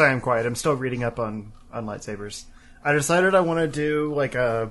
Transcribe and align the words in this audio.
Sorry, 0.00 0.12
I'm 0.12 0.22
quiet. 0.22 0.46
I'm 0.46 0.54
still 0.54 0.72
reading 0.72 1.04
up 1.04 1.18
on 1.18 1.52
on 1.70 1.84
lightsabers. 1.84 2.44
I 2.82 2.94
decided 2.94 3.34
I 3.34 3.40
want 3.42 3.60
to 3.60 3.68
do 3.68 4.14
like 4.14 4.34
a. 4.34 4.70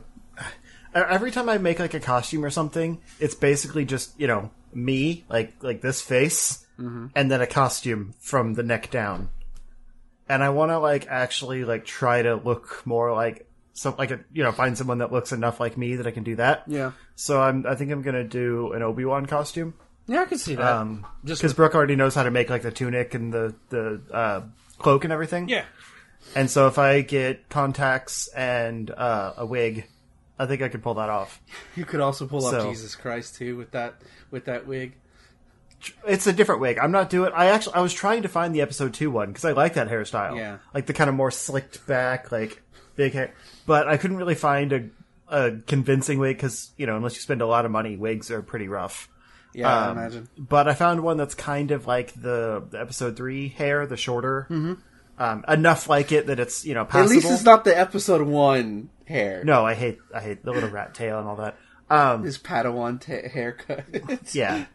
Every 0.96 1.30
time 1.30 1.48
I 1.50 1.60
make 1.60 1.78
like 1.78 1.94
a 1.94 2.00
costume 2.00 2.44
or 2.44 2.50
something, 2.50 3.00
it's 3.20 3.36
basically 3.36 3.86
just 3.86 4.20
you 4.20 4.26
know 4.26 4.50
me, 4.74 5.26
like 5.30 5.54
like 5.62 5.82
this 5.82 6.02
face, 6.02 6.66
and 6.80 7.30
then 7.30 7.42
a 7.42 7.46
costume 7.46 8.16
from 8.18 8.56
the 8.56 8.64
neck 8.64 8.90
down. 8.90 9.30
And 10.28 10.44
I 10.44 10.50
want 10.50 10.72
to 10.72 10.80
like 10.80 11.06
actually 11.06 11.64
like 11.64 11.86
try 11.86 12.24
to 12.24 12.34
look 12.34 12.82
more 12.88 13.14
like 13.14 13.48
some 13.74 13.94
like 14.00 14.10
a 14.10 14.22
you 14.34 14.42
know 14.42 14.52
find 14.52 14.76
someone 14.76 14.98
that 14.98 15.12
looks 15.12 15.32
enough 15.32 15.60
like 15.60 15.78
me 15.78 15.98
that 15.98 16.08
I 16.08 16.12
can 16.12 16.24
do 16.24 16.38
that. 16.38 16.64
Yeah. 16.66 16.94
So 17.14 17.40
I'm 17.40 17.68
I 17.68 17.76
think 17.76 17.92
I'm 17.92 18.02
gonna 18.02 18.24
do 18.24 18.74
an 18.74 18.82
Obi 18.82 19.06
Wan 19.06 19.28
costume. 19.28 19.76
Yeah, 20.08 20.22
I 20.22 20.26
can 20.26 20.40
see 20.40 20.56
that. 20.56 20.74
Um, 20.78 21.06
Just 21.24 21.40
because 21.40 21.54
Brooke 21.54 21.76
already 21.76 21.96
knows 21.96 22.16
how 22.16 22.24
to 22.24 22.32
make 22.32 22.50
like 22.50 22.64
the 22.64 22.72
tunic 22.72 23.14
and 23.14 23.32
the 23.32 23.54
the 23.70 24.02
uh, 24.12 24.42
cloak 24.80 25.04
and 25.04 25.14
everything. 25.14 25.48
yeah. 25.50 25.66
And 26.36 26.50
so 26.52 26.68
if 26.68 26.78
I 26.78 27.02
get 27.02 27.48
contacts 27.50 28.28
and 28.30 28.92
uh, 28.92 29.34
a 29.38 29.46
wig, 29.46 29.86
I 30.38 30.46
think 30.46 30.62
I 30.62 30.68
could 30.70 30.84
pull 30.84 30.96
that 30.96 31.10
off. 31.10 31.42
You 31.76 31.86
could 31.86 32.02
also 32.02 32.28
pull 32.28 32.46
up 32.46 32.52
So- 32.52 32.70
Jesus 32.70 32.96
Christ 32.96 33.36
too 33.36 33.56
with 33.56 33.72
that 33.72 33.96
with 34.32 34.46
that 34.46 34.68
wig. 34.68 34.94
It's 36.06 36.28
a 36.28 36.34
different 36.34 36.60
wig. 36.60 36.78
I'm 36.78 36.92
not 36.92 37.10
doing. 37.10 37.32
I 37.34 37.46
actually 37.48 37.76
I 37.76 37.80
was 37.82 37.94
trying 37.94 38.24
to 38.24 38.28
find 38.28 38.54
the 38.54 38.62
episode 38.62 38.94
two 38.94 39.10
one 39.10 39.28
because 39.30 39.46
I 39.46 39.54
like 39.54 39.76
that 39.76 39.88
hairstyle. 39.88 40.36
Yeah. 40.36 40.58
like 40.74 40.88
the 40.88 40.94
kind 40.94 41.10
of 41.10 41.16
more 41.16 41.32
slicked 41.32 41.88
back, 41.88 42.32
like 42.34 42.62
big 42.96 43.14
hair. 43.14 43.34
But 43.66 43.88
I 43.88 43.96
couldn't 43.98 44.18
really 44.18 44.36
find 44.36 44.74
a 44.74 44.90
a 45.30 45.52
convincing 45.68 46.20
wig 46.20 46.36
because 46.36 46.72
you 46.76 46.86
know 46.86 46.98
unless 46.98 47.16
you 47.16 47.22
spend 47.22 47.42
a 47.42 47.48
lot 47.48 47.64
of 47.66 47.72
money, 47.72 47.96
wigs 47.96 48.30
are 48.30 48.42
pretty 48.42 48.68
rough. 48.68 49.08
Yeah, 49.60 49.74
I 49.76 49.88
Um, 49.90 49.98
imagine. 49.98 50.30
But 50.38 50.68
I 50.68 50.74
found 50.74 51.02
one 51.02 51.18
that's 51.18 51.36
kind 51.36 51.72
of 51.72 51.86
like 51.88 52.14
the, 52.14 52.64
the 52.70 52.80
episode 52.80 53.16
three 53.18 53.50
hair, 53.50 53.86
the 53.86 53.98
shorter, 53.98 54.48
um, 55.18 55.44
enough 55.48 55.90
like 55.90 56.12
it 56.12 56.28
that 56.28 56.40
it's 56.40 56.66
you 56.66 56.74
know 56.74 56.82
At 56.82 56.90
passable. 56.90 57.16
least 57.16 57.32
it's 57.32 57.44
not 57.44 57.64
the 57.66 57.78
episode 57.78 58.22
one 58.26 58.90
hair. 59.06 59.44
No, 59.44 59.66
I 59.66 59.74
hate 59.74 60.00
I 60.16 60.22
hate 60.22 60.44
the 60.44 60.52
little 60.52 60.70
rat 60.70 60.94
tail 60.94 61.20
and 61.20 61.28
all 61.28 61.36
that. 61.38 61.58
Um, 61.90 62.24
His 62.24 62.38
Padawan 62.38 63.02
ta 63.02 63.28
haircut. 63.30 63.86
yeah, 64.34 64.66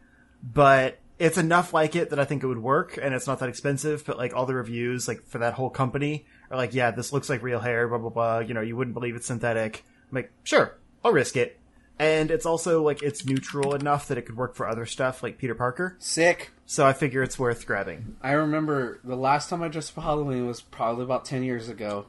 but 0.42 0.98
it's 1.19 1.38
enough 1.38 1.72
like 1.72 1.94
it 1.94 2.10
that 2.10 2.19
I 2.19 2.24
think 2.24 2.42
it 2.42 2.46
would 2.46 2.58
work, 2.58 2.98
and 3.00 3.14
it's 3.14 3.26
not 3.26 3.38
that 3.38 3.48
expensive. 3.48 4.04
But 4.04 4.19
like 4.19 4.34
all 4.34 4.46
the 4.46 4.54
reviews, 4.54 5.06
like 5.08 5.24
for 5.26 5.38
that 5.38 5.54
whole 5.54 5.70
company, 5.70 6.26
are 6.50 6.56
like, 6.56 6.74
yeah, 6.74 6.91
this 6.91 7.12
looks 7.12 7.30
like 7.30 7.42
real 7.42 7.60
hair, 7.60 7.86
blah 7.88 7.98
blah 7.98 8.10
blah. 8.10 8.38
You 8.41 8.52
know, 8.54 8.60
you 8.60 8.76
wouldn't 8.76 8.94
believe 8.94 9.14
it's 9.16 9.26
synthetic. 9.28 9.84
I'm 10.10 10.16
like, 10.16 10.32
sure, 10.42 10.76
I'll 11.04 11.12
risk 11.12 11.36
it. 11.36 11.58
And 11.98 12.31
it's 12.31 12.45
also 12.45 12.83
like 12.83 13.03
it's 13.03 13.25
neutral 13.25 13.75
enough 13.75 14.09
that 14.09 14.19
it 14.19 14.23
could 14.23 14.37
work 14.37 14.56
for 14.56 14.69
other 14.69 14.84
stuff, 14.84 15.23
like 15.23 15.39
Peter 15.39 15.55
Parker. 15.55 15.97
Sick. 16.00 16.50
So 16.67 16.84
I 16.87 16.92
figure 16.92 17.23
it's 17.23 17.39
worth 17.39 17.67
grabbing. 17.67 18.17
I 18.20 18.33
remember 18.33 18.98
the 19.05 19.17
last 19.17 19.48
time 19.48 19.62
I 19.62 19.69
dressed 19.69 19.92
for 19.92 20.00
Halloween 20.00 20.47
was 20.47 20.61
probably 20.61 21.05
about 21.05 21.25
ten 21.25 21.45
years 21.45 21.69
ago. 21.69 22.06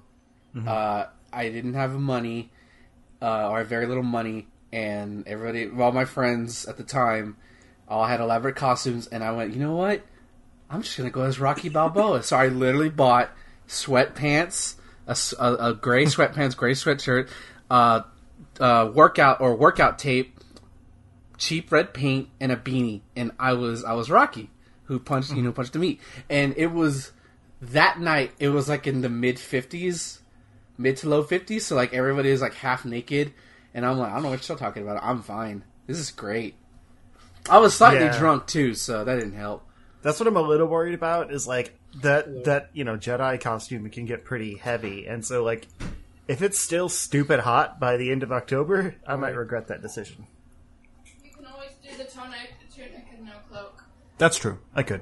Uh, 0.66 1.08
I 1.34 1.50
didn't 1.50 1.74
have 1.74 1.92
money, 2.00 2.50
uh, 3.22 3.50
or 3.50 3.64
very 3.66 3.88
little 3.88 4.04
money, 4.04 4.48
and 4.72 5.28
everybody, 5.28 5.70
all 5.82 5.92
my 5.92 6.06
friends 6.06 6.66
at 6.66 6.78
the 6.78 6.84
time, 6.84 7.36
all 7.90 8.06
had 8.06 8.22
elaborate 8.22 8.56
costumes, 8.56 9.08
and 9.08 9.22
I 9.22 9.32
went, 9.32 9.54
you 9.54 9.60
know 9.60 9.76
what? 9.76 10.02
I'm 10.70 10.82
just 10.82 10.98
gonna 10.98 11.10
go 11.10 11.24
as 11.24 11.40
Rocky 11.40 11.68
Balboa. 11.68 12.24
so 12.24 12.38
I 12.38 12.48
literally 12.48 12.90
bought 12.90 13.32
sweatpants, 13.68 14.76
a 15.08 15.74
gray 15.74 16.06
sweatpants, 16.06 16.56
gray 16.56 16.72
sweatshirt, 16.72 17.30
uh, 17.70 18.04
uh, 18.60 18.90
workout 18.94 19.42
or 19.42 19.56
workout 19.56 20.00
tape, 20.00 20.40
cheap 21.38 21.72
red 21.72 21.94
paint, 21.94 22.30
and 22.40 22.52
a 22.52 22.56
beanie, 22.56 23.02
and 23.16 23.32
I 23.40 23.54
was 23.54 23.84
I 23.84 23.94
was 23.94 24.10
Rocky, 24.10 24.50
who 24.86 25.00
punched 25.00 25.32
you 25.34 25.42
know 25.42 25.52
punched 25.52 25.74
the 25.74 25.80
meat, 25.80 26.00
and 26.30 26.54
it 26.58 26.68
was 26.68 27.12
that 27.62 28.00
night. 28.00 28.32
It 28.40 28.50
was 28.50 28.70
like 28.70 28.88
in 28.88 29.02
the 29.02 29.10
mid 29.10 29.40
fifties, 29.40 30.20
mid 30.78 30.98
to 30.98 31.10
low 31.10 31.24
fifties, 31.24 31.66
so 31.66 31.76
like 31.76 31.94
everybody 31.94 32.30
is 32.30 32.42
like 32.42 32.54
half 32.56 32.86
naked, 32.86 33.34
and 33.74 33.86
I'm 33.86 33.98
like 33.98 34.12
I 34.12 34.16
don't 34.16 34.24
know 34.24 34.30
what 34.30 34.48
you're 34.48 34.58
talking 34.58 34.84
about. 34.84 35.04
I'm 35.04 35.22
fine. 35.22 35.64
This 35.88 35.98
is 36.00 36.12
great. 36.12 36.56
I 37.50 37.60
was 37.60 37.76
slightly 37.76 38.06
Yeah. 38.06 38.18
drunk 38.18 38.48
too, 38.48 38.74
so 38.74 39.04
that 39.04 39.16
didn't 39.16 39.34
help. 39.36 39.64
That's 40.02 40.20
what 40.20 40.28
I'm 40.28 40.36
a 40.36 40.42
little 40.42 40.68
worried 40.68 40.94
about. 40.96 41.32
Is 41.32 41.48
like 41.48 41.78
that 42.02 42.46
that 42.46 42.70
you 42.74 42.84
know 42.84 42.98
Jedi 42.98 43.40
costume 43.40 43.90
can 43.90 44.06
get 44.06 44.24
pretty 44.26 44.56
heavy, 44.56 45.06
and 45.08 45.24
so 45.26 45.44
like 45.44 45.68
if 46.28 46.42
it's 46.42 46.60
still 46.60 46.90
stupid 46.90 47.42
hot 47.42 47.80
by 47.80 47.98
the 47.98 48.12
end 48.12 48.24
of 48.24 48.32
October, 48.32 48.96
I 49.08 49.16
might 49.16 49.36
regret 49.36 49.68
that 49.68 49.82
decision. 49.82 50.28
You 51.24 51.32
can 51.32 51.46
always 51.46 51.72
do 51.84 51.96
the 51.98 52.06
tunic, 52.06 52.54
the 52.68 52.74
tunic 52.74 53.06
and 53.16 53.26
no 53.26 53.34
cloak. 53.50 53.84
That's 54.18 54.38
true. 54.38 54.60
I 54.74 54.84
could. 54.84 55.02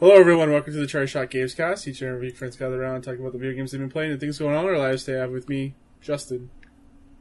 Hello, 0.00 0.12
everyone. 0.14 0.50
Welcome 0.50 0.72
to 0.74 0.78
the 0.78 0.86
Charlie 0.86 1.06
Shot 1.06 1.30
Gamescast. 1.30 1.86
Each 1.86 2.02
and 2.02 2.10
every 2.10 2.26
week, 2.28 2.36
friends 2.36 2.56
gather 2.56 2.82
around 2.82 3.02
talking 3.02 3.20
about 3.20 3.32
the 3.32 3.38
video 3.38 3.54
games 3.56 3.72
they've 3.72 3.80
been 3.80 3.90
playing 3.90 4.10
and 4.12 4.20
things 4.20 4.38
going 4.38 4.54
on 4.54 4.64
in 4.66 4.72
their 4.72 4.78
lives. 4.78 5.04
Today, 5.04 5.18
I 5.18 5.22
have 5.22 5.30
with 5.30 5.48
me 5.48 5.74
Justin. 6.00 6.50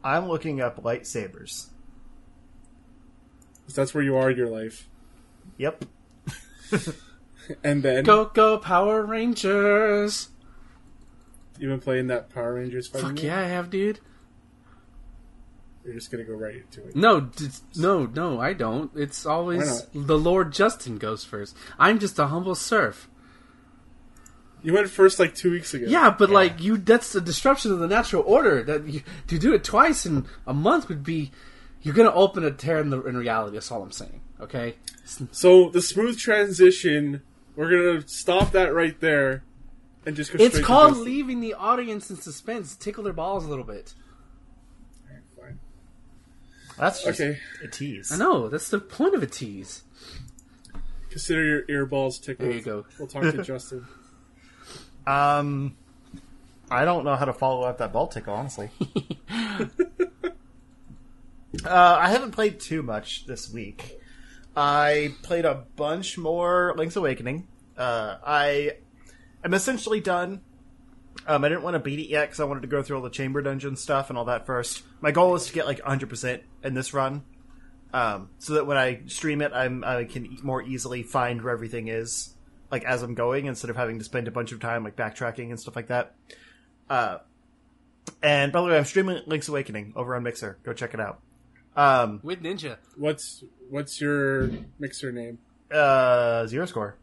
I'm 0.03 0.27
looking 0.27 0.59
up 0.61 0.83
lightsabers. 0.83 1.69
'Cause 3.65 3.75
That's 3.75 3.93
where 3.93 4.03
you 4.03 4.15
are 4.15 4.29
in 4.29 4.37
your 4.37 4.49
life. 4.49 4.87
Yep. 5.57 5.85
And 7.63 7.83
then 7.83 8.03
Go 8.05 8.25
go 8.25 8.57
Power 8.57 9.05
Rangers! 9.05 10.29
You've 11.59 11.69
been 11.69 11.79
playing 11.79 12.07
that 12.07 12.29
Power 12.33 12.55
Rangers 12.55 12.87
fighting 12.87 13.09
Fuck 13.09 13.15
game? 13.17 13.25
yeah, 13.27 13.39
I 13.39 13.43
have, 13.43 13.69
dude. 13.69 13.99
You're 15.83 15.93
just 15.93 16.09
gonna 16.09 16.23
go 16.23 16.33
right 16.33 16.55
into 16.55 16.83
it. 16.87 16.95
No, 16.95 17.21
d- 17.21 17.49
no, 17.75 18.07
no, 18.07 18.39
I 18.39 18.53
don't. 18.53 18.91
It's 18.95 19.25
always 19.25 19.85
the 19.93 20.17
Lord 20.17 20.51
Justin 20.51 20.97
goes 20.97 21.23
first. 21.23 21.55
I'm 21.77 21.99
just 21.99 22.17
a 22.17 22.27
humble 22.27 22.55
serf. 22.55 23.07
You 24.63 24.73
went 24.73 24.89
first 24.89 25.19
like 25.19 25.35
two 25.35 25.51
weeks 25.51 25.75
ago. 25.75 25.85
Yeah, 25.87 26.09
but 26.09 26.31
like 26.31 26.59
you—that's 26.59 27.13
a 27.13 27.21
disruption 27.21 27.71
of 27.71 27.77
the 27.77 27.87
natural 27.87 28.23
order. 28.25 28.63
That 28.63 28.87
you, 28.87 29.03
to 29.27 29.37
do 29.37 29.53
it 29.53 29.63
twice 29.63 30.07
in 30.07 30.25
a 30.47 30.55
month 30.55 30.89
would 30.89 31.03
be, 31.03 31.29
you're 31.83 31.93
gonna 31.93 32.11
open 32.11 32.43
a 32.43 32.49
tear 32.49 32.79
in 32.79 32.89
the 32.89 33.03
in 33.03 33.15
reality. 33.15 33.53
That's 33.53 33.71
all 33.71 33.83
I'm 33.83 33.91
saying. 33.91 34.21
Okay. 34.41 34.77
So 35.31 35.69
the 35.69 35.83
smooth 35.83 36.17
transition, 36.17 37.21
we're 37.55 37.69
gonna 37.69 38.07
stop 38.07 38.53
that 38.53 38.73
right 38.73 38.99
there, 38.99 39.43
and 40.05 40.15
just 40.15 40.31
go. 40.31 40.37
It's 40.43 40.55
straight 40.55 40.61
to 40.61 40.67
called 40.67 40.97
leaving 40.97 41.39
the 41.41 41.53
audience 41.53 42.09
in 42.09 42.17
suspense. 42.17 42.75
Tickle 42.75 43.03
their 43.03 43.13
balls 43.13 43.45
a 43.45 43.49
little 43.49 43.63
bit. 43.65 43.93
Fine. 45.39 45.59
That's 46.77 47.03
just 47.03 47.19
Okay. 47.21 47.39
a 47.63 47.67
tease. 47.67 48.11
I 48.11 48.17
know 48.17 48.49
that's 48.49 48.69
the 48.69 48.79
point 48.79 49.15
of 49.15 49.23
a 49.23 49.27
tease. 49.27 49.83
Consider 51.09 51.43
your 51.43 51.87
earballs 51.87 52.21
tickled. 52.21 52.49
There 52.49 52.57
you 52.57 52.61
go. 52.63 52.85
We'll 52.99 53.07
talk 53.07 53.23
to 53.23 53.41
Justin. 53.43 53.85
Um, 55.07 55.77
I 56.69 56.83
don't 56.83 57.05
know 57.05 57.15
how 57.15 57.25
to 57.25 57.33
follow 57.33 57.61
up 57.63 57.77
that 57.77 57.93
ball 57.93 58.07
tickle, 58.07 58.33
honestly. 58.33 58.69
uh, 59.29 59.69
I 61.65 62.09
haven't 62.09 62.31
played 62.31 62.59
too 62.59 62.81
much 62.83 63.25
this 63.27 63.51
week. 63.51 63.99
I 64.57 65.13
played 65.21 65.45
a 65.45 65.65
bunch 65.75 66.17
more 66.17 66.73
Link's 66.77 66.95
Awakening. 66.95 67.47
Uh, 67.77 68.17
I 68.25 68.77
am 69.45 69.53
essentially 69.53 69.99
done. 70.01 70.41
Um, 71.27 71.43
I 71.45 71.49
didn't 71.49 71.63
want 71.63 71.75
to 71.75 71.79
beat 71.79 71.99
it 71.99 72.09
yet 72.09 72.25
because 72.27 72.39
I 72.39 72.43
wanted 72.43 72.61
to 72.61 72.67
go 72.67 72.83
through 72.83 72.97
all 72.97 73.01
the 73.03 73.09
chamber 73.09 73.41
dungeon 73.41 73.75
stuff 73.77 74.09
and 74.09 74.17
all 74.17 74.25
that 74.25 74.45
first. 74.45 74.83
My 74.99 75.11
goal 75.11 75.33
is 75.35 75.45
to 75.47 75.53
get 75.53 75.65
like 75.65 75.79
100% 75.79 76.41
in 76.63 76.73
this 76.73 76.93
run, 76.93 77.23
um, 77.93 78.29
so 78.39 78.55
that 78.55 78.67
when 78.67 78.75
I 78.77 79.01
stream 79.07 79.41
it, 79.41 79.53
I'm 79.53 79.83
I 79.83 80.03
can 80.03 80.25
e- 80.25 80.39
more 80.43 80.61
easily 80.61 81.03
find 81.03 81.41
where 81.41 81.53
everything 81.53 81.87
is, 81.87 82.35
like 82.69 82.83
as 82.83 83.01
I'm 83.01 83.13
going, 83.15 83.45
instead 83.45 83.69
of 83.69 83.77
having 83.77 83.97
to 83.99 84.03
spend 84.05 84.27
a 84.27 84.31
bunch 84.31 84.51
of 84.51 84.59
time 84.59 84.83
like 84.83 84.97
backtracking 84.97 85.49
and 85.49 85.59
stuff 85.59 85.75
like 85.77 85.87
that. 85.87 86.13
Uh, 86.89 87.19
and 88.21 88.51
by 88.51 88.61
the 88.61 88.67
way, 88.67 88.77
I'm 88.77 88.85
streaming 88.85 89.21
Link's 89.25 89.47
Awakening 89.47 89.93
over 89.95 90.15
on 90.15 90.23
Mixer. 90.23 90.57
Go 90.63 90.73
check 90.73 90.93
it 90.93 90.99
out. 90.99 91.21
Um, 91.77 92.19
With 92.23 92.43
Ninja. 92.43 92.77
What's 92.97 93.43
what's 93.69 93.99
your 94.01 94.49
mixer 94.79 95.11
name? 95.11 95.39
uh, 95.71 96.45
zero 96.47 96.65
score. 96.65 96.95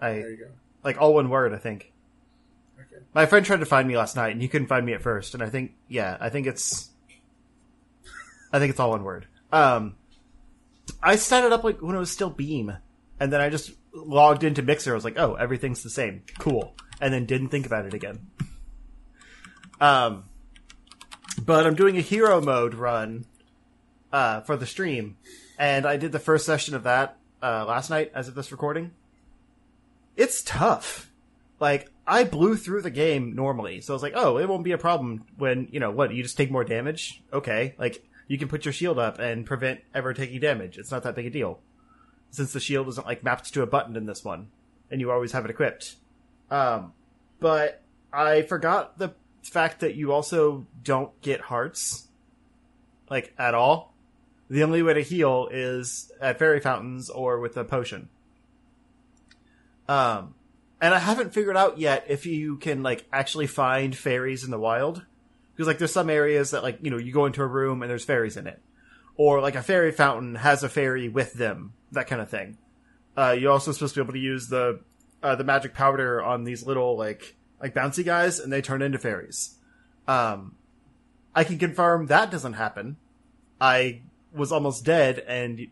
I 0.00 0.12
There 0.14 0.30
you 0.30 0.36
go. 0.36 0.50
Like 0.84 1.00
all 1.00 1.14
one 1.14 1.28
word. 1.28 1.52
I 1.52 1.58
think. 1.58 1.92
Okay. 2.78 3.02
My 3.14 3.26
friend 3.26 3.44
tried 3.44 3.60
to 3.60 3.66
find 3.66 3.86
me 3.86 3.96
last 3.96 4.16
night, 4.16 4.32
and 4.32 4.42
he 4.42 4.48
couldn't 4.48 4.68
find 4.68 4.84
me 4.84 4.92
at 4.92 5.02
first. 5.02 5.34
And 5.34 5.42
I 5.42 5.48
think, 5.48 5.72
yeah, 5.88 6.16
I 6.20 6.28
think 6.28 6.46
it's, 6.46 6.90
I 8.52 8.58
think 8.58 8.70
it's 8.70 8.80
all 8.80 8.90
one 8.90 9.04
word. 9.04 9.26
Um, 9.52 9.96
I 11.02 11.16
set 11.16 11.44
it 11.44 11.52
up 11.52 11.64
like 11.64 11.80
when 11.82 11.96
it 11.96 11.98
was 11.98 12.10
still 12.10 12.30
Beam, 12.30 12.76
and 13.18 13.32
then 13.32 13.40
I 13.40 13.48
just 13.48 13.72
logged 13.92 14.44
into 14.44 14.62
Mixer. 14.62 14.92
I 14.92 14.94
was 14.94 15.04
like, 15.04 15.18
oh, 15.18 15.34
everything's 15.34 15.82
the 15.82 15.90
same, 15.90 16.22
cool, 16.38 16.74
and 17.00 17.12
then 17.12 17.26
didn't 17.26 17.48
think 17.48 17.66
about 17.66 17.86
it 17.86 17.94
again. 17.94 18.26
Um, 19.82 20.24
but 21.42 21.66
I'm 21.66 21.74
doing 21.74 21.96
a 21.96 22.02
hero 22.02 22.42
mode 22.42 22.74
run, 22.74 23.24
uh, 24.12 24.40
for 24.42 24.56
the 24.56 24.66
stream, 24.66 25.16
and 25.58 25.86
I 25.86 25.96
did 25.96 26.12
the 26.12 26.18
first 26.18 26.46
session 26.46 26.74
of 26.74 26.82
that 26.84 27.16
uh, 27.42 27.64
last 27.66 27.90
night 27.90 28.12
as 28.14 28.28
of 28.28 28.34
this 28.34 28.52
recording. 28.52 28.92
It's 30.20 30.42
tough 30.42 31.10
like 31.60 31.90
I 32.06 32.24
blew 32.24 32.56
through 32.56 32.82
the 32.82 32.90
game 32.90 33.34
normally, 33.34 33.80
so 33.80 33.92
I 33.92 33.94
was 33.94 34.02
like, 34.02 34.12
oh, 34.16 34.38
it 34.38 34.48
won't 34.48 34.64
be 34.64 34.72
a 34.72 34.78
problem 34.78 35.24
when 35.38 35.68
you 35.70 35.80
know 35.80 35.90
what 35.90 36.12
you 36.12 36.22
just 36.22 36.36
take 36.36 36.50
more 36.50 36.62
damage. 36.62 37.22
Okay, 37.32 37.74
like 37.78 38.04
you 38.26 38.36
can 38.36 38.48
put 38.48 38.66
your 38.66 38.72
shield 38.72 38.98
up 38.98 39.18
and 39.18 39.46
prevent 39.46 39.80
ever 39.94 40.12
taking 40.12 40.40
damage. 40.40 40.76
It's 40.76 40.90
not 40.90 41.04
that 41.04 41.14
big 41.14 41.24
a 41.24 41.30
deal, 41.30 41.60
since 42.30 42.52
the 42.52 42.60
shield 42.60 42.88
isn't 42.88 43.06
like 43.06 43.22
mapped 43.22 43.52
to 43.54 43.62
a 43.62 43.66
button 43.66 43.96
in 43.96 44.06
this 44.06 44.24
one, 44.24 44.48
and 44.90 45.00
you 45.00 45.10
always 45.10 45.32
have 45.32 45.44
it 45.46 45.50
equipped. 45.50 45.96
Um, 46.50 46.92
but 47.38 47.82
I 48.12 48.42
forgot 48.42 48.98
the 48.98 49.14
fact 49.42 49.80
that 49.80 49.94
you 49.94 50.12
also 50.12 50.66
don't 50.82 51.18
get 51.22 51.40
hearts, 51.40 52.08
like 53.08 53.32
at 53.38 53.54
all. 53.54 53.94
The 54.50 54.64
only 54.64 54.82
way 54.82 54.94
to 54.94 55.02
heal 55.02 55.48
is 55.50 56.10
at 56.20 56.38
fairy 56.38 56.60
fountains 56.60 57.08
or 57.08 57.38
with 57.38 57.56
a 57.56 57.64
potion. 57.64 58.08
Um, 59.90 60.34
and 60.80 60.94
I 60.94 61.00
haven't 61.00 61.34
figured 61.34 61.56
out 61.56 61.78
yet 61.78 62.04
if 62.08 62.24
you 62.24 62.58
can 62.58 62.84
like 62.84 63.04
actually 63.12 63.48
find 63.48 63.94
fairies 63.94 64.44
in 64.44 64.52
the 64.52 64.58
wild, 64.58 65.04
because 65.52 65.66
like 65.66 65.78
there's 65.78 65.92
some 65.92 66.08
areas 66.08 66.52
that 66.52 66.62
like 66.62 66.78
you 66.80 66.92
know 66.92 66.96
you 66.96 67.12
go 67.12 67.26
into 67.26 67.42
a 67.42 67.46
room 67.46 67.82
and 67.82 67.90
there's 67.90 68.04
fairies 68.04 68.36
in 68.36 68.46
it, 68.46 68.62
or 69.16 69.40
like 69.40 69.56
a 69.56 69.62
fairy 69.62 69.90
fountain 69.90 70.36
has 70.36 70.62
a 70.62 70.68
fairy 70.68 71.08
with 71.08 71.32
them, 71.32 71.72
that 71.90 72.06
kind 72.06 72.22
of 72.22 72.30
thing. 72.30 72.56
Uh, 73.16 73.36
you're 73.36 73.50
also 73.50 73.72
supposed 73.72 73.94
to 73.94 74.00
be 74.00 74.04
able 74.04 74.12
to 74.12 74.20
use 74.20 74.46
the 74.46 74.80
uh, 75.24 75.34
the 75.34 75.42
magic 75.42 75.74
powder 75.74 76.22
on 76.22 76.44
these 76.44 76.64
little 76.64 76.96
like 76.96 77.34
like 77.60 77.74
bouncy 77.74 78.04
guys, 78.04 78.38
and 78.38 78.52
they 78.52 78.62
turn 78.62 78.82
into 78.82 78.98
fairies. 78.98 79.56
Um, 80.06 80.54
I 81.34 81.42
can 81.42 81.58
confirm 81.58 82.06
that 82.06 82.30
doesn't 82.30 82.52
happen. 82.52 82.96
I 83.60 84.02
was 84.32 84.52
almost 84.52 84.84
dead 84.84 85.18
and 85.26 85.66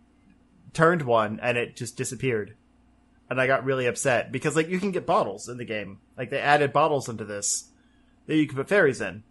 turned 0.73 1.03
one, 1.03 1.39
and 1.41 1.57
it 1.57 1.77
just 1.77 1.97
disappeared, 1.97 2.57
and 3.31 3.41
I 3.41 3.47
got 3.47 3.65
really 3.65 3.87
upset 3.87 4.33
because 4.33 4.57
like 4.57 4.69
you 4.69 4.81
can 4.81 4.91
get 4.91 5.07
bottles 5.07 5.49
in 5.49 5.59
the 5.59 5.65
game. 5.65 5.99
Like 6.17 6.31
they 6.31 6.41
added 6.41 6.73
bottles 6.73 7.09
into 7.09 7.25
this 7.25 7.69
that 8.27 8.37
you 8.37 8.47
can 8.47 8.57
put 8.57 8.69
fairies 8.69 9.01
in. 9.01 9.23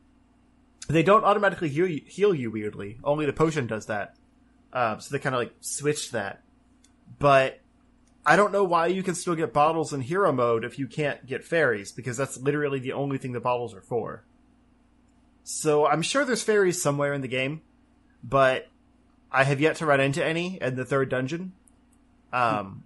They 0.88 1.04
don't 1.04 1.26
automatically 1.26 1.70
heal 1.70 1.88
you, 1.88 2.02
heal 2.06 2.34
you 2.34 2.52
weirdly. 2.52 2.98
Only 3.04 3.26
the 3.26 3.34
potion 3.34 3.68
does 3.68 3.88
that. 3.88 4.16
Um, 4.72 5.00
so 5.00 5.12
they 5.12 5.20
kind 5.20 5.36
of 5.36 5.40
like 5.40 5.54
switched 5.60 6.12
that. 6.12 6.42
But 7.20 7.60
I 8.26 8.36
don't 8.36 8.52
know 8.52 8.64
why 8.64 8.88
you 8.88 9.04
can 9.04 9.16
still 9.16 9.36
get 9.36 9.54
bottles 9.54 9.94
in 9.94 10.02
hero 10.02 10.32
mode 10.32 10.64
if 10.64 10.78
you 10.78 10.88
can't 10.88 11.26
get 11.26 11.44
fairies, 11.44 11.92
because 11.92 12.18
that's 12.18 12.38
literally 12.38 12.80
the 12.80 12.94
only 12.94 13.18
thing 13.18 13.32
the 13.32 13.40
bottles 13.40 13.74
are 13.74 13.82
for. 13.82 14.24
So 15.44 15.88
I'm 15.88 16.02
sure 16.02 16.26
there's 16.26 16.44
fairies 16.44 16.82
somewhere 16.82 17.14
in 17.14 17.22
the 17.22 17.30
game, 17.30 17.62
but 18.22 18.68
I 19.32 19.46
have 19.46 19.62
yet 19.62 19.78
to 19.78 19.86
run 19.86 20.02
into 20.02 20.24
any 20.24 20.62
in 20.62 20.76
the 20.76 20.84
third 20.86 21.10
dungeon. 21.10 21.54
Um, 22.34 22.84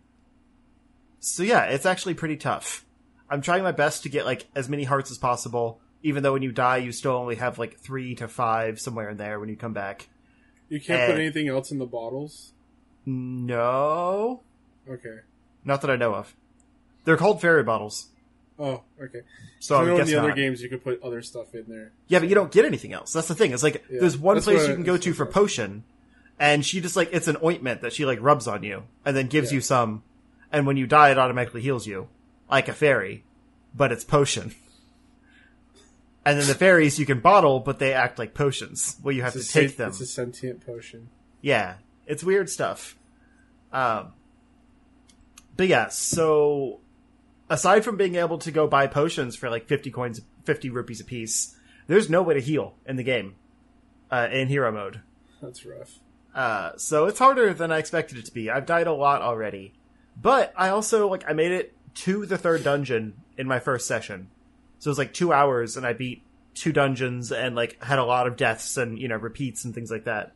so 1.21 1.43
yeah, 1.43 1.63
it's 1.65 1.85
actually 1.85 2.15
pretty 2.15 2.35
tough. 2.35 2.85
I'm 3.29 3.41
trying 3.41 3.63
my 3.63 3.71
best 3.71 4.03
to 4.03 4.09
get 4.09 4.25
like 4.25 4.45
as 4.55 4.67
many 4.67 4.83
hearts 4.83 5.09
as 5.09 5.17
possible, 5.17 5.79
even 6.03 6.21
though 6.23 6.33
when 6.33 6.41
you 6.41 6.51
die, 6.51 6.77
you 6.77 6.91
still 6.91 7.13
only 7.13 7.35
have 7.35 7.57
like 7.57 7.79
three 7.79 8.13
to 8.15 8.27
five 8.27 8.77
somewhere 8.81 9.09
in 9.09 9.15
there 9.17 9.39
when 9.39 9.47
you 9.47 9.55
come 9.55 9.71
back. 9.73 10.09
You 10.67 10.81
can't 10.81 11.09
put 11.09 11.17
eh. 11.19 11.23
anything 11.23 11.47
else 11.47 11.71
in 11.71 11.79
the 11.79 11.85
bottles. 11.85 12.51
No, 13.05 14.41
Okay. 14.89 15.19
not 15.63 15.81
that 15.81 15.89
I 15.91 15.95
know 15.95 16.13
of. 16.15 16.35
They're 17.05 17.17
called 17.17 17.41
fairy 17.41 17.63
bottles. 17.63 18.07
Oh, 18.59 18.83
okay. 19.01 19.21
So 19.59 19.75
So 19.75 19.81
I 19.81 19.85
know 19.85 19.97
in 19.97 20.05
the 20.07 20.15
other 20.15 20.27
not. 20.29 20.37
games 20.37 20.61
you 20.61 20.69
could 20.69 20.83
put 20.83 21.01
other 21.01 21.21
stuff 21.21 21.55
in 21.55 21.65
there. 21.67 21.91
Yeah, 22.07 22.19
but 22.19 22.29
you 22.29 22.35
don't 22.35 22.51
get 22.51 22.65
anything 22.65 22.93
else. 22.93 23.11
That's 23.13 23.27
the 23.27 23.33
thing. 23.35 23.53
It's 23.53 23.63
like 23.63 23.83
Yeah, 23.89 24.01
there's 24.01 24.17
one 24.17 24.39
place 24.41 24.67
you 24.67 24.73
can 24.75 24.83
go 24.83 24.97
to 24.97 25.13
for 25.13 25.25
potion, 25.25 25.83
and 26.39 26.65
she 26.65 26.79
just 26.79 26.95
like 26.95 27.09
it's 27.11 27.27
an 27.27 27.37
ointment 27.43 27.81
that 27.81 27.93
she 27.93 28.05
like 28.05 28.19
rubs 28.21 28.47
on 28.47 28.63
you 28.63 28.83
and 29.05 29.15
then 29.15 29.27
gives 29.27 29.51
Yeah. 29.51 29.55
you 29.55 29.61
some, 29.61 30.03
and 30.51 30.65
when 30.65 30.77
you 30.77 30.87
die, 30.87 31.11
it 31.11 31.17
automatically 31.17 31.61
heals 31.61 31.87
you, 31.87 32.07
like 32.49 32.67
a 32.67 32.73
fairy, 32.73 33.23
but 33.75 33.91
it's 33.91 34.03
potion. 34.03 34.53
And 36.23 36.39
then 36.39 36.45
the 36.45 36.53
fairies 36.53 36.99
you 36.99 37.05
can 37.07 37.19
bottle, 37.19 37.59
but 37.59 37.79
they 37.79 37.93
act 37.93 38.19
like 38.19 38.35
potions. 38.35 38.95
Where 39.01 39.11
you 39.11 39.23
have 39.23 39.35
It's 39.35 39.47
to 39.47 39.53
take 39.53 39.69
sen- 39.69 39.77
them. 39.77 39.89
It's 39.89 40.01
a 40.01 40.05
sentient 40.05 40.63
potion. 40.63 41.09
Yeah, 41.41 41.77
it's 42.05 42.23
weird 42.23 42.47
stuff. 42.47 42.95
Um, 43.73 44.13
but 45.57 45.67
yeah, 45.67 45.87
so 45.89 46.79
aside 47.49 47.83
from 47.83 47.97
being 47.97 48.17
able 48.17 48.37
to 48.37 48.51
go 48.51 48.67
buy 48.67 48.85
potions 48.85 49.35
for 49.35 49.49
like 49.49 49.65
50 49.67 49.89
coins, 49.89 50.21
50 50.45 50.69
rupees 50.69 50.99
a 51.01 51.05
piece, 51.05 51.55
there's 51.87 52.07
no 52.07 52.21
way 52.21 52.35
to 52.35 52.39
heal 52.39 52.75
in 52.85 52.97
the 52.97 53.03
game, 53.03 53.33
uh, 54.11 54.27
in 54.31 54.47
hero 54.47 54.71
mode. 54.71 55.01
That's 55.41 55.65
rough. 55.65 55.97
Uh, 56.35 56.73
so 56.77 57.07
it's 57.07 57.17
harder 57.17 57.51
than 57.51 57.71
I 57.71 57.79
expected 57.79 58.19
it 58.19 58.25
to 58.25 58.31
be. 58.31 58.47
I've 58.47 58.67
died 58.67 58.85
a 58.85 58.93
lot 58.93 59.23
already. 59.23 59.73
But 60.19 60.53
I 60.55 60.69
also, 60.69 61.07
like, 61.09 61.23
I 61.29 61.33
made 61.33 61.51
it 61.51 61.75
to 61.95 62.25
the 62.25 62.37
third 62.37 62.63
dungeon 62.63 63.15
in 63.37 63.47
my 63.47 63.59
first 63.59 63.87
session. 63.87 64.29
So 64.79 64.89
it 64.89 64.91
was 64.91 64.97
like 64.97 65.13
two 65.13 65.33
hours 65.33 65.77
and 65.77 65.85
I 65.85 65.93
beat 65.93 66.23
two 66.53 66.71
dungeons 66.71 67.31
and 67.31 67.55
like 67.55 67.81
had 67.83 67.99
a 67.99 68.03
lot 68.03 68.27
of 68.27 68.35
deaths 68.35 68.77
and, 68.77 68.99
you 68.99 69.07
know, 69.07 69.15
repeats 69.15 69.63
and 69.65 69.73
things 69.73 69.91
like 69.91 70.05
that. 70.05 70.33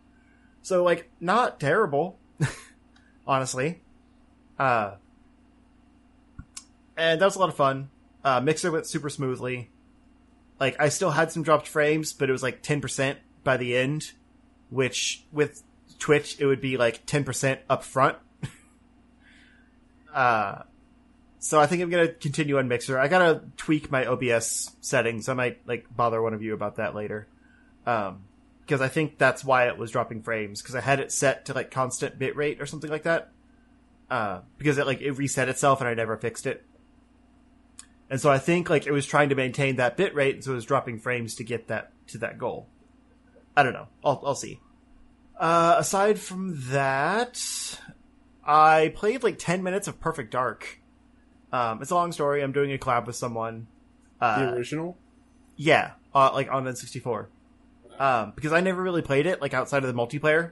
So 0.62 0.84
like, 0.84 1.10
not 1.20 1.60
terrible. 1.60 2.20
honestly. 3.28 3.82
Uh, 4.58 4.96
and 6.98 7.20
that 7.20 7.26
was 7.26 7.36
a 7.36 7.40
lot 7.40 7.50
of 7.50 7.56
fun. 7.56 7.90
Uh, 8.24 8.40
Mixer 8.42 8.72
went 8.72 8.88
super 8.88 9.10
smoothly. 9.10 9.72
Like, 10.60 10.80
I 10.80 10.90
still 10.90 11.12
had 11.12 11.32
some 11.32 11.44
dropped 11.44 11.68
frames, 11.68 12.14
but 12.14 12.30
it 12.30 12.32
was 12.32 12.44
like 12.44 12.64
10% 12.64 13.18
by 13.44 13.58
the 13.58 13.76
end, 13.76 14.14
which 14.70 15.26
with 15.32 15.64
Twitch, 16.00 16.40
it 16.40 16.46
would 16.46 16.62
be 16.62 16.78
like 16.78 17.06
10% 17.06 17.60
up 17.70 17.84
front. 17.84 18.18
Uh, 20.16 20.64
so 21.38 21.60
I 21.60 21.68
think 21.68 21.84
I'm 21.84 21.92
gonna 21.92 22.08
continue 22.08 22.58
on 22.58 22.68
Mixer. 22.68 22.98
I 22.98 23.08
gotta 23.08 23.42
tweak 23.58 23.92
my 23.92 24.06
OBS 24.06 24.72
settings. 24.82 25.30
I 25.30 25.36
might 25.36 25.60
like 25.68 25.86
bother 25.96 26.22
one 26.22 26.34
of 26.34 26.42
you 26.42 26.56
about 26.56 26.78
that 26.78 26.96
later. 26.96 27.28
Um, 27.86 28.24
because 28.62 28.82
I 28.82 28.88
think 28.88 29.20
that's 29.20 29.46
why 29.46 29.68
it 29.68 29.78
was 29.78 29.92
dropping 29.92 30.24
frames 30.24 30.62
because 30.62 30.74
I 30.74 30.82
had 30.82 31.00
it 31.00 31.12
set 31.12 31.46
to 31.46 31.54
like 31.54 31.70
constant 31.70 32.18
bitrate 32.18 32.60
or 32.60 32.66
something 32.66 32.90
like 32.90 33.04
that. 33.04 33.30
Uh, 34.10 34.40
because 34.58 34.80
it 34.80 34.88
like 34.88 35.02
it 35.02 35.12
reset 35.12 35.50
itself 35.50 35.82
and 35.82 35.88
I 35.88 35.94
never 35.94 36.18
fixed 36.18 36.48
it. 36.48 36.64
And 38.10 38.20
so 38.20 38.32
I 38.32 38.40
think 38.40 38.70
like 38.70 38.88
it 38.88 38.92
was 38.92 39.06
trying 39.06 39.30
to 39.30 39.36
maintain 39.36 39.76
that 39.76 39.98
bitrate, 39.98 40.36
and 40.36 40.44
so 40.44 40.54
it 40.54 40.56
was 40.56 40.66
dropping 40.66 41.00
frames 41.00 41.36
to 41.36 41.44
get 41.44 41.68
that 41.68 41.92
to 42.08 42.18
that 42.20 42.38
goal. 42.38 42.68
I 43.56 43.64
don't 43.64 43.74
know. 43.74 43.88
I'll 44.04 44.22
I'll 44.26 44.36
see. 44.36 44.60
Uh, 45.38 45.76
aside 45.78 46.20
from 46.20 46.54
that, 46.70 47.80
I 48.46 48.94
played 48.96 49.24
like 49.24 49.38
ten 49.40 49.64
minutes 49.64 49.88
of 49.88 50.00
Perfect 50.00 50.32
Dark. 50.32 50.80
Um, 51.52 51.82
it's 51.82 51.92
a 51.92 51.96
long 51.96 52.12
story. 52.12 52.42
I'm 52.44 52.52
doing 52.52 52.72
a 52.74 52.78
collab 52.78 53.08
with 53.08 53.16
someone. 53.16 53.68
The 54.20 54.26
Uh, 54.26 54.54
original? 54.56 54.98
yeah, 55.56 55.92
uh, 56.14 56.32
like 56.34 56.52
on 56.52 56.66
N64. 56.66 57.28
Um, 58.00 58.34
because 58.36 58.52
I 58.52 58.60
never 58.62 58.82
really 58.82 59.02
played 59.02 59.26
it 59.26 59.42
like 59.42 59.54
outside 59.54 59.84
of 59.84 59.94
the 59.94 60.00
multiplayer. 60.00 60.52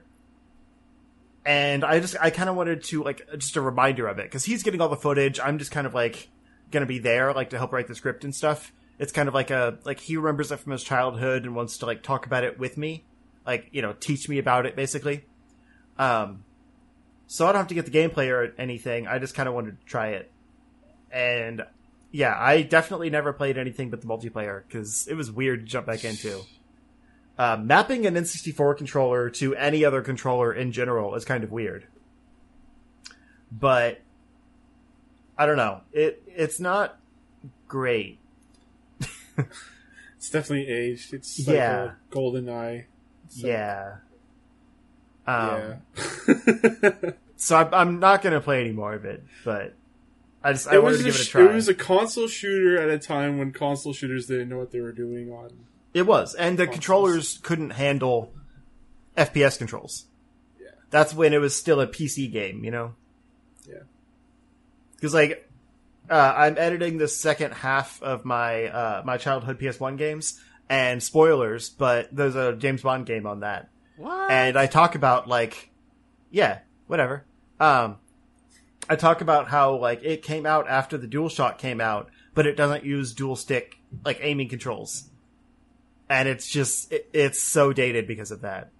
And 1.46 1.84
I 1.84 2.00
just 2.00 2.16
I 2.22 2.30
kind 2.30 2.50
of 2.50 2.56
wanted 2.56 2.84
to 2.86 3.04
like 3.04 3.28
just 3.38 3.58
a 3.58 3.62
reminder 3.62 4.08
of 4.08 4.18
it 4.18 4.24
because 4.24 4.46
he's 4.46 4.64
getting 4.64 4.80
all 4.80 4.88
the 4.90 4.96
footage. 4.96 5.40
I'm 5.42 5.60
just 5.60 5.72
kind 5.72 5.86
of 5.86 5.94
like 5.94 6.30
gonna 6.72 6.86
be 6.86 7.00
there 7.00 7.34
like 7.34 7.50
to 7.50 7.58
help 7.58 7.74
write 7.74 7.88
the 7.88 7.96
script 7.96 8.24
and 8.24 8.34
stuff. 8.34 8.72
It's 8.98 9.12
kind 9.12 9.28
of 9.28 9.34
like 9.34 9.52
a 9.52 9.78
like 9.84 10.00
he 10.00 10.16
remembers 10.16 10.52
it 10.54 10.58
from 10.60 10.72
his 10.72 10.84
childhood 10.84 11.44
and 11.44 11.54
wants 11.54 11.78
to 11.80 11.86
like 11.86 12.02
talk 12.02 12.26
about 12.26 12.46
it 12.46 12.58
with 12.60 12.78
me, 12.78 13.04
like 13.46 13.68
you 13.74 13.82
know 13.82 13.92
teach 13.92 14.30
me 14.30 14.38
about 14.38 14.66
it 14.66 14.78
basically. 14.78 15.26
Um, 16.00 16.46
so 17.28 17.46
I 17.48 17.52
don't 17.52 17.60
have 17.60 17.68
to 17.68 17.76
get 17.76 17.86
the 17.86 17.92
gameplay 17.92 18.30
or 18.30 18.54
anything. 18.58 19.08
I 19.08 19.20
just 19.20 19.36
kind 19.36 19.48
of 19.50 19.56
wanted 19.56 19.80
to 19.80 19.86
try 19.86 20.10
it, 20.10 20.32
and 21.12 21.64
yeah, 22.12 22.36
I 22.38 22.62
definitely 22.62 23.10
never 23.10 23.34
played 23.34 23.58
anything 23.58 23.90
but 23.90 24.02
the 24.02 24.08
multiplayer 24.08 24.64
because 24.68 25.08
it 25.08 25.16
was 25.16 25.32
weird 25.32 25.62
to 25.62 25.66
jump 25.66 25.88
back 25.88 26.04
into. 26.06 26.42
Uh, 27.38 27.58
mapping 27.60 28.06
an 28.06 28.14
N64 28.14 28.78
controller 28.78 29.30
to 29.32 29.56
any 29.56 29.84
other 29.84 30.02
controller 30.04 30.54
in 30.54 30.72
general 30.72 31.16
is 31.16 31.26
kind 31.26 31.44
of 31.44 31.52
weird. 31.52 31.88
But 33.52 34.02
I 35.38 35.48
don't 35.48 35.58
know. 35.58 35.82
It 35.92 36.22
it's 36.28 36.60
not 36.60 37.00
great. 37.68 38.20
It's 40.18 40.30
definitely 40.30 40.70
aged. 40.74 41.14
It's 41.14 41.46
like 41.46 41.56
Yeah. 41.58 41.92
a 42.12 42.16
GoldenEye. 42.16 42.86
Yeah. 43.32 43.96
Um, 45.26 45.76
yeah. 46.28 46.92
So 47.36 47.58
I'm, 47.58 47.74
I'm 47.74 48.00
not 48.00 48.22
gonna 48.22 48.40
play 48.40 48.62
any 48.62 48.72
more 48.72 48.94
of 48.94 49.04
it, 49.04 49.22
but 49.44 49.74
I 50.42 50.54
just 50.54 50.66
I 50.66 50.76
it 50.76 50.84
wanted 50.84 50.92
was 50.94 50.98
to 51.00 51.04
a, 51.04 51.12
give 51.12 51.16
it 51.16 51.22
a 51.22 51.30
try. 51.30 51.42
it 51.44 51.54
was 51.54 51.68
a 51.68 51.74
console 51.74 52.28
shooter 52.28 52.80
at 52.82 52.88
a 52.88 52.98
time 52.98 53.38
when 53.38 53.52
console 53.52 53.92
shooters 53.92 54.28
didn't 54.28 54.48
know 54.48 54.58
what 54.58 54.72
they 54.72 54.80
were 54.80 54.94
doing 54.94 55.30
on. 55.30 55.50
It 55.94 56.04
was, 56.04 56.36
and 56.36 56.58
the 56.58 56.64
Consoles. 56.68 56.74
controllers 56.74 57.38
couldn't 57.44 57.72
handle 57.72 58.32
FPS 59.18 59.58
controls. 59.58 60.06
Yeah. 60.58 60.70
That's 60.90 61.14
when 61.14 61.34
it 61.34 61.40
was 61.40 61.54
still 61.54 61.82
a 61.82 61.88
PC 61.88 62.32
game, 62.32 62.64
you 62.64 62.72
know. 62.72 62.94
Yeah. 63.68 63.84
Because 64.96 65.14
like, 65.14 65.50
uh, 66.10 66.34
I'm 66.38 66.58
editing 66.58 66.98
the 66.98 67.10
second 67.10 67.52
half 67.56 68.02
of 68.02 68.24
my 68.24 68.68
uh, 68.68 69.02
my 69.04 69.18
childhood 69.18 69.60
PS1 69.60 69.98
games, 69.98 70.40
and 70.70 71.04
spoilers, 71.04 71.70
but 71.70 72.08
there's 72.16 72.36
a 72.38 72.56
James 72.56 72.84
Bond 72.84 73.06
game 73.06 73.28
on 73.28 73.42
that, 73.42 73.68
What? 73.98 74.32
and 74.32 74.58
I 74.58 74.66
talk 74.68 74.96
about 74.96 75.28
like, 75.28 75.70
yeah, 76.32 76.60
whatever. 76.88 77.26
Um, 77.60 77.98
I 78.90 78.96
talk 78.96 79.22
about 79.22 79.48
how 79.48 79.76
like 79.76 80.04
it 80.04 80.24
came 80.24 80.46
out 80.46 80.68
after 80.68 80.98
the 80.98 81.08
DualShock 81.08 81.58
came 81.58 81.80
out, 81.80 82.10
but 82.34 82.46
it 82.46 82.58
doesn't 82.58 82.84
use 82.84 83.14
dual 83.14 83.36
stick 83.36 83.78
like 84.04 84.20
aiming 84.22 84.50
controls, 84.50 85.10
and 86.10 86.28
it's 86.28 86.50
just 86.50 86.92
it, 86.92 87.10
it's 87.14 87.42
so 87.42 87.72
dated 87.72 88.08
because 88.08 88.32
of 88.32 88.42
that. 88.42 88.72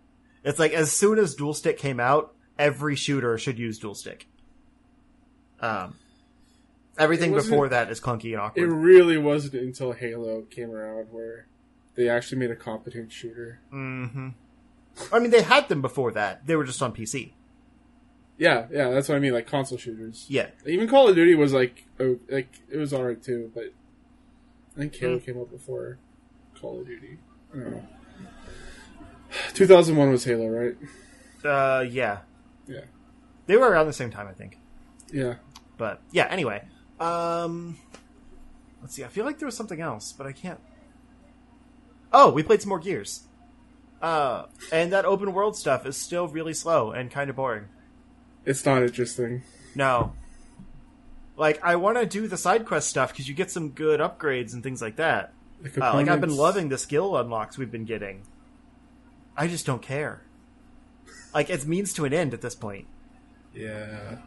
It's 0.44 0.60
like 0.60 0.74
as 0.74 0.92
soon 0.92 1.20
as 1.20 1.36
dual 1.36 1.54
stick 1.54 1.78
came 1.78 2.00
out, 2.00 2.34
every 2.60 2.96
shooter 2.96 3.38
should 3.38 3.58
use 3.60 3.78
dual 3.80 3.96
stick. 3.96 4.28
Um, 5.62 5.96
Everything 6.98 7.34
before 7.34 7.70
that 7.70 7.90
is 7.90 8.00
clunky 8.00 8.34
and 8.34 8.42
awkward. 8.42 8.70
It 8.70 8.74
really 8.74 9.18
wasn't 9.18 9.56
until 9.56 9.94
Halo 9.94 10.42
came 10.44 10.70
around 10.70 11.08
where 11.12 11.48
they 11.96 12.08
actually 12.10 12.38
made 12.40 12.52
a 12.52 12.56
competent 12.56 13.12
shooter. 13.12 13.60
hmm 13.70 14.30
I 15.12 15.20
mean, 15.20 15.32
they 15.32 15.42
had 15.42 15.70
them 15.70 15.82
before 15.82 16.12
that. 16.12 16.46
They 16.46 16.56
were 16.56 16.64
just 16.64 16.82
on 16.82 16.94
PC. 16.94 17.32
Yeah, 18.38 18.68
yeah, 18.72 18.90
that's 18.90 19.10
what 19.10 19.16
I 19.16 19.20
mean. 19.20 19.34
Like 19.34 19.48
console 19.48 19.78
shooters. 19.78 20.26
Yeah. 20.28 20.48
Even 20.66 20.88
Call 20.88 21.08
of 21.08 21.16
Duty 21.16 21.36
was 21.36 21.54
like, 21.54 21.86
oh, 22.00 22.18
like 22.30 22.50
it 22.70 22.78
was 22.78 22.94
alright 22.94 23.22
too, 23.22 23.52
but 23.54 23.66
I 24.76 24.80
think 24.80 24.96
Halo 24.96 25.18
Hmm. 25.20 25.24
came 25.26 25.40
up 25.42 25.52
before 25.52 25.98
Call 26.60 26.82
of 26.82 26.88
Duty. 26.88 27.18
I 27.54 27.58
don't 27.58 27.72
know. 27.72 27.84
2001 29.54 30.10
was 30.12 30.24
Halo, 30.24 30.48
right? 30.48 30.76
Uh, 31.44 31.82
yeah. 31.82 32.20
Yeah. 32.68 32.82
They 33.48 33.58
were 33.58 33.70
around 33.70 33.88
the 33.88 33.94
same 33.94 34.10
time, 34.12 34.28
I 34.28 34.34
think. 34.34 34.58
Yeah. 35.12 35.36
But 35.78 36.02
yeah, 36.12 36.28
anyway. 36.30 36.64
Um 37.00 37.78
let's 38.82 38.96
see. 38.96 39.04
I 39.04 39.08
feel 39.08 39.26
like 39.26 39.40
there 39.40 39.46
was 39.48 39.58
something 39.58 39.82
else, 39.82 40.12
but 40.14 40.26
I 40.28 40.32
can't 40.32 40.60
Oh, 42.12 42.32
we 42.32 42.44
played 42.44 42.62
some 42.62 42.70
more 42.70 42.80
Gears. 42.80 43.24
Uh 44.04 44.48
and 44.72 44.92
that 44.92 45.06
open 45.06 45.34
world 45.34 45.56
stuff 45.58 45.86
is 45.86 45.98
still 45.98 46.28
really 46.28 46.54
slow 46.54 46.92
and 46.92 47.10
kind 47.10 47.30
of 47.30 47.38
boring. 47.38 47.70
It's 48.46 48.66
not 48.66 48.84
interesting. 48.84 49.44
No. 49.74 50.14
Like 51.38 51.60
I 51.64 51.78
want 51.78 51.98
to 51.98 52.06
do 52.06 52.28
the 52.28 52.38
side 52.38 52.66
quest 52.66 52.90
stuff 52.90 53.16
cuz 53.16 53.28
you 53.30 53.34
get 53.34 53.50
some 53.50 53.70
good 53.70 54.00
upgrades 54.02 54.54
and 54.54 54.62
things 54.62 54.82
like 54.82 54.98
that. 54.98 55.34
The 55.62 55.84
Uh, 55.84 55.94
like 55.94 56.10
I've 56.10 56.20
been 56.22 56.36
loving 56.36 56.68
the 56.68 56.78
skill 56.78 57.16
unlocks 57.18 57.58
we've 57.58 57.72
been 57.72 57.86
getting. 57.86 58.24
I 59.38 59.48
just 59.48 59.66
don't 59.66 59.82
care. 59.82 60.22
Like 61.34 61.50
it's 61.50 61.66
means 61.66 61.94
to 61.94 62.04
an 62.06 62.14
end 62.14 62.34
at 62.34 62.42
this 62.42 62.56
point. 62.56 62.86
Yeah. 63.54 64.18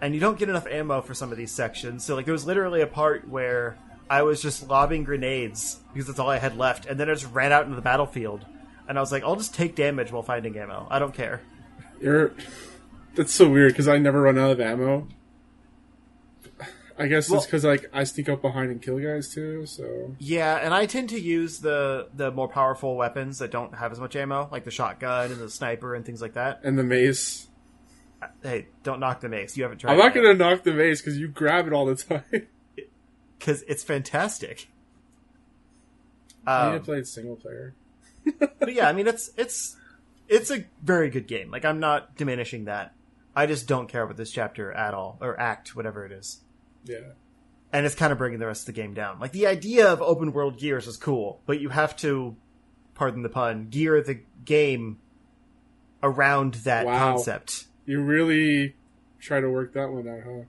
and 0.00 0.14
you 0.14 0.20
don't 0.20 0.38
get 0.38 0.48
enough 0.50 0.66
ammo 0.66 1.00
for 1.00 1.14
some 1.14 1.32
of 1.32 1.38
these 1.38 1.50
sections. 1.50 2.04
So 2.04 2.14
like 2.14 2.24
there 2.26 2.32
was 2.32 2.46
literally 2.46 2.82
a 2.82 2.86
part 2.86 3.26
where 3.28 3.76
I 4.10 4.22
was 4.22 4.40
just 4.42 4.68
lobbing 4.68 5.04
grenades 5.04 5.80
because 5.92 6.06
that's 6.06 6.18
all 6.18 6.28
I 6.30 6.38
had 6.38 6.56
left, 6.56 6.86
and 6.86 6.98
then 7.00 7.08
I 7.10 7.14
just 7.14 7.32
ran 7.32 7.52
out 7.52 7.64
into 7.64 7.76
the 7.76 7.82
battlefield, 7.82 8.44
and 8.88 8.98
I 8.98 9.00
was 9.00 9.10
like, 9.12 9.22
I'll 9.22 9.36
just 9.36 9.54
take 9.54 9.74
damage 9.74 10.12
while 10.12 10.22
finding 10.22 10.56
ammo. 10.58 10.86
I 10.90 10.98
don't 10.98 11.14
care. 11.14 11.40
You're. 12.00 12.32
That's 13.14 13.32
so 13.32 13.48
weird 13.48 13.72
because 13.72 13.88
I 13.88 13.98
never 13.98 14.22
run 14.22 14.38
out 14.38 14.50
of 14.50 14.60
ammo. 14.60 15.06
I 16.96 17.08
guess 17.08 17.28
Well- 17.28 17.38
it's 17.38 17.46
because 17.46 17.64
like 17.64 17.86
I 17.92 18.04
sneak 18.04 18.28
up 18.28 18.40
behind 18.42 18.70
and 18.70 18.80
kill 18.80 18.98
guys 19.00 19.32
too. 19.34 19.66
So 19.66 20.14
Yeah, 20.18 20.56
and 20.56 20.72
I 20.72 20.86
tend 20.86 21.08
to 21.10 21.20
use 21.20 21.58
the 21.60 22.08
the 22.14 22.30
more 22.30 22.48
powerful 22.48 22.96
weapons 22.96 23.38
that 23.38 23.50
don't 23.50 23.74
have 23.74 23.90
as 23.90 23.98
much 23.98 24.14
ammo, 24.14 24.48
like 24.52 24.64
the 24.64 24.70
shotgun 24.70 25.32
and 25.32 25.40
the 25.40 25.50
sniper 25.50 25.94
and 25.94 26.04
things 26.04 26.22
like 26.22 26.34
that. 26.34 26.60
and 26.62 26.78
the 26.78 26.84
mace. 26.84 27.48
Uh, 28.22 28.28
hey, 28.44 28.68
don't 28.84 29.00
knock 29.00 29.20
the 29.20 29.28
mace. 29.28 29.56
You 29.56 29.64
haven't 29.64 29.78
tried. 29.78 29.92
I'm 29.92 29.98
not 29.98 30.14
gonna 30.14 30.34
knock 30.34 30.62
the 30.62 30.72
mace 30.72 31.00
because 31.00 31.18
you 31.18 31.26
grab 31.28 31.66
it 31.66 31.72
all 31.72 31.84
the 31.86 31.94
time. 32.32 32.46
Because 33.44 33.62
it's 33.68 33.82
fantastic. 33.82 34.68
I 36.46 36.66
need 36.70 36.74
Um, 36.76 36.78
to 36.80 36.84
play 36.84 36.98
it 36.98 37.06
single 37.06 37.36
player. 37.36 37.74
but 38.38 38.72
yeah, 38.72 38.88
I 38.88 38.92
mean 38.94 39.06
it's 39.06 39.30
it's 39.36 39.76
it's 40.28 40.50
a 40.50 40.64
very 40.82 41.10
good 41.10 41.26
game. 41.26 41.50
Like 41.50 41.64
I'm 41.66 41.78
not 41.78 42.16
diminishing 42.16 42.64
that. 42.64 42.94
I 43.36 43.44
just 43.46 43.66
don't 43.68 43.86
care 43.88 44.02
about 44.02 44.16
this 44.16 44.30
chapter 44.30 44.72
at 44.72 44.94
all 44.94 45.18
or 45.20 45.38
act, 45.38 45.76
whatever 45.76 46.06
it 46.06 46.12
is. 46.12 46.40
Yeah. 46.84 47.00
And 47.72 47.84
it's 47.84 47.94
kind 47.94 48.12
of 48.12 48.18
bringing 48.18 48.38
the 48.38 48.46
rest 48.46 48.62
of 48.62 48.74
the 48.74 48.80
game 48.80 48.94
down. 48.94 49.18
Like 49.18 49.32
the 49.32 49.46
idea 49.46 49.92
of 49.92 50.00
open 50.00 50.32
world 50.32 50.58
gears 50.58 50.86
is 50.86 50.96
cool, 50.96 51.40
but 51.44 51.60
you 51.60 51.70
have 51.70 51.96
to, 51.96 52.36
pardon 52.94 53.22
the 53.22 53.28
pun, 53.28 53.66
gear 53.68 54.00
the 54.00 54.20
game 54.44 54.98
around 56.02 56.54
that 56.54 56.86
Wow. 56.86 56.98
concept. 57.14 57.66
You 57.84 58.00
really 58.00 58.76
try 59.18 59.40
to 59.40 59.50
work 59.50 59.72
that 59.74 59.90
one 59.90 60.06
out, 60.08 60.20
huh? 60.24 60.44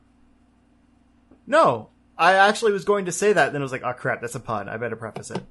No, 1.47 1.89
I 2.17 2.33
actually 2.35 2.71
was 2.71 2.85
going 2.85 3.05
to 3.05 3.11
say 3.11 3.33
that, 3.33 3.51
then 3.51 3.61
I 3.61 3.63
was 3.63 3.71
like, 3.71 3.83
oh 3.83 3.93
crap, 3.93 4.21
that's 4.21 4.35
a 4.35 4.39
pun. 4.39 4.69
I 4.69 4.77
better 4.77 4.95
preface 4.95 5.31
it. 5.31 5.43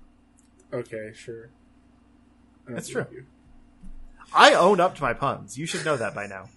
Okay, 0.73 1.13
sure. 1.15 1.51
That's 2.67 2.89
true. 2.89 3.07
you. 3.13 3.25
I 4.35 4.55
own 4.55 4.81
up 4.81 4.97
to 4.97 5.03
my 5.03 5.13
puns. 5.13 5.59
You 5.59 5.67
should 5.67 5.85
know 5.85 5.97
that 5.97 6.15
by 6.15 6.27
now. 6.27 6.49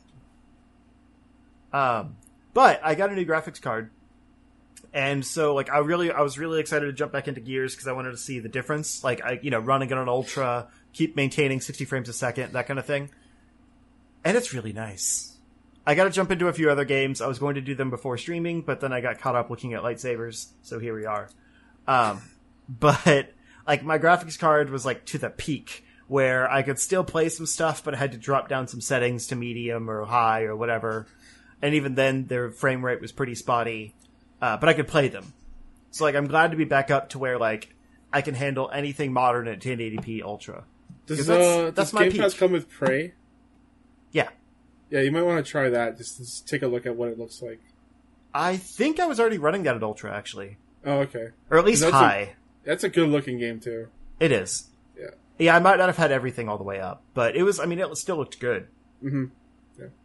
Um, 1.74 2.16
but 2.54 2.80
I 2.84 2.96
got 2.96 3.12
a 3.12 3.16
new 3.16 3.26
graphics 3.26 3.62
card, 3.62 3.92
and 4.94 5.24
so 5.24 5.54
like 5.54 5.70
I 5.70 5.80
really, 5.80 6.12
I 6.12 6.22
was 6.22 6.40
really 6.40 6.60
excited 6.60 6.86
to 6.86 6.94
jump 6.94 7.12
back 7.12 7.28
into 7.28 7.42
Gears 7.42 7.76
because 7.76 7.88
I 7.88 7.92
wanted 7.92 8.12
to 8.12 8.18
see 8.18 8.40
the 8.40 8.50
difference. 8.50 9.04
Like 9.04 9.24
I, 9.24 9.40
you 9.44 9.52
know, 9.52 9.60
running 9.60 9.90
it 9.90 9.98
on 9.98 10.08
ultra, 10.10 10.70
keep 10.94 11.16
maintaining 11.16 11.62
sixty 11.62 11.86
frames 11.86 12.10
a 12.10 12.14
second, 12.14 12.54
that 12.54 12.66
kind 12.68 12.80
of 12.80 12.86
thing, 12.86 13.10
and 14.24 14.38
it's 14.38 14.54
really 14.54 14.74
nice. 14.74 15.37
I 15.88 15.96
got 15.96 16.04
to 16.04 16.10
jump 16.10 16.32
into 16.32 16.50
a 16.50 16.54
few 16.54 16.70
other 16.70 16.84
games. 16.84 17.22
I 17.22 17.28
was 17.28 17.40
going 17.40 17.56
to 17.56 17.62
do 17.62 17.74
them 17.74 17.90
before 17.90 18.18
streaming, 18.18 18.62
but 18.62 18.82
then 18.82 18.92
I 18.92 19.00
got 19.00 19.20
caught 19.20 19.38
up 19.38 19.50
looking 19.50 19.74
at 19.74 19.84
lightsabers, 19.84 20.48
so 20.62 20.80
here 20.80 20.94
we 20.94 21.06
are. 21.06 21.30
Um, 21.88 22.22
but 22.70 23.32
like 23.66 23.84
my 23.84 23.98
graphics 23.98 24.38
card 24.38 24.70
was 24.70 24.86
like 24.86 25.06
to 25.06 25.18
the 25.18 25.30
peak 25.30 25.86
where 26.10 26.52
I 26.52 26.62
could 26.62 26.78
still 26.78 27.06
play 27.06 27.30
some 27.30 27.46
stuff, 27.46 27.86
but 27.86 27.94
I 27.94 27.98
had 27.98 28.12
to 28.12 28.18
drop 28.18 28.50
down 28.50 28.68
some 28.68 28.82
settings 28.82 29.28
to 29.28 29.38
medium 29.38 29.90
or 29.90 30.04
high 30.06 30.44
or 30.44 30.58
whatever. 30.58 31.08
And 31.62 31.74
even 31.74 31.96
then, 31.96 32.26
their 32.28 32.52
frame 32.52 32.84
rate 32.84 33.00
was 33.00 33.14
pretty 33.14 33.36
spotty, 33.36 33.96
uh, 34.42 34.58
but 34.58 34.68
I 34.68 34.74
could 34.74 34.90
play 34.90 35.08
them. 35.08 35.32
So 35.92 36.04
like, 36.04 36.16
I'm 36.16 36.28
glad 36.28 36.52
to 36.52 36.58
be 36.58 36.66
back 36.66 36.92
up 36.92 37.10
to 37.10 37.20
where 37.20 37.38
like 37.40 37.74
I 38.12 38.22
can 38.22 38.36
handle 38.36 38.70
anything 38.74 39.14
modern 39.14 39.48
at 39.48 39.62
1080p 39.62 40.22
ultra. 40.22 40.66
Does, 41.06 41.26
that's- 41.26 41.48
uh, 41.48 41.64
that's 41.72 41.92
does 41.92 41.94
my 41.94 42.10
Game 42.10 42.22
Pass 42.22 42.34
come 42.34 42.52
with 42.52 42.70
Prey? 42.70 43.14
Yeah, 44.12 44.30
Yeah, 44.90 45.02
you 45.02 45.12
might 45.12 45.24
want 45.24 45.44
to 45.46 45.50
try 45.52 45.70
that. 45.70 45.98
Just, 45.98 46.18
just 46.18 46.48
take 46.48 46.62
a 46.62 46.68
look 46.68 46.86
at 46.86 46.96
what 46.96 47.10
it 47.10 47.20
looks 47.20 47.42
like. 47.42 47.60
I 48.34 48.58
think 48.58 49.00
I 49.00 49.06
was 49.06 49.20
already 49.20 49.38
running 49.38 49.64
that 49.64 49.76
at 49.76 49.84
ultra 49.84 50.16
actually, 50.16 50.58
Oh, 50.86 51.00
okay. 51.00 51.30
or 51.50 51.58
at 51.58 51.66
least 51.66 51.82
That's 51.82 51.94
a- 51.94 51.98
high. 51.98 52.36
That's 52.64 52.84
a 52.84 52.90
good 52.90 53.10
looking 53.10 53.40
game 53.40 53.60
too. 53.60 53.88
It 54.20 54.32
is. 54.32 54.68
Yeah. 55.00 55.08
Yeah, 55.40 55.56
I 55.56 55.60
might 55.60 55.78
not 55.78 55.88
have 55.88 55.98
had 55.98 56.12
everything 56.12 56.50
all 56.50 56.58
the 56.58 56.64
way 56.64 56.80
up, 56.82 57.02
but 57.14 57.36
it 57.36 57.44
was. 57.44 57.60
I 57.60 57.66
mean, 57.66 57.80
it 57.80 57.96
still 57.98 58.18
looked 58.18 58.40
good. 58.40 58.68
hmm 59.02 59.26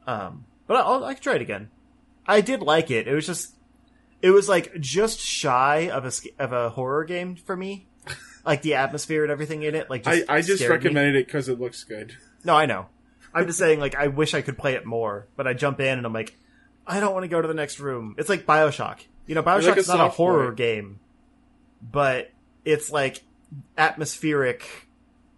Um, 0.06 0.44
but 0.66 0.76
I'll, 0.76 1.04
I 1.04 1.14
could 1.14 1.22
try 1.22 1.34
it 1.36 1.42
again. 1.42 1.70
I 2.26 2.40
did 2.40 2.60
like 2.62 2.90
it. 2.90 3.08
It 3.08 3.14
was 3.14 3.26
just, 3.26 3.54
it 4.20 4.30
was 4.30 4.48
like 4.48 4.78
just 4.80 5.18
shy 5.18 5.88
of 5.90 6.04
a 6.04 6.12
of 6.42 6.52
a 6.52 6.70
horror 6.70 7.04
game 7.04 7.36
for 7.36 7.56
me. 7.56 7.86
Like 8.44 8.62
the 8.62 8.74
atmosphere 8.74 9.22
and 9.22 9.30
everything 9.30 9.62
in 9.62 9.76
it. 9.76 9.88
Like 9.88 10.04
I, 10.04 10.16
just 10.18 10.30
I 10.30 10.40
just 10.42 10.56
scared 10.56 10.70
me. 10.70 10.76
recommended 10.88 11.14
it 11.14 11.26
because 11.26 11.48
it 11.48 11.60
looks 11.60 11.84
good. 11.84 12.16
No, 12.44 12.56
I 12.56 12.66
know. 12.66 12.86
I'm 13.34 13.46
just 13.46 13.58
saying, 13.58 13.80
like, 13.80 13.94
I 13.94 14.08
wish 14.08 14.34
I 14.34 14.42
could 14.42 14.58
play 14.58 14.74
it 14.74 14.84
more, 14.84 15.26
but 15.36 15.46
I 15.46 15.54
jump 15.54 15.80
in 15.80 15.98
and 15.98 16.06
I'm 16.06 16.12
like, 16.12 16.36
I 16.86 17.00
don't 17.00 17.12
want 17.12 17.24
to 17.24 17.28
go 17.28 17.40
to 17.40 17.48
the 17.48 17.54
next 17.54 17.80
room. 17.80 18.14
It's 18.18 18.28
like 18.28 18.44
Bioshock. 18.44 19.00
You 19.26 19.34
know, 19.34 19.42
You're 19.44 19.74
like 19.74 19.86
a 19.86 19.88
not 19.88 20.00
a 20.00 20.08
horror 20.08 20.50
boy. 20.50 20.56
game, 20.56 21.00
but 21.80 22.30
it's 22.64 22.90
like 22.90 23.22
atmospheric, 23.78 24.88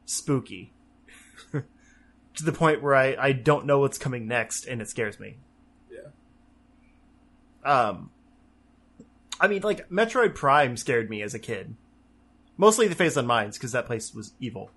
spooky. 0.07 0.73
to 1.53 2.45
the 2.45 2.53
point 2.53 2.83
where 2.83 2.95
I, 2.95 3.17
I 3.19 3.33
don't 3.33 3.67
know 3.67 3.81
what's 3.81 3.99
coming 3.99 4.27
next 4.27 4.67
and 4.67 4.81
it 4.81 4.89
scares 4.89 5.21
me. 5.21 5.37
Yeah. 5.91 6.09
Um, 7.65 8.11
I 9.39 9.49
mean, 9.49 9.63
like, 9.63 9.89
Metroid 9.91 10.35
Prime 10.35 10.77
scared 10.77 11.11
me 11.11 11.23
as 11.23 11.35
a 11.35 11.39
kid. 11.39 11.77
Mostly 12.57 12.89
the 12.89 12.95
Phazon 12.95 13.27
Mines, 13.27 13.59
because 13.59 13.73
that 13.73 13.87
place 13.87 14.15
was 14.15 14.33
evil. 14.41 14.71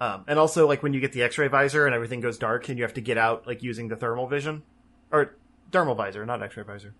Um, 0.00 0.24
and 0.26 0.38
also, 0.38 0.66
like, 0.66 0.82
when 0.82 0.92
you 0.92 1.00
get 1.00 1.12
the 1.12 1.22
X-ray 1.22 1.48
visor 1.48 1.86
and 1.86 1.94
everything 1.94 2.20
goes 2.20 2.38
dark 2.38 2.68
and 2.68 2.78
you 2.78 2.84
have 2.84 2.94
to 2.94 3.00
get 3.00 3.16
out, 3.16 3.46
like, 3.46 3.62
using 3.62 3.88
the 3.88 3.96
thermal 3.96 4.26
vision. 4.26 4.62
Or, 5.12 5.36
thermal 5.70 5.94
visor, 5.94 6.26
not 6.26 6.42
X-ray 6.42 6.64
visor. 6.64 6.94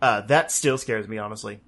Uh, 0.00 0.22
that 0.22 0.50
still 0.50 0.78
scares 0.78 1.08
me, 1.08 1.18
honestly. 1.18 1.60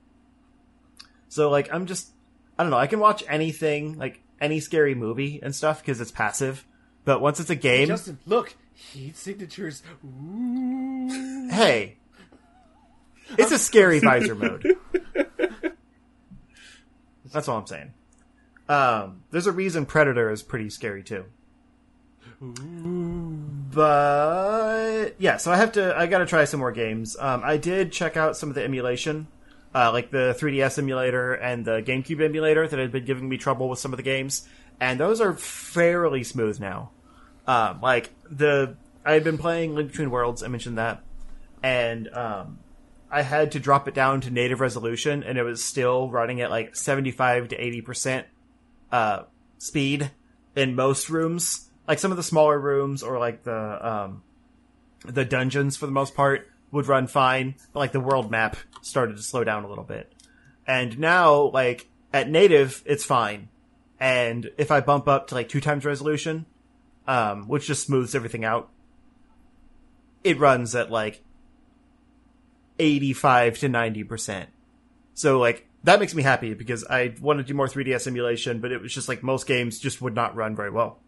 So, 1.29 1.51
like, 1.51 1.73
I'm 1.73 1.87
just, 1.87 2.11
I 2.59 2.63
don't 2.63 2.71
know, 2.71 2.79
I 2.79 2.87
can 2.87 3.01
watch 3.01 3.25
anything, 3.29 3.99
like, 3.99 4.21
any 4.41 4.61
scary 4.61 4.95
movie 4.95 5.41
and 5.43 5.55
stuff, 5.55 5.81
because 5.81 6.01
it's 6.01 6.11
passive. 6.11 6.65
But 7.05 7.21
once 7.21 7.41
it's 7.41 7.51
a 7.51 7.57
game, 7.57 7.89
Justin, 7.89 8.19
look, 8.27 8.55
heat 8.75 9.17
signatures. 9.17 9.83
Ooh. 10.05 11.49
hey, 11.51 11.97
it's 13.39 13.53
a 13.53 13.59
scary 13.59 13.99
visor 13.99 14.35
mode. 14.35 14.77
That's 17.33 17.49
all 17.49 17.59
I'm 17.59 17.67
saying. 17.67 17.93
Um, 18.69 19.23
there's 19.31 19.47
a 19.47 19.53
reason 19.53 19.87
Predator 19.87 20.31
is 20.31 20.43
pretty 20.43 20.71
scary 20.71 21.03
too. 21.03 21.27
But 23.75 25.15
yeah, 25.19 25.37
so 25.37 25.53
I 25.53 25.57
have 25.57 25.73
to. 25.73 25.97
I 25.97 26.07
got 26.07 26.19
to 26.19 26.27
try 26.27 26.45
some 26.45 26.61
more 26.61 26.73
games. 26.73 27.17
Um, 27.19 27.43
I 27.45 27.57
did 27.57 27.93
check 27.93 28.17
out 28.17 28.37
some 28.37 28.49
of 28.49 28.55
the 28.57 28.65
emulation, 28.65 29.29
uh, 29.75 29.93
like 29.93 30.11
the 30.11 30.37
3DS 30.39 30.79
emulator 30.79 31.35
and 31.35 31.65
the 31.65 31.83
GameCube 31.83 32.21
emulator 32.21 32.67
that 32.67 32.79
had 32.79 32.91
been 32.91 33.05
giving 33.05 33.29
me 33.29 33.37
trouble 33.39 33.69
with 33.69 33.79
some 33.79 33.93
of 33.93 33.97
the 33.97 34.03
games, 34.03 34.49
and 34.81 34.99
those 34.99 35.21
are 35.21 35.35
fairly 35.35 36.25
smooth 36.25 36.59
now. 36.59 36.91
Um, 37.47 37.81
like 37.81 38.11
the 38.29 38.77
I 39.05 39.13
had 39.13 39.23
been 39.25 39.39
playing 39.39 39.75
Link 39.77 39.91
Between 39.91 40.11
Worlds. 40.11 40.43
I 40.43 40.49
mentioned 40.49 40.79
that, 40.79 41.03
and 41.63 42.09
um, 42.13 42.59
I 43.09 43.23
had 43.23 43.53
to 43.53 43.61
drop 43.61 43.87
it 43.87 43.95
down 43.95 44.21
to 44.23 44.31
native 44.31 44.61
resolution, 44.61 45.23
and 45.23 45.39
it 45.39 45.45
was 45.45 45.65
still 45.65 46.11
running 46.11 46.41
at 46.41 46.51
like 46.51 46.75
75 46.75 47.49
to 47.49 47.57
80 47.57 47.81
percent 47.83 48.27
uh, 48.93 49.25
speed 49.59 50.13
in 50.55 50.77
most 50.77 51.11
rooms. 51.11 51.69
Like 51.89 51.99
some 51.99 52.13
of 52.13 52.17
the 52.17 52.23
smaller 52.23 52.61
rooms, 52.61 53.03
or 53.03 53.19
like 53.19 53.43
the 53.43 53.89
um, 53.89 54.23
the 55.05 55.25
dungeons 55.25 55.77
for 55.77 55.87
the 55.87 55.93
most 55.93 56.15
part, 56.15 56.49
would 56.71 56.87
run 56.87 57.09
fine, 57.09 57.57
but 57.73 57.81
like 57.81 57.93
the 57.93 58.01
world 58.01 58.31
map 58.31 58.57
started 58.83 59.17
to 59.17 59.23
slow 59.23 59.43
down 59.43 59.65
a 59.65 59.69
little 59.69 59.85
bit. 59.85 60.13
And 60.67 60.99
now, 60.99 61.51
like 61.51 61.89
at 62.13 62.31
native, 62.31 62.83
it's 62.87 63.05
fine. 63.05 63.49
And 63.99 64.51
if 64.59 64.71
I 64.71 64.81
bump 64.81 65.09
up 65.09 65.29
to 65.29 65.35
like 65.35 65.49
two 65.49 65.61
times 65.61 65.85
resolution, 65.85 66.47
um, 67.07 67.49
which 67.49 67.67
just 67.67 67.87
smooths 67.87 68.15
everything 68.15 68.45
out, 68.45 68.69
it 70.23 70.39
runs 70.39 70.75
at 70.75 70.91
like 70.91 71.23
85 72.79 73.59
to 73.59 73.69
90%. 73.69 74.47
So 75.15 75.39
like 75.39 75.67
that 75.85 76.01
makes 76.01 76.15
me 76.15 76.23
happy 76.23 76.55
because 76.55 76.85
I 76.85 77.15
want 77.21 77.39
to 77.39 77.45
do 77.45 77.55
more 77.55 77.67
3DS 77.67 78.07
emulation, 78.07 78.61
but 78.61 78.73
it 78.73 78.81
was 78.81 78.93
just 78.93 79.09
like 79.09 79.23
most 79.23 79.47
games 79.47 79.79
just 79.79 80.01
would 80.01 80.15
not 80.15 80.37
run 80.37 80.55
very 80.55 80.71
well. 80.71 80.99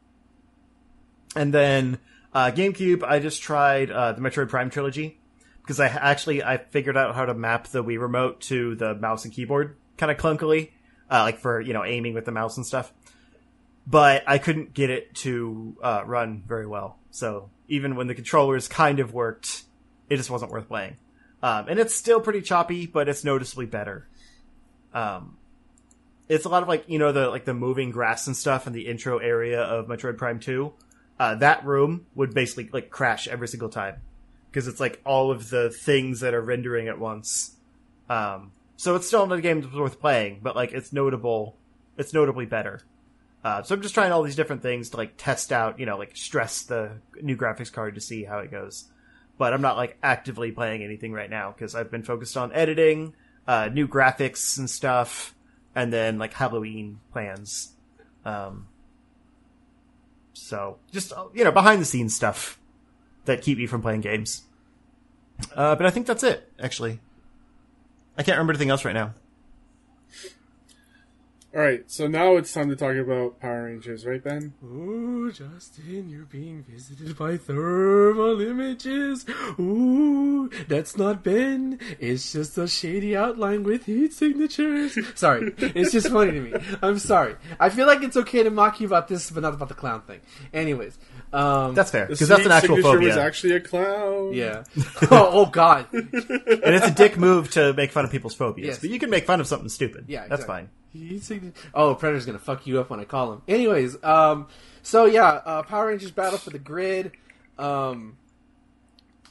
And 1.37 1.53
then 1.53 1.99
uh, 2.33 2.51
GameCube, 2.51 3.03
I 3.03 3.19
just 3.21 3.43
tried 3.43 3.91
uh, 3.91 4.13
the 4.13 4.21
Metroid 4.21 4.49
Prime 4.49 4.71
trilogy 4.71 5.19
because 5.63 5.81
I 5.81 5.87
actually 5.87 6.43
I 6.43 6.59
figured 6.59 6.97
out 6.97 7.15
how 7.15 7.25
to 7.25 7.35
map 7.35 7.69
the 7.69 7.83
Wii 7.83 8.01
remote 8.01 8.41
to 8.43 8.75
the 8.75 8.95
mouse 8.95 9.25
and 9.25 9.33
keyboard 9.33 9.77
kind 9.97 10.11
of 10.11 10.19
clunkily, 10.19 10.71
uh, 11.11 11.23
like 11.23 11.39
for 11.39 11.61
you 11.61 11.73
know 11.73 11.85
aiming 11.85 12.15
with 12.15 12.25
the 12.25 12.33
mouse 12.33 12.57
and 12.57 12.67
stuff. 12.67 12.93
But 13.87 14.25
I 14.27 14.39
couldn't 14.39 14.75
get 14.75 14.91
it 14.91 15.15
to 15.17 15.77
uh, 15.83 16.03
run 16.07 16.43
very 16.47 16.67
well. 16.67 16.99
So 17.11 17.51
even 17.69 17.97
when 17.97 18.07
the 18.07 18.15
controllers 18.15 18.67
kind 18.67 18.99
of 18.99 19.13
worked, 19.13 19.65
it 20.09 20.17
just 20.17 20.31
wasn't 20.31 20.51
worth 20.51 20.69
playing. 20.69 20.97
Um, 21.43 21.67
and 21.69 21.79
it's 21.79 21.95
still 21.95 22.21
pretty 22.21 22.41
choppy, 22.41 22.87
but 22.87 23.09
it's 23.09 23.25
noticeably 23.25 23.67
better. 23.67 24.09
Um, 24.95 25.37
it's 26.29 26.47
a 26.47 26.49
lot 26.49 26.63
of 26.63 26.69
like 26.69 26.85
you 26.89 26.99
know 26.99 27.13
the 27.13 27.29
like 27.29 27.45
the 27.45 27.53
moving 27.53 27.91
grass 27.91 28.27
and 28.27 28.37
stuff 28.37 28.67
in 28.67 28.73
the 28.73 28.87
intro 28.87 29.19
area 29.19 29.61
of 29.61 29.87
Metroid 29.89 30.17
Prime 30.17 30.41
Two. 30.41 30.73
Uh, 31.19 31.35
that 31.37 31.65
room 31.65 32.07
would 32.15 32.35
basically 32.35 32.69
like 32.73 32.91
crash 32.91 33.29
every 33.29 33.47
single 33.47 33.69
time 33.69 33.97
because 34.51 34.67
it's 34.67 34.81
like 34.81 35.01
all 35.05 35.31
of 35.31 35.51
the 35.51 35.71
things 35.71 36.21
that 36.21 36.35
are 36.35 36.41
rendering 36.41 36.89
at 36.89 36.99
once. 36.99 37.57
Um, 38.09 38.53
so 38.77 38.95
it's 38.95 39.07
still 39.07 39.27
not 39.27 39.39
a 39.39 39.43
game 39.43 39.61
that's 39.61 39.75
worth 39.75 40.01
playing, 40.01 40.41
but 40.43 40.57
like 40.57 40.73
it's 40.73 40.93
notable, 40.93 41.57
it's 41.97 42.13
notably 42.13 42.47
better. 42.47 42.81
Uh, 43.45 43.63
so 43.63 43.75
I'm 43.75 43.83
just 43.83 43.95
trying 43.95 44.11
all 44.11 44.23
these 44.23 44.37
different 44.37 44.63
things 44.63 44.91
to 44.91 44.97
like 44.97 45.15
test 45.17 45.53
out, 45.53 45.79
you 45.79 45.87
know, 45.87 45.99
like 45.99 46.17
stress 46.17 46.63
the 46.63 46.93
new 47.21 47.37
graphics 47.37 47.73
card 47.73 47.95
to 47.95 48.01
see 48.01 48.25
how 48.25 48.39
it 48.39 48.51
goes. 48.51 48.85
But 49.37 49.53
I'm 49.53 49.61
not 49.61 49.77
like 49.77 49.99
actively 50.03 50.51
playing 50.51 50.83
anything 50.83 51.13
right 51.13 51.29
now 51.29 51.53
because 51.53 51.75
I've 51.75 51.91
been 51.91 52.03
focused 52.03 52.37
on 52.37 52.53
editing, 52.53 53.15
uh, 53.47 53.69
new 53.73 53.87
graphics 53.87 54.59
and 54.59 54.69
stuff, 54.69 55.35
and 55.75 55.93
then 55.93 56.19
like 56.19 56.33
Halloween 56.33 57.01
plans. 57.13 57.73
Um, 58.25 58.69
so 60.33 60.79
just 60.93 61.13
uh, 61.13 61.27
you 61.35 61.45
know 61.45 61.53
behind 61.53 61.81
the 61.81 61.85
scenes 61.85 62.15
stuff 62.15 62.59
that 63.25 63.43
keep 63.43 63.59
me 63.59 63.67
from 63.67 63.83
playing 63.83 64.01
games. 64.03 64.43
Uh, 65.55 65.75
but 65.75 65.87
I 65.87 65.91
think 65.91 66.07
that's 66.07 66.23
it. 66.23 66.53
Actually, 66.61 67.01
I 68.17 68.23
can't 68.23 68.37
remember 68.37 68.53
anything 68.53 68.71
else 68.71 68.85
right 68.85 68.95
now. 68.95 69.15
All 71.55 71.61
right, 71.61 71.89
so 71.89 72.09
now 72.09 72.37
it's 72.37 72.53
time 72.53 72.69
to 72.71 72.75
talk 72.75 72.97
about 72.97 73.39
Power 73.39 73.67
Rangers, 73.67 74.05
right, 74.05 74.21
Ben? 74.21 74.55
Ooh, 74.65 75.31
Justin, 75.31 76.09
you're 76.09 76.25
being 76.25 76.65
visited 76.65 77.17
by 77.17 77.37
thermal 77.37 78.41
images. 78.41 79.25
Ooh, 79.61 80.51
that's 80.67 80.97
not 80.97 81.23
Ben. 81.23 81.79
It's 82.01 82.33
just 82.33 82.59
a 82.59 82.67
shady 82.67 83.17
outline 83.17 83.63
with 83.63 83.87
heat 83.87 84.13
signatures. 84.13 84.99
sorry, 85.15 85.55
it's 85.59 85.93
just 85.93 86.09
funny 86.09 86.33
to 86.33 86.41
me. 86.41 86.55
I'm 86.83 86.99
sorry. 86.99 87.37
I 87.61 87.71
feel 87.71 87.87
like 87.87 88.03
it's 88.03 88.17
okay 88.17 88.43
to 88.43 88.51
mock 88.51 88.81
you 88.81 88.89
about 88.89 89.07
this, 89.07 89.31
but 89.31 89.45
not 89.45 89.55
about 89.55 89.69
the 89.69 89.75
clown 89.75 90.03
thing. 90.03 90.23
Anyways, 90.53 90.99
um, 91.35 91.75
That's 91.75 91.91
fair 91.91 92.07
because 92.07 92.29
that's 92.29 92.47
an 92.47 92.53
actual 92.53 92.77
signature 92.77 92.93
phobia, 92.95 93.09
was 93.09 93.17
actually 93.17 93.55
a 93.57 93.61
clown. 93.61 94.33
yeah. 94.33 94.65
oh, 95.11 95.31
oh 95.33 95.47
God. 95.47 95.87
and 95.93 96.09
it's 96.13 96.87
a 96.87 96.91
dick 96.93 97.17
move 97.19 97.51
to 97.53 97.73
make 97.75 97.91
fun 97.91 98.05
of 98.05 98.11
people's 98.11 98.35
phobias. 98.35 98.67
Yes. 98.67 98.79
But 98.79 98.91
you 98.91 98.99
can 98.99 99.11
make 99.11 99.27
fun 99.27 99.41
of 99.41 99.47
something 99.47 99.69
stupid. 99.69 100.05
Yeah, 100.07 100.27
that's 100.29 100.43
exactly. 100.43 100.69
fine. 100.93 101.09
Heat 101.09 101.25
sign- 101.25 101.55
Oh, 101.75 101.97
Predator's 101.97 102.25
gonna 102.25 102.39
fuck 102.39 102.67
you 102.67 102.79
up 102.79 102.89
when 102.91 103.01
I 103.01 103.05
call 103.05 103.33
him. 103.33 103.43
Anyways, 103.49 104.03
um, 104.05 104.47
so 104.83 105.07
yeah, 105.07 105.25
uh, 105.45 105.63
Power 105.65 105.89
Rangers 105.89 106.13
Battle 106.13 106.39
for 106.39 106.51
the 106.51 106.59
Grid. 106.61 107.13
Um, 107.59 108.17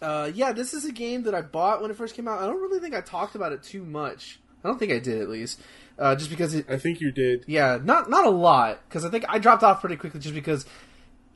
uh, 0.01 0.29
yeah, 0.33 0.51
this 0.51 0.73
is 0.73 0.83
a 0.83 0.91
game 0.91 1.23
that 1.23 1.33
I 1.33 1.41
bought 1.41 1.81
when 1.81 1.89
it 1.89 1.95
first 1.95 2.15
came 2.15 2.27
out. 2.27 2.39
I 2.41 2.45
don't 2.47 2.61
really 2.61 2.79
think 2.79 2.93
I 2.93 2.99
talked 3.01 3.35
about 3.35 3.53
it 3.53 3.63
too 3.63 3.85
much. 3.85 4.39
I 4.63 4.67
don't 4.67 4.77
think 4.77 4.91
I 4.91 4.99
did 4.99 5.21
at 5.21 5.29
least, 5.29 5.61
uh, 5.97 6.15
just 6.15 6.29
because 6.29 6.53
it. 6.53 6.69
I 6.69 6.77
think 6.77 6.99
you 6.99 7.11
did. 7.11 7.45
Yeah, 7.47 7.79
not 7.81 8.09
not 8.09 8.25
a 8.25 8.29
lot 8.29 8.79
because 8.89 9.05
I 9.05 9.09
think 9.09 9.23
I 9.29 9.39
dropped 9.39 9.63
off 9.63 9.79
pretty 9.79 9.95
quickly 9.95 10.19
just 10.19 10.35
because 10.35 10.65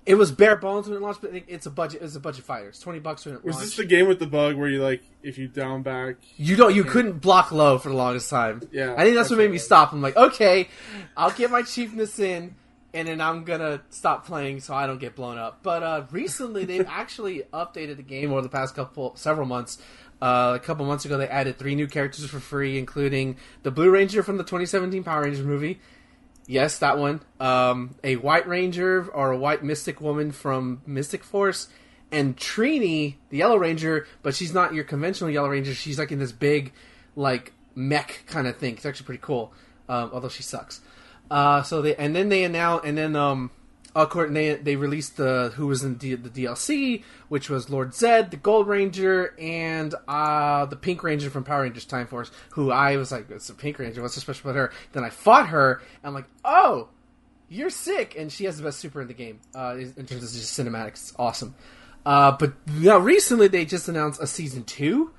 it 0.07 0.15
was 0.15 0.31
bare 0.31 0.55
bones 0.55 0.87
when 0.87 0.95
it 0.97 1.01
launched. 1.01 1.21
But 1.21 1.29
I 1.29 1.33
think 1.33 1.45
it's 1.49 1.65
a 1.65 1.69
budget. 1.69 2.01
It's 2.01 2.15
a 2.15 2.19
budget 2.19 2.45
fighter. 2.45 2.69
It's 2.69 2.79
twenty 2.79 2.99
bucks 2.99 3.25
when 3.25 3.35
it 3.35 3.43
Was 3.43 3.55
launched. 3.57 3.67
this 3.67 3.77
the 3.77 3.85
game 3.85 4.07
with 4.07 4.19
the 4.19 4.25
bug 4.25 4.55
where 4.55 4.69
you 4.69 4.81
like 4.81 5.03
if 5.21 5.37
you 5.37 5.47
down 5.47 5.83
back? 5.83 6.15
You 6.37 6.55
don't. 6.55 6.73
You 6.73 6.83
couldn't 6.85 7.19
block 7.19 7.51
low 7.51 7.77
for 7.77 7.89
the 7.89 7.95
longest 7.95 8.29
time. 8.29 8.61
Yeah, 8.71 8.93
I 8.93 9.03
think 9.03 9.15
that's, 9.15 9.15
that's 9.15 9.29
what 9.31 9.37
made 9.39 9.51
me 9.51 9.57
stop. 9.57 9.91
I'm 9.91 10.01
like, 10.01 10.15
okay, 10.15 10.69
I'll 11.15 11.31
get 11.31 11.51
my 11.51 11.61
cheapness 11.61 12.17
in, 12.19 12.55
and 12.93 13.07
then 13.07 13.19
I'm 13.19 13.43
gonna 13.43 13.81
stop 13.89 14.25
playing 14.25 14.61
so 14.61 14.73
I 14.73 14.87
don't 14.87 14.99
get 14.99 15.15
blown 15.15 15.37
up. 15.37 15.59
But 15.61 15.83
uh, 15.83 16.05
recently, 16.11 16.63
they've 16.65 16.87
actually 16.89 17.43
updated 17.53 17.97
the 17.97 18.03
game 18.03 18.31
over 18.31 18.41
the 18.41 18.49
past 18.49 18.75
couple, 18.75 19.15
several 19.17 19.45
months. 19.45 19.77
Uh, 20.19 20.53
a 20.55 20.59
couple 20.59 20.83
months 20.85 21.05
ago, 21.05 21.15
they 21.17 21.27
added 21.27 21.59
three 21.59 21.75
new 21.75 21.85
characters 21.85 22.25
for 22.27 22.39
free, 22.39 22.79
including 22.79 23.35
the 23.61 23.69
Blue 23.69 23.91
Ranger 23.91 24.23
from 24.23 24.37
the 24.37 24.43
2017 24.43 25.03
Power 25.03 25.23
Rangers 25.23 25.45
movie. 25.45 25.79
Yes, 26.47 26.79
that 26.79 26.97
one. 26.97 27.21
Um, 27.41 27.95
a 28.03 28.15
White 28.15 28.47
Ranger 28.47 29.07
or 29.09 29.31
a 29.31 29.37
White 29.37 29.63
Mystic 29.63 29.99
Woman 29.99 30.31
from 30.31 30.81
Mystic 30.85 31.23
Force, 31.23 31.67
and 32.09 32.37
Trini, 32.37 33.15
the 33.29 33.37
Yellow 33.37 33.57
Ranger, 33.57 34.07
but 34.23 34.33
she's 34.33 34.53
not 34.53 34.73
your 34.73 34.85
conventional 34.85 35.29
Yellow 35.29 35.49
Ranger. 35.49 35.73
She's 35.73 35.99
like 35.99 36.11
in 36.11 36.19
this 36.19 36.31
big, 36.31 36.71
like 37.17 37.51
mech 37.75 38.23
kind 38.27 38.47
of 38.47 38.55
thing. 38.57 38.75
It's 38.75 38.85
actually 38.85 39.05
pretty 39.05 39.21
cool. 39.21 39.53
Um, 39.89 40.09
although 40.13 40.29
she 40.29 40.43
sucks. 40.43 40.81
Uh, 41.29 41.61
so 41.63 41.81
they 41.81 41.95
and 41.95 42.15
then 42.15 42.29
they 42.29 42.45
announced 42.45 42.85
and 42.85 42.97
then 42.97 43.15
um, 43.15 43.51
of 44.03 44.09
course 44.09 44.31
they 44.31 44.55
they 44.55 44.75
released 44.75 45.17
the 45.17 45.51
who 45.55 45.67
was 45.67 45.83
in 45.83 45.95
D, 45.95 46.13
the 46.15 46.29
DLC, 46.29 47.03
which 47.29 47.49
was 47.49 47.69
Lord 47.69 47.91
Zedd, 47.91 48.29
the 48.29 48.37
Gold 48.37 48.67
Ranger, 48.67 49.33
and 49.39 49.93
uh, 50.07 50.65
the 50.65 50.75
Pink 50.75 51.03
Ranger 51.03 51.29
from 51.29 51.43
Power 51.43 51.63
Rangers 51.63 51.85
Time 51.85 52.05
Force. 52.05 52.29
Who 52.51 52.71
I 52.71 52.97
was 52.97 53.11
like, 53.11 53.29
it's 53.31 53.49
a 53.49 53.55
Pink 53.55 53.79
Ranger. 53.79 54.01
What's 54.01 54.13
so 54.13 54.21
special 54.21 54.49
about 54.49 54.59
her? 54.59 54.71
Then 54.91 55.03
I 55.03 55.09
fought 55.09 55.49
her. 55.49 55.81
And 56.03 56.09
I'm 56.09 56.13
like, 56.13 56.27
oh, 56.45 56.89
you're 57.49 57.69
sick, 57.69 58.15
and 58.17 58.31
she 58.31 58.45
has 58.45 58.57
the 58.57 58.63
best 58.63 58.79
super 58.79 59.01
in 59.01 59.07
the 59.07 59.13
game. 59.13 59.39
Uh, 59.55 59.77
in 59.77 60.05
terms 60.05 60.23
of 60.23 60.31
just 60.31 60.59
cinematics, 60.59 60.89
it's 60.89 61.13
awesome. 61.17 61.55
Uh, 62.05 62.31
but 62.37 62.53
now 62.67 62.97
recently 62.97 63.47
they 63.47 63.65
just 63.65 63.89
announced 63.89 64.21
a 64.21 64.27
season 64.27 64.63
two 64.63 65.11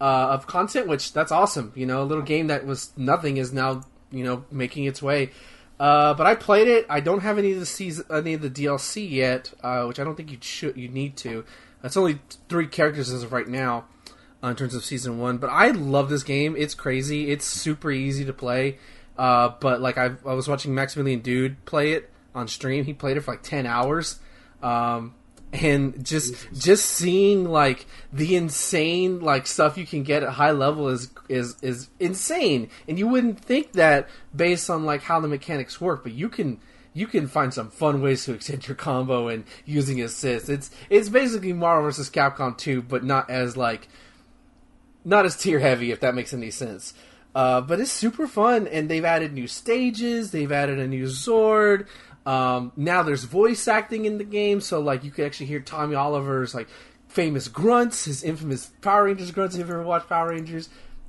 uh, 0.00 0.28
of 0.30 0.46
content, 0.46 0.88
which 0.88 1.12
that's 1.12 1.32
awesome. 1.32 1.72
You 1.74 1.86
know, 1.86 2.02
a 2.02 2.04
little 2.04 2.22
game 2.22 2.48
that 2.48 2.66
was 2.66 2.92
nothing 2.96 3.38
is 3.38 3.52
now 3.52 3.82
you 4.10 4.24
know 4.24 4.44
making 4.50 4.84
its 4.84 5.02
way. 5.02 5.30
Uh, 5.78 6.14
but 6.14 6.26
I 6.26 6.34
played 6.34 6.68
it. 6.68 6.86
I 6.88 7.00
don't 7.00 7.20
have 7.20 7.38
any 7.38 7.52
of 7.52 7.60
the 7.60 7.66
season, 7.66 8.06
any 8.10 8.34
of 8.34 8.40
the 8.40 8.50
DLC 8.50 9.08
yet, 9.10 9.52
uh, 9.62 9.84
which 9.84 10.00
I 10.00 10.04
don't 10.04 10.16
think 10.16 10.30
you 10.30 10.38
should. 10.40 10.76
You 10.76 10.88
need 10.88 11.16
to. 11.18 11.44
That's 11.82 11.96
only 11.96 12.20
three 12.48 12.66
characters 12.66 13.10
as 13.10 13.22
of 13.22 13.32
right 13.32 13.46
now, 13.46 13.84
uh, 14.42 14.48
in 14.48 14.56
terms 14.56 14.74
of 14.74 14.84
season 14.84 15.18
one. 15.18 15.36
But 15.38 15.50
I 15.50 15.70
love 15.70 16.08
this 16.08 16.22
game. 16.22 16.56
It's 16.56 16.74
crazy. 16.74 17.30
It's 17.30 17.44
super 17.44 17.90
easy 17.90 18.24
to 18.24 18.32
play. 18.32 18.78
Uh, 19.18 19.50
but 19.60 19.80
like 19.80 19.98
I, 19.98 20.12
I 20.24 20.34
was 20.34 20.48
watching 20.48 20.74
Maximilian 20.74 21.20
Dood 21.20 21.64
play 21.66 21.92
it 21.92 22.10
on 22.34 22.48
stream. 22.48 22.84
He 22.84 22.92
played 22.92 23.16
it 23.16 23.20
for 23.20 23.32
like 23.32 23.42
ten 23.42 23.66
hours. 23.66 24.18
Um, 24.62 25.14
and 25.52 26.04
just 26.04 26.34
just 26.52 26.84
seeing 26.86 27.44
like 27.44 27.86
the 28.12 28.36
insane 28.36 29.20
like 29.20 29.46
stuff 29.46 29.78
you 29.78 29.86
can 29.86 30.02
get 30.02 30.22
at 30.22 30.30
high 30.30 30.50
level 30.50 30.88
is 30.88 31.10
is 31.28 31.56
is 31.62 31.88
insane. 31.98 32.68
And 32.88 32.98
you 32.98 33.06
wouldn't 33.06 33.40
think 33.40 33.72
that 33.72 34.08
based 34.34 34.68
on 34.70 34.84
like 34.84 35.02
how 35.02 35.20
the 35.20 35.28
mechanics 35.28 35.80
work 35.80 36.02
but 36.02 36.12
you 36.12 36.28
can 36.28 36.60
you 36.92 37.06
can 37.06 37.28
find 37.28 37.52
some 37.52 37.70
fun 37.70 38.00
ways 38.00 38.24
to 38.24 38.32
extend 38.32 38.66
your 38.66 38.74
combo 38.74 39.28
and 39.28 39.44
using 39.64 40.00
assists. 40.00 40.48
It's 40.48 40.70
it's 40.90 41.08
basically 41.08 41.52
Marvel 41.52 41.84
vs 41.84 42.10
Capcom 42.10 42.56
2 42.56 42.82
but 42.82 43.04
not 43.04 43.30
as 43.30 43.56
like 43.56 43.88
not 45.04 45.24
as 45.24 45.36
tier 45.36 45.60
heavy 45.60 45.90
if 45.90 46.00
that 46.00 46.14
makes 46.14 46.32
any 46.34 46.50
sense. 46.50 46.94
Uh, 47.34 47.60
but 47.60 47.78
it's 47.80 47.92
super 47.92 48.26
fun 48.26 48.66
and 48.66 48.88
they've 48.88 49.04
added 49.04 49.32
new 49.34 49.46
stages 49.46 50.30
they've 50.30 50.52
added 50.52 50.78
a 50.78 50.86
new 50.86 51.04
Zord 51.04 51.86
um, 52.26 52.72
now 52.76 53.02
there's 53.02 53.24
voice 53.24 53.68
acting 53.68 54.04
in 54.04 54.18
the 54.18 54.24
game, 54.24 54.60
so 54.60 54.80
like 54.80 55.04
you 55.04 55.10
can 55.10 55.24
actually 55.24 55.46
hear 55.46 55.60
Tommy 55.60 55.94
Oliver's 55.94 56.54
like 56.54 56.68
famous 57.08 57.48
grunts, 57.48 58.04
his 58.04 58.22
infamous 58.24 58.66
Power 58.82 59.04
Rangers 59.04 59.30
grunts. 59.30 59.54
If 59.54 59.60
you've 59.60 59.70
ever 59.70 59.82
watched 59.82 60.08
Power 60.08 60.30
Rangers, 60.30 60.68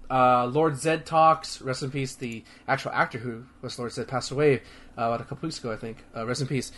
uh, 0.09 0.45
Lord 0.45 0.73
Zedd 0.75 1.05
talks. 1.05 1.61
Rest 1.61 1.83
in 1.83 1.91
peace. 1.91 2.15
The 2.15 2.43
actual 2.67 2.91
actor 2.91 3.17
who 3.17 3.45
was 3.61 3.77
Lord 3.79 3.91
Zedd 3.91 4.07
passed 4.07 4.31
away 4.31 4.57
uh, 4.97 5.03
about 5.03 5.21
a 5.21 5.23
couple 5.25 5.47
weeks 5.47 5.59
ago, 5.59 5.71
I 5.73 5.75
think. 5.75 5.97
Uh, 6.15 6.25
rest 6.25 6.41
in 6.41 6.47
peace. 6.47 6.71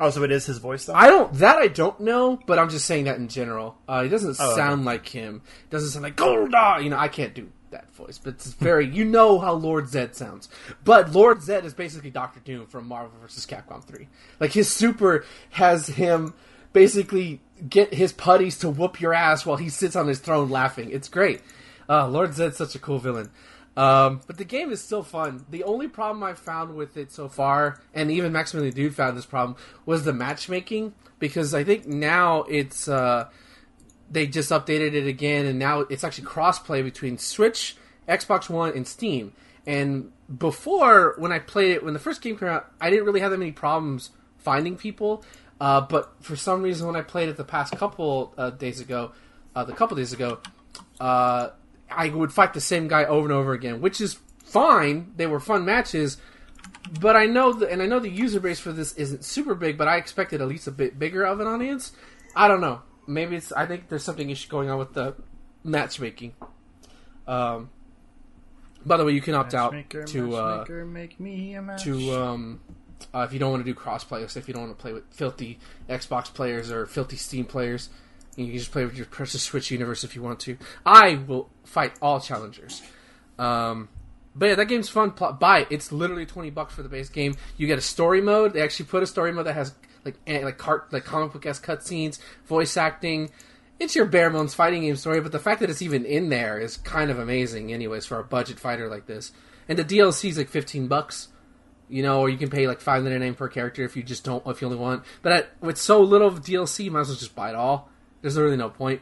Oh, 0.00 0.10
so 0.10 0.22
it 0.22 0.30
is 0.30 0.46
his 0.46 0.58
voice 0.58 0.84
though. 0.84 0.94
I 0.94 1.08
don't 1.08 1.32
that 1.34 1.56
I 1.56 1.66
don't 1.66 1.98
know, 2.00 2.38
but 2.46 2.58
I'm 2.58 2.68
just 2.70 2.86
saying 2.86 3.04
that 3.04 3.16
in 3.16 3.26
general. 3.28 3.76
Uh, 3.88 4.04
he 4.04 4.08
doesn't 4.08 4.36
Oh, 4.40 4.46
okay. 4.52 4.56
sound 4.56 4.84
like 4.84 5.08
him. 5.08 5.42
It 5.64 5.70
doesn't 5.70 5.90
sound 5.90 6.04
like 6.04 6.14
Golda. 6.16 6.78
You 6.80 6.90
know, 6.90 6.96
I 6.98 7.08
can't 7.08 7.34
do 7.34 7.50
that 7.70 7.90
voice, 7.94 8.18
but 8.18 8.34
it's 8.34 8.52
very. 8.52 8.86
you 8.86 9.04
know 9.04 9.38
how 9.38 9.54
Lord 9.54 9.86
Zedd 9.86 10.14
sounds, 10.14 10.48
but 10.84 11.12
Lord 11.12 11.38
Zedd 11.38 11.64
is 11.64 11.74
basically 11.74 12.10
Doctor 12.10 12.40
Doom 12.40 12.66
from 12.66 12.86
Marvel 12.86 13.12
vs. 13.20 13.46
Capcom 13.46 13.82
Three. 13.84 14.08
Like 14.40 14.52
his 14.52 14.70
super 14.70 15.24
has 15.50 15.86
him 15.86 16.34
basically 16.72 17.40
get 17.68 17.94
his 17.94 18.12
putties 18.12 18.58
to 18.58 18.68
whoop 18.68 19.00
your 19.00 19.14
ass 19.14 19.44
while 19.44 19.56
he 19.56 19.68
sits 19.68 19.96
on 19.96 20.06
his 20.06 20.18
throne 20.18 20.50
laughing. 20.50 20.90
It's 20.90 21.08
great. 21.08 21.40
Uh, 21.88 22.08
Lord 22.08 22.30
Zedd's 22.30 22.56
such 22.56 22.74
a 22.74 22.78
cool 22.78 22.98
villain. 22.98 23.30
Um, 23.76 24.22
but 24.26 24.38
the 24.38 24.44
game 24.44 24.72
is 24.72 24.82
still 24.82 25.04
fun. 25.04 25.46
The 25.50 25.62
only 25.62 25.86
problem 25.86 26.24
I've 26.24 26.38
found 26.38 26.74
with 26.74 26.96
it 26.96 27.12
so 27.12 27.28
far, 27.28 27.80
and 27.94 28.10
even 28.10 28.32
Maximilian 28.32 28.74
Dood 28.74 28.94
found 28.94 29.16
this 29.16 29.24
problem, 29.24 29.56
was 29.86 30.04
the 30.04 30.12
matchmaking. 30.12 30.94
Because 31.20 31.54
I 31.54 31.64
think 31.64 31.86
now 31.86 32.42
it's 32.42 32.88
uh, 32.88 33.28
they 34.10 34.26
just 34.26 34.50
updated 34.50 34.94
it 34.94 35.06
again, 35.06 35.46
and 35.46 35.58
now 35.58 35.80
it's 35.80 36.04
actually 36.04 36.26
crossplay 36.26 36.82
between 36.82 37.18
Switch, 37.18 37.76
Xbox 38.08 38.48
One, 38.48 38.72
and 38.74 38.86
Steam. 38.86 39.32
And 39.66 40.12
before, 40.38 41.14
when 41.18 41.30
I 41.30 41.38
played 41.38 41.72
it, 41.72 41.84
when 41.84 41.92
the 41.92 42.00
first 42.00 42.22
game 42.22 42.38
came 42.38 42.48
out, 42.48 42.70
I 42.80 42.90
didn't 42.90 43.04
really 43.04 43.20
have 43.20 43.30
that 43.30 43.38
many 43.38 43.52
problems 43.52 44.10
finding 44.38 44.76
people. 44.76 45.24
Uh, 45.60 45.80
but 45.80 46.14
for 46.20 46.36
some 46.36 46.62
reason, 46.62 46.86
when 46.86 46.96
I 46.96 47.02
played 47.02 47.28
it 47.28 47.36
the 47.36 47.44
past 47.44 47.76
couple 47.76 48.32
uh, 48.38 48.50
days 48.50 48.80
ago, 48.80 49.12
uh, 49.54 49.64
the 49.64 49.72
couple 49.72 49.96
days 49.96 50.12
ago, 50.12 50.38
uh, 51.00 51.50
I 51.90 52.08
would 52.08 52.32
fight 52.32 52.54
the 52.54 52.60
same 52.60 52.88
guy 52.88 53.04
over 53.04 53.26
and 53.26 53.32
over 53.32 53.52
again, 53.52 53.80
which 53.80 54.00
is 54.00 54.18
fine. 54.44 55.12
They 55.16 55.26
were 55.26 55.40
fun 55.40 55.64
matches, 55.64 56.16
but 57.00 57.16
I 57.16 57.26
know 57.26 57.52
the, 57.52 57.70
and 57.70 57.82
I 57.82 57.86
know 57.86 57.98
the 57.98 58.08
user 58.08 58.40
base 58.40 58.60
for 58.60 58.72
this 58.72 58.92
isn't 58.94 59.24
super 59.24 59.54
big, 59.54 59.76
but 59.76 59.88
I 59.88 59.96
expected 59.96 60.40
at 60.40 60.48
least 60.48 60.66
a 60.66 60.70
bit 60.70 60.98
bigger 60.98 61.24
of 61.24 61.40
an 61.40 61.46
audience. 61.46 61.92
I 62.36 62.48
don't 62.48 62.60
know. 62.60 62.82
Maybe 63.08 63.36
it's. 63.36 63.50
I 63.52 63.66
think 63.66 63.88
there's 63.88 64.04
something 64.04 64.30
issue 64.30 64.48
going 64.48 64.70
on 64.70 64.78
with 64.78 64.92
the 64.92 65.16
matchmaking. 65.64 66.34
Um. 67.26 67.70
By 68.86 68.96
the 68.96 69.04
way, 69.04 69.12
you 69.12 69.20
can 69.20 69.34
opt 69.34 69.54
out 69.54 69.74
to 69.90 70.36
uh, 70.36 70.64
make 70.86 71.18
me 71.18 71.54
a 71.54 71.60
match. 71.62 71.82
to 71.82 72.12
um, 72.12 72.60
uh, 73.12 73.20
if 73.20 73.32
you 73.32 73.38
don't 73.38 73.50
want 73.50 73.64
to 73.64 73.70
do 73.70 73.78
crossplay, 73.78 74.28
so 74.30 74.38
if 74.38 74.46
you 74.46 74.54
don't 74.54 74.64
want 74.64 74.78
to 74.78 74.80
play 74.80 74.92
with 74.92 75.04
filthy 75.10 75.58
Xbox 75.88 76.32
players 76.32 76.70
or 76.70 76.86
filthy 76.86 77.16
Steam 77.16 77.44
players, 77.44 77.90
you 78.36 78.46
can 78.46 78.56
just 78.56 78.70
play 78.70 78.84
with 78.84 78.96
your 78.96 79.06
precious 79.06 79.42
Switch 79.42 79.70
universe 79.70 80.04
if 80.04 80.14
you 80.14 80.22
want 80.22 80.40
to. 80.40 80.56
I 80.86 81.16
will 81.26 81.50
fight 81.64 81.94
all 82.00 82.20
challengers. 82.20 82.82
Um, 83.38 83.88
but 84.34 84.46
yeah, 84.46 84.54
that 84.54 84.66
game's 84.66 84.88
fun. 84.88 85.12
Buy 85.40 85.60
it. 85.60 85.68
It's 85.70 85.90
literally 85.90 86.24
twenty 86.24 86.50
bucks 86.50 86.74
for 86.74 86.82
the 86.82 86.88
base 86.88 87.08
game. 87.08 87.34
You 87.56 87.66
get 87.66 87.78
a 87.78 87.82
story 87.82 88.20
mode. 88.20 88.52
They 88.52 88.62
actually 88.62 88.86
put 88.86 89.02
a 89.02 89.06
story 89.06 89.32
mode 89.32 89.46
that 89.46 89.54
has 89.54 89.74
like 90.04 90.16
an- 90.26 90.44
like 90.44 90.58
cart 90.58 90.92
like 90.92 91.04
comic 91.04 91.32
book 91.32 91.46
esque 91.46 91.66
cutscenes, 91.66 92.18
voice 92.46 92.76
acting. 92.76 93.30
It's 93.80 93.94
your 93.94 94.06
bare 94.06 94.30
bones 94.30 94.54
fighting 94.54 94.82
game 94.82 94.96
story, 94.96 95.20
but 95.20 95.30
the 95.30 95.38
fact 95.38 95.60
that 95.60 95.70
it's 95.70 95.82
even 95.82 96.04
in 96.04 96.30
there 96.30 96.58
is 96.58 96.78
kind 96.78 97.10
of 97.10 97.18
amazing, 97.18 97.72
anyways, 97.72 98.06
for 98.06 98.18
a 98.18 98.24
budget 98.24 98.58
fighter 98.58 98.88
like 98.88 99.06
this. 99.06 99.32
And 99.68 99.78
the 99.78 99.84
DLC 99.84 100.30
is 100.30 100.38
like 100.38 100.48
fifteen 100.48 100.88
bucks 100.88 101.28
you 101.88 102.02
know, 102.02 102.20
or 102.20 102.28
you 102.28 102.36
can 102.38 102.50
pay 102.50 102.66
like 102.66 102.80
five 102.80 103.02
ninety 103.02 103.18
nine 103.18 103.34
per 103.34 103.48
character 103.48 103.82
if 103.84 103.96
you 103.96 104.02
just 104.02 104.24
don't 104.24 104.46
if 104.46 104.60
you 104.60 104.66
only 104.66 104.78
want. 104.78 105.04
But 105.22 105.32
at, 105.32 105.48
with 105.60 105.78
so 105.78 106.00
little 106.00 106.30
DLC, 106.30 106.84
you 106.84 106.90
might 106.90 107.00
as 107.00 107.08
well 107.08 107.16
just 107.16 107.34
buy 107.34 107.50
it 107.50 107.54
all. 107.54 107.88
There's 108.20 108.36
really 108.36 108.56
no 108.56 108.68
point. 108.68 109.00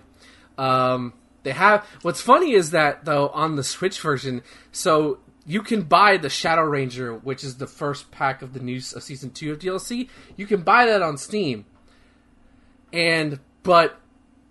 Um, 0.58 1.12
they 1.42 1.52
have 1.52 1.86
what's 2.02 2.20
funny 2.20 2.52
is 2.52 2.70
that 2.70 3.04
though 3.04 3.28
on 3.28 3.56
the 3.56 3.64
Switch 3.64 4.00
version, 4.00 4.42
so 4.72 5.18
you 5.46 5.62
can 5.62 5.82
buy 5.82 6.16
the 6.16 6.28
Shadow 6.28 6.62
Ranger, 6.62 7.14
which 7.14 7.44
is 7.44 7.56
the 7.56 7.66
first 7.66 8.10
pack 8.10 8.42
of 8.42 8.52
the 8.52 8.60
new 8.60 8.76
of 8.76 9.02
season 9.02 9.30
two 9.30 9.52
of 9.52 9.58
DLC. 9.58 10.08
You 10.36 10.46
can 10.46 10.62
buy 10.62 10.86
that 10.86 11.02
on 11.02 11.16
Steam, 11.18 11.64
and 12.92 13.38
but 13.62 14.00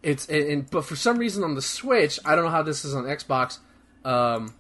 it's 0.02 0.28
and 0.30 0.70
but 0.70 0.86
for 0.86 0.96
some 0.96 1.18
reason 1.18 1.44
on 1.44 1.56
the 1.56 1.62
Switch, 1.62 2.20
I 2.24 2.36
don't 2.36 2.46
know 2.46 2.52
how 2.52 2.64
this 2.64 2.86
is 2.86 2.96
on 2.96 3.04
Xbox. 3.04 3.60
Um, 4.04 4.56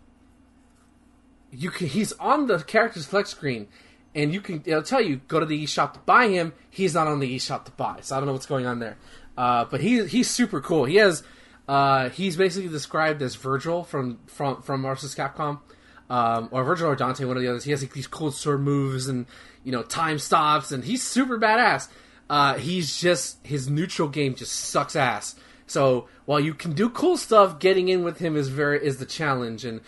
you 1.51 1.69
can 1.69 1.87
he's 1.87 2.11
on 2.13 2.47
the 2.47 2.59
character's 2.59 3.05
flex 3.05 3.29
screen 3.29 3.67
and 4.15 4.33
you 4.33 4.41
can 4.41 4.63
it'll 4.65 4.81
tell 4.81 5.01
you 5.01 5.17
go 5.27 5.39
to 5.39 5.45
the 5.45 5.63
eShop 5.63 5.93
to 5.93 5.99
buy 5.99 6.29
him. 6.29 6.53
He's 6.69 6.93
not 6.93 7.07
on 7.07 7.19
the 7.19 7.35
eShop 7.35 7.65
to 7.65 7.71
buy, 7.71 7.99
so 8.01 8.15
I 8.15 8.19
don't 8.19 8.27
know 8.27 8.33
what's 8.33 8.45
going 8.45 8.65
on 8.65 8.79
there. 8.79 8.97
Uh, 9.37 9.65
but 9.65 9.81
he 9.81 10.05
he's 10.05 10.29
super 10.29 10.61
cool. 10.61 10.85
He 10.85 10.95
has 10.95 11.21
uh, 11.67 12.09
he's 12.09 12.37
basically 12.37 12.69
described 12.69 13.21
as 13.21 13.35
Vergil 13.35 13.85
from 13.85 14.19
from 14.25 14.61
from 14.61 14.81
Marvel's 14.81 15.13
Capcom, 15.13 15.59
um, 16.09 16.49
or 16.51 16.63
Vergil 16.63 16.87
or 16.87 16.95
Dante, 16.95 17.25
one 17.25 17.37
of 17.37 17.43
the 17.43 17.49
others. 17.49 17.63
He 17.63 17.71
has 17.71 17.81
like 17.81 17.93
these 17.93 18.07
cool 18.07 18.31
sword 18.31 18.61
moves 18.61 19.07
and 19.07 19.25
you 19.63 19.71
know 19.71 19.83
time 19.83 20.19
stops, 20.19 20.71
and 20.71 20.83
he's 20.83 21.03
super 21.03 21.39
badass. 21.39 21.87
Uh, 22.29 22.55
he's 22.55 22.99
just 22.99 23.45
his 23.45 23.69
neutral 23.69 24.07
game 24.07 24.35
just 24.35 24.53
sucks 24.53 24.95
ass. 24.95 25.35
So 25.67 26.07
while 26.25 26.39
you 26.39 26.53
can 26.53 26.73
do 26.73 26.89
cool 26.89 27.17
stuff, 27.17 27.59
getting 27.59 27.89
in 27.89 28.03
with 28.03 28.19
him 28.19 28.35
is 28.35 28.49
very 28.49 28.83
is 28.85 28.97
the 28.97 29.05
challenge. 29.05 29.65
And 29.65 29.81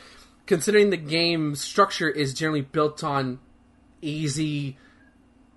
considering 0.46 0.90
the 0.90 0.98
game 0.98 1.56
structure 1.56 2.10
is 2.10 2.34
generally 2.34 2.62
built 2.62 3.04
on 3.04 3.40
easy 4.02 4.78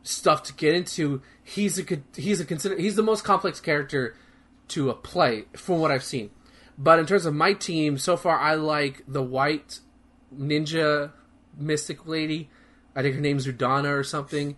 stuff 0.02 0.42
to 0.44 0.54
get 0.54 0.74
into, 0.74 1.22
he's 1.42 1.78
a 1.78 1.84
he's 2.16 2.40
a 2.40 2.44
consider 2.44 2.76
he's 2.76 2.96
the 2.96 3.02
most 3.02 3.24
complex 3.24 3.60
character 3.60 4.14
to 4.68 4.90
a 4.90 4.94
play 4.94 5.44
from 5.56 5.80
what 5.80 5.90
I've 5.90 6.04
seen. 6.04 6.30
But 6.76 6.98
in 6.98 7.06
terms 7.06 7.26
of 7.26 7.34
my 7.34 7.52
team, 7.52 7.98
so 7.98 8.16
far 8.16 8.38
I 8.38 8.54
like 8.54 9.02
the 9.06 9.22
white 9.22 9.80
ninja 10.36 11.12
mystic 11.56 12.06
lady. 12.06 12.50
I 12.94 13.02
think 13.02 13.14
her 13.14 13.20
name's 13.20 13.46
Udonna 13.46 13.96
or 13.96 14.04
something, 14.04 14.56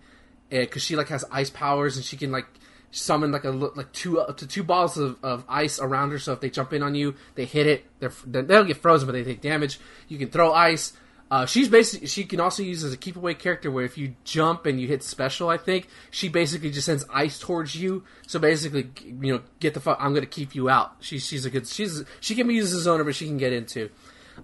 because 0.51 0.83
she 0.83 0.97
like 0.97 1.09
has 1.09 1.25
ice 1.31 1.51
powers 1.51 1.97
and 1.97 2.05
she 2.05 2.17
can 2.17 2.33
like 2.33 2.47
summon 2.91 3.33
like 3.33 3.45
a 3.45 3.51
like 3.51 3.91
two 3.93 4.21
up 4.21 4.37
to 4.37 4.47
two 4.47 4.63
balls 4.63 4.99
of, 4.99 5.19
of 5.23 5.45
ice 5.49 5.81
around 5.81 6.11
her. 6.11 6.19
So 6.19 6.33
if 6.33 6.41
they 6.41 6.51
jump 6.51 6.73
in 6.73 6.83
on 6.83 6.95
you, 6.95 7.15
they 7.35 7.45
hit 7.45 7.67
it. 7.67 7.85
They're, 7.99 8.13
they 8.27 8.43
don't 8.43 8.67
get 8.67 8.77
frozen, 8.77 9.07
but 9.07 9.13
they 9.13 9.25
take 9.25 9.41
damage. 9.41 9.81
You 10.09 10.19
can 10.19 10.31
throw 10.31 10.53
ice. 10.53 10.93
Uh, 11.31 11.47
she's 11.47 11.69
basically 11.69 12.07
she 12.07 12.25
can 12.25 12.41
also 12.41 12.63
use 12.63 12.85
as 12.85 12.93
a 12.93 12.97
keep 12.97 13.17
away 13.17 13.33
character 13.33 13.71
where 13.71 13.87
if 13.87 13.97
you 13.97 14.15
jump 14.23 14.67
and 14.67 14.79
you 14.79 14.87
hit 14.87 15.03
special, 15.03 15.49
I 15.49 15.57
think 15.57 15.89
she 16.11 16.29
basically 16.29 16.71
just 16.71 16.85
sends 16.85 17.07
ice 17.11 17.39
towards 17.39 17.75
you. 17.75 18.05
So 18.27 18.39
basically, 18.39 18.91
you 19.03 19.33
know, 19.33 19.41
get 19.59 19.73
the 19.73 19.81
fuck. 19.81 19.97
I'm 19.99 20.13
gonna 20.13 20.27
keep 20.27 20.55
you 20.55 20.69
out. 20.69 20.97
She's 21.01 21.27
she's 21.27 21.47
a 21.47 21.51
good 21.51 21.67
she's 21.67 22.05
she 22.21 22.35
can 22.35 22.47
be 22.47 22.55
used 22.55 22.75
as 22.75 22.87
a 22.87 22.91
zoner, 22.91 23.05
but 23.05 23.15
she 23.15 23.27
can 23.27 23.39
get 23.39 23.55
into. 23.55 23.89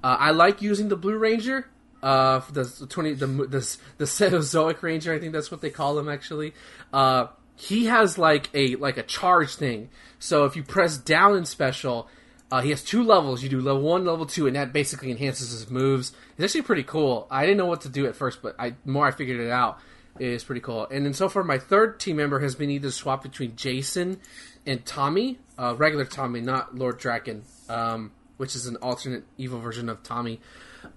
Uh, 0.03 0.17
I 0.19 0.31
like 0.31 0.63
using 0.63 0.89
the 0.89 0.97
Blue 0.97 1.17
Ranger. 1.17 1.69
Uh, 2.03 2.41
the 2.53 2.87
twenty 2.89 3.15
the 3.15 3.27
the 3.27 3.77
the 3.99 4.05
Cenozoic 4.07 4.83
Ranger, 4.83 5.13
I 5.13 5.19
think 5.19 5.33
that's 5.33 5.51
what 5.51 5.61
they 5.61 5.71
call 5.71 5.99
him 5.99 6.09
actually. 6.09 6.55
Uh, 6.93 7.27
he 7.57 7.87
has 7.87 8.19
like 8.19 8.51
a 8.55 8.77
like 8.77 8.97
a 8.97 9.03
charge 9.03 9.57
thing. 9.57 9.91
So 10.19 10.45
if 10.45 10.55
you 10.55 10.63
press 10.63 10.97
down 10.97 11.37
in 11.37 11.45
special, 11.45 12.09
uh, 12.51 12.61
he 12.63 12.71
has 12.71 12.85
two 12.85 13.03
levels. 13.03 13.43
You 13.43 13.49
do 13.49 13.61
level 13.61 13.83
one, 13.83 14.05
level 14.05 14.27
two, 14.27 14.47
and 14.47 14.57
that 14.57 14.73
basically 14.73 15.11
enhances 15.11 15.51
his 15.51 15.69
moves. 15.69 16.13
It's 16.37 16.45
actually 16.45 16.63
pretty 16.63 16.85
cool. 16.85 17.27
I 17.31 17.43
didn't 17.43 17.59
know 17.59 17.67
what 17.67 17.83
to 17.83 17.89
do 17.89 18.07
at 18.07 18.15
first, 18.15 18.43
but 18.43 18.55
I 18.59 18.75
more 18.85 19.07
I 19.07 19.11
figured 19.11 19.41
it 19.41 19.51
out. 19.51 19.81
It 20.19 20.29
is 20.29 20.45
pretty 20.45 20.61
cool. 20.61 20.87
And 20.91 21.05
then 21.05 21.15
so 21.15 21.29
far, 21.29 21.45
my 21.45 21.59
third 21.59 22.01
team 22.01 22.17
member 22.17 22.41
has 22.41 22.55
been 22.55 22.71
either 22.71 22.91
swapped 22.91 23.23
between 23.23 23.55
Jason 23.57 24.21
and 24.67 24.85
Tommy, 24.85 25.39
uh, 25.57 25.75
regular 25.77 26.05
Tommy, 26.05 26.41
not 26.41 26.75
Lord 26.75 27.01
Drakkon, 27.01 27.43
um, 27.71 28.13
which 28.39 28.57
is 28.57 28.67
an 28.67 28.77
alternate 28.77 29.25
evil 29.37 29.61
version 29.61 29.91
of 29.91 30.03
Tommy. 30.03 30.41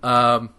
Um, 0.02 0.52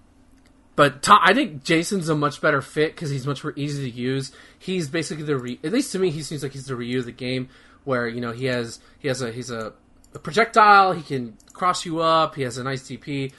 but 0.75 1.07
I 1.09 1.35
think 1.35 1.65
Jason's 1.65 2.09
a 2.09 2.15
much 2.15 2.41
better 2.41 2.63
fit 2.63 2.95
because 2.95 3.11
he's 3.11 3.27
much 3.27 3.45
more 3.45 3.53
easy 3.57 3.91
to 3.91 3.97
use. 3.97 4.33
He's 4.59 4.89
basically 4.89 5.25
the 5.25 5.37
re- 5.37 5.61
at 5.63 5.73
least 5.73 5.93
to 5.93 5.99
me 5.99 6.11
he 6.11 6.23
seems 6.23 6.43
like 6.43 6.53
he's 6.53 6.67
the 6.67 6.77
Ryu 6.77 6.99
of 6.99 7.05
the 7.05 7.13
game, 7.13 7.49
where 7.85 8.09
you 8.09 8.21
know 8.21 8.33
he 8.33 8.47
has 8.47 8.81
he 8.99 9.09
has 9.09 9.21
a 9.21 9.31
he's 9.33 9.51
a, 9.51 9.75
a 10.15 10.19
projectile. 10.19 10.93
He 10.93 11.03
can 11.03 11.37
cross 11.53 11.85
you 11.85 12.01
up. 12.01 12.35
He 12.37 12.43
has 12.43 12.57
a 12.57 12.65
nice 12.65 12.83
DP. 12.83 13.33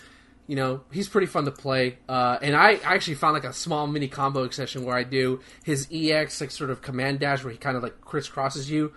You 0.45 0.55
know 0.55 0.81
he's 0.91 1.09
pretty 1.09 1.25
fun 1.25 1.45
to 1.45 1.51
play. 1.51 1.97
Uh, 2.07 2.37
and 2.41 2.55
I, 2.55 2.73
I 2.85 2.93
actually 2.93 3.15
found 3.15 3.33
like 3.33 3.45
a 3.45 3.53
small 3.53 3.87
mini 3.87 4.07
combo 4.07 4.47
session 4.49 4.85
where 4.85 4.95
I 4.95 5.03
do 5.03 5.39
his 5.63 5.87
EX 5.91 6.39
like 6.39 6.51
sort 6.51 6.69
of 6.69 6.83
command 6.83 7.19
dash 7.19 7.43
where 7.43 7.51
he 7.51 7.57
kind 7.57 7.75
of 7.75 7.81
like 7.81 7.99
crisscrosses 8.01 8.69
you, 8.69 8.93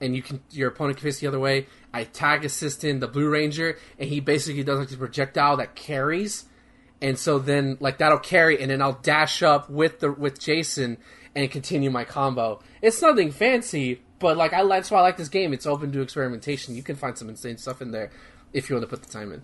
and 0.00 0.14
you 0.14 0.22
can 0.22 0.40
your 0.50 0.68
opponent 0.68 0.98
can 0.98 1.04
face 1.04 1.20
the 1.20 1.26
other 1.26 1.40
way. 1.40 1.66
I 1.92 2.04
tag 2.04 2.44
assist 2.44 2.84
in 2.84 3.00
the 3.00 3.08
Blue 3.08 3.28
Ranger, 3.28 3.78
and 3.98 4.08
he 4.08 4.20
basically 4.20 4.64
does 4.64 4.78
like 4.78 4.88
the 4.88 4.96
projectile 4.96 5.56
that 5.58 5.74
carries 5.74 6.44
and 7.04 7.18
so 7.18 7.38
then 7.38 7.76
like 7.80 7.98
that'll 7.98 8.18
carry 8.18 8.60
and 8.62 8.70
then 8.70 8.80
I'll 8.80 8.98
dash 9.02 9.42
up 9.42 9.68
with 9.68 10.00
the 10.00 10.10
with 10.10 10.40
Jason 10.40 10.96
and 11.34 11.50
continue 11.50 11.90
my 11.90 12.04
combo. 12.04 12.60
It's 12.80 13.02
nothing 13.02 13.30
fancy, 13.30 14.00
but 14.18 14.38
like 14.38 14.54
I 14.54 14.66
that's 14.66 14.90
why 14.90 15.00
I 15.00 15.02
like 15.02 15.18
this 15.18 15.28
game. 15.28 15.52
It's 15.52 15.66
open 15.66 15.92
to 15.92 16.00
experimentation. 16.00 16.74
You 16.74 16.82
can 16.82 16.96
find 16.96 17.16
some 17.18 17.28
insane 17.28 17.58
stuff 17.58 17.82
in 17.82 17.90
there 17.90 18.10
if 18.54 18.70
you 18.70 18.76
want 18.76 18.88
to 18.88 18.96
put 18.96 19.04
the 19.04 19.12
time 19.12 19.32
in. 19.32 19.42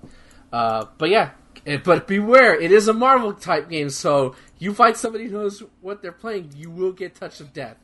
Uh, 0.51 0.87
but 0.97 1.11
yeah, 1.11 1.31
eh, 1.67 1.77
but 1.85 2.09
beware, 2.09 2.59
it 2.59 2.73
is 2.73 2.89
a 2.89 2.95
Marvel 2.95 3.35
type 3.35 3.69
game, 3.69 3.91
so 3.91 4.35
you 4.59 4.73
fight 4.73 4.97
somebody 4.97 5.27
who 5.27 5.33
knows 5.33 5.63
what 5.83 6.01
they're 6.01 6.13
playing, 6.13 6.51
you 6.57 6.71
will 6.71 6.93
get 6.93 7.15
touch 7.15 7.41
of 7.41 7.53
death. 7.53 7.77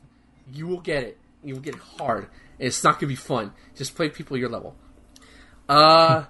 You 0.51 0.65
will 0.67 0.81
get 0.81 1.03
it. 1.03 1.17
You 1.43 1.53
will 1.53 1.61
get 1.61 1.75
it 1.75 1.81
hard. 1.99 2.27
It's 2.59 2.83
not 2.83 2.99
gonna 2.99 3.09
be 3.09 3.15
fun. 3.15 3.53
Just 3.75 3.95
play 3.95 4.09
people 4.09 4.37
your 4.37 4.49
level. 4.49 4.75
Uh, 5.69 6.23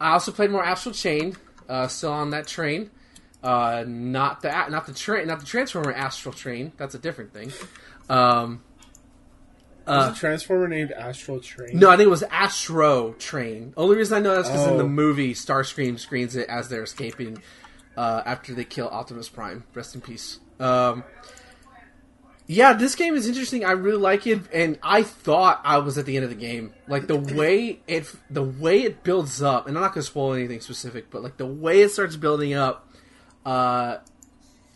I 0.00 0.12
also 0.12 0.32
played 0.32 0.50
more 0.50 0.64
Astral 0.64 0.94
Chain. 0.94 1.36
Uh, 1.68 1.88
still 1.88 2.12
on 2.12 2.30
that 2.30 2.46
train. 2.46 2.90
Uh, 3.42 3.84
not 3.86 4.42
the 4.42 4.48
not 4.68 4.86
the 4.86 4.92
train, 4.94 5.26
not 5.26 5.40
the 5.40 5.46
Transformer 5.46 5.92
Astral 5.92 6.32
Train. 6.34 6.72
That's 6.76 6.94
a 6.94 6.98
different 6.98 7.32
thing. 7.32 7.52
Um, 8.08 8.62
Is 9.88 10.08
a 10.08 10.14
transformer 10.14 10.66
named 10.68 10.90
Astral 10.92 11.40
Train? 11.40 11.78
no, 11.78 11.88
I 11.90 11.96
think 11.96 12.06
it 12.06 12.10
was 12.10 12.22
Astro 12.24 13.12
Train. 13.14 13.72
Only 13.76 13.96
reason 13.96 14.16
I 14.16 14.20
know 14.20 14.34
that's 14.34 14.48
because 14.48 14.66
in 14.68 14.78
the 14.78 14.84
Oh. 14.84 14.88
movie 14.88 15.32
Starscream 15.34 15.98
screens 15.98 16.34
it 16.36 16.48
as 16.48 16.68
they're 16.68 16.82
escaping 16.82 17.40
uh, 17.96 18.22
after 18.26 18.52
they 18.54 18.64
kill 18.64 18.88
Optimus 18.88 19.28
Prime. 19.28 19.64
Rest 19.74 19.94
in 19.94 20.00
peace. 20.00 20.38
Um, 20.58 21.04
Yeah, 22.48 22.74
this 22.74 22.94
game 22.94 23.14
is 23.14 23.26
interesting. 23.26 23.64
I 23.64 23.72
really 23.72 23.98
like 23.98 24.26
it, 24.26 24.40
and 24.52 24.78
I 24.82 25.02
thought 25.02 25.60
I 25.64 25.78
was 25.78 25.98
at 25.98 26.06
the 26.06 26.16
end 26.16 26.24
of 26.24 26.30
the 26.30 26.36
game. 26.36 26.72
Like 26.86 27.08
the 27.08 27.16
way 27.34 27.80
it, 27.88 28.12
the 28.30 28.44
way 28.44 28.82
it 28.82 29.02
builds 29.02 29.42
up, 29.42 29.66
and 29.66 29.76
I'm 29.76 29.82
not 29.82 29.94
going 29.94 30.02
to 30.02 30.06
spoil 30.06 30.34
anything 30.34 30.60
specific, 30.60 31.10
but 31.10 31.22
like 31.22 31.38
the 31.38 31.46
way 31.46 31.82
it 31.82 31.90
starts 31.90 32.14
building 32.14 32.54
up, 32.54 32.88
uh, 33.44 33.98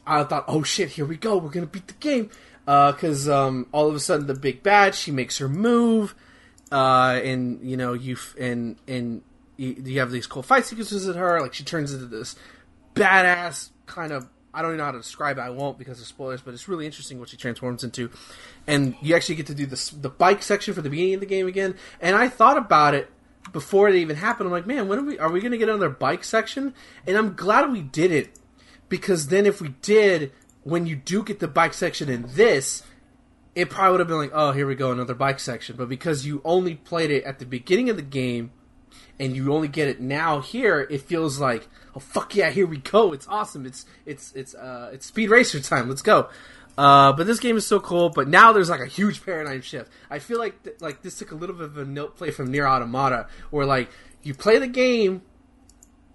I 0.07 0.25
thought, 0.25 0.45
oh 0.49 0.65
shit, 0.65 0.91
here 0.91 1.05
we 1.05 1.17
go, 1.17 1.37
we're 1.37 1.51
gonna 1.51 1.67
beat 1.67 1.87
the 1.87 1.95
game, 1.95 2.31
because 2.65 3.29
um, 3.29 3.67
all 3.73 3.89
of 3.89 3.95
a 3.95 4.01
sudden 4.01 4.27
the 4.27 4.35
big 4.35 4.63
bad, 4.63 4.95
she 4.95 5.13
makes 5.13 5.39
her 5.39 5.49
move, 5.49 6.15
uh, 6.73 7.21
and 7.23 7.61
you 7.63 7.77
know 7.77 7.93
you 7.93 8.15
f- 8.15 8.35
and 8.39 8.77
and 8.89 9.23
you, 9.57 9.77
you 9.85 10.01
have 10.01 10.11
these 10.11 10.27
cool 10.27 10.43
fight 10.43 10.67
sequences 10.67 11.07
with 11.07 11.17
her, 11.17 11.41
like 11.41 11.55
she 11.55 11.63
turns 11.63 11.93
into 11.93 12.07
this 12.07 12.35
badass 12.95 13.71
kind 13.87 14.13
of 14.13 14.29
I 14.53 14.63
don't 14.63 14.73
even 14.73 14.79
know 14.79 14.85
how 14.85 14.93
to 14.93 14.99
describe 14.99 15.39
it. 15.39 15.43
I 15.43 15.51
won't 15.51 15.79
because 15.79 16.01
of 16.01 16.07
spoilers, 16.07 16.41
but 16.41 16.55
it's 16.55 16.69
really 16.69 16.87
interesting 16.87 17.21
what 17.21 17.29
she 17.29 17.37
transforms 17.37 17.85
into. 17.85 18.11
And 18.67 18.97
you 19.01 19.15
actually 19.15 19.37
get 19.37 19.47
to 19.47 19.55
do 19.55 19.67
the 19.67 19.95
the 20.01 20.09
bike 20.09 20.43
section 20.43 20.75
for 20.75 20.83
the 20.83 20.91
beginning 20.91 21.15
of 21.15 21.21
the 21.21 21.27
game 21.27 21.47
again. 21.47 21.77
And 22.01 22.17
I 22.17 22.29
thought 22.29 22.57
about 22.57 22.95
it 22.95 23.11
before 23.53 23.89
it 23.89 23.95
even 23.95 24.17
happened. 24.17 24.49
I'm 24.49 24.53
like, 24.53 24.67
man, 24.67 24.89
when 24.89 24.99
are 24.99 25.05
we 25.05 25.19
are 25.19 25.31
we 25.31 25.41
going 25.41 25.53
to 25.53 25.59
get 25.59 25.69
another 25.69 25.89
bike 25.89 26.25
section? 26.25 26.75
And 27.07 27.17
I'm 27.17 27.35
glad 27.35 27.71
we 27.71 27.83
did 27.83 28.11
it 28.11 28.31
because 28.89 29.29
then 29.29 29.47
if 29.47 29.61
we 29.61 29.69
did, 29.83 30.33
when 30.65 30.87
you 30.87 30.97
do 30.97 31.23
get 31.23 31.39
the 31.39 31.49
bike 31.49 31.75
section 31.75 32.09
in 32.09 32.27
this, 32.31 32.83
it 33.55 33.71
probably 33.71 33.93
would 33.93 34.01
have 34.01 34.09
been 34.09 34.19
like, 34.19 34.33
oh, 34.35 34.53
here 34.53 34.67
we 34.67 34.75
go, 34.75 34.93
another 34.93 35.15
bike 35.15 35.41
section. 35.41 35.77
But 35.77 35.89
because 35.89 36.27
you 36.27 36.41
only 36.45 36.75
played 36.75 37.11
it 37.11 37.25
at 37.25 37.39
the 37.39 37.47
beginning 37.47 37.89
of 37.89 37.97
the 37.97 38.03
game 38.03 38.51
and 39.21 39.37
you 39.37 39.53
only 39.53 39.69
get 39.69 39.87
it 39.87 40.01
now 40.01 40.41
here, 40.41 40.81
it 40.91 41.03
feels 41.03 41.39
like, 41.39 41.69
oh 41.95 42.01
fuck 42.01 42.35
yeah, 42.35 42.51
here 42.51 42.67
we 42.67 42.79
go. 42.79 43.13
It's 43.13 43.29
awesome. 43.29 43.67
It's 43.67 43.85
it's 44.07 44.33
it's 44.35 44.55
uh 44.55 44.91
it's 44.95 45.07
speed 45.07 45.29
racer 45.29 45.61
time. 45.61 45.89
Let's 45.89 46.03
go. 46.03 46.31
Uh, 46.79 47.13
but 47.13 47.27
this 47.27 47.39
game 47.39 47.59
is 47.59 47.67
so 47.67 47.79
cool. 47.79 48.09
But 48.09 48.29
now 48.29 48.55
there's 48.55 48.71
like 48.71 48.81
a 48.81 48.87
huge 48.87 49.25
paradigm 49.25 49.61
shift. 49.61 49.93
I 50.09 50.19
feel 50.19 50.39
like 50.39 50.63
th- 50.65 50.81
like 50.81 51.03
this 51.03 51.19
took 51.19 51.33
a 51.33 51.35
little 51.35 51.55
bit 51.55 51.67
of 51.67 51.77
a 51.77 51.85
note 51.85 52.17
play 52.17 52.31
from 52.31 52.51
Nier 52.51 52.67
Automata, 52.67 53.29
where 53.51 53.67
like 53.67 53.91
you 54.23 54.33
play 54.33 54.59
the 54.59 54.67
game, 54.67 55.21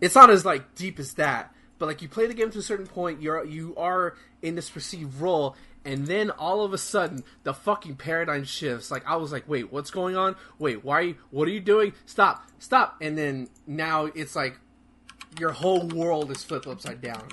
it's 0.01 0.15
not 0.15 0.31
as 0.31 0.43
like 0.43 0.73
deep 0.73 0.97
as 0.97 1.13
that, 1.13 1.53
but 1.77 1.85
like 1.85 2.01
you 2.01 2.09
play 2.09 2.25
the 2.25 2.33
game 2.33 2.49
to 2.49 2.57
a 2.57 2.63
certain 2.63 2.87
point, 2.87 3.21
you're 3.21 3.45
you 3.45 3.75
are 3.77 4.15
in 4.41 4.55
this 4.55 4.69
perceived 4.69 5.21
role, 5.21 5.55
and 5.85 6.07
then 6.07 6.31
all 6.31 6.63
of 6.63 6.73
a 6.73 6.77
sudden 6.77 7.23
the 7.43 7.53
fucking 7.53 7.95
paradigm 7.95 8.43
shifts. 8.43 8.91
Like 8.91 9.07
I 9.07 9.15
was 9.15 9.31
like, 9.31 9.47
wait, 9.47 9.71
what's 9.71 9.91
going 9.91 10.17
on? 10.17 10.35
Wait, 10.59 10.83
why? 10.83 10.95
Are 10.95 11.01
you, 11.03 11.15
what 11.29 11.47
are 11.47 11.51
you 11.51 11.59
doing? 11.59 11.93
Stop, 12.05 12.49
stop! 12.59 12.97
And 13.01 13.17
then 13.17 13.47
now 13.67 14.05
it's 14.05 14.35
like 14.35 14.57
your 15.39 15.51
whole 15.51 15.87
world 15.87 16.31
is 16.31 16.43
flipped 16.43 16.67
upside 16.67 17.01
down. 17.01 17.29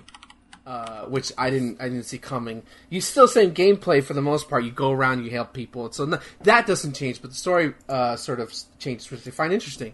Uh, 0.65 1.07
which 1.07 1.33
I 1.37 1.51
didn't, 1.51 1.81
I 1.81 1.89
didn't 1.89 2.05
see 2.05 2.19
coming. 2.19 2.63
You 2.89 3.01
still 3.01 3.27
same 3.27 3.53
gameplay 3.53 4.01
for 4.01 4.15
the 4.15 4.23
most 4.23 4.49
part. 4.49 4.63
You 4.63 4.71
go 4.71 4.93
around, 4.93 5.25
you 5.25 5.31
help 5.33 5.53
people, 5.53 5.91
so 5.91 6.05
no, 6.05 6.21
that 6.43 6.69
doesn't 6.69 6.93
change. 6.93 7.21
But 7.21 7.31
the 7.31 7.37
story 7.37 7.75
uh, 7.89 8.15
sort 8.15 8.39
of 8.39 8.55
changes, 8.79 9.11
which 9.11 9.25
they 9.25 9.33
find 9.33 9.53
interesting. 9.53 9.93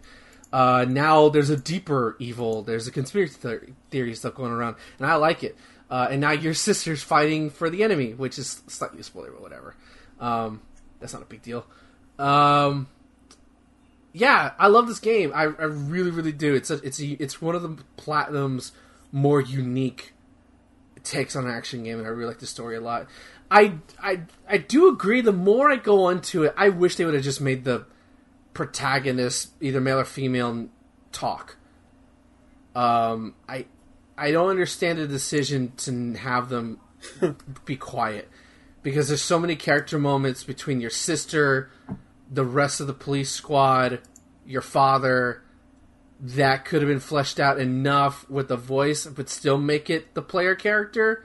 Uh, 0.53 0.85
now 0.87 1.31
there's 1.31 1.49
a 1.49 1.57
deeper 1.57 2.16
evil. 2.18 2.62
There's 2.62 2.87
a 2.87 2.90
conspiracy 2.90 3.35
theory, 3.35 3.75
theory 3.90 4.14
stuff 4.14 4.35
going 4.35 4.53
around, 4.53 4.77
and 4.99 5.07
I 5.07 5.14
like 5.14 5.42
it. 5.42 5.57
Uh, 5.90 6.09
and 6.11 6.20
now 6.20 6.33
your 6.33 6.55
sister's 6.68 7.03
fighting 7.03 7.51
for 7.51 7.70
the 7.70 7.83
enemy, 7.83 8.14
which 8.14 8.38
is 8.38 8.62
slightly 8.66 9.01
a 9.01 9.05
spoiler, 9.05 9.31
but 9.31 9.42
whatever. 9.42 9.74
Um, 10.20 10.62
that's 11.01 11.12
not 11.12 11.22
a 11.22 11.27
big 11.27 11.42
deal. 11.42 11.66
Um, 12.18 12.88
yeah, 14.12 14.53
I 14.59 14.68
love 14.68 14.88
this 14.88 14.98
game. 14.98 15.33
I, 15.35 15.42
I 15.42 15.64
really, 15.64 16.11
really 16.11 16.33
do. 16.33 16.55
It's 16.55 16.70
a, 16.70 16.74
it's 16.85 17.01
a, 17.01 17.07
it's 17.22 17.40
one 17.40 17.55
of 17.55 17.62
the 17.62 17.77
platinum's 17.96 18.72
more 19.12 19.40
unique 19.40 20.14
takes 21.05 21.37
on 21.37 21.46
an 21.46 21.51
action 21.51 21.85
game, 21.85 21.98
and 21.98 22.07
I 22.07 22.11
really 22.11 22.27
like 22.27 22.38
the 22.38 22.46
story 22.46 22.77
a 22.77 22.81
lot. 22.81 23.07
I, 23.51 23.74
I, 24.03 24.22
I 24.48 24.59
do 24.59 24.88
agree. 24.88 25.20
The 25.20 25.33
more 25.33 25.70
I 25.70 25.77
go 25.77 26.09
into 26.11 26.44
it, 26.44 26.55
I 26.57 26.68
wish 26.68 26.96
they 26.96 27.05
would 27.05 27.14
have 27.14 27.22
just 27.22 27.40
made 27.40 27.64
the 27.64 27.87
protagonist, 28.53 29.53
either 29.61 29.81
male 29.81 29.98
or 29.98 30.05
female, 30.05 30.68
talk. 31.12 31.57
Um, 32.74 33.35
I, 33.48 33.66
I 34.18 34.31
don't 34.31 34.50
understand 34.50 34.98
the 34.98 35.07
decision 35.07 35.72
to 35.78 36.14
have 36.14 36.48
them 36.48 36.81
be 37.64 37.76
quiet 37.76 38.28
because 38.83 39.09
there's 39.09 39.22
so 39.22 39.38
many 39.38 39.57
character 39.57 39.98
moments 39.98 40.44
between 40.44 40.81
your 40.81 40.90
sister, 40.90 41.70
the 42.31 42.44
rest 42.44 42.81
of 42.81 42.87
the 42.87 42.94
police 42.94 43.31
squad, 43.31 44.00
your 44.46 44.62
father 44.62 45.42
that 46.20 46.64
could 46.64 46.83
have 46.83 46.88
been 46.88 47.00
fleshed 47.00 47.38
out 47.38 47.61
enough 47.61 48.28
with 48.28 48.48
the 48.48 48.57
voice 48.57 49.07
but 49.07 49.28
still 49.28 49.57
make 49.57 49.88
it 49.88 50.14
the 50.14 50.22
player 50.22 50.54
character. 50.54 51.24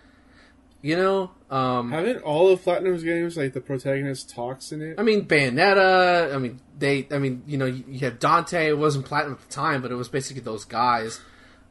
You 0.82 0.98
know, 0.98 1.32
um, 1.50 1.92
Haven't 1.92 2.24
all 2.24 2.50
of 2.50 2.62
Platinum's 2.62 3.04
games 3.04 3.38
like 3.38 3.54
the 3.54 3.62
protagonist 3.62 4.30
talks 4.30 4.74
in 4.74 4.82
it? 4.82 5.00
I 5.00 5.04
mean, 5.04 5.26
Bayonetta. 5.26 6.36
I 6.36 6.38
mean, 6.38 6.60
they. 6.78 7.08
I 7.10 7.20
mean, 7.20 7.42
you 7.48 7.58
know, 7.58 7.66
you, 7.66 7.86
you 7.88 8.00
have 8.00 8.20
Dante. 8.20 8.68
It 8.68 8.78
wasn't 8.78 9.06
platinum 9.06 9.36
at 9.36 9.48
the 9.48 9.54
time, 9.54 9.82
but 9.82 9.94
it 9.94 9.96
was 9.96 10.10
basically 10.10 10.42
those 10.42 10.66
guys. 10.66 11.22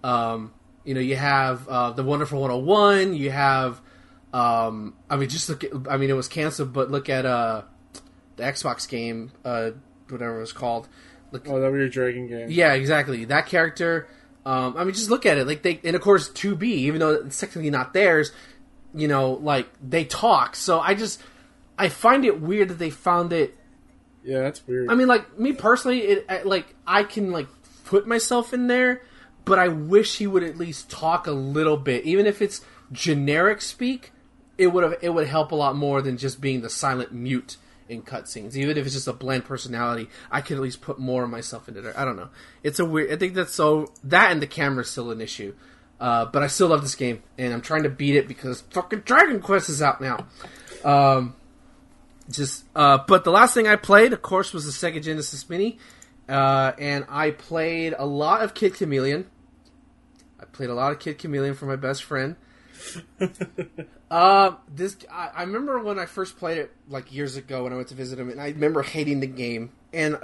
Um, 0.02 0.54
you 0.84 0.94
know, 0.94 1.00
you 1.00 1.16
have 1.16 1.68
uh, 1.68 1.90
the 1.92 2.02
Wonderful 2.02 2.40
101. 2.40 3.14
You 3.14 3.30
have. 3.30 3.80
Um, 4.32 4.94
I 5.10 5.16
mean, 5.16 5.28
just 5.28 5.48
look. 5.48 5.64
At, 5.64 5.70
I 5.90 5.96
mean, 5.96 6.10
it 6.10 6.14
was 6.14 6.28
canceled, 6.28 6.72
but 6.72 6.90
look 6.90 7.08
at 7.08 7.26
uh, 7.26 7.62
the 8.36 8.42
Xbox 8.44 8.88
game, 8.88 9.30
uh, 9.44 9.70
whatever 10.08 10.36
it 10.38 10.40
was 10.40 10.52
called. 10.52 10.88
Look, 11.32 11.48
Oh, 11.48 11.60
that 11.60 11.70
was 11.70 11.78
your 11.78 11.88
dragon 11.88 12.28
game. 12.28 12.48
yeah, 12.50 12.72
exactly. 12.74 13.24
That 13.26 13.46
character. 13.46 14.08
Um, 14.44 14.76
I 14.76 14.84
mean, 14.84 14.92
just 14.94 15.08
look 15.10 15.24
at 15.24 15.38
it. 15.38 15.46
Like 15.46 15.62
they, 15.62 15.80
and 15.84 15.94
of 15.94 16.02
course, 16.02 16.28
2B, 16.30 16.62
even 16.64 16.98
though 17.00 17.12
it's 17.12 17.38
technically 17.38 17.70
not 17.70 17.92
theirs, 17.94 18.32
you 18.94 19.06
know, 19.06 19.32
like 19.34 19.68
they 19.80 20.04
talk. 20.04 20.56
So 20.56 20.80
I 20.80 20.94
just, 20.94 21.22
I 21.78 21.88
find 21.88 22.24
it 22.24 22.40
weird 22.40 22.68
that 22.68 22.78
they 22.78 22.90
found 22.90 23.32
it. 23.32 23.56
Yeah, 24.24 24.40
that's 24.40 24.66
weird. 24.66 24.90
I 24.90 24.94
mean, 24.94 25.06
like 25.08 25.38
me 25.38 25.52
personally, 25.52 26.00
it 26.00 26.46
like 26.46 26.74
I 26.86 27.04
can 27.04 27.30
like 27.30 27.46
put 27.84 28.06
myself 28.06 28.52
in 28.52 28.66
there, 28.66 29.02
but 29.44 29.58
I 29.58 29.68
wish 29.68 30.18
he 30.18 30.26
would 30.26 30.42
at 30.42 30.56
least 30.56 30.90
talk 30.90 31.26
a 31.26 31.32
little 31.32 31.76
bit, 31.76 32.04
even 32.04 32.26
if 32.26 32.42
it's 32.42 32.62
generic 32.90 33.60
speak. 33.60 34.12
It 34.58 34.68
would 34.68 34.84
have 34.84 34.94
it 35.00 35.10
would 35.10 35.26
help 35.26 35.50
a 35.50 35.56
lot 35.56 35.76
more 35.76 36.02
than 36.02 36.16
just 36.16 36.40
being 36.40 36.60
the 36.60 36.70
silent 36.70 37.12
mute 37.12 37.56
in 37.88 38.02
cutscenes. 38.02 38.54
Even 38.54 38.76
if 38.76 38.84
it's 38.86 38.94
just 38.94 39.08
a 39.08 39.12
bland 39.12 39.44
personality, 39.44 40.08
I 40.30 40.40
could 40.40 40.56
at 40.56 40.62
least 40.62 40.82
put 40.82 40.98
more 40.98 41.24
of 41.24 41.30
myself 41.30 41.68
into 41.68 41.80
there. 41.80 41.98
I 41.98 42.04
don't 42.04 42.16
know. 42.16 42.28
It's 42.62 42.78
a 42.78 42.84
weird. 42.84 43.12
I 43.12 43.16
think 43.16 43.34
that's 43.34 43.54
so 43.54 43.92
that 44.04 44.30
and 44.30 44.42
the 44.42 44.46
camera's 44.46 44.90
still 44.90 45.10
an 45.10 45.20
issue. 45.20 45.54
Uh, 46.00 46.24
but 46.26 46.42
I 46.42 46.48
still 46.48 46.66
love 46.68 46.82
this 46.82 46.96
game, 46.96 47.22
and 47.38 47.54
I'm 47.54 47.60
trying 47.60 47.84
to 47.84 47.88
beat 47.88 48.16
it 48.16 48.26
because 48.26 48.62
fucking 48.72 49.00
Dragon 49.00 49.40
Quest 49.40 49.68
is 49.68 49.80
out 49.80 50.00
now. 50.00 50.26
Um, 50.84 51.36
just, 52.28 52.64
uh, 52.74 52.98
but 53.06 53.22
the 53.22 53.30
last 53.30 53.54
thing 53.54 53.68
I 53.68 53.76
played, 53.76 54.12
of 54.12 54.20
course, 54.20 54.52
was 54.52 54.64
the 54.64 54.72
Sega 54.72 55.00
Genesis 55.00 55.48
Mini, 55.48 55.78
uh, 56.32 56.72
and 56.78 57.04
I 57.08 57.30
played 57.30 57.94
a 57.96 58.06
lot 58.06 58.42
of 58.42 58.54
Kid 58.54 58.74
Chameleon. 58.74 59.30
I 60.40 60.44
played 60.46 60.70
a 60.70 60.74
lot 60.74 60.92
of 60.92 60.98
Kid 60.98 61.18
Chameleon 61.18 61.54
for 61.54 61.66
my 61.66 61.76
best 61.76 62.02
friend. 62.02 62.36
Uh, 64.12 64.56
this 64.68 64.98
I, 65.10 65.30
I 65.36 65.42
remember 65.44 65.78
when 65.80 65.98
I 65.98 66.04
first 66.04 66.36
played 66.36 66.58
it 66.58 66.70
like 66.86 67.14
years 67.14 67.36
ago 67.36 67.64
when 67.64 67.72
I 67.72 67.76
went 67.76 67.88
to 67.88 67.94
visit 67.94 68.18
him, 68.18 68.28
and 68.28 68.38
I 68.38 68.48
remember 68.48 68.82
hating 68.82 69.20
the 69.20 69.26
game. 69.26 69.70
And 69.90 70.18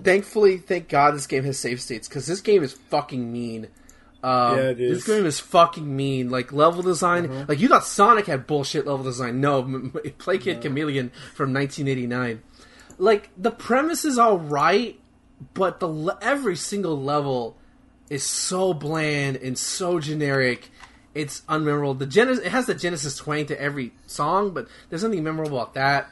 thankfully, 0.00 0.56
thank 0.56 0.88
God, 0.88 1.14
this 1.14 1.26
game 1.26 1.44
has 1.44 1.58
save 1.58 1.82
states 1.82 2.08
because 2.08 2.26
this 2.26 2.40
game 2.40 2.62
is 2.62 2.72
fucking 2.72 3.30
mean. 3.30 3.68
Um, 4.22 4.56
Yeah, 4.56 4.62
it 4.70 4.80
is. 4.80 5.04
This 5.04 5.14
game 5.14 5.26
is 5.26 5.40
fucking 5.40 5.94
mean. 5.94 6.30
Like 6.30 6.54
level 6.54 6.80
design, 6.82 7.44
like 7.46 7.60
you 7.60 7.68
thought 7.68 7.84
Sonic 7.84 8.24
had 8.24 8.46
bullshit 8.46 8.86
level 8.86 9.04
design. 9.04 9.42
No, 9.42 9.62
play 10.18 10.38
Kid 10.38 10.62
Chameleon 10.62 11.10
from 11.34 11.52
1989. 11.52 12.42
Like 12.96 13.28
the 13.36 13.50
premise 13.50 14.06
is 14.06 14.16
all 14.16 14.38
right, 14.38 14.98
but 15.52 15.80
the 15.80 16.16
every 16.22 16.56
single 16.56 17.00
level 17.00 17.56
is 18.08 18.22
so 18.22 18.72
bland 18.72 19.36
and 19.36 19.58
so 19.58 19.98
generic. 20.00 20.70
It's 21.14 21.42
unmemorable. 21.42 21.98
The 21.98 22.06
Genesis 22.06 22.44
it 22.44 22.50
has 22.50 22.66
the 22.66 22.74
Genesis 22.74 23.16
twang 23.16 23.46
to 23.46 23.60
every 23.60 23.92
song, 24.06 24.50
but 24.52 24.66
there's 24.88 25.04
nothing 25.04 25.22
memorable 25.22 25.58
about 25.58 25.74
that. 25.74 26.08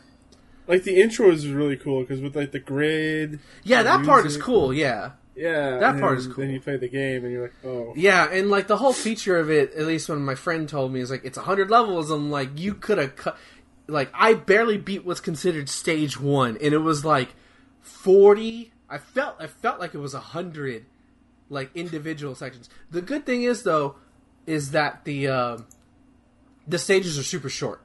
like 0.69 0.85
the 0.85 1.01
intro 1.01 1.31
is 1.31 1.47
really 1.49 1.77
cool 1.77 2.03
because 2.03 2.21
with 2.21 2.37
like 2.37 2.53
the 2.53 2.61
grid. 2.61 3.41
Yeah, 3.65 3.83
that 3.83 4.05
part 4.07 4.27
is 4.27 4.37
cool. 4.37 4.73
Yeah, 4.73 5.13
Yeah, 5.35 5.79
That 5.79 5.99
part 5.99 6.19
is 6.19 6.27
cool. 6.29 6.45
Then 6.45 6.51
you 6.51 6.61
play 6.61 6.77
the 6.77 6.89
game 6.89 7.25
and 7.25 7.33
you're 7.33 7.43
like, 7.43 7.55
oh, 7.65 7.95
yeah, 7.97 8.31
and 8.31 8.49
like 8.49 8.69
the 8.69 8.77
whole 8.77 8.93
feature 8.93 9.39
of 9.39 9.51
it, 9.51 9.75
at 9.75 9.87
least 9.87 10.09
when 10.09 10.25
my 10.25 10.37
friend 10.37 10.69
told 10.69 10.93
me, 10.93 11.01
is 11.01 11.11
like 11.11 11.25
it's 11.25 11.37
hundred 11.39 11.69
levels. 11.69 12.11
I'm 12.11 12.31
like, 12.31 12.59
you 12.59 12.75
could 12.75 12.99
have 12.99 13.17
cut. 13.17 13.37
Like 13.89 14.11
I 14.15 14.35
barely 14.35 14.79
beat 14.79 15.05
what's 15.05 15.21
considered 15.21 15.69
stage 15.69 16.19
one, 16.19 16.57
and 16.63 16.73
it 16.73 16.79
was 16.79 17.05
like 17.05 17.35
forty. 17.81 18.72
I 18.93 18.99
felt 18.99 19.37
I 19.41 19.47
felt 19.47 19.81
like 19.81 19.95
it 19.95 19.99
was 19.99 20.13
a 20.13 20.21
hundred, 20.21 20.85
like 21.49 21.71
individual 21.75 22.35
sections. 22.35 22.69
The 22.91 23.01
good 23.01 23.25
thing 23.25 23.43
is 23.43 23.63
though, 23.63 23.97
is 24.47 24.73
that 24.73 25.05
the 25.05 25.29
um, 25.29 25.67
the 26.69 26.79
stages 26.79 27.19
are 27.19 27.23
super 27.23 27.49
short. 27.49 27.81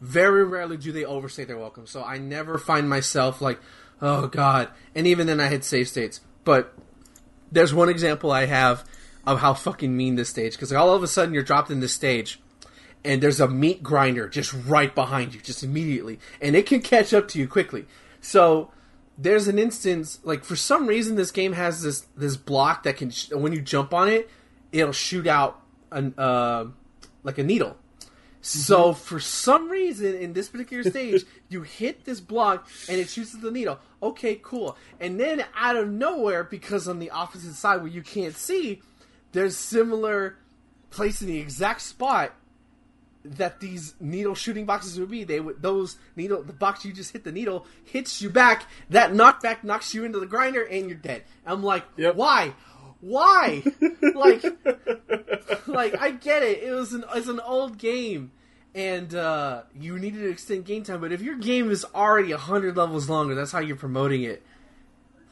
Very 0.00 0.44
rarely 0.44 0.76
do 0.76 0.92
they 0.92 1.04
overstay 1.04 1.44
their 1.44 1.58
welcome, 1.58 1.88
so 1.88 2.04
I 2.04 2.18
never 2.18 2.56
find 2.56 2.88
myself 2.88 3.40
like, 3.40 3.58
oh 4.00 4.28
god. 4.28 4.68
And 4.94 5.08
even 5.08 5.26
then, 5.26 5.40
I 5.40 5.46
had 5.46 5.64
save 5.64 5.88
states. 5.88 6.20
But 6.44 6.72
there's 7.50 7.74
one 7.74 7.88
example 7.88 8.30
I 8.30 8.46
have 8.46 8.84
of 9.26 9.40
how 9.40 9.54
fucking 9.54 9.96
mean 9.96 10.14
this 10.14 10.28
stage 10.28 10.52
because 10.52 10.72
all 10.72 10.94
of 10.94 11.02
a 11.02 11.08
sudden 11.08 11.34
you're 11.34 11.42
dropped 11.42 11.72
in 11.72 11.80
this 11.80 11.94
stage, 11.94 12.40
and 13.04 13.20
there's 13.20 13.40
a 13.40 13.48
meat 13.48 13.82
grinder 13.82 14.28
just 14.28 14.54
right 14.54 14.94
behind 14.94 15.34
you, 15.34 15.40
just 15.40 15.64
immediately, 15.64 16.20
and 16.40 16.54
it 16.54 16.66
can 16.66 16.80
catch 16.80 17.12
up 17.12 17.26
to 17.28 17.40
you 17.40 17.48
quickly. 17.48 17.86
So 18.20 18.70
there's 19.16 19.48
an 19.48 19.58
instance 19.58 20.18
like 20.24 20.44
for 20.44 20.56
some 20.56 20.86
reason 20.86 21.16
this 21.16 21.30
game 21.30 21.52
has 21.52 21.82
this 21.82 22.06
this 22.16 22.36
block 22.36 22.82
that 22.82 22.96
can 22.96 23.10
sh- 23.10 23.30
when 23.30 23.52
you 23.52 23.60
jump 23.60 23.94
on 23.94 24.08
it, 24.08 24.28
it'll 24.72 24.92
shoot 24.92 25.26
out 25.26 25.60
an 25.90 26.14
uh, 26.18 26.66
like 27.22 27.38
a 27.38 27.42
needle. 27.42 27.76
So 28.40 28.92
for 28.92 29.20
some 29.20 29.70
reason 29.70 30.14
in 30.14 30.34
this 30.34 30.48
particular 30.48 30.82
stage, 30.90 31.24
you 31.48 31.62
hit 31.62 32.04
this 32.04 32.20
block 32.20 32.68
and 32.90 32.98
it 32.98 33.08
shoots 33.08 33.32
the 33.32 33.50
needle. 33.50 33.78
Okay, 34.02 34.38
cool. 34.42 34.76
And 35.00 35.18
then 35.18 35.44
out 35.56 35.76
of 35.76 35.88
nowhere, 35.88 36.44
because 36.44 36.86
on 36.86 36.98
the 36.98 37.10
opposite 37.10 37.54
side 37.54 37.76
where 37.76 37.90
you 37.90 38.02
can't 38.02 38.36
see, 38.36 38.82
there's 39.32 39.56
similar 39.56 40.36
place 40.90 41.22
in 41.22 41.28
the 41.28 41.38
exact 41.38 41.80
spot 41.80 42.34
that 43.24 43.60
these 43.60 43.94
needle 44.00 44.34
shooting 44.34 44.66
boxes 44.66 44.98
would 45.00 45.10
be. 45.10 45.24
They 45.24 45.40
would 45.40 45.62
those 45.62 45.96
needle 46.16 46.42
the 46.42 46.52
box 46.52 46.84
you 46.84 46.92
just 46.92 47.12
hit 47.12 47.24
the 47.24 47.32
needle 47.32 47.66
hits 47.84 48.20
you 48.20 48.28
back. 48.30 48.66
That 48.90 49.12
knockback 49.12 49.64
knocks 49.64 49.94
you 49.94 50.04
into 50.04 50.20
the 50.20 50.26
grinder 50.26 50.62
and 50.62 50.88
you're 50.88 50.98
dead. 50.98 51.22
I'm 51.46 51.62
like, 51.62 51.84
Yep. 51.96 52.16
why? 52.16 52.54
Why? 53.00 53.62
like, 54.14 54.42
like 55.66 56.00
I 56.00 56.10
get 56.12 56.42
it. 56.42 56.62
It 56.62 56.72
was 56.72 56.92
an 56.92 57.04
it's 57.14 57.28
an 57.28 57.40
old 57.40 57.76
game, 57.78 58.32
and 58.74 59.14
uh, 59.14 59.62
you 59.78 59.98
needed 59.98 60.20
to 60.20 60.30
extend 60.30 60.64
game 60.64 60.84
time. 60.84 61.00
But 61.00 61.12
if 61.12 61.20
your 61.20 61.36
game 61.36 61.70
is 61.70 61.84
already 61.94 62.32
hundred 62.32 62.76
levels 62.76 63.08
longer, 63.10 63.34
that's 63.34 63.52
how 63.52 63.60
you're 63.60 63.76
promoting 63.76 64.22
it. 64.22 64.42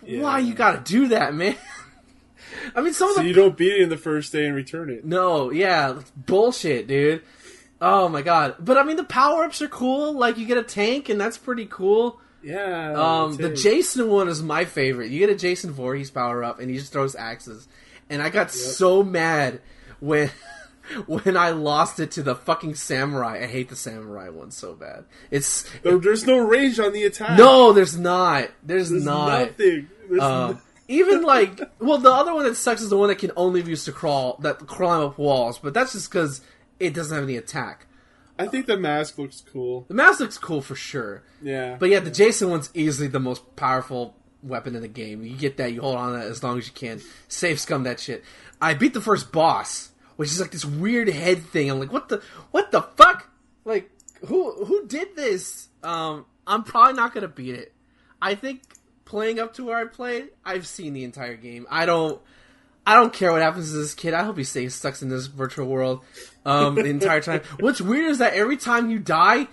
Why 0.03 0.41
you 0.41 0.53
gotta 0.55 0.81
do 0.81 1.09
that, 1.09 1.35
man? 1.35 1.57
I 2.75 2.81
mean, 2.83 2.93
some 2.93 3.09
of 3.11 3.15
So 3.17 3.23
the 3.23 3.29
you 3.29 3.35
don't 3.35 3.57
beat 3.57 3.73
it 3.73 3.81
in 3.81 3.89
the 3.89 3.97
first 3.97 4.33
day 4.33 4.45
and 4.47 4.55
return 4.55 4.91
it. 4.91 5.05
no, 5.05 5.51
yeah, 5.51 6.01
bullshit, 6.17 6.87
dude. 6.89 7.23
Oh 7.85 8.09
my 8.09 8.23
god! 8.23 8.55
But 8.61 8.79
I 8.79 8.85
mean, 8.85 8.97
the 8.97 9.03
power 9.05 9.43
ups 9.45 9.61
are 9.61 9.69
cool. 9.69 10.13
Like 10.13 10.39
you 10.39 10.47
get 10.47 10.57
a 10.57 10.63
tank, 10.63 11.09
and 11.09 11.21
that's 11.21 11.37
pretty 11.37 11.67
cool. 11.67 12.21
Yeah. 12.43 12.93
Um, 12.97 13.37
the. 13.37 13.51
Jason 13.51 14.09
one 14.09 14.29
is 14.29 14.43
my 14.43 14.65
favorite. 14.65 15.11
You 15.11 15.19
get 15.19 15.31
a 15.31 15.35
Jason 15.35 15.73
Voorhees 15.73 16.11
power 16.11 16.43
up, 16.45 16.61
and 16.61 16.71
he 16.71 16.77
just 16.79 16.93
throws 16.93 17.17
axes. 17.17 17.67
And 18.09 18.23
I 18.23 18.31
got 18.31 18.51
so 18.53 19.03
mad 19.03 19.61
when 20.01 20.31
when 21.07 21.37
I 21.37 21.51
lost 21.51 21.99
it 22.01 22.13
to 22.13 22.23
the 22.23 22.35
fucking 22.37 22.75
samurai. 22.77 23.41
I 23.43 23.47
hate 23.47 23.69
the 23.69 23.77
samurai 23.77 24.29
one 24.29 24.51
so 24.51 24.75
bad. 24.75 25.05
It's 25.31 25.63
There- 25.83 25.99
There's 25.99 26.27
no 26.27 26.39
range 26.39 26.79
on 26.79 26.93
the 26.93 27.05
attack. 27.05 27.39
no, 27.39 27.73
there's 27.73 27.97
not. 27.97 28.49
There's, 28.63 28.91
There's 28.91 29.05
not. 29.05 29.49
nothing. 29.49 29.89
There's 30.09 30.23
Um, 30.23 30.51
no- 30.53 30.59
even 30.89 31.23
like, 31.23 31.61
well, 31.79 31.99
the 31.99 32.11
other 32.13 32.35
one 32.35 32.45
that 32.45 32.57
sucks 32.57 32.83
is 32.83 32.91
the 32.91 32.97
one 32.99 33.09
that 33.09 33.19
can 33.19 33.31
only 33.37 33.63
be 33.63 33.71
used 33.71 33.87
to 33.87 33.93
crawl, 33.93 34.37
that 34.43 34.59
climb 34.67 35.01
up 35.03 35.17
walls. 35.17 35.59
But 35.59 35.73
that's 35.75 35.93
just 35.93 36.11
because 36.11 36.41
it 36.83 36.95
doesn't 36.95 37.15
have 37.15 37.25
any 37.25 37.37
attack. 37.37 37.87
I 38.39 38.47
think 38.47 38.67
the 38.67 38.77
mask 38.77 39.19
looks 39.19 39.43
cool. 39.53 39.85
The 39.89 39.95
mask 39.95 40.21
looks 40.21 40.39
cool 40.39 40.63
for 40.63 40.75
sure. 40.75 41.23
Yeah. 41.41 41.77
But 41.79 41.91
yeah, 41.91 42.01
the 42.01 42.11
Jason 42.11 42.51
one's 42.51 42.71
easily 42.75 43.09
the 43.09 43.21
most 43.21 43.55
powerful 43.57 44.17
weapon 44.43 44.75
in 44.75 44.83
the 44.83 44.89
game. 44.89 45.23
You 45.23 45.37
get 45.37 45.59
that, 45.59 45.73
you 45.73 45.81
hold 45.81 45.97
on 45.97 46.13
to 46.13 46.19
that 46.19 46.27
as 46.27 46.43
long 46.43 46.59
as 46.59 46.67
you 46.67 46.73
can. 46.73 47.01
Save 47.29 47.61
scum 47.61 47.85
that 47.85 48.01
shit. 48.01 48.25
I 48.61 48.75
beat 48.75 48.95
the 48.95 49.01
first 49.01 49.31
boss, 49.31 49.91
which 50.17 50.31
is 50.31 50.41
like 50.41 50.51
this 50.51 50.65
weird 50.65 51.09
head 51.09 51.43
thing. 51.43 51.71
I'm 51.71 51.79
like, 51.79 51.93
what 51.93 52.09
the 52.09 52.23
what 52.51 52.73
the 52.73 52.83
fuck? 52.83 53.29
Like, 53.65 53.91
who 54.27 54.65
who 54.65 54.87
did 54.87 55.15
this? 55.15 55.69
Um, 55.83 56.27
I'm 56.47 56.65
probably 56.65 56.95
not 56.95 57.15
gonna 57.15 57.29
beat 57.29 57.55
it. 57.55 57.73
I 58.21 58.35
think 58.35 58.63
playing 59.05 59.39
up 59.39 59.55
to 59.55 59.65
where 59.65 59.77
I 59.77 59.85
played, 59.85 60.31
I've 60.45 60.67
seen 60.67 60.95
the 60.95 61.05
entire 61.05 61.37
game. 61.37 61.67
I 61.71 61.87
don't 61.87 62.21
I 62.87 62.95
don't 62.95 63.13
care 63.13 63.33
what 63.33 63.43
happens 63.43 63.71
to 63.71 63.77
this 63.77 63.95
kid. 63.95 64.13
I 64.13 64.25
hope 64.25 64.37
he 64.37 64.45
stays 64.45 64.75
stuck 64.75 65.01
in 65.03 65.09
this 65.09 65.27
virtual 65.27 65.67
world 65.67 66.03
um, 66.45 66.75
the 66.75 66.87
entire 66.87 67.21
time. 67.23 67.43
What's 67.61 67.81
weird 67.81 68.11
is 68.11 68.19
that 68.19 68.35
every 68.35 68.57
time 68.57 68.91
you 68.91 68.99
die, 68.99 69.49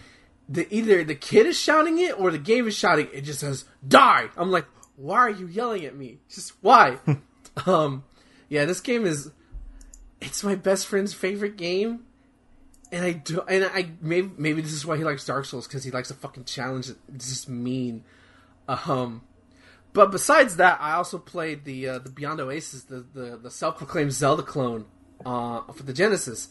the 0.48 0.68
either 0.74 1.04
the 1.04 1.16
kid 1.16 1.46
is 1.46 1.60
shouting 1.60 2.00
it 2.00 2.20
or 2.20 2.32
the 2.32 2.40
game 2.40 2.68
is 2.68 2.76
shouting. 2.76 3.08
It 3.14 3.22
just 3.22 3.40
says 3.40 3.66
"die." 3.88 4.30
I'm 4.36 4.50
like, 4.50 4.66
why 4.96 5.20
are 5.20 5.30
you 5.30 5.48
yelling 5.48 5.86
at 5.86 5.96
me? 5.96 6.20
Just 6.30 6.54
why? 6.62 6.98
um, 7.66 8.04
yeah, 8.50 8.66
this 8.66 8.82
game 8.82 9.06
is. 9.06 9.32
It's 10.22 10.44
my 10.44 10.56
best 10.56 10.88
friend's 10.88 11.14
favorite 11.14 11.56
game, 11.56 12.02
and 12.92 13.06
I 13.06 13.14
do. 13.14 13.42
And 13.48 13.64
I 13.66 13.92
maybe 14.02 14.32
maybe 14.38 14.62
this 14.62 14.74
is 14.74 14.86
why 14.86 14.98
he 14.98 15.04
likes 15.04 15.26
Dark 15.26 15.46
Souls 15.46 15.68
because 15.68 15.84
he 15.84 15.92
likes 15.92 16.10
a 16.10 16.16
fucking 16.16 16.46
challenge. 16.46 16.90
It's 17.14 17.30
just 17.30 17.48
mean. 17.48 18.04
Um, 18.68 19.22
but 19.94 20.12
besides 20.12 20.58
that, 20.58 20.80
I 20.82 20.94
also 20.94 21.18
played 21.18 21.66
the 21.66 21.88
uh, 21.88 22.00
the 22.00 22.10
Beyond 22.10 22.42
Oasis, 22.42 22.84
the 22.84 23.06
the, 23.14 23.38
the 23.38 23.52
self 23.52 23.78
proclaimed 23.78 24.14
Zelda 24.14 24.44
clone 24.44 24.86
uh, 25.26 25.62
for 25.74 25.84
the 25.84 25.94
Genesis, 25.94 26.50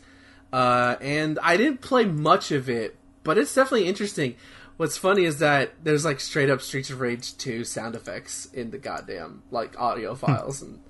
uh, 0.52 0.96
and 1.00 1.38
I 1.42 1.56
didn't 1.56 1.80
play 1.80 2.04
much 2.04 2.50
of 2.50 2.68
it, 2.68 2.96
but 3.22 3.38
it's 3.38 3.54
definitely 3.54 3.86
interesting. 3.86 4.36
What's 4.76 4.96
funny 4.96 5.24
is 5.24 5.38
that 5.40 5.72
there's 5.82 6.04
like 6.04 6.20
straight 6.20 6.50
up 6.50 6.62
Streets 6.62 6.90
of 6.90 7.00
Rage 7.00 7.36
2 7.36 7.64
sound 7.64 7.96
effects 7.96 8.46
in 8.54 8.70
the 8.70 8.78
goddamn 8.78 9.42
like 9.50 9.78
audio 9.78 10.14
files 10.14 10.62
and 10.62 10.80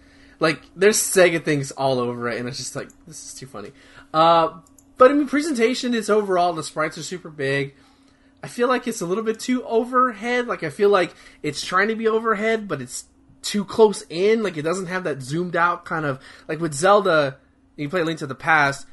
like 0.40 0.60
there's 0.76 0.98
Sega 0.98 1.44
things 1.44 1.70
all 1.72 1.98
over 1.98 2.28
it, 2.28 2.38
and 2.38 2.48
it's 2.48 2.58
just 2.58 2.76
like 2.76 2.88
this 3.06 3.24
is 3.24 3.34
too 3.34 3.46
funny. 3.46 3.72
Uh, 4.12 4.60
but 4.96 5.10
I 5.10 5.14
mean, 5.14 5.26
presentation 5.26 5.94
is 5.94 6.10
overall 6.10 6.52
the 6.52 6.62
sprites 6.62 6.98
are 6.98 7.02
super 7.02 7.30
big. 7.30 7.74
I 8.42 8.48
feel 8.48 8.68
like 8.68 8.86
it's 8.86 9.00
a 9.00 9.06
little 9.06 9.24
bit 9.24 9.40
too 9.40 9.64
overhead. 9.64 10.46
Like 10.46 10.62
I 10.62 10.70
feel 10.70 10.90
like 10.90 11.14
it's 11.42 11.64
trying 11.64 11.88
to 11.88 11.96
be 11.96 12.08
overhead, 12.08 12.68
but 12.68 12.80
it's 12.80 13.04
too 13.42 13.64
close 13.64 14.04
in. 14.08 14.42
Like 14.42 14.56
it 14.56 14.62
doesn't 14.62 14.86
have 14.86 15.04
that 15.04 15.22
zoomed 15.22 15.56
out 15.56 15.84
kind 15.84 16.04
of 16.04 16.20
like 16.46 16.60
with 16.60 16.74
Zelda. 16.74 17.38
You 17.76 17.88
play 17.88 18.02
Link 18.02 18.18
to 18.18 18.26
the 18.26 18.34
Past, 18.34 18.86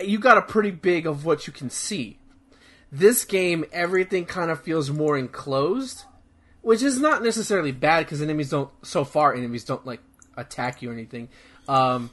you 0.00 0.18
got 0.18 0.38
a 0.38 0.42
pretty 0.42 0.70
big 0.70 1.06
of 1.06 1.24
what 1.24 1.46
you 1.46 1.52
can 1.52 1.70
see. 1.70 2.18
This 2.90 3.24
game, 3.24 3.64
everything 3.72 4.26
kind 4.26 4.50
of 4.50 4.60
feels 4.62 4.90
more 4.90 5.16
enclosed, 5.16 6.04
which 6.60 6.82
is 6.82 7.00
not 7.00 7.22
necessarily 7.22 7.72
bad 7.72 8.04
because 8.04 8.20
enemies 8.20 8.50
don't. 8.50 8.70
So 8.82 9.04
far, 9.04 9.34
enemies 9.34 9.64
don't 9.64 9.86
like 9.86 10.00
attack 10.36 10.82
you 10.82 10.90
or 10.90 10.92
anything. 10.92 11.28
Um, 11.68 12.10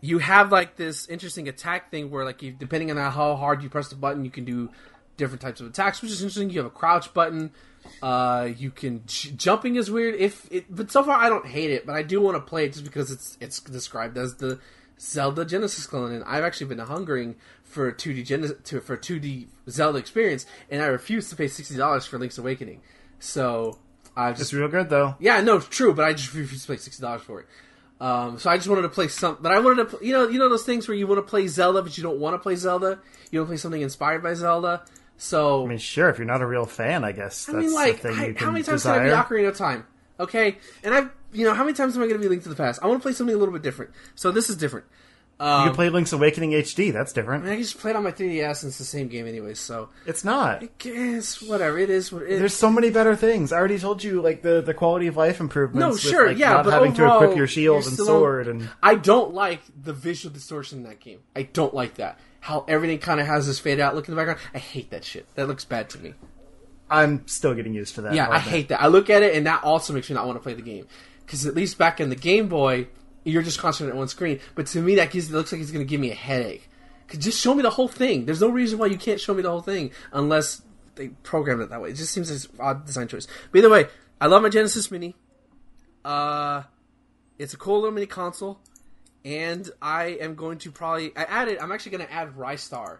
you 0.00 0.18
have 0.18 0.50
like 0.50 0.76
this 0.76 1.06
interesting 1.08 1.48
attack 1.48 1.90
thing 1.90 2.10
where 2.10 2.24
like 2.24 2.42
you, 2.42 2.52
depending 2.52 2.90
on 2.90 2.96
how 2.96 3.36
hard 3.36 3.62
you 3.62 3.68
press 3.68 3.88
the 3.88 3.96
button, 3.96 4.24
you 4.24 4.30
can 4.30 4.44
do 4.44 4.70
different 5.16 5.40
types 5.40 5.60
of 5.60 5.66
attacks, 5.66 6.02
which 6.02 6.10
is 6.10 6.20
interesting. 6.22 6.50
You 6.50 6.58
have 6.58 6.66
a 6.66 6.70
crouch 6.70 7.12
button. 7.14 7.50
Uh, 8.00 8.48
you 8.56 8.70
can 8.70 9.02
j- 9.06 9.30
jumping 9.32 9.76
is 9.76 9.90
weird. 9.90 10.14
If 10.14 10.46
it, 10.52 10.66
but 10.74 10.90
so 10.90 11.02
far 11.02 11.16
I 11.18 11.28
don't 11.28 11.46
hate 11.46 11.70
it, 11.70 11.84
but 11.86 11.94
I 11.96 12.02
do 12.02 12.20
want 12.20 12.36
to 12.36 12.40
play 12.40 12.64
it 12.66 12.72
just 12.72 12.84
because 12.84 13.10
it's 13.10 13.36
it's 13.40 13.60
described 13.60 14.16
as 14.16 14.36
the 14.36 14.60
Zelda 15.00 15.44
Genesis 15.44 15.86
clone, 15.86 16.12
and 16.12 16.22
I've 16.24 16.44
actually 16.44 16.66
been 16.68 16.78
hungering 16.78 17.34
for 17.64 17.88
a 17.88 17.92
2D 17.92 18.24
Genesis 18.24 18.56
to, 18.64 18.80
for 18.80 18.96
2D 18.96 19.46
Zelda 19.68 19.98
experience, 19.98 20.46
and 20.70 20.80
I 20.80 20.86
refuse 20.86 21.28
to 21.30 21.36
pay 21.36 21.48
sixty 21.48 21.76
dollars 21.76 22.06
for 22.06 22.18
Link's 22.18 22.38
Awakening. 22.38 22.82
So 23.18 23.78
I 24.16 24.30
just 24.30 24.42
It's 24.42 24.52
real 24.52 24.68
good 24.68 24.88
though. 24.88 25.16
yeah, 25.18 25.40
no, 25.40 25.56
it's 25.56 25.68
true, 25.68 25.92
but 25.92 26.04
I 26.04 26.12
just 26.12 26.32
refuse 26.34 26.62
to 26.66 26.72
pay 26.72 26.76
sixty 26.78 27.00
dollars 27.02 27.22
for 27.22 27.40
it. 27.40 27.46
Um, 28.00 28.38
so 28.38 28.50
I 28.50 28.56
just 28.56 28.68
wanted 28.68 28.82
to 28.82 28.88
play 28.88 29.06
some, 29.08 29.38
but 29.40 29.52
I 29.52 29.60
wanted 29.60 29.90
to, 29.90 29.98
you 30.04 30.12
know, 30.12 30.28
you 30.28 30.38
know 30.38 30.48
those 30.48 30.64
things 30.64 30.88
where 30.88 30.96
you 30.96 31.06
want 31.06 31.18
to 31.18 31.28
play 31.28 31.46
Zelda, 31.46 31.82
but 31.82 31.96
you 31.96 32.02
don't 32.02 32.18
want 32.18 32.34
to 32.34 32.38
play 32.38 32.56
Zelda. 32.56 32.98
You 33.30 33.38
want 33.40 33.48
to 33.48 33.50
play 33.50 33.56
something 33.56 33.80
inspired 33.80 34.22
by 34.24 34.34
Zelda. 34.34 34.84
So 35.22 35.64
I 35.64 35.68
mean, 35.68 35.78
sure, 35.78 36.08
if 36.08 36.18
you're 36.18 36.26
not 36.26 36.42
a 36.42 36.46
real 36.46 36.66
fan, 36.66 37.04
I 37.04 37.12
guess 37.12 37.48
I 37.48 37.52
that's 37.52 37.64
mean, 37.66 37.74
like, 37.74 38.02
the 38.02 38.08
thing 38.08 38.18
I- 38.18 38.26
you 38.26 38.34
can 38.34 38.44
how 38.46 38.50
many 38.50 38.64
times 38.64 38.82
desire. 38.82 38.98
can 39.08 39.10
I 39.16 39.22
be 39.22 39.28
Ocarina 39.36 39.48
of 39.50 39.56
Time? 39.56 39.86
Okay, 40.18 40.58
and 40.82 40.92
I, 40.94 41.06
you 41.32 41.44
know, 41.44 41.54
how 41.54 41.62
many 41.62 41.74
times 41.74 41.96
am 41.96 42.02
I 42.02 42.06
going 42.06 42.20
to 42.20 42.22
be 42.24 42.28
Link 42.28 42.42
to 42.42 42.48
the 42.48 42.56
Past? 42.56 42.80
I 42.82 42.88
want 42.88 43.00
to 43.00 43.02
play 43.02 43.12
something 43.12 43.34
a 43.34 43.38
little 43.38 43.52
bit 43.54 43.62
different. 43.62 43.92
So 44.16 44.30
this 44.32 44.50
is 44.50 44.56
different. 44.56 44.86
you 45.40 45.46
Um, 45.46 45.66
can 45.68 45.74
play 45.74 45.88
Link's 45.90 46.12
Awakening 46.12 46.50
HD. 46.54 46.92
That's 46.92 47.12
different. 47.12 47.44
I 47.44 47.46
mean, 47.50 47.54
I 47.58 47.62
just 47.62 47.78
played 47.78 47.94
on 47.96 48.02
my 48.02 48.10
3DS, 48.12 48.62
and 48.62 48.68
it's 48.70 48.78
the 48.78 48.84
same 48.84 49.06
game 49.08 49.26
anyway. 49.28 49.54
So 49.54 49.88
It's 50.06 50.24
not. 50.24 50.62
I 50.64 50.68
guess 50.78 51.40
whatever 51.40 51.78
it 51.78 51.88
is. 51.88 52.12
What 52.12 52.22
it, 52.24 52.38
There's 52.40 52.54
so 52.54 52.70
many 52.70 52.90
better 52.90 53.14
things. 53.16 53.52
I 53.52 53.56
already 53.58 53.78
told 53.78 54.02
you, 54.04 54.20
like 54.20 54.42
the 54.42 54.60
the 54.60 54.74
quality 54.74 55.06
of 55.06 55.16
life 55.16 55.38
improvements. 55.40 55.80
No, 55.80 55.88
with, 55.90 56.00
sure, 56.00 56.28
like, 56.28 56.38
yeah, 56.38 56.52
not 56.54 56.64
but 56.64 56.72
having 56.74 56.94
to 56.94 57.14
equip 57.16 57.36
your 57.36 57.46
shield 57.46 57.86
and 57.86 57.96
sword 57.96 58.48
on- 58.48 58.60
and 58.62 58.70
I 58.82 58.96
don't 58.96 59.32
like 59.34 59.62
the 59.80 59.92
visual 59.92 60.32
distortion 60.32 60.78
in 60.78 60.84
that 60.84 60.98
game. 61.00 61.20
I 61.36 61.42
don't 61.44 61.72
like 61.74 61.94
that. 61.94 62.18
How 62.42 62.64
everything 62.66 62.98
kind 62.98 63.20
of 63.20 63.26
has 63.28 63.46
this 63.46 63.60
fade 63.60 63.78
out 63.78 63.94
look 63.94 64.08
in 64.08 64.14
the 64.14 64.18
background. 64.18 64.40
I 64.52 64.58
hate 64.58 64.90
that 64.90 65.04
shit. 65.04 65.32
That 65.36 65.46
looks 65.46 65.64
bad 65.64 65.88
to 65.90 65.98
me. 66.00 66.14
I'm 66.90 67.24
still 67.28 67.54
getting 67.54 67.72
used 67.72 67.94
to 67.94 68.00
that. 68.02 68.14
Yeah, 68.14 68.28
I'll 68.28 68.40
hate 68.40 68.68
that. 68.70 68.82
I 68.82 68.88
look 68.88 69.10
at 69.10 69.22
it 69.22 69.36
and 69.36 69.46
that 69.46 69.62
also 69.62 69.92
makes 69.92 70.10
me 70.10 70.14
not 70.14 70.26
want 70.26 70.38
to 70.38 70.42
play 70.42 70.54
the 70.54 70.60
game. 70.60 70.88
Because 71.24 71.46
at 71.46 71.54
least 71.54 71.78
back 71.78 72.00
in 72.00 72.10
the 72.10 72.16
Game 72.16 72.48
Boy, 72.48 72.88
you're 73.22 73.42
just 73.42 73.60
concentrating 73.60 73.92
on 73.92 73.98
one 73.98 74.08
screen. 74.08 74.40
But 74.56 74.66
to 74.66 74.82
me, 74.82 74.96
that 74.96 75.12
gives 75.12 75.30
it 75.30 75.32
looks 75.32 75.52
like 75.52 75.60
it's 75.60 75.70
going 75.70 75.86
to 75.86 75.88
give 75.88 76.00
me 76.00 76.10
a 76.10 76.16
headache. 76.16 76.68
Cause 77.06 77.18
Just 77.18 77.40
show 77.40 77.54
me 77.54 77.62
the 77.62 77.70
whole 77.70 77.86
thing. 77.86 78.24
There's 78.24 78.40
no 78.40 78.48
reason 78.48 78.76
why 78.80 78.86
you 78.86 78.98
can't 78.98 79.20
show 79.20 79.34
me 79.34 79.42
the 79.42 79.50
whole 79.50 79.62
thing 79.62 79.92
unless 80.12 80.62
they 80.96 81.08
programmed 81.22 81.62
it 81.62 81.70
that 81.70 81.80
way. 81.80 81.90
It 81.90 81.94
just 81.94 82.12
seems 82.12 82.28
like 82.28 82.52
an 82.52 82.60
odd 82.60 82.86
design 82.86 83.06
choice. 83.06 83.28
But 83.52 83.58
either 83.58 83.70
way, 83.70 83.86
I 84.20 84.26
love 84.26 84.42
my 84.42 84.48
Genesis 84.48 84.90
Mini. 84.90 85.14
Uh, 86.04 86.64
it's 87.38 87.54
a 87.54 87.56
cool 87.56 87.76
little 87.76 87.92
mini 87.92 88.06
console, 88.06 88.58
and 89.24 89.68
I 89.80 90.18
am 90.20 90.34
going 90.34 90.58
to 90.58 90.70
probably 90.70 91.16
I 91.16 91.24
added. 91.24 91.58
I'm 91.58 91.72
actually 91.72 91.92
going 91.96 92.06
to 92.06 92.12
add 92.12 92.36
Ristar 92.36 92.98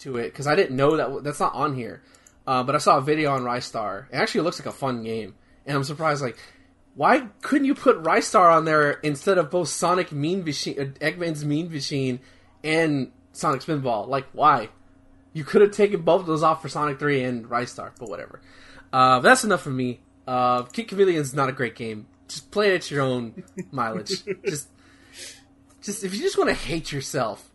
to 0.00 0.16
it 0.16 0.30
because 0.30 0.46
I 0.46 0.54
didn't 0.54 0.76
know 0.76 0.96
that 0.96 1.24
that's 1.24 1.40
not 1.40 1.54
on 1.54 1.74
here. 1.74 2.02
Uh, 2.46 2.62
but 2.62 2.74
I 2.74 2.78
saw 2.78 2.98
a 2.98 3.00
video 3.00 3.32
on 3.32 3.42
Ristar. 3.42 4.06
It 4.10 4.16
actually 4.16 4.42
looks 4.42 4.58
like 4.58 4.66
a 4.66 4.72
fun 4.72 5.02
game, 5.02 5.34
and 5.66 5.76
I'm 5.76 5.84
surprised. 5.84 6.22
Like, 6.22 6.36
why 6.94 7.28
couldn't 7.42 7.66
you 7.66 7.74
put 7.74 8.02
Ristar 8.02 8.52
on 8.54 8.64
there 8.64 8.92
instead 8.92 9.38
of 9.38 9.50
both 9.50 9.68
Sonic 9.68 10.12
Mean 10.12 10.44
Machine, 10.44 10.78
uh, 10.78 10.84
Eggman's 11.04 11.44
Mean 11.44 11.72
Machine, 11.72 12.20
and 12.62 13.12
Sonic 13.32 13.62
Spinball? 13.62 14.08
Like, 14.08 14.26
why? 14.32 14.68
You 15.32 15.42
could 15.42 15.62
have 15.62 15.72
taken 15.72 16.02
both 16.02 16.20
of 16.20 16.26
those 16.26 16.42
off 16.42 16.62
for 16.62 16.68
Sonic 16.68 16.98
3 16.98 17.24
and 17.24 17.46
Ristar, 17.46 17.90
but 17.98 18.08
whatever. 18.08 18.40
Uh, 18.92 19.20
that's 19.20 19.42
enough 19.42 19.62
for 19.62 19.70
me. 19.70 20.00
Uh, 20.28 20.62
Kid 20.64 20.88
Chameleon's 20.88 21.34
not 21.34 21.48
a 21.48 21.52
great 21.52 21.74
game. 21.74 22.06
Just 22.28 22.50
play 22.50 22.72
it 22.72 22.74
at 22.74 22.90
your 22.90 23.02
own 23.02 23.42
mileage. 23.72 24.24
just, 24.44 24.68
just 25.84 26.02
if 26.04 26.14
you 26.14 26.20
just 26.20 26.38
want 26.38 26.48
to 26.50 26.54
hate 26.54 26.90
yourself, 26.90 27.50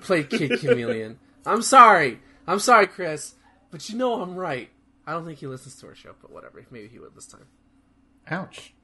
play 0.00 0.24
Kid 0.24 0.60
Chameleon. 0.60 1.18
I'm 1.46 1.62
sorry. 1.62 2.20
I'm 2.46 2.58
sorry, 2.58 2.86
Chris, 2.86 3.34
but 3.70 3.88
you 3.88 3.96
know 3.96 4.20
I'm 4.20 4.34
right. 4.34 4.70
I 5.06 5.12
don't 5.12 5.24
think 5.24 5.38
he 5.38 5.46
listens 5.46 5.76
to 5.76 5.86
our 5.86 5.94
show, 5.94 6.14
but 6.20 6.30
whatever. 6.30 6.64
Maybe 6.70 6.88
he 6.88 6.98
would 6.98 7.14
this 7.14 7.26
time. 7.26 7.46
Ouch. 8.30 8.74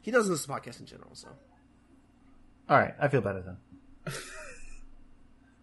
He 0.00 0.10
doesn't 0.10 0.30
listen 0.30 0.54
to 0.54 0.60
podcasts 0.60 0.80
in 0.80 0.86
general, 0.86 1.10
so. 1.14 1.28
All 2.68 2.78
right, 2.78 2.94
I 3.00 3.08
feel 3.08 3.20
better 3.20 3.42
then. 3.42 4.14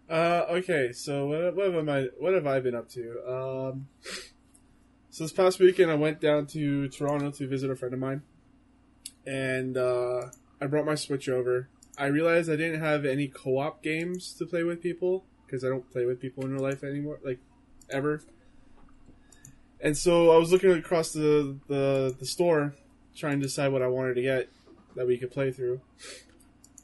Uh, 0.08 0.44
okay, 0.50 0.92
so 0.92 1.26
what, 1.26 1.56
what 1.56 1.72
have 1.72 1.88
I 1.88 2.02
what 2.18 2.34
have 2.34 2.46
I 2.46 2.60
been 2.60 2.74
up 2.74 2.88
to? 2.90 3.10
Um, 3.26 3.88
so 5.10 5.24
this 5.24 5.32
past 5.32 5.58
weekend, 5.58 5.90
I 5.90 5.94
went 5.94 6.20
down 6.20 6.46
to 6.48 6.88
Toronto 6.88 7.30
to 7.30 7.48
visit 7.48 7.70
a 7.70 7.76
friend 7.76 7.94
of 7.94 8.00
mine, 8.00 8.22
and 9.26 9.76
uh, 9.76 10.26
I 10.60 10.66
brought 10.66 10.84
my 10.84 10.94
Switch 10.94 11.28
over. 11.28 11.68
I 11.96 12.06
realized 12.06 12.50
I 12.50 12.56
didn't 12.56 12.80
have 12.80 13.04
any 13.04 13.28
co-op 13.28 13.82
games 13.82 14.32
to 14.38 14.46
play 14.46 14.62
with 14.64 14.82
people 14.82 15.24
because 15.46 15.64
I 15.64 15.68
don't 15.68 15.88
play 15.90 16.04
with 16.06 16.20
people 16.20 16.44
in 16.44 16.52
real 16.52 16.62
life 16.62 16.82
anymore, 16.82 17.20
like 17.24 17.38
ever. 17.90 18.22
And 19.80 19.96
so 19.96 20.30
I 20.30 20.38
was 20.38 20.50
looking 20.50 20.72
across 20.72 21.12
the, 21.12 21.56
the 21.68 22.16
the 22.18 22.26
store, 22.26 22.74
trying 23.14 23.38
to 23.40 23.46
decide 23.46 23.68
what 23.68 23.82
I 23.82 23.86
wanted 23.86 24.14
to 24.14 24.22
get 24.22 24.48
that 24.96 25.06
we 25.06 25.18
could 25.18 25.30
play 25.30 25.50
through. 25.52 25.80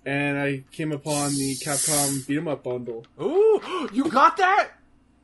And 0.05 0.39
I 0.39 0.65
came 0.71 0.93
upon 0.93 1.31
the 1.33 1.57
Capcom 1.57 2.27
beat 2.27 2.39
'em 2.39 2.49
up 2.49 2.63
bundle. 2.65 3.07
Ooh, 3.21 3.89
you 3.93 4.09
got 4.09 4.37
that? 4.37 4.71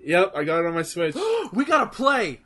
Yep, 0.01 0.33
I 0.35 0.45
got 0.45 0.61
it 0.61 0.67
on 0.67 0.75
my 0.75 0.83
Switch. 0.83 1.17
we 1.53 1.65
gotta 1.65 1.91
play. 1.91 2.41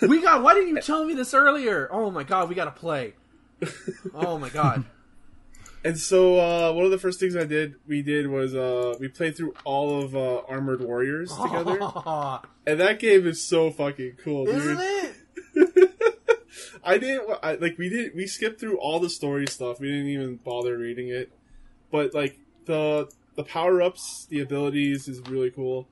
We 0.00 0.22
got. 0.22 0.42
Why 0.42 0.54
didn't 0.54 0.68
you 0.68 0.80
tell 0.80 1.04
me 1.04 1.14
this 1.14 1.34
earlier? 1.34 1.88
Oh 1.90 2.10
my 2.10 2.22
god, 2.22 2.48
we 2.48 2.54
gotta 2.54 2.70
play. 2.70 3.14
Oh 4.14 4.38
my 4.38 4.48
god. 4.48 4.84
And 5.84 5.98
so 5.98 6.38
uh, 6.38 6.72
one 6.72 6.84
of 6.84 6.90
the 6.92 6.98
first 6.98 7.18
things 7.18 7.34
I 7.36 7.44
did, 7.44 7.74
we 7.88 8.02
did 8.02 8.28
was 8.28 8.54
uh, 8.54 8.94
we 9.00 9.08
played 9.08 9.36
through 9.36 9.54
all 9.64 10.00
of 10.00 10.14
uh, 10.14 10.42
Armored 10.48 10.80
Warriors 10.82 11.34
together, 11.42 11.78
and 12.66 12.78
that 12.80 12.98
game 13.00 13.26
is 13.26 13.42
so 13.42 13.70
fucking 13.70 14.12
cool. 14.22 14.46
Isn't 14.48 14.78
it? 14.80 15.14
I 16.84 16.98
didn't 16.98 17.28
I, 17.42 17.54
like 17.54 17.78
we 17.78 17.88
did 17.88 18.14
we 18.14 18.26
skipped 18.26 18.60
through 18.60 18.78
all 18.78 19.00
the 19.00 19.10
story 19.10 19.46
stuff. 19.46 19.80
We 19.80 19.88
didn't 19.88 20.08
even 20.08 20.36
bother 20.36 20.76
reading 20.78 21.08
it, 21.08 21.32
but 21.90 22.14
like 22.14 22.38
the 22.66 23.08
the 23.34 23.42
power 23.44 23.82
ups, 23.82 24.26
the 24.30 24.40
abilities 24.40 25.08
is 25.08 25.20
really 25.22 25.50
cool. 25.50 25.88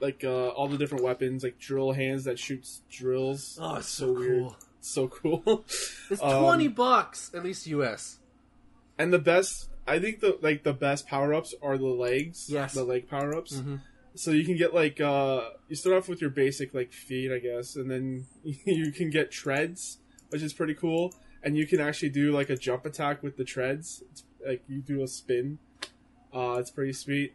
Like 0.00 0.22
uh, 0.24 0.48
all 0.48 0.68
the 0.68 0.76
different 0.76 1.02
weapons, 1.04 1.42
like 1.42 1.58
drill 1.58 1.92
hands 1.92 2.24
that 2.24 2.38
shoots 2.38 2.82
drills. 2.90 3.58
Oh, 3.60 3.76
it's 3.76 3.88
so 3.88 4.06
so 4.14 4.20
weird. 4.20 4.38
cool. 4.42 4.56
So 4.80 5.08
cool. 5.08 5.64
It's 6.10 6.22
Um, 6.22 6.42
twenty 6.42 6.68
bucks, 6.68 7.30
at 7.34 7.42
least 7.42 7.66
US. 7.68 8.18
And 8.98 9.12
the 9.12 9.18
best, 9.18 9.68
I 9.86 9.98
think 9.98 10.20
the 10.20 10.38
like 10.40 10.62
the 10.62 10.72
best 10.72 11.06
power 11.06 11.34
ups 11.34 11.54
are 11.62 11.76
the 11.78 11.86
legs. 11.86 12.48
Yes. 12.48 12.74
the 12.74 12.84
leg 12.84 13.08
power 13.08 13.36
ups. 13.36 13.54
Mhm. 13.56 13.80
So 14.14 14.30
you 14.30 14.44
can 14.44 14.56
get 14.56 14.72
like 14.74 15.00
uh 15.00 15.50
you 15.68 15.76
start 15.76 15.96
off 15.96 16.08
with 16.08 16.20
your 16.20 16.30
basic 16.30 16.72
like 16.74 16.92
feet, 16.92 17.30
I 17.30 17.38
guess, 17.38 17.76
and 17.76 17.90
then 17.90 18.26
you 18.44 18.90
can 18.92 19.10
get 19.10 19.30
treads, 19.30 19.98
which 20.30 20.42
is 20.42 20.52
pretty 20.52 20.74
cool. 20.74 21.14
And 21.42 21.56
you 21.56 21.66
can 21.66 21.80
actually 21.80 22.08
do 22.08 22.32
like 22.32 22.50
a 22.50 22.56
jump 22.56 22.86
attack 22.86 23.22
with 23.22 23.36
the 23.36 23.44
treads. 23.44 24.02
It's, 24.10 24.24
like 24.46 24.62
you 24.68 24.80
do 24.80 25.02
a 25.02 25.08
spin. 25.08 25.58
Uh, 26.32 26.56
it's 26.58 26.70
pretty 26.70 26.92
sweet. 26.92 27.34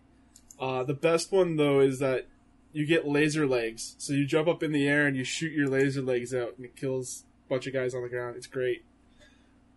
Uh, 0.60 0.84
the 0.84 0.94
best 0.94 1.32
one 1.32 1.58
though 1.58 1.80
is 1.80 2.00
that 2.00 2.28
you 2.74 2.86
get 2.86 3.06
laser 3.08 3.46
legs. 3.46 3.96
So 3.98 4.14
you 4.14 4.26
jump 4.26 4.48
up 4.48 4.64
in 4.64 4.72
the 4.72 4.88
air 4.88 5.06
and 5.06 5.16
you 5.18 5.24
shoot 5.24 5.52
your 5.52 5.68
laser 5.68 6.02
legs 6.02 6.34
out, 6.34 6.54
and 6.56 6.66
it 6.66 6.76
kills 6.76 7.26
a 7.46 7.50
bunch 7.50 7.68
of 7.68 7.74
guys 7.74 7.94
on 7.94 8.02
the 8.02 8.10
ground. 8.10 8.36
It's 8.38 8.48
great. 8.48 8.84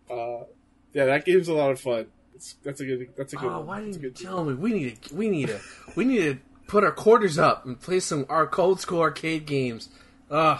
Uh, 0.09 0.43
yeah, 0.95 1.03
that 1.05 1.25
game's 1.25 1.49
a 1.49 1.53
lot 1.53 1.71
of 1.71 1.79
fun. 1.81 2.07
It's, 2.35 2.55
that's 2.63 2.79
a 2.79 2.85
good. 2.85 3.09
That's 3.17 3.33
a 3.33 3.35
good. 3.35 3.51
Oh, 3.51 3.57
one. 3.57 3.65
why 3.67 3.81
didn't 3.81 4.01
you 4.01 4.11
tell 4.11 4.45
me? 4.45 4.53
We 4.53 4.71
need 4.71 5.01
to. 5.03 5.13
We 5.13 5.29
need 5.29 5.49
to. 5.49 5.59
We 5.93 6.05
need 6.05 6.19
to 6.19 6.37
put 6.67 6.85
our 6.85 6.93
quarters 6.93 7.37
up 7.37 7.65
and 7.65 7.79
play 7.79 7.99
some 7.99 8.25
our 8.29 8.49
old 8.57 8.79
school 8.79 9.01
arcade 9.01 9.45
games. 9.45 9.89
Ugh. 10.31 10.59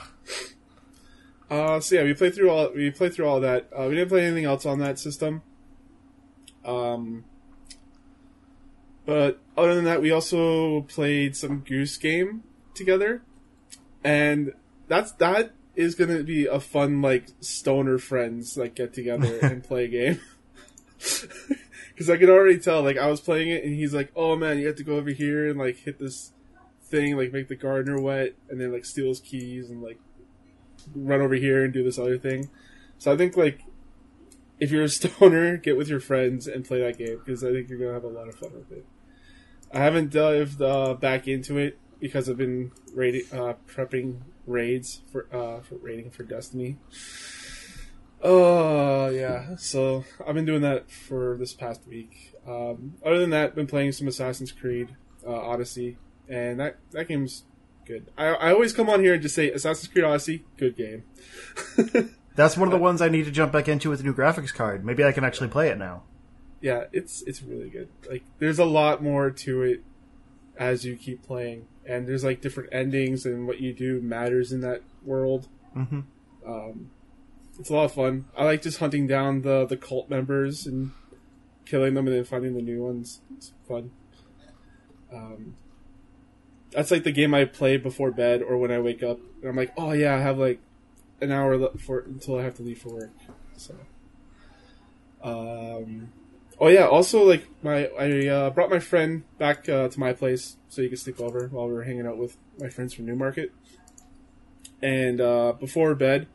Uh, 1.50 1.80
so 1.80 1.96
yeah, 1.96 2.04
we 2.04 2.14
played 2.14 2.36
through 2.36 2.50
all 2.50 2.70
we 2.74 2.92
played 2.92 3.14
through 3.14 3.26
all 3.26 3.40
that. 3.40 3.70
Uh, 3.72 3.86
we 3.88 3.96
didn't 3.96 4.10
play 4.10 4.26
anything 4.26 4.44
else 4.44 4.66
on 4.66 4.80
that 4.80 5.00
system. 5.00 5.42
Um, 6.66 7.24
but 9.06 9.40
other 9.56 9.74
than 9.74 9.86
that, 9.86 10.02
we 10.02 10.12
also 10.12 10.82
played 10.82 11.38
some 11.38 11.60
Goose 11.60 11.96
Game 11.96 12.44
together, 12.74 13.22
and 14.04 14.52
that's 14.88 15.14
that 15.14 15.54
is 15.76 15.96
gonna 15.96 16.24
be 16.24 16.46
a 16.46 16.60
fun 16.60 17.02
like 17.02 17.28
stoner 17.40 17.98
friends 17.98 18.58
like 18.58 18.76
get 18.76 18.94
together 18.94 19.40
and 19.42 19.64
play 19.64 19.86
a 19.86 19.88
game. 19.88 20.22
Because 21.96 22.10
I 22.10 22.18
could 22.18 22.30
already 22.30 22.60
tell, 22.60 22.84
like 22.84 22.98
I 22.98 23.08
was 23.08 23.22
playing 23.22 23.48
it, 23.48 23.64
and 23.64 23.74
he's 23.74 23.94
like, 23.94 24.12
"Oh 24.18 24.36
man, 24.36 24.60
you 24.60 24.68
have 24.68 24.76
to 24.76 24.84
go 24.84 24.98
over 24.98 25.12
here 25.12 25.48
and 25.48 25.58
like 25.58 25.78
hit 25.78 25.98
this 25.98 26.34
thing, 26.84 27.16
like 27.16 27.32
make 27.32 27.48
the 27.48 27.56
gardener 27.56 28.02
wet, 28.02 28.34
and 28.50 28.60
then 28.60 28.74
like 28.74 28.84
steal 28.84 29.08
his 29.08 29.22
keys 29.22 29.70
and 29.70 29.82
like 29.82 29.98
run 30.94 31.22
over 31.22 31.36
here 31.36 31.64
and 31.64 31.74
do 31.74 31.84
this 31.84 31.98
other 31.98 32.18
thing. 32.18 32.50
So 32.98 33.14
I 33.14 33.18
think 33.18 33.38
like 33.38 33.62
if 34.60 34.72
you're 34.72 34.84
a 34.84 34.90
stoner, 34.90 35.56
get 35.56 35.78
with 35.78 35.88
your 35.88 36.02
friends 36.02 36.48
and 36.48 36.66
play 36.66 36.82
that 36.82 36.98
game 36.98 37.20
because 37.24 37.46
I 37.46 37.52
think 37.52 37.70
you're 37.70 37.80
gonna 37.80 37.94
have 37.94 38.04
a 38.04 38.08
lot 38.08 38.28
of 38.28 38.36
fun 38.36 38.52
with 38.54 38.72
it. 38.74 38.86
I 39.74 39.80
haven't 39.80 40.12
dived 40.12 40.62
uh, 40.62 40.96
back 40.96 41.30
into 41.30 41.58
it 41.58 41.80
because 42.00 42.30
I've 42.30 42.38
been 42.38 42.72
raiding, 42.94 43.24
uh, 43.32 43.54
prepping 43.68 44.20
raids 44.46 45.02
for 45.12 45.28
uh, 45.32 45.62
for 45.62 45.76
raiding 45.76 46.12
for 46.12 46.24
Destiny. 46.24 46.78
Oh 48.22 49.10
yeah, 49.10 49.56
so 49.58 50.04
I've 50.26 50.36
been 50.36 50.46
doing 50.46 50.62
that 50.62 50.90
for 50.90 51.38
this 51.38 51.54
past 51.54 51.88
week. 51.88 52.34
Um, 52.48 52.96
other 53.06 53.20
than 53.20 53.30
that, 53.32 53.56
been 53.56 53.68
playing 53.68 53.92
some 53.92 54.08
Assassin's 54.08 54.52
Creed 54.52 54.96
uh, 55.26 55.32
Odyssey, 55.34 55.98
and 56.28 56.60
that 56.60 56.78
that 56.92 57.08
game's 57.08 57.44
good. 57.86 58.08
I, 58.18 58.28
I 58.28 58.52
always 58.54 58.74
come 58.74 58.90
on 58.90 59.02
here 59.02 59.14
and 59.14 59.22
just 59.22 59.36
say 59.36 59.52
Assassin's 59.52 59.88
Creed 59.92 60.06
Odyssey, 60.06 60.44
good 60.58 60.76
game. 60.76 61.04
That's 62.36 62.58
one 62.58 62.68
of 62.68 62.72
the 62.72 62.80
ones 62.80 63.02
I 63.02 63.10
need 63.10 63.26
to 63.26 63.32
jump 63.32 63.52
back 63.54 63.68
into 63.70 63.90
with 63.90 64.00
the 64.00 64.06
new 64.06 64.14
graphics 64.14 64.54
card. 64.54 64.84
Maybe 64.84 65.04
I 65.04 65.12
can 65.12 65.24
actually 65.24 65.48
play 65.50 65.70
it 65.70 65.78
now. 65.78 66.04
yeah, 66.62 66.86
it's 66.92 67.22
it's 67.24 67.42
really 67.44 67.70
good. 67.70 67.90
Like 68.10 68.24
there's 68.40 68.60
a 68.60 68.66
lot 68.66 69.04
more 69.04 69.30
to 69.30 69.62
it 69.62 69.84
as 70.58 70.84
you 70.86 70.96
keep 70.96 71.22
playing, 71.24 71.68
and 71.88 72.08
there's 72.08 72.24
like 72.24 72.42
different 72.42 72.70
endings, 72.72 73.26
and 73.26 73.48
what 73.48 73.60
you 73.60 73.74
do 73.74 74.02
matters 74.02 74.52
in 74.52 74.62
that 74.62 74.82
world. 75.04 75.48
Mm-hmm. 75.76 76.02
Um, 76.48 76.92
it's 77.60 77.70
a 77.70 77.74
lot 77.74 77.86
of 77.86 77.94
fun. 77.94 78.26
I 78.38 78.46
like 78.46 78.62
just 78.62 78.80
hunting 78.80 79.08
down 79.08 79.42
the 79.42 79.66
the 79.66 79.78
cult 79.78 80.10
members 80.10 80.66
and 80.66 80.92
killing 81.66 81.94
them, 81.94 82.08
and 82.08 82.16
then 82.16 82.24
finding 82.24 82.56
the 82.56 82.62
new 82.62 82.84
ones. 82.84 83.22
It's 83.36 83.54
fun. 83.68 83.92
Um, 85.14 85.56
that's 86.72 86.92
like 86.92 87.04
the 87.04 87.12
game 87.12 87.34
I 87.34 87.46
play 87.46 87.78
before 87.78 88.12
bed 88.12 88.42
or 88.42 88.58
when 88.58 88.72
I 88.72 88.80
wake 88.80 89.02
up, 89.02 89.20
and 89.42 89.50
I'm 89.50 89.56
like, 89.56 89.74
oh 89.78 89.94
yeah, 89.94 90.16
I 90.16 90.20
have 90.20 90.38
like 90.38 90.60
an 91.22 91.32
hour 91.32 91.70
for 91.78 92.00
until 92.00 92.38
I 92.38 92.44
have 92.44 92.56
to 92.56 92.64
leave 92.64 92.80
for 92.80 92.90
work. 92.90 93.12
So, 93.56 93.76
um, 95.24 96.12
oh 96.60 96.68
yeah. 96.68 96.88
Also, 96.88 97.24
like 97.24 97.48
my 97.64 97.88
I 98.00 98.28
uh, 98.28 98.50
brought 98.50 98.70
my 98.70 98.80
friend 98.80 99.24
back 99.38 99.68
uh, 99.70 99.88
to 99.90 100.00
my 100.00 100.14
place 100.14 100.58
so 100.70 100.82
he 100.82 100.90
could 100.90 101.00
sleep 101.00 101.20
over 101.20 101.48
while 101.48 101.68
we 101.68 101.74
were 101.74 101.84
hanging 101.84 102.08
out 102.08 102.18
with 102.18 102.38
my 102.60 102.70
friends 102.70 102.94
from 102.94 103.06
Newmarket. 103.06 103.52
And 104.82 105.22
uh, 105.22 105.54
before 105.54 105.94
bed, 105.96 106.28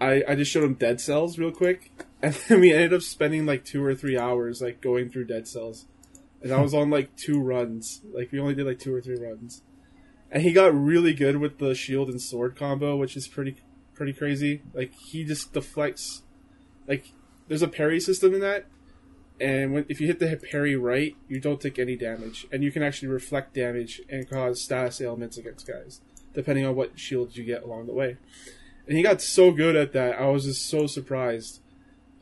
I 0.00 0.22
I 0.28 0.34
just 0.34 0.50
showed 0.50 0.64
him 0.64 0.74
Dead 0.74 1.00
Cells 1.00 1.38
real 1.38 1.50
quick, 1.50 1.90
and 2.22 2.34
then 2.34 2.60
we 2.60 2.72
ended 2.72 2.94
up 2.94 3.02
spending 3.02 3.46
like 3.46 3.64
two 3.64 3.84
or 3.84 3.94
three 3.94 4.18
hours 4.18 4.60
like 4.60 4.80
going 4.80 5.10
through 5.10 5.26
Dead 5.26 5.46
Cells. 5.46 5.86
And 6.40 6.52
I 6.52 6.60
was 6.60 6.72
on 6.72 6.88
like 6.88 7.16
two 7.16 7.40
runs. 7.40 8.00
Like 8.12 8.30
we 8.30 8.38
only 8.38 8.54
did 8.54 8.66
like 8.66 8.78
two 8.78 8.94
or 8.94 9.00
three 9.00 9.18
runs. 9.18 9.62
And 10.30 10.42
he 10.42 10.52
got 10.52 10.74
really 10.74 11.14
good 11.14 11.38
with 11.38 11.58
the 11.58 11.74
shield 11.74 12.08
and 12.08 12.20
sword 12.20 12.54
combo, 12.54 12.96
which 12.96 13.16
is 13.16 13.26
pretty 13.26 13.56
pretty 13.94 14.12
crazy. 14.12 14.62
Like 14.72 14.92
he 14.94 15.24
just 15.24 15.52
deflects 15.52 16.22
like 16.86 17.12
there's 17.48 17.62
a 17.62 17.68
parry 17.68 17.98
system 17.98 18.34
in 18.34 18.40
that 18.40 18.66
and 19.40 19.72
when 19.72 19.86
if 19.88 20.00
you 20.00 20.06
hit 20.06 20.18
the 20.18 20.36
parry 20.36 20.76
right, 20.76 21.16
you 21.28 21.40
don't 21.40 21.60
take 21.60 21.78
any 21.78 21.96
damage 21.96 22.46
and 22.50 22.62
you 22.62 22.72
can 22.72 22.82
actually 22.82 23.08
reflect 23.08 23.54
damage 23.54 24.00
and 24.08 24.28
cause 24.28 24.60
status 24.60 25.00
ailments 25.00 25.36
against 25.38 25.66
guys 25.66 26.00
depending 26.34 26.64
on 26.64 26.76
what 26.76 26.98
shields 26.98 27.36
you 27.36 27.44
get 27.44 27.62
along 27.62 27.86
the 27.86 27.92
way. 27.92 28.16
And 28.86 28.96
he 28.96 29.02
got 29.02 29.20
so 29.20 29.50
good 29.50 29.76
at 29.76 29.92
that. 29.92 30.20
I 30.20 30.26
was 30.28 30.44
just 30.44 30.66
so 30.66 30.86
surprised. 30.86 31.60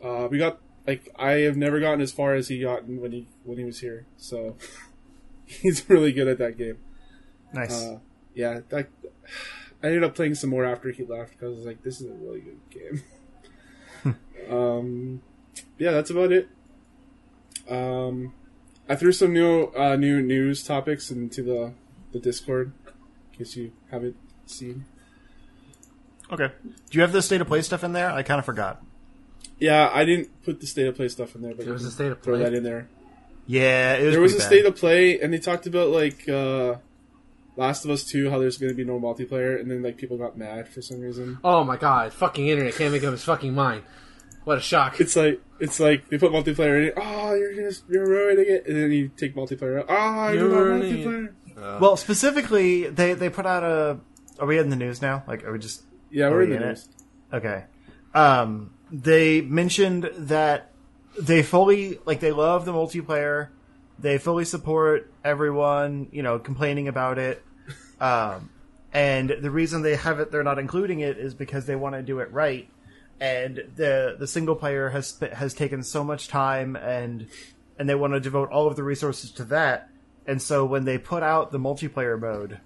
Uh, 0.02 0.26
we 0.30 0.38
got 0.38 0.58
like 0.86 1.08
I 1.16 1.32
have 1.40 1.56
never 1.56 1.80
gotten 1.80 2.00
as 2.00 2.12
far 2.12 2.34
as 2.34 2.48
he 2.48 2.60
gotten 2.60 3.00
when 3.00 3.12
he 3.12 3.28
when 3.44 3.58
he 3.58 3.64
was 3.64 3.80
here. 3.80 4.06
So 4.16 4.56
he's 5.46 5.88
really 5.88 6.12
good 6.12 6.28
at 6.28 6.38
that 6.38 6.56
game. 6.56 6.78
Nice. 7.52 7.84
Uh, 7.84 7.98
yeah, 8.34 8.60
that, 8.70 8.88
I 9.82 9.88
ended 9.88 10.04
up 10.04 10.14
playing 10.14 10.34
some 10.34 10.50
more 10.50 10.64
after 10.64 10.90
he 10.90 11.04
left 11.04 11.32
because 11.32 11.52
I 11.52 11.56
was 11.56 11.66
like, 11.66 11.82
this 11.82 12.00
is 12.00 12.10
a 12.10 12.14
really 12.14 12.40
good 12.40 12.60
game. 12.70 14.16
um, 14.50 15.22
yeah, 15.78 15.90
that's 15.90 16.10
about 16.10 16.32
it. 16.32 16.48
Um, 17.68 18.32
I 18.88 18.94
threw 18.94 19.12
some 19.12 19.32
new 19.32 19.64
uh, 19.76 19.96
new 19.96 20.20
news 20.22 20.62
topics 20.62 21.10
into 21.10 21.42
the 21.42 21.72
the 22.12 22.18
Discord, 22.20 22.72
in 23.32 23.38
case 23.38 23.56
you 23.56 23.72
haven't 23.90 24.16
seen. 24.46 24.84
Okay. 26.30 26.50
Do 26.64 26.72
you 26.98 27.00
have 27.02 27.12
the 27.12 27.22
state 27.22 27.40
of 27.40 27.46
play 27.46 27.62
stuff 27.62 27.84
in 27.84 27.92
there? 27.92 28.10
I 28.10 28.22
kind 28.22 28.38
of 28.38 28.44
forgot. 28.44 28.82
Yeah, 29.58 29.90
I 29.92 30.04
didn't 30.04 30.42
put 30.44 30.60
the 30.60 30.66
state 30.66 30.86
of 30.86 30.96
play 30.96 31.08
stuff 31.08 31.34
in 31.34 31.42
there, 31.42 31.54
but 31.54 31.64
There 31.64 31.72
was 31.72 31.84
a 31.84 31.90
state 31.90 32.10
of 32.12 32.20
play. 32.20 32.32
throw 32.32 32.34
play. 32.40 32.44
that 32.50 32.54
in 32.56 32.62
there. 32.64 32.88
Yeah, 33.46 33.94
it 33.94 34.04
was 34.06 34.12
there 34.12 34.20
was 34.20 34.32
a 34.32 34.36
pretty 34.36 34.46
state 34.56 34.66
of 34.66 34.76
play, 34.76 35.20
and 35.20 35.32
they 35.32 35.38
talked 35.38 35.66
about 35.66 35.90
like 35.90 36.28
uh, 36.28 36.76
Last 37.56 37.84
of 37.84 37.90
Us 37.92 38.04
Two, 38.04 38.28
how 38.28 38.38
there's 38.38 38.56
going 38.58 38.70
to 38.70 38.76
be 38.76 38.84
no 38.84 38.98
multiplayer, 39.00 39.58
and 39.60 39.70
then 39.70 39.82
like 39.82 39.96
people 39.96 40.16
got 40.18 40.36
mad 40.36 40.68
for 40.68 40.82
some 40.82 41.00
reason. 41.00 41.38
Oh 41.44 41.62
my 41.64 41.76
god, 41.76 42.12
fucking 42.12 42.48
internet 42.48 42.74
can't 42.74 42.92
make 42.92 43.04
up 43.04 43.12
his 43.12 43.24
fucking 43.24 43.54
mind. 43.54 43.82
What 44.46 44.58
a 44.58 44.60
shock. 44.60 45.00
It's 45.00 45.16
like 45.16 45.40
it's 45.58 45.80
like 45.80 46.08
they 46.08 46.18
put 46.18 46.30
multiplayer 46.30 46.78
in 46.80 46.84
it. 46.88 46.94
Oh, 46.96 47.34
you're 47.34 47.52
just 47.52 47.82
you're 47.88 48.06
ruining 48.06 48.46
it, 48.48 48.64
and 48.68 48.76
then 48.76 48.92
you 48.92 49.08
take 49.16 49.34
multiplayer 49.34 49.80
out. 49.80 49.86
Oh, 49.88 50.32
You're 50.32 50.48
you're 50.48 50.48
not 50.50 50.58
ruining 50.60 51.00
it. 51.00 51.32
multiplayer. 51.56 51.80
Well, 51.80 51.96
specifically, 51.96 52.88
they 52.88 53.14
they 53.14 53.28
put 53.28 53.44
out 53.44 53.64
a. 53.64 53.98
Are 54.38 54.46
we 54.46 54.58
in 54.58 54.70
the 54.70 54.76
news 54.76 55.02
now? 55.02 55.24
Like, 55.26 55.42
are 55.44 55.52
we 55.52 55.58
just 55.58 55.82
Yeah, 56.10 56.28
we're 56.30 56.42
in 56.42 56.50
the 56.50 56.56
in 56.56 56.62
it? 56.62 56.66
news. 56.66 56.88
Okay. 57.32 57.64
Um, 58.14 58.72
they 58.92 59.40
mentioned 59.40 60.10
that 60.16 60.70
they 61.20 61.42
fully 61.42 61.98
like 62.04 62.20
they 62.20 62.30
love 62.30 62.66
the 62.66 62.72
multiplayer. 62.72 63.48
They 63.98 64.16
fully 64.18 64.44
support 64.44 65.10
everyone, 65.24 66.06
you 66.12 66.22
know, 66.22 66.38
complaining 66.38 66.86
about 66.86 67.18
it. 67.18 67.42
Um, 68.00 68.50
and 68.92 69.30
the 69.40 69.50
reason 69.50 69.82
they 69.82 69.96
have 69.96 70.20
it, 70.20 70.30
they're 70.30 70.44
not 70.44 70.58
including 70.60 71.00
it, 71.00 71.18
is 71.18 71.34
because 71.34 71.66
they 71.66 71.74
want 71.76 71.94
to 71.96 72.02
do 72.02 72.20
it 72.20 72.30
right. 72.30 72.68
And 73.18 73.62
the 73.76 74.16
the 74.18 74.26
single 74.26 74.54
player 74.56 74.90
has 74.90 75.18
has 75.32 75.54
taken 75.54 75.82
so 75.82 76.04
much 76.04 76.28
time, 76.28 76.76
and 76.76 77.26
and 77.78 77.88
they 77.88 77.94
want 77.94 78.12
to 78.12 78.20
devote 78.20 78.50
all 78.50 78.66
of 78.66 78.76
the 78.76 78.82
resources 78.82 79.30
to 79.32 79.44
that. 79.44 79.88
And 80.26 80.42
so 80.42 80.64
when 80.66 80.84
they 80.84 80.98
put 80.98 81.22
out 81.22 81.50
the 81.52 81.58
multiplayer 81.58 82.20
mode, 82.20 82.60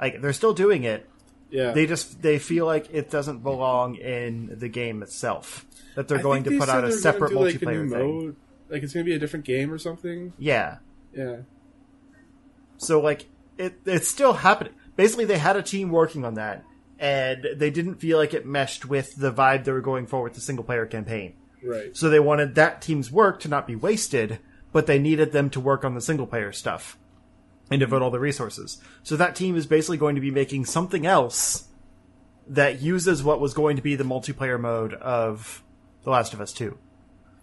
like 0.00 0.22
they're 0.22 0.32
still 0.32 0.54
doing 0.54 0.84
it, 0.84 1.08
Yeah, 1.50 1.72
they 1.72 1.86
just 1.86 2.22
they 2.22 2.38
feel 2.38 2.64
like 2.64 2.88
it 2.92 3.10
doesn't 3.10 3.42
belong 3.42 3.96
in 3.96 4.58
the 4.58 4.68
game 4.68 5.02
itself. 5.02 5.66
That 5.94 6.08
they're 6.08 6.20
I 6.20 6.22
going 6.22 6.44
to 6.44 6.58
put 6.58 6.70
out 6.70 6.84
a 6.84 6.92
separate 6.92 7.34
like, 7.34 7.56
multiplayer 7.56 7.90
thing. 7.90 8.24
mode. 8.24 8.36
Like 8.70 8.82
it's 8.82 8.94
going 8.94 9.04
to 9.04 9.10
be 9.10 9.14
a 9.14 9.18
different 9.18 9.44
game 9.44 9.70
or 9.70 9.76
something. 9.78 10.32
Yeah. 10.38 10.78
Yeah, 11.14 11.40
So 12.78 13.00
like 13.00 13.26
it 13.58 13.74
it's 13.84 14.08
still 14.08 14.32
happening. 14.32 14.72
Basically 14.96 15.26
they 15.26 15.36
had 15.38 15.56
a 15.56 15.62
team 15.62 15.90
working 15.90 16.24
on 16.24 16.34
that 16.34 16.64
and 17.02 17.48
they 17.56 17.68
didn't 17.68 17.96
feel 17.96 18.16
like 18.16 18.32
it 18.32 18.46
meshed 18.46 18.86
with 18.86 19.16
the 19.16 19.32
vibe 19.32 19.64
they 19.64 19.72
were 19.72 19.80
going 19.80 20.06
for 20.06 20.22
with 20.22 20.34
the 20.34 20.40
single 20.40 20.64
player 20.64 20.86
campaign. 20.86 21.34
right. 21.64 21.94
So 21.96 22.08
they 22.08 22.20
wanted 22.20 22.54
that 22.54 22.80
team's 22.80 23.10
work 23.10 23.40
to 23.40 23.48
not 23.48 23.66
be 23.66 23.74
wasted, 23.74 24.38
but 24.70 24.86
they 24.86 25.00
needed 25.00 25.32
them 25.32 25.50
to 25.50 25.60
work 25.60 25.84
on 25.84 25.96
the 25.96 26.00
single 26.00 26.28
player 26.28 26.52
stuff 26.52 26.96
and 27.72 27.80
devote 27.80 28.02
all 28.02 28.12
the 28.12 28.20
resources. 28.20 28.80
So 29.02 29.16
that 29.16 29.34
team 29.34 29.56
is 29.56 29.66
basically 29.66 29.96
going 29.96 30.14
to 30.14 30.20
be 30.20 30.30
making 30.30 30.64
something 30.66 31.04
else 31.04 31.66
that 32.46 32.80
uses 32.80 33.24
what 33.24 33.40
was 33.40 33.52
going 33.52 33.74
to 33.76 33.82
be 33.82 33.96
the 33.96 34.04
multiplayer 34.04 34.60
mode 34.60 34.94
of 34.94 35.64
The 36.04 36.10
Last 36.10 36.32
of 36.32 36.40
Us 36.40 36.52
2. 36.52 36.78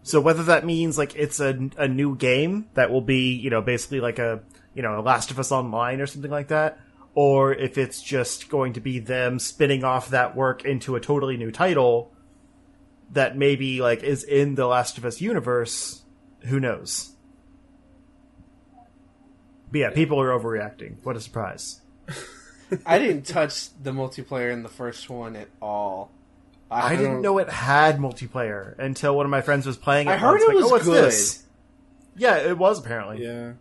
So 0.03 0.21
whether 0.21 0.43
that 0.43 0.65
means 0.65 0.97
like 0.97 1.17
it's 1.17 1.41
a, 1.41 1.69
a 1.77 1.89
new 1.89 2.15
game 2.15 2.69
that 2.75 2.91
will 2.91 3.01
be, 3.01 3.33
you 3.33 3.49
know, 3.49 3.61
basically 3.61 3.99
like 3.99 4.19
a, 4.19 4.41
you 4.73 4.83
know, 4.83 4.97
a 4.97 5.01
Last 5.01 5.31
of 5.31 5.39
Us 5.39 5.51
Online 5.51 5.99
or 5.99 6.07
something 6.07 6.31
like 6.31 6.47
that, 6.47 6.79
or 7.21 7.53
if 7.53 7.77
it's 7.77 8.01
just 8.01 8.47
going 8.47 8.71
to 8.71 8.79
be 8.79 8.97
them 8.97 9.39
spinning 9.39 9.83
off 9.83 10.07
that 10.09 10.37
work 10.37 10.63
into 10.63 10.95
a 10.95 11.01
totally 11.01 11.35
new 11.35 11.51
title 11.51 12.13
that 13.11 13.35
maybe 13.35 13.81
like 13.81 14.01
is 14.03 14.23
in 14.23 14.55
the 14.55 14.65
Last 14.65 14.97
of 14.97 15.03
Us 15.03 15.19
universe, 15.19 16.03
who 16.45 16.61
knows? 16.61 17.11
But 19.69 19.79
yeah, 19.79 19.89
people 19.89 20.21
are 20.21 20.29
overreacting. 20.29 21.03
What 21.03 21.17
a 21.17 21.19
surprise. 21.19 21.81
I 22.85 22.97
didn't 22.99 23.23
touch 23.25 23.67
the 23.83 23.91
multiplayer 23.91 24.53
in 24.53 24.63
the 24.63 24.69
first 24.69 25.09
one 25.09 25.35
at 25.35 25.49
all. 25.61 26.11
I 26.71 26.95
don't- 26.95 26.99
didn't 26.99 27.21
know 27.21 27.37
it 27.39 27.49
had 27.49 27.97
multiplayer 27.97 28.79
until 28.79 29.13
one 29.17 29.25
of 29.25 29.29
my 29.29 29.41
friends 29.41 29.65
was 29.65 29.75
playing 29.75 30.07
it. 30.07 30.11
I 30.11 30.17
heard 30.17 30.39
once, 30.39 30.43
it 30.43 30.47
like, 30.47 30.55
was 30.55 30.65
oh, 30.65 30.69
what's 30.69 30.85
good. 30.85 31.03
This? 31.03 31.43
Yeah, 32.15 32.37
it 32.37 32.57
was 32.57 32.79
apparently. 32.79 33.25
Yeah. 33.25 33.53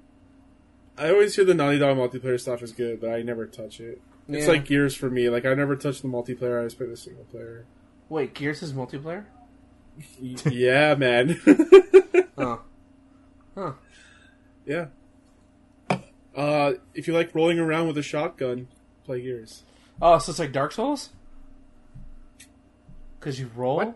I 0.99 1.11
always 1.11 1.36
hear 1.36 1.44
the 1.44 1.55
Naughty 1.55 1.78
Dog 1.78 1.96
multiplayer 1.96 2.40
stuff 2.40 2.62
is 2.62 2.72
good, 2.72 3.01
but 3.01 3.11
I 3.11 3.22
never 3.22 3.46
touch 3.46 3.80
it. 3.80 4.01
It's 4.28 4.46
Yeah. 4.46 4.53
like 4.53 4.64
Gears 4.64 4.94
for 4.94 5.09
me. 5.09 5.28
Like 5.30 5.46
I 5.46 5.55
never 5.55 5.76
touch 5.76 6.03
the 6.03 6.09
multiplayer. 6.09 6.61
I 6.61 6.64
just 6.64 6.76
play 6.78 6.86
the 6.86 6.96
single 6.96 7.24
player. 7.24 7.64
Wait, 8.09 8.34
Gears 8.34 8.62
is 8.62 8.72
multiplayer? 8.72 9.24
Yeah, 10.20 10.94
man. 10.94 11.40
Oh. 12.40 12.61
Huh. 13.57 13.72
yeah. 14.64 14.86
Uh, 16.36 16.74
if 16.94 17.09
you 17.09 17.14
like 17.14 17.34
rolling 17.34 17.59
around 17.59 17.88
with 17.88 17.99
a 17.99 18.03
shotgun, 18.03 18.68
play 19.05 19.20
Gears. 19.22 19.64
Oh, 20.01 20.18
so 20.18 20.30
it's 20.30 20.38
like 20.38 20.53
Dark 20.53 20.70
Souls? 20.70 21.11
Because 23.18 23.40
you 23.40 23.51
roll? 23.57 23.78
What? 23.78 23.94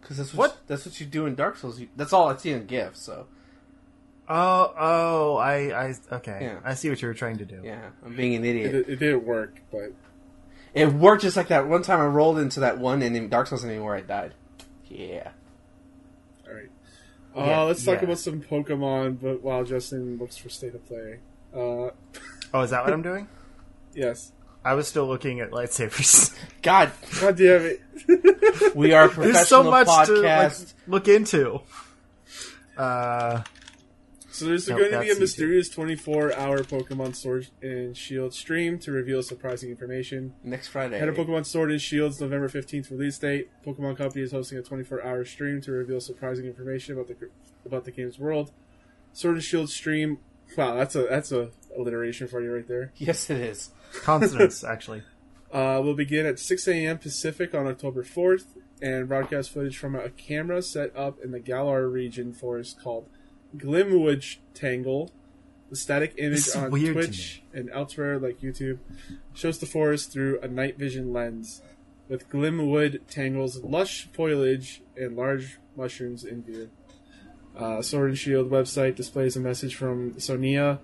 Because 0.00 0.18
that's 0.18 0.32
what, 0.32 0.50
What? 0.50 0.58
that's 0.68 0.86
what 0.86 1.00
you 1.00 1.06
do 1.06 1.26
in 1.26 1.34
Dark 1.34 1.56
Souls. 1.56 1.80
You, 1.80 1.88
that's 1.96 2.12
all 2.12 2.28
I 2.28 2.36
see 2.36 2.52
in 2.52 2.66
GIF, 2.66 2.96
so. 2.96 3.26
Oh, 4.28 4.74
oh, 4.78 5.36
I, 5.36 5.88
I, 5.88 5.94
okay. 6.16 6.38
Yeah. 6.42 6.58
I 6.64 6.74
see 6.74 6.88
what 6.90 7.00
you 7.00 7.08
were 7.08 7.14
trying 7.14 7.38
to 7.38 7.44
do. 7.44 7.60
Yeah, 7.62 7.90
I'm 8.04 8.16
being 8.16 8.34
an 8.34 8.44
idiot. 8.44 8.74
it 8.88 8.96
didn't 8.98 9.24
work, 9.24 9.60
but 9.70 9.92
It 10.74 10.92
worked 10.92 11.22
just 11.22 11.36
like 11.36 11.48
that 11.48 11.68
one 11.68 11.82
time 11.82 12.00
I 12.00 12.06
rolled 12.06 12.38
into 12.38 12.60
that 12.60 12.78
one 12.78 13.02
and 13.02 13.16
in 13.16 13.28
Dark 13.28 13.46
Souls 13.46 13.64
anymore 13.64 13.94
I 13.94 14.00
died. 14.00 14.34
Yeah. 14.88 15.30
all 16.48 16.54
right. 16.54 16.70
Uh, 17.36 17.44
Yeah, 17.44 17.60
let's 17.62 17.84
talk 17.84 17.98
yeah. 17.98 18.04
about 18.04 18.18
some 18.18 18.40
Pokemon. 18.42 19.20
But 19.20 19.42
while 19.42 19.62
Justin 19.64 20.18
looks 20.18 20.36
for 20.36 20.48
state 20.48 20.74
of 20.74 20.84
play, 20.86 21.18
uh, 21.54 21.90
Oh, 22.54 22.60
is 22.62 22.70
that 22.70 22.84
what 22.84 22.92
I'm 22.92 23.02
doing? 23.02 23.28
yes. 23.94 24.32
I 24.64 24.74
was 24.74 24.88
still 24.88 25.06
looking 25.06 25.38
at 25.38 25.52
lightsabers. 25.52 26.36
God, 26.62 26.90
God 27.20 27.36
damn 27.36 27.62
it! 27.62 28.74
we 28.74 28.92
are 28.94 29.04
a 29.04 29.08
professional 29.08 29.32
There's 29.34 29.46
so 29.48 29.62
much 29.62 29.86
to 30.08 30.12
like, 30.14 30.50
podcast. 30.50 30.74
look 30.88 31.06
into. 31.06 31.60
Uh, 32.76 33.42
So 34.36 34.44
there's 34.44 34.68
Nope, 34.68 34.80
going 34.80 34.92
to 34.92 35.00
be 35.00 35.10
a 35.10 35.18
mysterious 35.18 35.74
24-hour 35.74 36.58
Pokemon 36.64 37.16
Sword 37.16 37.48
and 37.62 37.96
Shield 37.96 38.34
stream 38.34 38.78
to 38.80 38.92
reveal 38.92 39.22
surprising 39.22 39.70
information. 39.70 40.34
Next 40.44 40.68
Friday. 40.68 40.98
Head 40.98 41.08
of 41.08 41.16
Pokemon 41.16 41.46
Sword 41.46 41.70
and 41.70 41.80
Shield's 41.80 42.20
November 42.20 42.46
15th 42.50 42.90
release 42.90 43.16
date. 43.16 43.48
Pokemon 43.64 43.96
Company 43.96 44.22
is 44.22 44.32
hosting 44.32 44.58
a 44.58 44.60
24-hour 44.60 45.24
stream 45.24 45.62
to 45.62 45.72
reveal 45.72 46.02
surprising 46.02 46.44
information 46.44 46.92
about 46.92 47.08
the 47.08 47.30
about 47.64 47.86
the 47.86 47.90
game's 47.90 48.18
world. 48.18 48.52
Sword 49.14 49.36
and 49.36 49.42
Shield 49.42 49.70
stream. 49.70 50.18
Wow, 50.54 50.74
that's 50.74 50.94
a 50.94 51.04
that's 51.04 51.32
a 51.32 51.48
alliteration 51.74 52.28
for 52.28 52.42
you 52.42 52.52
right 52.52 52.68
there. 52.68 52.92
Yes, 52.98 53.30
it 53.30 53.40
is. 53.40 53.70
consonants, 54.02 54.62
actually. 54.68 55.02
Uh, 55.50 55.80
will 55.82 55.94
begin 55.94 56.26
at 56.26 56.38
6 56.38 56.68
a.m. 56.68 56.98
Pacific 56.98 57.54
on 57.54 57.66
October 57.66 58.04
4th 58.04 58.44
and 58.82 59.08
broadcast 59.08 59.50
footage 59.50 59.78
from 59.78 59.94
a 59.94 60.10
camera 60.10 60.60
set 60.60 60.94
up 60.94 61.18
in 61.24 61.30
the 61.30 61.40
Galar 61.40 61.88
region 61.88 62.34
forest 62.34 62.78
called 62.82 63.08
Glimwood 63.56 64.36
Tangle. 64.54 65.10
The 65.68 65.76
static 65.76 66.14
image 66.16 66.54
on 66.54 66.70
Twitch 66.70 67.42
and 67.52 67.68
elsewhere 67.70 68.20
like 68.20 68.40
YouTube 68.40 68.78
shows 69.34 69.58
the 69.58 69.66
forest 69.66 70.12
through 70.12 70.38
a 70.40 70.46
night 70.46 70.78
vision 70.78 71.12
lens, 71.12 71.60
with 72.08 72.30
Glimwood 72.30 73.00
Tangle's 73.10 73.62
lush 73.64 74.08
foliage 74.12 74.82
and 74.96 75.16
large 75.16 75.58
mushrooms 75.76 76.22
in 76.22 76.44
view. 76.44 76.70
Uh, 77.56 77.82
Sword 77.82 78.10
and 78.10 78.18
Shield 78.18 78.48
website 78.48 78.94
displays 78.94 79.34
a 79.34 79.40
message 79.40 79.74
from 79.74 80.20
Sonia, 80.20 80.78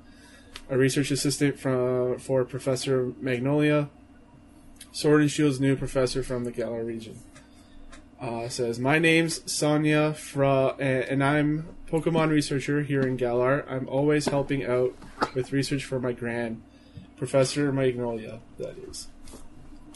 a 0.69 0.77
research 0.77 1.13
assistant 1.13 1.61
from, 1.61 2.19
for 2.19 2.45
Professor 2.45 3.13
Magnolia, 3.21 3.89
Sword 4.91 5.21
and 5.21 5.31
Shield's 5.31 5.61
new 5.61 5.77
professor 5.77 6.23
from 6.23 6.45
the 6.45 6.51
Galar 6.51 6.85
region. 6.85 7.19
Uh, 8.23 8.49
says, 8.49 8.79
My 8.79 9.01
name's 9.01 9.41
Sonia, 9.51 10.14
fra- 10.14 10.77
and 10.79 11.25
I'm 11.25 11.75
Pokemon 11.91 12.31
researcher 12.31 12.83
here 12.83 13.01
in 13.01 13.16
Galar. 13.16 13.68
I'm 13.68 13.89
always 13.89 14.27
helping 14.27 14.64
out 14.64 14.95
with 15.35 15.51
research 15.51 15.85
for 15.85 15.99
my 15.99 16.12
grand 16.12 16.62
Professor 17.16 17.73
Magnolia, 17.73 18.39
that 18.59 18.79
is. 18.79 19.09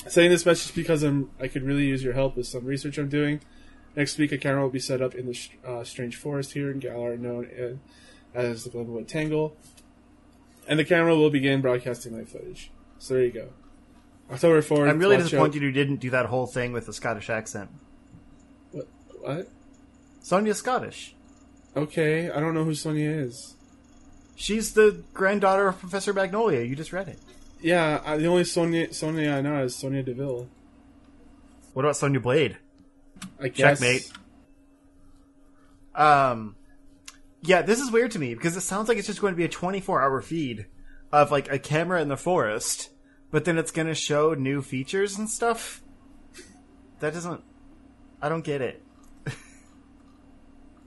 Saying 0.09 0.31
this 0.31 0.45
message 0.45 0.75
because 0.75 1.05
I'm, 1.05 1.31
I 1.41 1.47
could 1.47 1.63
really 1.63 1.87
use 1.87 2.03
your 2.03 2.15
help 2.15 2.37
with 2.37 2.49
some 2.49 2.65
research 2.65 2.99
I'm 2.99 3.09
doing. 3.09 3.43
Next 3.95 4.19
week, 4.19 4.33
a 4.33 4.39
camera 4.39 4.63
will 4.63 4.71
be 4.71 4.81
set 4.81 5.01
up 5.01 5.15
in 5.15 5.27
the 5.27 5.49
uh, 5.65 5.85
strange 5.85 6.17
forest 6.17 6.55
here 6.55 6.69
in 6.69 6.81
Galar, 6.81 7.17
known 7.17 7.79
as, 8.35 8.65
the 8.65 8.71
Glenwood 8.71 9.07
Tangle. 9.07 9.57
And 10.67 10.81
the 10.81 10.85
camera 10.85 11.15
will 11.15 11.31
begin 11.31 11.61
broadcasting 11.61 12.17
live 12.17 12.29
footage. 12.29 12.73
So 12.99 13.15
there 13.15 13.25
you 13.25 13.31
go. 13.31 13.49
October 14.33 14.63
4th. 14.63 14.91
I'm 14.91 14.99
really 14.99 15.17
disappointed 15.17 15.63
you 15.63 15.71
didn't 15.71 15.99
do 15.99 16.11
that 16.11 16.27
whole 16.27 16.49
thing 16.49 16.73
with 16.73 16.87
the 16.87 16.93
Scottish 16.93 17.31
accent. 17.31 17.71
What? 19.27 19.49
Sonia's 20.23 20.59
Scottish. 20.59 21.15
Okay, 21.77 22.31
I 22.31 22.39
don't 22.39 22.55
know 22.55 22.65
who 22.65 22.75
Sonia 22.75 23.11
is. 23.11 23.55
She's 24.37 24.73
the 24.75 25.03
granddaughter 25.13 25.67
of 25.67 25.81
Professor 25.81 26.13
Magnolia. 26.13 26.63
You 26.63 26.77
just 26.77 26.93
read 26.93 27.09
it. 27.09 27.19
Yeah, 27.61 28.01
I, 28.05 28.19
the 28.19 28.27
only 28.27 28.45
Sonia 28.45 28.93
Sonia 28.95 29.33
I 29.35 29.41
know 29.41 29.65
is 29.65 29.75
Sonya 29.75 30.03
Deville. 30.05 30.49
What 31.73 31.85
about 31.85 31.97
Sonya 31.97 32.21
Blade? 32.21 32.57
I 33.41 33.49
guess. 33.49 33.81
Checkmate. 33.81 34.13
Um, 35.95 36.55
Yeah, 37.43 37.63
this 37.63 37.81
is 37.81 37.91
weird 37.91 38.13
to 38.13 38.19
me 38.19 38.35
because 38.35 38.57
it 38.57 38.61
sounds 38.61 38.89
like 38.89 38.99
it's 38.99 39.07
just 39.07 39.21
going 39.21 39.33
to 39.33 39.37
be 39.37 39.45
a 39.45 39.49
24 39.49 40.03
hour 40.03 40.21
feed 40.23 40.67
of 41.11 41.31
like 41.33 41.51
a 41.51 41.59
camera 41.59 42.01
in 42.01 42.09
the 42.09 42.17
forest, 42.17 42.91
but 43.31 43.45
then 43.45 43.59
it's 43.59 43.71
going 43.73 43.89
to 43.89 43.95
show 43.95 44.35
new 44.35 44.63
features 44.63 45.19
and 45.19 45.29
stuff. 45.29 45.83
That 47.01 47.13
doesn't. 47.13 47.43
I 48.23 48.29
don't 48.29 48.45
get 48.45 48.61
it. 48.63 48.83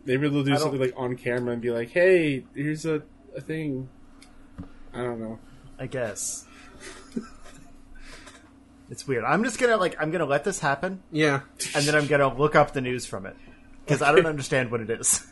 Maybe 0.05 0.27
they'll 0.29 0.43
do 0.43 0.53
I 0.53 0.57
something 0.57 0.79
like 0.79 0.93
on 0.95 1.15
camera 1.15 1.53
and 1.53 1.61
be 1.61 1.71
like, 1.71 1.89
"Hey, 1.89 2.45
here's 2.55 2.85
a, 2.85 3.03
a 3.35 3.41
thing." 3.41 3.89
I 4.93 5.03
don't 5.03 5.19
know. 5.19 5.39
I 5.77 5.87
guess. 5.87 6.45
it's 8.89 9.07
weird. 9.07 9.23
I'm 9.23 9.43
just 9.43 9.59
gonna 9.59 9.77
like 9.77 9.95
I'm 9.99 10.11
gonna 10.11 10.25
let 10.25 10.43
this 10.43 10.59
happen, 10.59 11.03
Yeah. 11.11 11.41
and 11.75 11.85
then 11.85 11.95
I'm 11.95 12.07
gonna 12.07 12.33
look 12.35 12.55
up 12.55 12.73
the 12.73 12.81
news 12.81 13.05
from 13.05 13.25
it 13.25 13.35
because 13.85 14.01
I 14.01 14.11
don't 14.13 14.25
understand 14.25 14.71
what 14.71 14.81
it 14.81 14.89
is. 14.89 15.25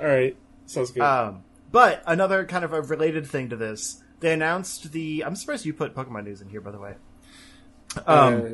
All 0.00 0.06
right, 0.06 0.36
sounds 0.66 0.90
good. 0.90 1.02
Um, 1.02 1.44
but 1.70 2.02
another 2.06 2.44
kind 2.44 2.64
of 2.64 2.72
a 2.72 2.80
related 2.82 3.26
thing 3.26 3.50
to 3.50 3.56
this, 3.56 4.02
they 4.20 4.32
announced 4.32 4.92
the. 4.92 5.24
I'm 5.24 5.36
surprised 5.36 5.64
you 5.66 5.74
put 5.74 5.94
Pokemon 5.94 6.24
news 6.24 6.40
in 6.40 6.48
here, 6.48 6.60
by 6.60 6.70
the 6.70 6.78
way. 6.80 6.94
Um, 8.06 8.34
Uh, 8.34 8.48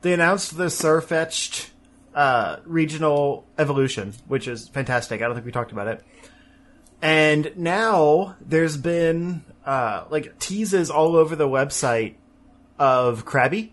they 0.00 0.12
announced 0.14 0.56
the 0.56 0.66
Sirfetch'd 0.66 1.70
uh, 2.18 2.58
regional 2.66 3.46
evolution, 3.58 4.12
which 4.26 4.48
is 4.48 4.66
fantastic. 4.66 5.22
I 5.22 5.26
don't 5.26 5.34
think 5.34 5.46
we 5.46 5.52
talked 5.52 5.70
about 5.70 5.86
it. 5.86 6.02
And 7.00 7.52
now 7.56 8.34
there's 8.40 8.76
been 8.76 9.44
uh, 9.64 10.04
like 10.10 10.36
teases 10.40 10.90
all 10.90 11.14
over 11.14 11.36
the 11.36 11.46
website 11.46 12.16
of 12.76 13.24
Krabby, 13.24 13.70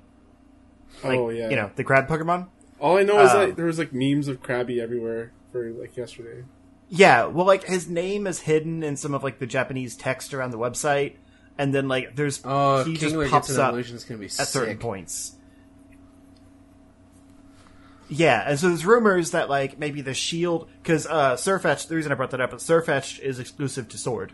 like 1.04 1.18
oh 1.18 1.30
yeah. 1.30 1.50
you 1.50 1.56
know 1.56 1.72
the 1.76 1.84
crab 1.84 2.08
Pokemon. 2.08 2.48
All 2.80 3.00
I 3.00 3.04
know 3.04 3.20
is 3.22 3.32
um, 3.32 3.40
that 3.40 3.56
there 3.56 3.66
was 3.66 3.80
like 3.80 3.92
memes 3.94 4.28
of 4.28 4.44
Krabby 4.44 4.80
everywhere 4.80 5.32
for 5.52 5.72
like 5.72 5.98
yesterday. 5.98 6.44
Yeah, 6.88 7.26
well, 7.26 7.48
like 7.48 7.64
his 7.64 7.90
name 7.90 8.28
is 8.28 8.42
hidden 8.42 8.84
in 8.84 8.96
some 8.96 9.16
of 9.16 9.24
like 9.24 9.40
the 9.40 9.48
Japanese 9.48 9.96
text 9.96 10.36
around 10.36 10.52
the 10.52 10.60
website, 10.60 11.16
and 11.58 11.74
then 11.74 11.88
like 11.88 12.16
there's 12.16 12.42
Oh, 12.46 12.84
he 12.84 12.94
if 12.94 13.00
just 13.00 13.16
Kingler 13.16 13.24
gets 13.24 13.32
pops 13.32 13.50
an 13.50 13.60
up 13.60 13.68
evolution, 13.70 13.96
it's 13.96 14.06
gonna 14.06 14.20
be 14.20 14.26
at 14.26 14.32
sick. 14.34 14.46
certain 14.46 14.78
points. 14.78 15.35
Yeah, 18.08 18.44
and 18.48 18.60
so 18.60 18.70
there's 18.70 18.86
rumors 18.86 19.32
that 19.32 19.50
like 19.50 19.80
maybe 19.80 20.02
the 20.02 20.14
shield 20.14 20.70
because 20.82 21.08
uh, 21.08 21.36
Sirfetch'd. 21.36 21.90
The 21.90 21.96
reason 21.96 22.12
I 22.12 22.16
brought 22.16 22.32
that 22.32 22.42
up 22.42 22.54
is 22.54 22.62
Sirfetch'd 22.64 23.20
is 23.22 23.40
exclusive 23.40 23.88
to 23.90 23.98
Sword. 23.98 24.34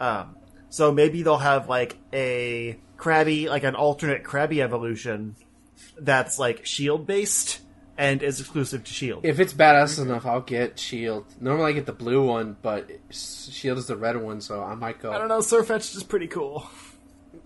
Um, 0.00 0.36
so 0.68 0.92
maybe 0.92 1.22
they'll 1.22 1.38
have 1.38 1.68
like 1.68 1.96
a 2.12 2.78
Krabby, 2.96 3.48
like 3.48 3.64
an 3.64 3.74
alternate 3.74 4.22
Krabby 4.22 4.62
evolution 4.62 5.34
that's 5.98 6.38
like 6.38 6.66
Shield 6.66 7.06
based 7.06 7.60
and 7.96 8.22
is 8.22 8.40
exclusive 8.40 8.84
to 8.84 8.92
Shield. 8.92 9.24
If 9.24 9.40
it's 9.40 9.52
badass 9.52 10.00
enough, 10.00 10.24
I'll 10.24 10.40
get 10.40 10.78
Shield. 10.78 11.26
Normally, 11.40 11.70
I 11.70 11.72
get 11.72 11.86
the 11.86 11.92
blue 11.92 12.24
one, 12.24 12.56
but 12.62 12.88
Shield 13.10 13.78
is 13.78 13.86
the 13.86 13.96
red 13.96 14.16
one, 14.16 14.40
so 14.40 14.62
I 14.62 14.74
might 14.76 15.00
go. 15.00 15.10
I 15.10 15.18
don't 15.18 15.28
know. 15.28 15.40
Sirfetch'd 15.40 15.96
is 15.96 16.04
pretty 16.04 16.28
cool. 16.28 16.68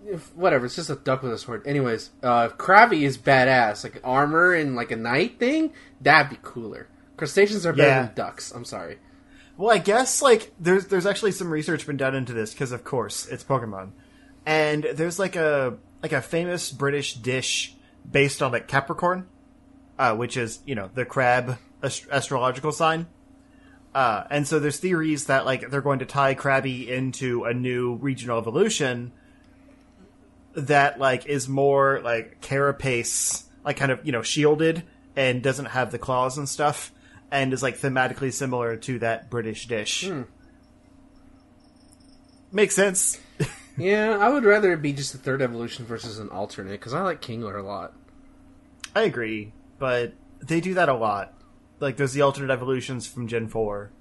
If- 0.05 0.35
whatever. 0.35 0.65
It's 0.65 0.75
just 0.75 0.89
a 0.89 0.95
duck 0.95 1.23
with 1.23 1.31
a 1.33 1.37
sword. 1.37 1.65
Anyways, 1.65 2.09
uh, 2.21 2.49
Krabby 2.49 3.03
is 3.03 3.17
badass. 3.17 3.83
Like 3.83 4.01
armor 4.03 4.53
and 4.53 4.75
like 4.75 4.91
a 4.91 4.95
knight 4.95 5.39
thing, 5.39 5.71
that'd 6.01 6.29
be 6.29 6.37
cooler. 6.41 6.87
Crustaceans 7.17 7.65
are 7.65 7.73
better 7.73 7.87
Yeah. 7.89 8.01
than 8.07 8.15
ducks. 8.15 8.51
I'm 8.51 8.65
sorry. 8.65 8.97
Well, 9.55 9.73
I 9.73 9.77
guess 9.77 10.21
like 10.21 10.51
there's 10.59 10.87
there's 10.87 11.05
actually 11.05 11.31
some 11.31 11.49
research 11.51 11.85
been 11.85 11.97
done 11.97 12.15
into 12.15 12.33
this 12.33 12.53
because 12.53 12.71
of 12.71 12.83
course 12.83 13.27
it's 13.27 13.43
Pokemon, 13.43 13.91
and 14.45 14.83
there's 14.95 15.19
like 15.19 15.35
a 15.35 15.77
like 16.01 16.11
a 16.11 16.21
famous 16.21 16.71
British 16.71 17.13
dish 17.13 17.75
based 18.09 18.41
on 18.41 18.51
like 18.51 18.67
Capricorn, 18.67 19.27
uh, 19.99 20.15
which 20.15 20.37
is 20.37 20.59
you 20.65 20.73
know 20.75 20.89
the 20.93 21.05
crab 21.05 21.59
ast- 21.83 22.07
astrological 22.11 22.71
sign. 22.71 23.05
Uh, 23.93 24.23
and 24.31 24.47
so 24.47 24.59
there's 24.59 24.79
theories 24.79 25.25
that 25.27 25.45
like 25.45 25.69
they're 25.69 25.81
going 25.81 25.99
to 25.99 26.05
tie 26.05 26.33
Krabby 26.33 26.87
into 26.87 27.43
a 27.43 27.53
new 27.53 27.93
regional 27.95 28.39
evolution 28.39 29.11
that 30.53 30.99
like 30.99 31.25
is 31.25 31.47
more 31.47 31.99
like 32.03 32.41
carapace, 32.41 33.43
like 33.65 33.77
kind 33.77 33.91
of 33.91 34.05
you 34.05 34.11
know 34.11 34.21
shielded 34.21 34.83
and 35.15 35.41
doesn't 35.43 35.65
have 35.65 35.91
the 35.91 35.99
claws 35.99 36.37
and 36.37 36.47
stuff, 36.47 36.91
and 37.31 37.53
is 37.53 37.63
like 37.63 37.77
thematically 37.77 38.31
similar 38.31 38.75
to 38.77 38.99
that 38.99 39.29
British 39.29 39.67
dish. 39.67 40.05
Hmm. 40.07 40.23
Makes 42.51 42.75
sense. 42.75 43.19
Yeah, 43.77 44.17
I 44.19 44.29
would 44.29 44.43
rather 44.43 44.73
it 44.73 44.81
be 44.81 44.93
just 44.93 45.15
a 45.15 45.17
third 45.17 45.41
evolution 45.41 45.85
versus 45.85 46.19
an 46.19 46.29
alternate 46.29 46.73
because 46.73 46.93
I 46.93 47.01
like 47.01 47.21
Kingler 47.21 47.57
a 47.57 47.63
lot. 47.63 47.93
I 48.95 49.01
agree, 49.01 49.51
but 49.79 50.13
they 50.39 50.61
do 50.61 50.75
that 50.75 50.89
a 50.89 50.93
lot. 50.93 51.33
Like 51.79 51.97
there's 51.97 52.13
the 52.13 52.21
alternate 52.21 52.53
evolutions 52.53 53.07
from 53.07 53.27
Gen 53.27 53.47
Four. 53.47 53.91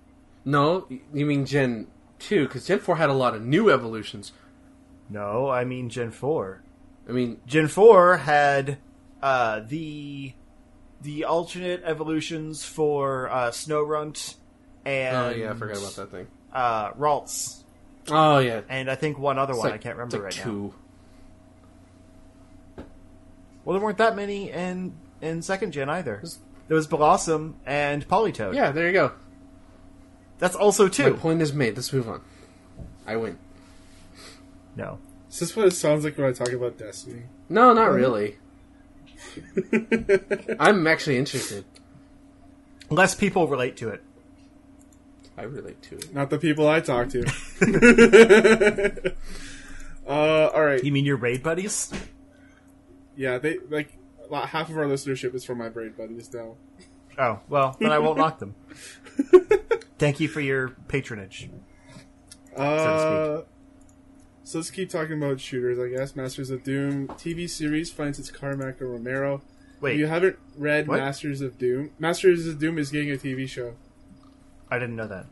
No, 0.45 0.87
you 1.15 1.25
mean 1.25 1.47
Gen 1.47 1.87
two? 2.19 2.47
Because 2.47 2.67
Gen 2.67 2.81
four 2.81 2.97
had 2.97 3.09
a 3.09 3.15
lot 3.15 3.35
of 3.35 3.43
new 3.43 3.71
evolutions. 3.71 4.33
No, 5.13 5.49
I 5.49 5.65
mean 5.65 5.89
Gen 5.91 6.11
Four. 6.11 6.63
I 7.09 7.13
mean, 7.13 7.41
Gen 7.47 7.69
Four 7.69 8.17
had 8.19 8.79
uh, 9.23 9.61
the 9.67 10.33
the 11.01 11.25
alternate 11.25 11.83
evolutions 11.85 12.65
for 12.65 13.29
uh, 13.31 13.51
Snorunt 13.51 14.37
and 14.85 15.17
oh 15.17 15.31
yeah, 15.31 15.51
I 15.51 15.55
forgot 15.55 15.79
about 15.79 15.97
that 15.97 16.11
thing. 16.11 16.27
uh, 16.53 16.93
Ralts, 16.93 17.63
Oh 18.09 18.39
yeah, 18.39 18.63
and 18.69 18.91
I 18.91 18.95
think 18.95 19.19
one 19.19 19.39
other 19.39 19.53
It's 19.53 19.59
one 19.61 19.71
like- 19.71 19.81
I 19.81 19.83
can't 19.83 19.97
remember 19.97 20.17
like 20.19 20.25
right 20.25 20.37
now. 20.39 20.45
two. 20.45 20.75
Well, 23.65 23.77
there 23.77 23.85
weren't 23.85 23.99
that 23.99 24.17
many 24.17 24.51
in 24.51 24.95
in 25.21 25.43
second 25.43 25.73
gen 25.73 25.89
either. 25.89 26.23
There 26.69 26.75
was 26.77 26.87
Bellossom 26.89 27.55
and 27.67 28.07
Politoed. 28.09 28.55
Yeah, 28.55 28.71
there 28.73 28.87
you 28.87 28.93
go. 28.93 29.13
that's 30.39 30.57
also 30.57 30.85
My 30.85 30.91
two. 30.91 31.15
point 31.15 31.43
is 31.43 31.53
made. 31.53 31.77
Let's 31.77 31.93
move 31.93 32.09
on. 32.09 32.23
I 33.07 33.17
win. 33.17 33.39
No, 34.77 34.99
Is 35.31 35.41
this 35.41 35.57
what 35.57 35.67
it 35.67 35.73
sounds 35.73 36.05
like 36.05 36.17
when 36.17 36.29
I 36.29 36.33
talk 36.33 36.53
about 36.53 36.79
Destiny? 36.79 37.25
No, 37.49 37.73
not 37.73 37.93
really. 37.93 38.39
I'm 40.59 40.87
actually 40.87 41.19
interested. 41.19 41.65
less 42.91 43.15
people 43.15 43.47
relate 43.49 43.77
to 43.79 43.89
it. 43.91 44.03
I 45.37 45.43
relate 45.43 45.81
to 45.83 45.97
it. 45.97 46.15
Not 46.15 46.31
the 46.31 46.39
people 46.39 46.69
I 46.69 46.81
talk 46.81 47.09
to. 47.11 47.21
uh, 50.07 50.11
all 50.55 50.65
right. 50.65 50.83
You 50.83 50.93
mean 50.93 51.05
your 51.05 51.17
raid 51.17 51.43
buddies? 51.43 51.91
Yeah, 53.17 53.39
they 53.39 53.59
like 53.71 53.97
about 54.27 54.49
half 54.51 54.69
of 54.71 54.77
our 54.77 54.85
listenership 54.85 55.35
is 55.35 55.45
from 55.45 55.59
my 55.59 55.69
braid 55.69 55.97
buddies 55.97 56.33
now. 56.33 56.57
Oh 57.19 57.41
well, 57.49 57.77
then 57.81 57.93
I 57.93 57.99
won't 57.99 58.19
knock 58.19 58.39
them. 58.39 58.55
Thank 59.99 60.21
you 60.21 60.29
for 60.29 60.41
your 60.41 60.71
patronage. 60.89 61.49
Uh, 62.57 62.79
so 62.79 63.47
let's 64.55 64.71
keep 64.71 64.91
talking 64.91 65.17
about 65.23 65.41
shooters. 65.41 65.79
I 65.79 65.89
guess 65.97 66.17
Masters 66.17 66.51
of 66.51 66.63
Doom 66.65 67.09
TV 67.09 67.49
series 67.49 67.91
finds 67.91 68.19
its 68.19 68.31
Carmack 68.31 68.81
and 68.81 68.91
Romero. 68.91 69.43
Wait, 69.81 69.95
If 69.95 69.99
you 70.01 70.07
haven't 70.07 70.39
read 70.57 70.87
What? 70.89 70.99
Masters 71.01 71.41
of 71.41 71.59
Doom, 71.59 71.91
Masters 71.99 72.47
of 72.47 72.59
Doom 72.59 72.79
is 72.79 72.91
getting 72.91 73.11
a 73.11 73.15
TV 73.17 73.49
show. 73.49 73.75
I 74.71 74.79
didn't 74.79 74.97
know 74.97 75.09
that. 75.09 75.27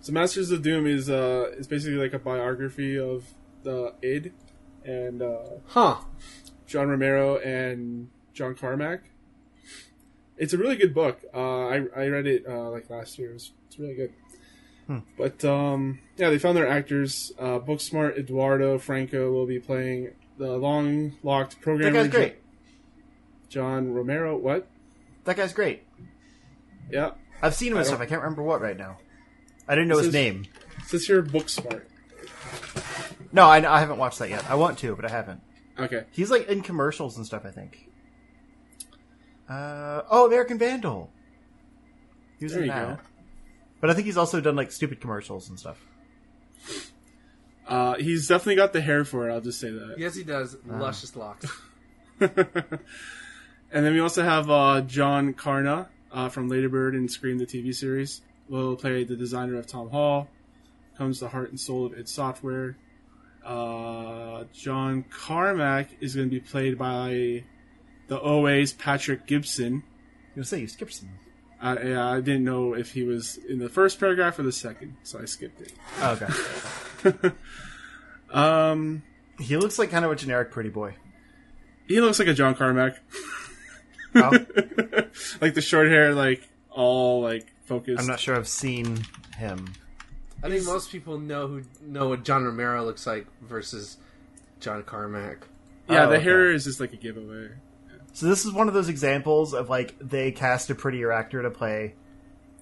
So 0.00 0.12
Masters 0.12 0.50
of 0.50 0.62
Doom 0.62 0.86
is 0.86 1.08
uh 1.08 1.52
is 1.56 1.66
basically 1.66 1.96
like 1.96 2.12
a 2.12 2.18
biography 2.18 2.98
of 2.98 3.24
the 3.62 3.94
id 4.02 4.32
and 4.84 5.22
uh, 5.22 5.38
Huh. 5.66 5.96
John 6.66 6.88
Romero 6.88 7.38
and 7.38 8.08
John 8.34 8.54
Carmack. 8.54 9.00
It's 10.36 10.52
a 10.52 10.58
really 10.58 10.76
good 10.76 10.92
book. 10.92 11.20
Uh, 11.32 11.66
I 11.68 11.76
I 11.96 12.06
read 12.08 12.26
it 12.26 12.44
uh, 12.46 12.68
like 12.70 12.90
last 12.90 13.18
year. 13.18 13.30
It 13.30 13.34
was, 13.34 13.52
it's 13.68 13.78
really 13.78 13.94
good. 13.94 14.12
Hmm. 14.86 14.98
But 15.16 15.44
um, 15.44 15.98
yeah, 16.16 16.30
they 16.30 16.38
found 16.38 16.56
their 16.56 16.68
actors. 16.68 17.32
Uh, 17.38 17.58
Booksmart 17.58 18.18
Eduardo 18.18 18.78
Franco 18.78 19.32
will 19.32 19.46
be 19.46 19.58
playing 19.58 20.10
the 20.38 20.56
long 20.58 21.12
locked 21.22 21.60
programmer. 21.60 21.92
That 22.02 22.10
guy's 22.10 22.10
great. 22.12 22.36
John 23.48 23.92
Romero. 23.94 24.36
What? 24.36 24.66
That 25.24 25.36
guy's 25.36 25.52
great. 25.54 25.84
Yeah. 26.90 27.12
I've 27.40 27.54
seen 27.54 27.72
him 27.72 27.78
and 27.78 27.86
stuff. 27.86 28.00
I 28.00 28.06
can't 28.06 28.20
remember 28.22 28.42
what 28.42 28.60
right 28.60 28.76
now. 28.76 28.98
I 29.66 29.74
didn't 29.74 29.88
know 29.88 29.98
his 29.98 30.08
is- 30.08 30.12
name. 30.12 30.46
Since 30.86 31.08
you're 31.08 31.22
Booksmart. 31.22 31.82
No, 33.32 33.46
I, 33.46 33.56
I 33.76 33.80
haven't 33.80 33.98
watched 33.98 34.18
that 34.18 34.28
yet. 34.28 34.44
I 34.50 34.54
want 34.54 34.78
to, 34.80 34.94
but 34.94 35.04
I 35.04 35.08
haven't. 35.08 35.40
Okay. 35.78 36.04
He's 36.12 36.30
like 36.30 36.46
in 36.48 36.60
commercials 36.60 37.16
and 37.16 37.24
stuff. 37.24 37.44
I 37.46 37.50
think. 37.50 37.88
Uh, 39.48 40.02
oh, 40.10 40.26
American 40.26 40.58
Vandal. 40.58 41.10
He 42.38 42.44
was 42.44 42.52
There 42.52 42.62
in 42.62 42.68
you 42.68 42.72
that. 42.74 42.96
go. 42.98 43.02
But 43.84 43.90
I 43.90 43.92
think 43.92 44.06
he's 44.06 44.16
also 44.16 44.40
done 44.40 44.56
like 44.56 44.72
stupid 44.72 45.02
commercials 45.02 45.50
and 45.50 45.58
stuff. 45.58 45.78
Uh, 47.68 47.96
he's 47.96 48.26
definitely 48.26 48.56
got 48.56 48.72
the 48.72 48.80
hair 48.80 49.04
for 49.04 49.28
it. 49.28 49.32
I'll 49.34 49.42
just 49.42 49.60
say 49.60 49.68
that. 49.68 49.96
Yes, 49.98 50.14
he 50.14 50.24
does. 50.24 50.56
Luscious 50.64 51.14
locks. 51.14 51.44
and 52.18 52.80
then 53.70 53.92
we 53.92 54.00
also 54.00 54.22
have 54.22 54.48
uh, 54.48 54.80
John 54.80 55.34
Karna 55.34 55.90
uh, 56.10 56.30
from 56.30 56.48
Ladybird 56.48 56.94
and 56.94 57.10
Scream, 57.10 57.36
the 57.36 57.44
TV 57.44 57.74
series. 57.74 58.22
Will 58.48 58.74
play 58.74 59.04
the 59.04 59.16
designer 59.16 59.58
of 59.58 59.66
Tom 59.66 59.90
Hall. 59.90 60.28
Comes 60.96 61.20
the 61.20 61.28
heart 61.28 61.50
and 61.50 61.60
soul 61.60 61.84
of 61.84 61.92
id 61.92 62.08
Software. 62.08 62.78
Uh, 63.44 64.44
John 64.54 65.04
Carmack 65.10 65.90
is 66.00 66.14
going 66.14 66.30
to 66.30 66.34
be 66.34 66.40
played 66.40 66.78
by 66.78 67.44
the 68.08 68.18
OA's 68.18 68.72
Patrick 68.72 69.26
Gibson. 69.26 69.82
You'll 70.34 70.46
say 70.46 70.60
you 70.60 70.68
skipped 70.68 70.94
some. 70.94 71.10
I, 71.64 71.82
yeah, 71.82 72.08
I 72.10 72.20
didn't 72.20 72.44
know 72.44 72.74
if 72.74 72.92
he 72.92 73.02
was 73.04 73.38
in 73.48 73.58
the 73.58 73.68
first 73.70 73.98
paragraph 73.98 74.38
or 74.38 74.42
the 74.42 74.52
second, 74.52 74.96
so 75.02 75.18
I 75.20 75.24
skipped 75.24 75.60
it. 75.62 75.72
Oh, 76.00 76.18
okay. 77.04 77.30
Um, 78.30 79.02
he 79.38 79.56
looks 79.56 79.78
like 79.78 79.90
kind 79.90 80.04
of 80.04 80.10
a 80.10 80.16
generic 80.16 80.50
pretty 80.50 80.70
boy. 80.70 80.94
he 81.86 82.00
looks 82.00 82.18
like 82.18 82.26
a 82.28 82.34
John 82.34 82.54
Carmack, 82.56 82.98
Oh, 84.16 84.30
like 85.40 85.54
the 85.54 85.60
short 85.60 85.88
hair, 85.88 86.14
like 86.14 86.48
all 86.70 87.20
like 87.22 87.46
focused. 87.66 88.00
I'm 88.00 88.06
not 88.06 88.18
sure 88.20 88.34
I've 88.36 88.48
seen 88.48 89.04
him. 89.36 89.72
I 90.42 90.48
think 90.50 90.64
most 90.64 90.90
people 90.90 91.18
know 91.18 91.46
who 91.46 91.62
know 91.80 92.08
what 92.08 92.24
John 92.24 92.44
Romero 92.44 92.84
looks 92.84 93.06
like 93.06 93.26
versus 93.40 93.96
John 94.60 94.82
Carmack. 94.82 95.46
Yeah, 95.88 96.04
Oh, 96.06 96.08
the 96.10 96.14
okay. 96.16 96.24
hair 96.24 96.50
is 96.50 96.64
just 96.64 96.80
like 96.80 96.92
a 96.92 96.96
giveaway. 96.96 97.50
So 98.14 98.26
this 98.26 98.44
is 98.46 98.52
one 98.52 98.68
of 98.68 98.74
those 98.74 98.88
examples 98.88 99.52
of 99.54 99.68
like 99.68 99.96
they 100.00 100.30
cast 100.32 100.70
a 100.70 100.74
prettier 100.74 101.12
actor 101.12 101.42
to 101.42 101.50
play 101.50 101.94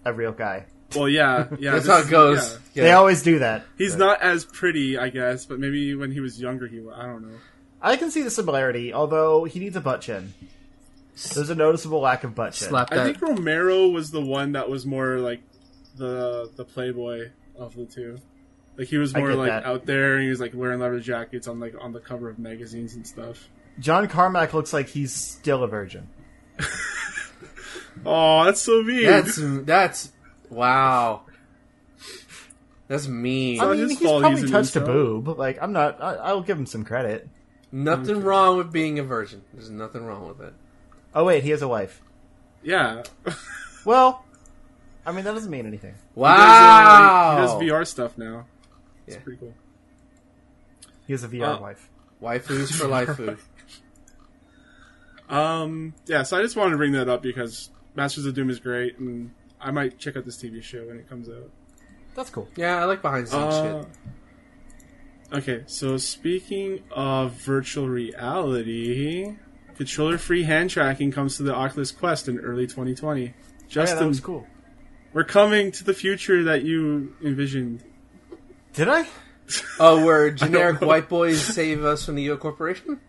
a 0.05 0.13
real 0.13 0.33
guy. 0.33 0.65
Well, 0.97 1.09
yeah, 1.09 1.47
yeah. 1.59 1.73
That's 1.73 1.85
this 1.85 1.93
how 1.93 2.01
is- 2.01 2.07
it 2.07 2.11
goes. 2.11 2.53
yeah. 2.53 2.59
Yeah. 2.75 2.83
They 2.85 2.93
always 2.93 3.23
do 3.23 3.39
that. 3.39 3.65
He's 3.79 3.93
But 3.93 3.99
not 3.99 4.23
as 4.23 4.45
pretty, 4.45 4.99
I 4.99 5.09
guess, 5.11 5.45
but 5.47 5.59
maybe 5.61 5.95
when 5.95 6.11
he 6.11 6.21
was 6.21 6.41
younger, 6.41 6.67
he. 6.67 6.81
wa- 6.81 6.95
I 6.97 7.07
don't 7.07 7.23
know. 7.23 7.39
I 7.81 7.97
can 7.97 8.11
see 8.11 8.23
the 8.23 8.31
similarity, 8.31 8.93
although 8.95 9.45
he 9.45 9.59
needs 9.61 9.77
a 9.77 9.81
butt 9.81 10.01
chin. 10.03 10.33
There's 11.35 11.51
a 11.51 11.55
noticeable 11.55 12.01
lack 12.01 12.25
of 12.25 12.35
butt 12.35 12.55
chin. 12.55 12.69
Slap 12.69 12.93
I 12.93 13.05
think 13.05 13.21
Romero 13.21 13.89
was 13.89 14.11
the 14.11 14.21
one 14.23 14.53
that 14.53 14.69
was 14.71 14.87
more 14.87 15.19
like 15.19 15.41
the 15.97 16.51
the 16.57 16.65
playboy 16.65 17.29
of 17.59 17.75
the 17.77 17.85
two. 17.85 18.19
Like 18.79 18.89
he 18.89 18.97
was 18.97 19.15
more 19.15 19.35
like 19.35 19.51
that. 19.51 19.67
out 19.67 19.85
there, 19.85 20.15
and 20.15 20.23
he 20.25 20.31
was 20.31 20.41
like 20.41 20.53
wearing 20.55 20.81
leather 20.81 21.01
jackets 21.01 21.47
on 21.47 21.61
like 21.61 21.75
on 21.79 21.93
the 21.93 22.01
cover 22.01 22.31
of 22.31 22.39
magazines 22.39 22.95
and 22.95 23.07
stuff. 23.07 23.49
John 23.79 24.07
Carmack 24.09 24.53
looks 24.55 24.73
like 24.73 24.89
he's 24.89 25.15
still 25.15 25.63
a 25.63 25.69
virgin. 25.69 26.09
Oh, 28.05 28.45
that's 28.45 28.61
so 28.61 28.83
mean. 28.83 29.05
That's 29.05 29.39
that's 29.41 30.11
wow. 30.51 31.23
That's 32.89 33.07
mean. 33.07 33.59
not 33.59 33.69
I 33.69 33.75
mean, 33.77 33.89
he's 33.91 34.01
probably 34.01 34.31
he's 34.33 34.43
an 34.45 34.51
touched 34.51 34.75
a 34.77 34.81
boob. 34.81 35.29
Like 35.39 35.63
I'm 35.63 35.73
not. 35.73 36.03
I, 36.03 36.15
I'll 36.15 36.41
give 36.43 36.59
him 36.59 36.67
some 36.67 36.85
credit. 36.85 37.29
nothing 37.71 38.23
wrong 38.23 38.57
with 38.59 38.73
being 38.73 38.99
a 38.99 39.03
virgin. 39.05 39.43
There's 39.55 39.71
nothing 39.71 40.05
wrong 40.05 40.27
with 40.27 40.41
it. 40.41 40.53
Oh 41.15 41.25
wait, 41.25 41.45
he 41.45 41.51
has 41.51 41.63
a 41.63 41.69
wife. 41.69 42.01
yeah. 42.63 43.03
Well, 43.85 44.25
I 45.05 45.11
mean 45.13 45.25
that 45.25 45.35
doesn't 45.35 45.51
mean 45.51 45.67
anything. 45.67 45.95
Wow. 46.15 47.37
He 47.37 47.43
does, 47.43 47.51
uh, 47.53 47.59
he 47.59 47.67
does 47.67 47.73
VR 47.73 47.87
stuff 47.87 48.17
now. 48.17 48.47
It's 49.07 49.17
Yeah. 49.17 49.23
pretty 49.23 49.39
cool. 49.39 49.55
He 51.07 51.13
has 51.13 51.25
a 51.25 51.29
VR 51.29 51.57
Uh, 51.57 51.61
wife. 51.61 51.89
Waifus 52.23 52.73
for 52.73 52.87
life 52.89 53.17
food. 53.17 53.39
Um, 55.29 55.95
yeah, 56.07 56.23
so 56.25 56.39
I 56.39 56.43
just 56.43 56.57
wanted 56.57 56.73
to 56.73 56.77
bring 56.77 56.93
that 56.93 57.09
up 57.09 57.23
because 57.23 57.71
Masters 57.95 58.27
of 58.27 58.35
Doom 58.35 58.51
is 58.51 58.61
great, 58.61 58.99
and 58.99 59.31
I 59.61 59.71
might 59.71 59.99
check 59.99 60.17
out 60.17 60.25
this 60.25 60.37
TV 60.37 60.63
show 60.63 60.87
when 60.87 60.99
it 60.99 61.09
comes 61.09 61.29
out. 61.29 61.51
That's 62.15 62.31
cool. 62.31 62.49
Yeah, 62.57 62.81
I 62.81 62.85
like 62.85 63.01
behind 63.03 63.27
the 63.27 63.31
scenes 63.31 63.55
Uh, 63.55 63.83
shit. 65.31 65.39
okay, 65.39 65.65
so 65.67 65.97
speaking 65.97 66.83
of 66.91 67.33
virtual 67.33 67.89
reality, 67.89 69.37
controller-free 69.77 70.43
hand 70.43 70.69
tracking 70.71 71.11
comes 71.11 71.39
to 71.39 71.43
the 71.43 71.55
Oculus 71.55 71.91
Quest 71.91 72.29
in 72.29 72.39
early 72.39 72.67
2020. 72.67 73.23
Oh, 73.23 73.25
yeah, 73.25 73.33
Justin, 73.69 73.99
that 74.01 74.09
was 74.09 74.21
cool. 74.21 74.47
we're 75.15 75.25
coming 75.25 75.73
to 75.73 75.85
the 75.85 75.95
future 75.95 76.45
that 76.45 76.63
you 76.65 77.15
envisioned. 77.25 77.83
Did 78.75 78.89
I? 78.89 79.07
Oh, 79.79 80.03
where 80.05 80.31
generic 80.31 80.81
white 80.81 81.11
boys 81.11 81.39
save 81.43 81.85
us 81.85 82.07
from 82.07 82.15
the 82.15 82.23
Yo 82.23 82.39
Corporation? 82.39 83.01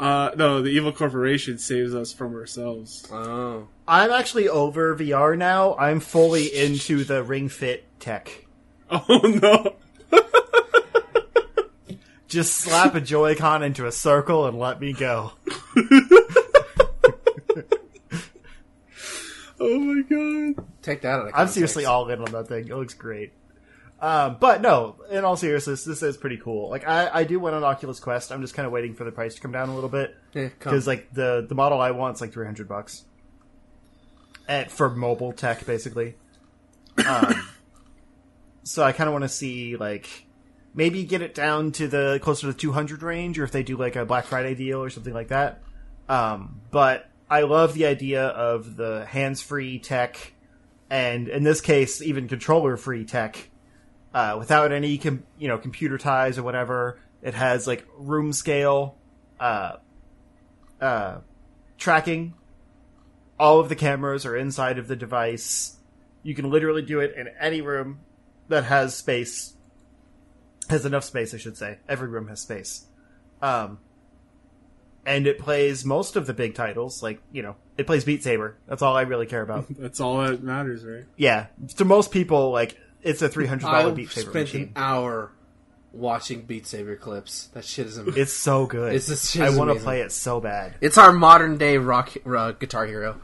Uh, 0.00 0.30
no, 0.34 0.62
the 0.62 0.70
evil 0.70 0.92
corporation 0.92 1.58
saves 1.58 1.94
us 1.94 2.10
from 2.10 2.34
ourselves. 2.34 3.06
Oh. 3.12 3.68
I'm 3.86 4.10
actually 4.10 4.48
over 4.48 4.96
VR 4.96 5.36
now. 5.36 5.76
I'm 5.76 6.00
fully 6.00 6.46
into 6.56 7.04
the 7.04 7.22
Ring 7.22 7.48
Fit 7.48 7.84
tech. 8.00 8.46
Oh 8.92 9.20
no! 9.22 9.76
Just 12.26 12.56
slap 12.56 12.96
a 12.96 13.00
Joy-Con 13.00 13.62
into 13.62 13.86
a 13.86 13.92
circle 13.92 14.46
and 14.48 14.58
let 14.58 14.80
me 14.80 14.92
go. 14.92 15.30
Oh 19.60 19.78
my 19.78 20.02
god! 20.02 20.64
Take 20.82 21.02
that 21.02 21.20
out 21.20 21.28
of 21.28 21.32
I'm 21.34 21.46
seriously 21.46 21.84
all 21.84 22.08
in 22.08 22.20
on 22.20 22.32
that 22.32 22.48
thing. 22.48 22.66
It 22.66 22.74
looks 22.74 22.94
great. 22.94 23.32
Um, 24.00 24.38
but 24.40 24.62
no, 24.62 24.96
in 25.10 25.24
all 25.24 25.36
seriousness, 25.36 25.84
this 25.84 26.02
is 26.02 26.16
pretty 26.16 26.38
cool. 26.38 26.70
Like 26.70 26.88
I, 26.88 27.10
I 27.12 27.24
do 27.24 27.38
want 27.38 27.54
an 27.54 27.64
Oculus 27.64 28.00
Quest. 28.00 28.32
I'm 28.32 28.40
just 28.40 28.54
kind 28.54 28.66
of 28.66 28.72
waiting 28.72 28.94
for 28.94 29.04
the 29.04 29.12
price 29.12 29.34
to 29.34 29.40
come 29.40 29.52
down 29.52 29.68
a 29.68 29.74
little 29.74 29.90
bit 29.90 30.16
Yeah, 30.32 30.48
because 30.48 30.86
like 30.86 31.12
the 31.12 31.44
the 31.46 31.54
model 31.54 31.80
I 31.80 31.90
want 31.90 32.16
is 32.16 32.20
like 32.20 32.32
300 32.32 32.66
bucks, 32.66 33.04
and 34.48 34.70
for 34.70 34.88
mobile 34.88 35.32
tech 35.32 35.66
basically. 35.66 36.14
Um, 37.06 37.46
so 38.62 38.82
I 38.82 38.92
kind 38.92 39.08
of 39.08 39.12
want 39.12 39.24
to 39.24 39.28
see 39.28 39.76
like 39.76 40.26
maybe 40.74 41.04
get 41.04 41.20
it 41.20 41.34
down 41.34 41.72
to 41.72 41.86
the 41.86 42.20
closer 42.22 42.42
to 42.42 42.46
the 42.48 42.58
200 42.58 43.02
range, 43.02 43.38
or 43.38 43.44
if 43.44 43.52
they 43.52 43.62
do 43.62 43.76
like 43.76 43.96
a 43.96 44.06
Black 44.06 44.24
Friday 44.24 44.54
deal 44.54 44.82
or 44.82 44.88
something 44.88 45.14
like 45.14 45.28
that. 45.28 45.62
Um, 46.08 46.62
but 46.70 47.08
I 47.28 47.42
love 47.42 47.74
the 47.74 47.86
idea 47.86 48.26
of 48.26 48.76
the 48.76 49.04
hands-free 49.04 49.80
tech, 49.80 50.32
and 50.88 51.28
in 51.28 51.44
this 51.44 51.60
case, 51.60 52.00
even 52.02 52.28
controller-free 52.28 53.04
tech, 53.04 53.49
uh, 54.14 54.36
without 54.38 54.72
any 54.72 54.98
com- 54.98 55.24
you 55.38 55.48
know 55.48 55.58
computer 55.58 55.98
ties 55.98 56.38
or 56.38 56.42
whatever. 56.42 56.98
It 57.22 57.34
has 57.34 57.66
like 57.66 57.86
room 57.96 58.32
scale, 58.32 58.96
uh, 59.38 59.76
uh, 60.80 61.18
tracking. 61.78 62.34
All 63.38 63.60
of 63.60 63.68
the 63.68 63.76
cameras 63.76 64.26
are 64.26 64.36
inside 64.36 64.78
of 64.78 64.88
the 64.88 64.96
device. 64.96 65.76
You 66.22 66.34
can 66.34 66.50
literally 66.50 66.82
do 66.82 67.00
it 67.00 67.14
in 67.16 67.28
any 67.40 67.60
room 67.60 68.00
that 68.48 68.64
has 68.64 68.94
space. 68.94 69.54
Has 70.68 70.86
enough 70.86 71.04
space, 71.04 71.34
I 71.34 71.38
should 71.38 71.56
say. 71.56 71.78
Every 71.88 72.08
room 72.08 72.28
has 72.28 72.40
space. 72.40 72.86
Um, 73.42 73.78
and 75.06 75.26
it 75.26 75.38
plays 75.38 75.84
most 75.84 76.16
of 76.16 76.26
the 76.26 76.34
big 76.34 76.54
titles. 76.54 77.02
Like 77.02 77.20
you 77.32 77.42
know, 77.42 77.56
it 77.76 77.86
plays 77.86 78.04
Beat 78.04 78.22
Saber. 78.22 78.56
That's 78.66 78.82
all 78.82 78.96
I 78.96 79.02
really 79.02 79.26
care 79.26 79.42
about. 79.42 79.66
That's 79.70 80.00
all 80.00 80.18
that 80.18 80.42
matters, 80.42 80.84
right? 80.84 81.04
yeah, 81.16 81.46
to 81.76 81.84
most 81.84 82.10
people, 82.10 82.50
like 82.50 82.78
it's 83.02 83.22
a 83.22 83.28
three 83.28 83.46
hundred 83.46 83.66
dollar 83.66 83.90
I 83.90 83.92
Beat 83.92 84.10
Saber 84.10 84.30
spent 84.30 84.46
machine. 84.48 84.62
an 84.62 84.72
hour 84.76 85.32
watching 85.92 86.42
Beat 86.42 86.66
Saber 86.66 86.96
clips. 86.96 87.46
That 87.54 87.64
shit 87.64 87.86
is 87.86 87.98
amazing. 87.98 88.22
It's 88.22 88.32
so 88.32 88.66
good. 88.66 88.88
It's- 88.94 89.06
this 89.06 89.30
shit 89.30 89.42
I 89.42 89.50
want 89.56 89.72
to 89.76 89.82
play 89.82 90.00
it 90.02 90.12
so 90.12 90.40
bad. 90.40 90.74
It's 90.80 90.98
our 90.98 91.12
modern 91.12 91.58
day 91.58 91.78
rock 91.78 92.12
uh, 92.26 92.52
Guitar 92.52 92.86
Hero. 92.86 93.20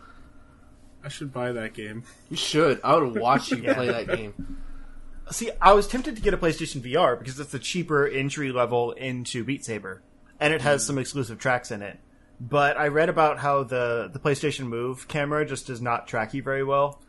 I 1.04 1.08
should 1.08 1.32
buy 1.32 1.52
that 1.52 1.72
game. 1.74 2.02
You 2.30 2.36
should. 2.36 2.80
I 2.82 2.96
would 2.96 3.16
watch 3.16 3.50
you 3.52 3.58
Yeah. 3.62 3.74
play 3.74 3.86
that 3.88 4.08
game. 4.08 4.58
See, 5.30 5.50
I 5.60 5.72
was 5.72 5.86
tempted 5.88 6.16
to 6.16 6.22
get 6.22 6.34
a 6.34 6.36
PlayStation 6.38 6.80
VR 6.82 7.18
because 7.18 7.38
it's 7.40 7.54
a 7.54 7.58
cheaper 7.58 8.06
entry 8.06 8.52
level 8.52 8.92
into 8.92 9.42
Beat 9.44 9.64
Saber, 9.64 10.02
and 10.40 10.52
it 10.54 10.62
has 10.62 10.84
some 10.86 10.98
exclusive 10.98 11.38
tracks 11.38 11.70
in 11.70 11.82
it. 11.82 11.98
But 12.40 12.76
I 12.76 12.88
read 12.88 13.08
about 13.08 13.38
how 13.38 13.62
the 13.64 14.08
the 14.12 14.18
PlayStation 14.18 14.66
Move 14.66 15.08
camera 15.08 15.46
just 15.46 15.66
does 15.68 15.80
not 15.80 16.06
track 16.06 16.34
you 16.34 16.42
very 16.42 16.62
well, 16.64 17.00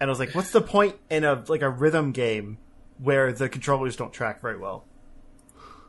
and 0.00 0.08
I 0.08 0.10
was 0.10 0.18
like, 0.18 0.34
"What's 0.34 0.50
the 0.50 0.60
point 0.62 0.96
in 1.10 1.22
a 1.24 1.44
like 1.48 1.62
a 1.62 1.68
rhythm 1.68 2.12
game 2.12 2.58
where 2.98 3.32
the 3.32 3.48
controllers 3.48 3.94
don't 3.96 4.12
track 4.12 4.40
very 4.40 4.56
well?" 4.58 4.84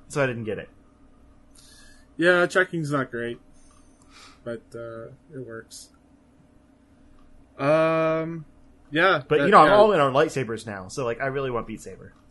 So 0.10 0.22
I 0.24 0.28
didn't 0.28 0.44
get 0.44 0.58
it. 0.60 0.70
Yeah, 2.18 2.46
tracking's 2.46 2.92
not 2.92 3.10
great, 3.10 3.40
but 4.44 4.62
uh, 4.76 5.08
it 5.34 5.46
works. 5.48 5.90
Um, 7.58 8.46
yeah, 8.92 9.22
But 9.28 9.40
that- 9.40 9.46
you 9.46 9.52
know, 9.52 9.60
I'm 9.60 9.68
yeah. 9.68 9.76
all 9.76 9.92
in 9.94 10.00
on 10.00 10.14
lightsabers 10.14 10.66
now, 10.68 10.88
so 10.90 11.06
like 11.06 11.22
I 11.22 11.28
really 11.28 11.50
want 11.52 11.68
Beat 11.68 11.82
Saber. 11.82 12.14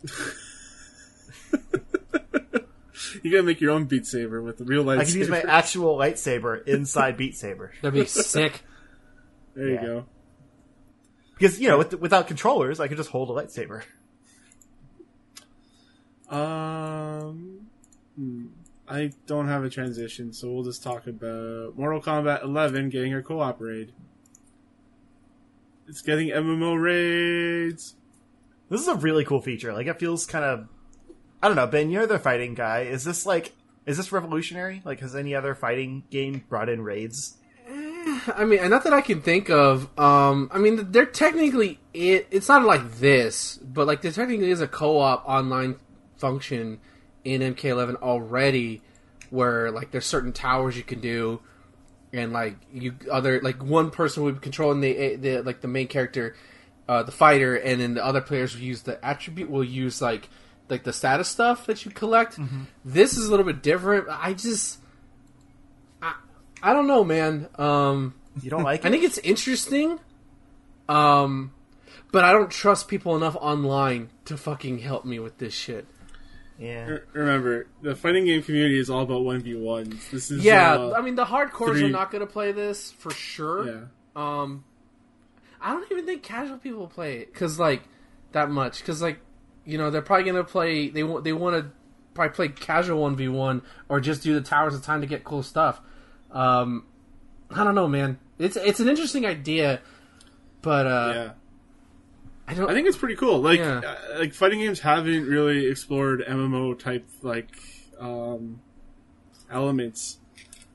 You 3.23 3.29
gotta 3.31 3.43
make 3.43 3.59
your 3.59 3.71
own 3.71 3.85
Beat 3.85 4.05
Saber 4.05 4.41
with 4.41 4.57
the 4.57 4.63
real 4.63 4.83
lightsaber. 4.85 4.99
I 4.99 5.05
can 5.05 5.15
use 5.15 5.29
my 5.29 5.41
actual 5.41 5.97
lightsaber 5.97 6.65
inside 6.67 7.17
Beat 7.17 7.35
Saber 7.35 7.71
That'd 7.81 7.99
be 7.99 8.05
sick. 8.07 8.63
there 9.55 9.67
you 9.67 9.77
go. 9.77 10.05
Because 11.41 11.59
you 11.59 11.67
know, 11.67 11.79
with, 11.79 11.95
without 11.95 12.27
controllers, 12.27 12.79
I 12.79 12.87
could 12.87 12.97
just 12.97 13.09
hold 13.09 13.31
a 13.31 13.33
lightsaber. 13.33 13.81
Um, 16.29 17.67
hmm, 18.15 18.45
I 18.87 19.11
don't 19.25 19.47
have 19.47 19.63
a 19.63 19.69
transition, 19.69 20.33
so 20.33 20.51
we'll 20.51 20.63
just 20.63 20.83
talk 20.83 21.07
about 21.07 21.75
Mortal 21.77 21.99
Kombat 21.99 22.43
11 22.43 22.89
getting 22.89 23.15
a 23.15 23.23
co-op 23.23 23.59
raid. 23.59 23.91
It's 25.87 26.03
getting 26.03 26.29
MMO 26.29 26.79
raids. 26.79 27.95
This 28.69 28.81
is 28.81 28.87
a 28.87 28.95
really 28.95 29.25
cool 29.25 29.41
feature. 29.41 29.73
Like 29.73 29.87
it 29.87 29.99
feels 29.99 30.27
kind 30.27 30.45
of 30.45 30.67
I 31.41 31.47
don't 31.47 31.57
know, 31.57 31.65
Ben, 31.65 31.89
you're 31.89 32.05
the 32.05 32.19
fighting 32.19 32.53
guy. 32.53 32.81
Is 32.81 33.03
this 33.03 33.25
like 33.25 33.53
is 33.87 33.97
this 33.97 34.11
revolutionary? 34.11 34.83
Like 34.85 34.99
has 34.99 35.15
any 35.15 35.33
other 35.33 35.55
fighting 35.55 36.03
game 36.11 36.43
brought 36.47 36.69
in 36.69 36.83
raids? 36.83 37.35
I 38.35 38.45
mean, 38.45 38.69
not 38.69 38.83
that 38.83 38.93
I 38.93 39.01
can 39.01 39.21
think 39.21 39.49
of. 39.49 39.87
Um, 39.99 40.49
I 40.53 40.57
mean, 40.57 40.91
they're 40.91 41.05
technically 41.05 41.79
it. 41.93 42.27
It's 42.31 42.47
not 42.47 42.63
like 42.63 42.95
this, 42.95 43.57
but 43.57 43.87
like 43.87 44.01
there 44.01 44.11
technically 44.11 44.49
is 44.49 44.61
a 44.61 44.67
co-op 44.67 45.27
online 45.27 45.75
function 46.17 46.79
in 47.23 47.41
MK11 47.41 47.95
already, 47.97 48.81
where 49.29 49.71
like 49.71 49.91
there's 49.91 50.05
certain 50.05 50.33
towers 50.33 50.77
you 50.77 50.83
can 50.83 50.99
do, 50.99 51.41
and 52.13 52.33
like 52.33 52.57
you 52.73 52.95
other 53.11 53.41
like 53.41 53.63
one 53.63 53.91
person 53.91 54.23
would 54.23 54.35
be 54.35 54.41
controlling 54.41 54.81
the 54.81 55.15
the 55.15 55.41
like 55.41 55.61
the 55.61 55.67
main 55.67 55.87
character, 55.87 56.35
uh, 56.87 57.03
the 57.03 57.11
fighter, 57.11 57.55
and 57.55 57.81
then 57.81 57.93
the 57.93 58.05
other 58.05 58.21
players 58.21 58.55
will 58.55 58.63
use 58.63 58.83
the 58.83 59.03
attribute. 59.05 59.49
Will 59.49 59.63
use 59.63 60.01
like 60.01 60.29
like 60.69 60.83
the 60.83 60.93
status 60.93 61.27
stuff 61.27 61.65
that 61.67 61.85
you 61.85 61.91
collect. 61.91 62.37
This 62.85 63.17
is 63.17 63.27
a 63.27 63.29
little 63.29 63.45
bit 63.45 63.61
different. 63.61 64.07
I 64.09 64.33
just, 64.33 64.79
I, 66.61 66.69
I 66.71 66.73
don't 66.73 66.87
know, 66.87 67.03
man. 67.03 67.47
Um, 67.55 68.13
You 68.41 68.49
don't 68.49 68.63
like 68.63 68.81
it? 68.81 68.87
I 68.87 68.91
think 68.91 69.03
it's 69.03 69.17
interesting, 69.19 69.99
um, 70.89 71.51
but 72.11 72.23
I 72.25 72.31
don't 72.33 72.49
trust 72.51 72.87
people 72.87 73.15
enough 73.15 73.35
online 73.39 74.09
to 74.25 74.37
fucking 74.37 74.79
help 74.79 75.05
me 75.05 75.19
with 75.19 75.37
this 75.37 75.53
shit. 75.53 75.85
yeah. 76.59 76.97
Remember, 77.13 77.67
the 77.81 77.95
fighting 77.95 78.25
game 78.25 78.43
community 78.43 78.79
is 78.79 78.89
all 78.89 79.01
about 79.01 79.23
one 79.23 79.41
v 79.41 79.55
ones. 79.55 80.07
This 80.11 80.31
is 80.31 80.43
Yeah, 80.43 80.73
uh, 80.75 80.93
I 80.97 81.01
mean 81.01 81.15
the 81.15 81.25
hardcores 81.25 81.73
three- 81.77 81.85
are 81.85 81.89
not 81.89 82.11
going 82.11 82.25
to 82.25 82.31
play 82.31 82.51
this 82.51 82.91
for 82.91 83.11
sure. 83.11 83.67
yeah. 83.67 83.81
Um, 84.15 84.63
I 85.61 85.71
don't 85.73 85.89
even 85.91 86.05
think 86.05 86.23
casual 86.23 86.57
people 86.57 86.87
play 86.87 87.19
it 87.19 87.31
because 87.33 87.59
like 87.59 87.83
that 88.33 88.49
much 88.49 88.79
because 88.79 89.01
like 89.01 89.19
you 89.65 89.77
know 89.77 89.89
they're 89.91 90.01
probably 90.01 90.25
gonna 90.25 90.43
play 90.43 90.89
they 90.89 91.03
want 91.03 91.23
they 91.23 91.33
want 91.33 91.55
to 91.55 91.71
probably 92.13 92.33
play 92.33 92.47
casual 92.49 93.01
one 93.03 93.15
v 93.15 93.27
one 93.29 93.61
or 93.87 93.99
just 94.01 94.21
do 94.23 94.33
the 94.33 94.41
towers 94.41 94.73
of 94.75 94.83
time 94.83 95.01
to 95.01 95.07
get 95.07 95.23
cool 95.23 95.43
stuff. 95.43 95.79
Um, 96.31 96.85
I 97.49 97.63
don't 97.63 97.75
know, 97.75 97.87
man. 97.87 98.19
It's 98.39 98.55
it's 98.57 98.79
an 98.79 98.87
interesting 98.89 99.25
idea, 99.25 99.81
but 100.61 100.87
uh, 100.87 101.11
yeah. 101.15 101.31
I 102.47 102.53
don't. 102.53 102.69
I 102.69 102.73
think 102.73 102.87
it's 102.87 102.97
pretty 102.97 103.15
cool. 103.15 103.39
Like, 103.39 103.59
Yeah. 103.59 103.79
uh, 103.85 104.19
like 104.19 104.33
fighting 104.33 104.59
games 104.59 104.79
haven't 104.79 105.25
really 105.27 105.67
explored 105.67 106.23
MMO 106.27 106.77
type 106.77 107.05
like 107.21 107.49
um, 107.99 108.61
elements, 109.49 110.17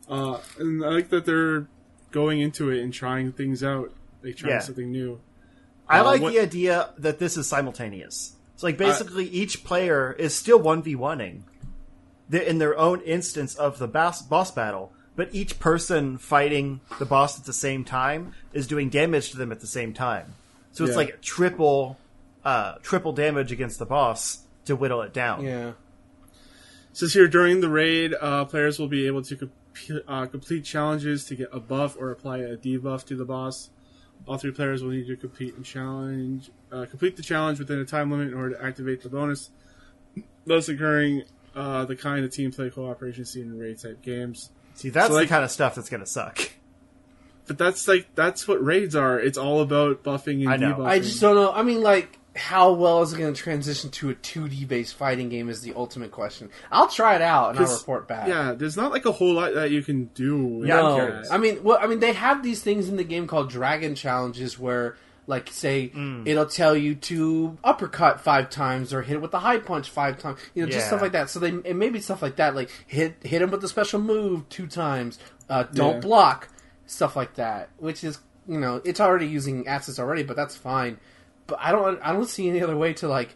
uh, 0.09 0.39
and 0.59 0.85
I 0.85 0.89
like 0.89 1.09
that 1.11 1.25
they're 1.27 1.67
going 2.11 2.41
into 2.41 2.71
it 2.71 2.83
and 2.83 2.93
trying 2.95 3.33
things 3.33 3.63
out, 3.65 3.93
like 4.23 4.37
trying 4.37 4.53
Yeah. 4.53 4.61
something 4.61 4.91
new. 4.91 5.21
I 5.89 6.01
Uh, 6.01 6.05
like 6.05 6.23
what- 6.23 6.33
the 6.33 6.41
idea 6.41 6.91
that 6.99 7.19
this 7.19 7.37
is 7.37 7.47
simultaneous. 7.47 8.33
So, 8.57 8.67
like, 8.67 8.79
basically, 8.79 9.27
each 9.29 9.65
player 9.65 10.13
is 10.19 10.35
still 10.35 10.59
one 10.59 10.83
v 10.83 10.97
oneing 10.97 11.43
in 12.33 12.57
their 12.59 12.77
own 12.79 13.01
instance 13.03 13.55
of 13.55 13.79
the 13.79 13.87
boss, 13.87 14.23
boss 14.23 14.51
battle, 14.51 14.93
but 15.17 15.29
each 15.35 15.59
person 15.59 16.19
fighting 16.19 16.81
the 16.99 17.07
boss 17.07 17.39
at 17.39 17.47
the 17.47 17.53
same 17.53 17.85
time 17.85 18.33
is 18.53 18.67
doing 18.67 18.89
damage 18.91 19.31
to 19.31 19.37
them 19.37 19.51
at 19.51 19.61
the 19.61 19.67
same 19.67 19.93
time. 19.95 20.35
So 20.73 20.85
it's 20.85 20.93
Yeah. 20.93 20.97
like 20.99 21.21
triple, 21.23 21.99
uh, 22.45 22.75
triple 22.83 23.13
damage 23.13 23.51
against 23.51 23.79
the 23.79 23.87
boss 23.87 24.41
to 24.67 24.77
whittle 24.77 25.03
it 25.03 25.13
down. 25.13 25.43
yeah. 25.45 25.73
Says 26.93 27.13
here 27.13 27.29
during 27.29 27.61
the 27.61 27.69
raid, 27.69 28.15
uh, 28.21 28.45
players 28.47 28.79
will 28.79 28.89
be 28.89 29.07
able 29.07 29.21
to 29.23 29.37
comp- 29.37 29.53
uh, 30.09 30.25
complete 30.27 30.65
challenges 30.65 31.25
to 31.27 31.35
get 31.35 31.49
a 31.53 31.61
buff 31.61 31.95
or 31.99 32.11
apply 32.11 32.39
a 32.39 32.57
debuff 32.57 33.05
to 33.07 33.17
the 33.17 33.25
boss. 33.27 33.69
All 34.27 34.39
three 34.39 34.51
players 34.51 34.83
will 34.83 34.91
need 34.93 35.07
to 35.07 35.17
complete 35.17 35.55
and 35.57 35.65
challenge, 35.65 36.51
uh, 36.73 36.87
complete 36.89 37.17
the 37.17 37.23
challenge 37.23 37.59
within 37.59 37.79
a 37.79 37.85
time 37.85 38.11
limit 38.11 38.29
in 38.29 38.35
order 38.35 38.55
to 38.57 38.65
activate 38.65 39.03
the 39.03 39.11
bonus, 39.11 39.51
thus 40.47 40.69
occurring 40.71 41.25
uh, 41.55 41.85
the 41.85 41.95
kind 41.97 42.25
of 42.25 42.31
team 42.33 42.51
play 42.51 42.71
cooperation 42.71 43.25
seen 43.27 43.43
in 43.45 43.59
raid 43.59 43.79
type 43.79 44.01
games. 44.03 44.51
See, 44.77 44.91
that's 44.91 45.09
So, 45.09 45.15
like- 45.15 45.29
the 45.29 45.35
kind 45.35 45.45
of 45.45 45.51
stuff 45.51 45.75
that's 45.75 45.89
gonna 45.91 46.07
suck. 46.07 46.39
But 47.47 47.59
that's 47.59 47.87
like 47.87 48.07
that's 48.15 48.47
what 48.49 48.65
raids 48.65 48.97
are. 48.97 49.19
It's 49.21 49.39
all 49.39 49.61
about 49.61 50.03
buffing 50.03 50.41
and 50.43 50.49
I 50.51 50.57
know. 50.57 50.75
debuffing. 50.77 50.87
I 50.89 50.99
just 50.99 51.21
don't 51.21 51.35
know. 51.37 51.53
I 51.53 51.63
mean, 51.63 51.81
like, 51.83 52.19
how 52.35 52.73
well 52.73 53.03
is 53.03 53.13
it 53.15 53.19
going 53.19 53.33
to 53.33 53.41
transition 53.41 53.89
to 53.93 54.11
a 54.11 54.15
2D 54.15 54.67
based 54.69 54.95
fighting 54.97 55.29
game 55.31 55.49
is 55.49 55.63
the 55.63 55.73
ultimate 55.75 56.11
question. 56.11 56.51
I'll 56.73 56.89
try 56.89 57.15
it 57.15 57.23
out 57.23 57.51
and 57.51 57.59
I'll 57.61 57.65
'Cause- 57.67 57.81
report 57.81 58.07
back. 58.09 58.29
yeah, 58.29 58.53
there's 58.53 58.77
not 58.77 58.91
like 58.93 59.07
a 59.07 59.13
whole 59.13 59.33
lot 59.35 59.55
that 59.55 59.71
you 59.71 59.83
can 59.83 60.07
do. 60.15 60.63
Yeah, 60.67 60.75
no. 60.77 61.23
I 61.31 61.39
mean, 61.39 61.63
well, 61.63 61.79
I 61.81 61.87
mean, 61.87 62.01
they 62.01 62.13
have 62.13 62.43
these 62.43 62.61
things 62.61 62.89
in 62.89 62.97
the 62.97 63.05
game 63.05 63.27
called 63.29 63.49
dragon 63.49 63.95
challenges 63.95 64.59
where, 64.59 64.97
like, 65.29 65.51
say 65.51 65.89
Mm. 65.95 66.27
it'll 66.27 66.47
tell 66.47 66.77
you 66.77 66.95
to 66.95 67.59
uppercut 67.65 68.21
five 68.21 68.49
times 68.51 68.93
or 68.95 69.03
hit 69.03 69.15
it 69.17 69.21
with 69.21 69.33
the 69.33 69.41
high 69.41 69.59
punch 69.59 69.91
five 69.91 70.19
times, 70.19 70.39
you 70.55 70.65
know, 70.65 70.71
just 70.71 70.87
stuff 70.87 71.03
like 71.03 71.13
that. 71.13 71.31
So 71.31 71.41
they 71.41 71.49
it 71.49 71.75
may 71.77 71.89
be 71.91 72.01
stuff 72.01 72.23
like 72.23 72.37
that, 72.37 72.55
like 72.55 72.71
hit 72.87 73.17
hit 73.23 73.43
him 73.43 73.51
with 73.51 73.61
the 73.61 73.69
special 73.69 74.01
move 74.01 74.49
two 74.49 74.67
times, 74.67 75.19
uh, 75.51 75.65
don't 75.65 75.95
Yeah. 75.95 76.01
block, 76.01 76.49
stuff 76.87 77.17
like 77.17 77.35
that. 77.35 77.69
Which 77.79 78.05
is, 78.05 78.19
you 78.47 78.61
know, 78.61 78.81
it's 78.85 79.01
already 79.01 79.27
using 79.27 79.67
assets 79.67 79.99
already, 79.99 80.23
but 80.23 80.37
that's 80.37 80.55
fine. 80.57 80.99
But 81.49 81.59
I 81.61 81.73
don't 81.73 81.99
I 82.03 82.13
don't 82.13 82.29
see 82.29 82.49
any 82.49 82.63
other 82.63 82.77
way 82.77 82.93
to 82.95 83.09
like 83.09 83.35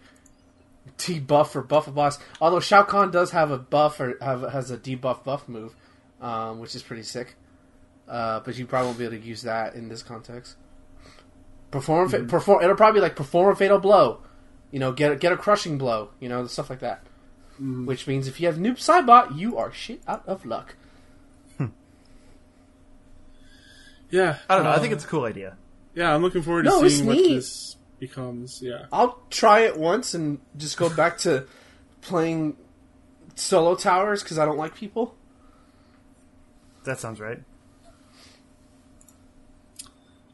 debuff 0.99 1.55
or 1.57 1.63
buff 1.63 1.87
a 1.89 1.91
boss. 1.91 2.19
Although 2.41 2.61
Shao 2.61 2.83
Kahn 2.83 3.11
does 3.11 3.31
have 3.33 3.51
a 3.51 3.59
buff 3.59 4.01
or 4.01 4.17
have 4.21 4.43
has 4.53 4.71
a 4.71 4.77
debuff 4.79 5.25
buff 5.25 5.49
move, 5.49 5.75
um, 6.21 6.59
which 6.61 6.75
is 6.75 6.83
pretty 6.83 7.03
sick. 7.03 7.35
Uh, 8.09 8.41
but 8.41 8.57
you 8.57 8.67
probably 8.67 8.87
won't 8.87 8.99
be 8.99 9.05
able 9.05 9.17
to 9.17 9.23
use 9.23 9.43
that 9.43 9.75
in 9.75 9.89
this 9.89 10.03
context. 10.03 10.57
Perform, 11.71 12.09
fa- 12.09 12.19
mm-hmm. 12.19 12.27
perform. 12.29 12.63
It'll 12.65 12.77
probably 12.77 13.01
be 13.01 13.03
like 13.03 13.17
perform 13.17 13.53
a 13.53 13.57
fatal 13.57 13.79
blow. 13.79 14.23
You 14.71 14.79
know, 14.79 14.93
get 14.93 15.13
a, 15.13 15.17
get 15.17 15.33
a 15.33 15.37
crushing 15.37 15.79
blow. 15.79 16.11
You 16.21 16.29
know, 16.29 16.47
stuff 16.47 16.71
like 16.71 16.81
that. 16.81 17.05
Mm. 17.61 17.87
Which 17.87 18.07
means 18.07 18.27
if 18.27 18.41
you 18.41 18.47
have 18.47 18.57
Noob 18.57 18.77
Saibot, 18.79 19.39
you 19.39 19.57
are 19.59 19.73
shit 19.73 20.03
out 20.09 20.27
of 20.27 20.47
luck. 20.47 20.77
Hmm. 21.59 21.67
yeah. 24.11 24.39
I 24.49 24.55
don't 24.55 24.65
know. 24.65 24.71
I 24.71 24.79
think 24.79 24.89
um, 24.89 24.95
it's 24.95 25.05
a 25.05 25.09
cool 25.09 25.25
idea. 25.25 25.57
yeah. 25.95 26.15
I'm 26.15 26.23
looking 26.23 26.43
forward 26.43 26.65
to 26.65 26.71
No, 26.71 26.89
seeing 26.89 27.07
what 27.07 27.17
neat. 27.17 27.35
this 27.35 27.77
becomes. 27.99 28.61
Yeah. 28.63 28.87
I'll 28.93 29.21
try 29.31 29.61
it 29.61 29.79
once 29.79 30.15
and 30.15 30.41
just 30.57 30.77
go 30.77 30.89
back 30.89 31.19
to 31.19 31.47
playing 32.01 32.57
solo 33.35 33.75
towers 33.75 34.23
because 34.23 34.39
I 34.39 34.45
don't 34.45 34.59
like 34.59 34.75
people. 34.75 35.15
That 36.85 36.99
sounds 36.99 37.21
right. 37.21 37.43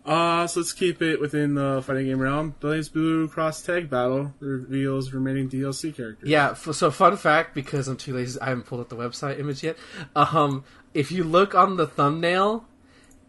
Uh, 0.06 0.46
so 0.46 0.60
let's 0.60 0.72
keep 0.72 1.02
it 1.02 1.20
within 1.20 1.54
the 1.54 1.82
fighting 1.84 2.06
game 2.06 2.20
realm. 2.20 2.54
BlazBlue 2.60 3.28
Cross 3.30 3.62
Tag 3.62 3.90
Battle 3.90 4.32
reveals 4.38 5.12
remaining 5.12 5.50
DLC 5.50 5.94
characters. 5.94 6.28
Yeah. 6.28 6.54
So 6.54 6.92
fun 6.92 7.16
fact, 7.16 7.54
because 7.54 7.88
I'm 7.88 7.96
too 7.96 8.14
lazy, 8.14 8.40
I 8.40 8.50
haven't 8.50 8.66
pulled 8.66 8.80
up 8.80 8.88
the 8.88 8.96
website 8.96 9.40
image 9.40 9.64
yet. 9.64 9.76
Um, 10.14 10.64
if 10.94 11.10
you 11.10 11.24
look 11.24 11.56
on 11.56 11.76
the 11.76 11.88
thumbnail, 11.88 12.64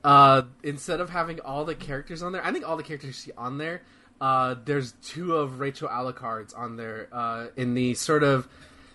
uh, 0.03 0.43
instead 0.61 1.01
of 1.01 1.09
having 1.09 1.39
all 1.39 1.65
the 1.65 1.73
characters 1.73 2.21
on 2.21 2.31
there, 2.31 2.45
I 2.45 2.51
think 2.51 2.67
all 2.67 2.77
the 2.77 2.83
characters 2.83 3.07
you 3.07 3.13
see 3.13 3.31
on 3.35 3.57
there. 3.57 3.81
Uh, 4.21 4.55
there's 4.63 4.93
two 5.03 5.35
of 5.35 5.59
Rachel 5.59 5.89
Alucard's 5.89 6.53
on 6.53 6.77
there. 6.77 7.07
Uh, 7.11 7.47
in 7.55 7.73
the 7.73 7.95
sort 7.95 8.23
of 8.23 8.47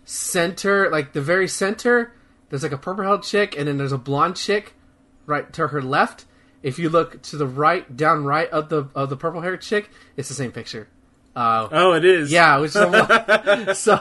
center, 0.04 0.88
like 0.88 1.12
the 1.14 1.20
very 1.20 1.48
center, 1.48 2.12
there's 2.48 2.62
like 2.62 2.72
a 2.72 2.78
purple 2.78 3.04
haired 3.04 3.24
chick, 3.24 3.56
and 3.58 3.66
then 3.66 3.76
there's 3.76 3.92
a 3.92 3.98
blonde 3.98 4.36
chick 4.36 4.74
right 5.26 5.52
to 5.52 5.68
her 5.68 5.82
left. 5.82 6.26
If 6.62 6.78
you 6.78 6.88
look 6.90 7.22
to 7.22 7.36
the 7.36 7.46
right, 7.46 7.96
down 7.96 8.24
right 8.24 8.48
of 8.50 8.68
the 8.68 8.88
of 8.94 9.10
the 9.10 9.16
purple 9.16 9.40
haired 9.40 9.62
chick, 9.62 9.90
it's 10.16 10.28
the 10.28 10.34
same 10.34 10.52
picture. 10.52 10.88
Uh, 11.34 11.68
Oh, 11.72 11.92
it 11.94 12.04
is. 12.04 12.30
yeah, 12.30 12.58
which 12.58 12.74
is 12.74 12.74
so 13.78 14.00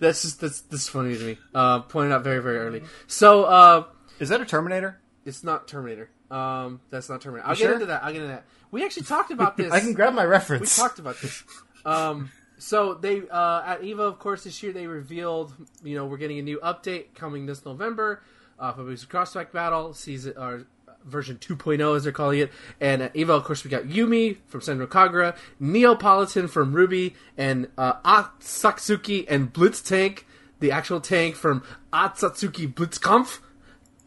that's 0.00 0.22
just 0.22 0.40
that's, 0.40 0.60
that's 0.62 0.88
funny 0.88 1.16
to 1.16 1.24
me. 1.24 1.38
Uh, 1.54 1.80
pointed 1.80 2.12
out 2.12 2.22
very 2.24 2.40
very 2.42 2.58
early. 2.58 2.82
So 3.06 3.44
uh, 3.44 3.84
Is 4.20 4.28
that 4.28 4.40
a 4.40 4.44
Terminator? 4.44 5.00
it's 5.24 5.42
not 5.44 5.66
Terminator. 5.68 6.10
Um, 6.30 6.80
that's 6.90 7.08
not 7.08 7.20
Terminator. 7.20 7.46
I'll 7.48 7.54
You 7.54 7.58
get 7.58 7.64
sure? 7.64 7.74
into 7.74 7.86
that. 7.86 8.04
I'll 8.04 8.12
get 8.12 8.22
into 8.22 8.28
that. 8.34 8.44
We 8.70 8.84
actually 8.84 9.04
talked 9.04 9.30
about 9.30 9.56
this. 9.58 9.72
I 9.72 9.80
can 9.80 9.94
grab 9.94 10.12
my 10.14 10.24
reference. 10.24 10.76
we 10.76 10.82
talked 10.82 10.98
about 10.98 11.20
this. 11.20 11.42
Um, 11.84 12.30
so 12.58 12.94
they 12.94 13.22
uh, 13.30 13.62
at 13.64 13.82
Evo, 13.82 14.00
of 14.00 14.18
course, 14.18 14.44
this 14.44 14.62
year 14.62 14.72
they 14.72 14.86
revealed. 14.86 15.52
You 15.82 15.96
know, 15.96 16.06
we're 16.06 16.16
getting 16.18 16.38
a 16.38 16.42
new 16.42 16.58
update 16.62 17.14
coming 17.14 17.46
this 17.46 17.64
November 17.64 18.22
uh, 18.58 18.72
for 18.72 18.84
Boost 18.84 19.08
Crossback 19.08 19.52
Battle 19.52 19.94
season 19.94 20.34
or 20.36 20.66
version 21.08 21.36
2.0 21.38 21.96
as 21.96 22.04
they're 22.04 22.12
calling 22.12 22.40
it. 22.40 22.52
And 22.80 23.02
at 23.02 23.14
Evo, 23.14 23.30
of 23.30 23.44
course, 23.44 23.64
we 23.64 23.70
got 23.70 23.84
Yumi 23.84 24.36
from 24.46 24.60
Senran 24.60 24.86
Kagura, 24.86 25.36
Neopolitan 25.60 26.48
from 26.48 26.72
RWBY, 26.72 27.14
and 27.36 27.68
uh, 27.76 27.94
Akatsuki 28.04 29.26
and 29.28 29.52
Blitz 29.52 29.80
Tank, 29.80 30.26
the 30.60 30.70
actual 30.70 31.00
tank 31.00 31.34
from 31.34 31.62
Akatsuki 31.92 32.72
Blitzkampf. 32.72 33.40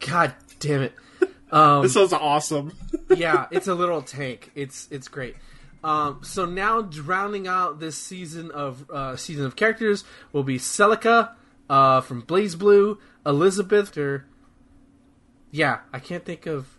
God 0.00 0.34
damn 0.58 0.82
it. 0.82 0.92
Um, 1.50 1.82
This 1.82 1.94
sounds 1.94 2.12
awesome. 2.12 2.72
yeah, 3.16 3.46
it's 3.50 3.68
a 3.68 3.74
little 3.74 4.02
tank. 4.02 4.50
It's 4.54 4.88
it's 4.90 5.08
great. 5.08 5.36
Um, 5.84 6.20
so 6.22 6.46
now 6.46 6.80
rounding 6.80 7.46
out 7.48 7.80
this 7.80 7.96
season 7.96 8.50
of 8.52 8.88
uh, 8.90 9.16
season 9.16 9.44
of 9.44 9.56
characters 9.56 10.04
will 10.32 10.44
be 10.44 10.58
Celica 10.58 11.32
uh, 11.68 12.00
from 12.00 12.22
BlazBlue, 12.22 12.98
Elizabeth. 13.26 13.96
Or 13.98 14.24
yeah, 15.50 15.80
I 15.92 15.98
can't 15.98 16.24
think 16.24 16.46
of 16.46 16.78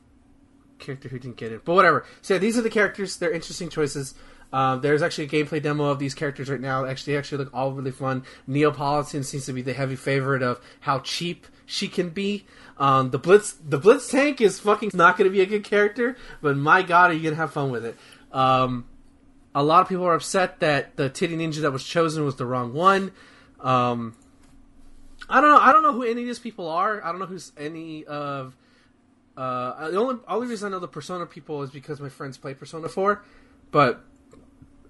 character 0.84 1.10
who 1.10 1.20
didn't 1.20 1.38
get 1.38 1.52
it, 1.52 1.66
but 1.66 1.74
whatever. 1.74 2.06
So 2.22 2.36
yeah, 2.36 2.40
these 2.40 2.58
are 2.58 2.62
the 2.62 2.70
characters. 2.70 3.18
They're 3.18 3.32
interesting 3.32 3.70
choices. 3.70 4.14
Uh, 4.52 4.76
there's 4.76 5.02
actually 5.02 5.26
a 5.26 5.30
gameplay 5.30 5.62
demo 5.62 5.86
of 5.86 5.98
these 5.98 6.14
characters 6.14 6.50
right 6.50 6.62
now. 6.62 6.86
Actually, 6.86 7.14
they 7.14 7.18
actually 7.18 7.40
look 7.40 7.54
all 7.54 7.72
really 7.72 7.92
fun. 7.92 8.24
Neopolitan 8.48 9.26
seems 9.26 9.48
to 9.48 9.54
be 9.54 9.64
the 9.64 9.74
heavy 9.74 9.96
favorite 9.96 10.44
of 10.44 10.62
how 10.82 11.00
cheap 11.00 11.48
she 11.66 11.88
can 11.88 12.10
be. 12.10 12.46
Um, 12.78 13.10
the 13.10 13.18
Blitz, 13.18 13.54
the 13.54 13.80
Blitz 13.80 14.10
tank 14.10 14.42
is 14.42 14.60
fucking 14.60 14.92
not 14.94 15.18
going 15.18 15.30
to 15.30 15.34
be 15.34 15.42
a 15.42 15.48
good 15.48 15.64
character, 15.64 16.16
but 16.42 16.56
my 16.56 16.84
god, 16.84 17.10
are 17.10 17.14
you 17.14 17.22
going 17.22 17.34
to 17.34 17.42
have 17.42 17.52
fun 17.52 17.72
with 17.72 17.84
it? 17.84 17.98
Um, 18.32 18.86
a 19.56 19.64
lot 19.64 19.82
of 19.82 19.90
people 19.90 20.06
are 20.06 20.16
upset 20.16 20.60
that 20.60 20.98
the 20.98 21.10
Titty 21.10 21.36
Ninja 21.36 21.62
that 21.62 21.72
was 21.72 21.84
chosen 21.84 22.24
was 22.24 22.36
the 22.36 22.46
wrong 22.46 22.74
one. 22.74 23.12
Um, 23.60 24.16
I 25.30 25.42
don't 25.42 25.52
know. 25.52 25.60
I 25.60 25.72
don't 25.72 25.84
know 25.84 25.94
who 25.94 26.04
any 26.04 26.22
of 26.22 26.28
these 26.28 26.40
people 26.40 26.68
are. 26.68 27.04
I 27.04 27.10
don't 27.10 27.20
know 27.20 27.26
who's 27.26 27.52
any 27.58 28.06
of 28.06 28.56
Uh, 29.36 29.90
the 29.90 29.98
only 29.98 30.20
only 30.28 30.48
reason 30.48 30.68
I 30.68 30.72
know 30.72 30.80
the 30.80 30.88
Persona 30.88 31.26
people 31.26 31.64
is 31.64 31.72
because 31.72 32.00
my 32.00 32.10
friends 32.10 32.38
play 32.38 32.54
Persona 32.54 32.88
4, 32.88 33.24
but 33.72 34.04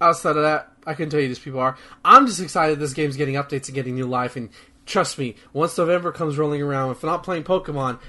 outside 0.01 0.35
of 0.35 0.43
that, 0.43 0.71
I 0.85 0.93
can 0.93 1.09
tell 1.09 1.19
you 1.19 1.27
these 1.27 1.39
people 1.39 1.59
are. 1.59 1.77
I'm 2.03 2.27
just 2.27 2.41
excited 2.41 2.79
this 2.79 2.93
game's 2.93 3.15
getting 3.15 3.35
updates 3.35 3.67
and 3.67 3.75
getting 3.75 3.95
new 3.95 4.05
life, 4.05 4.35
and 4.35 4.49
trust 4.85 5.17
me, 5.17 5.35
once 5.53 5.77
November 5.77 6.11
comes 6.11 6.37
rolling 6.37 6.61
around, 6.61 6.91
if 6.91 7.03
I'm 7.03 7.09
not 7.09 7.23
playing 7.23 7.43
Pokemon, 7.43 7.99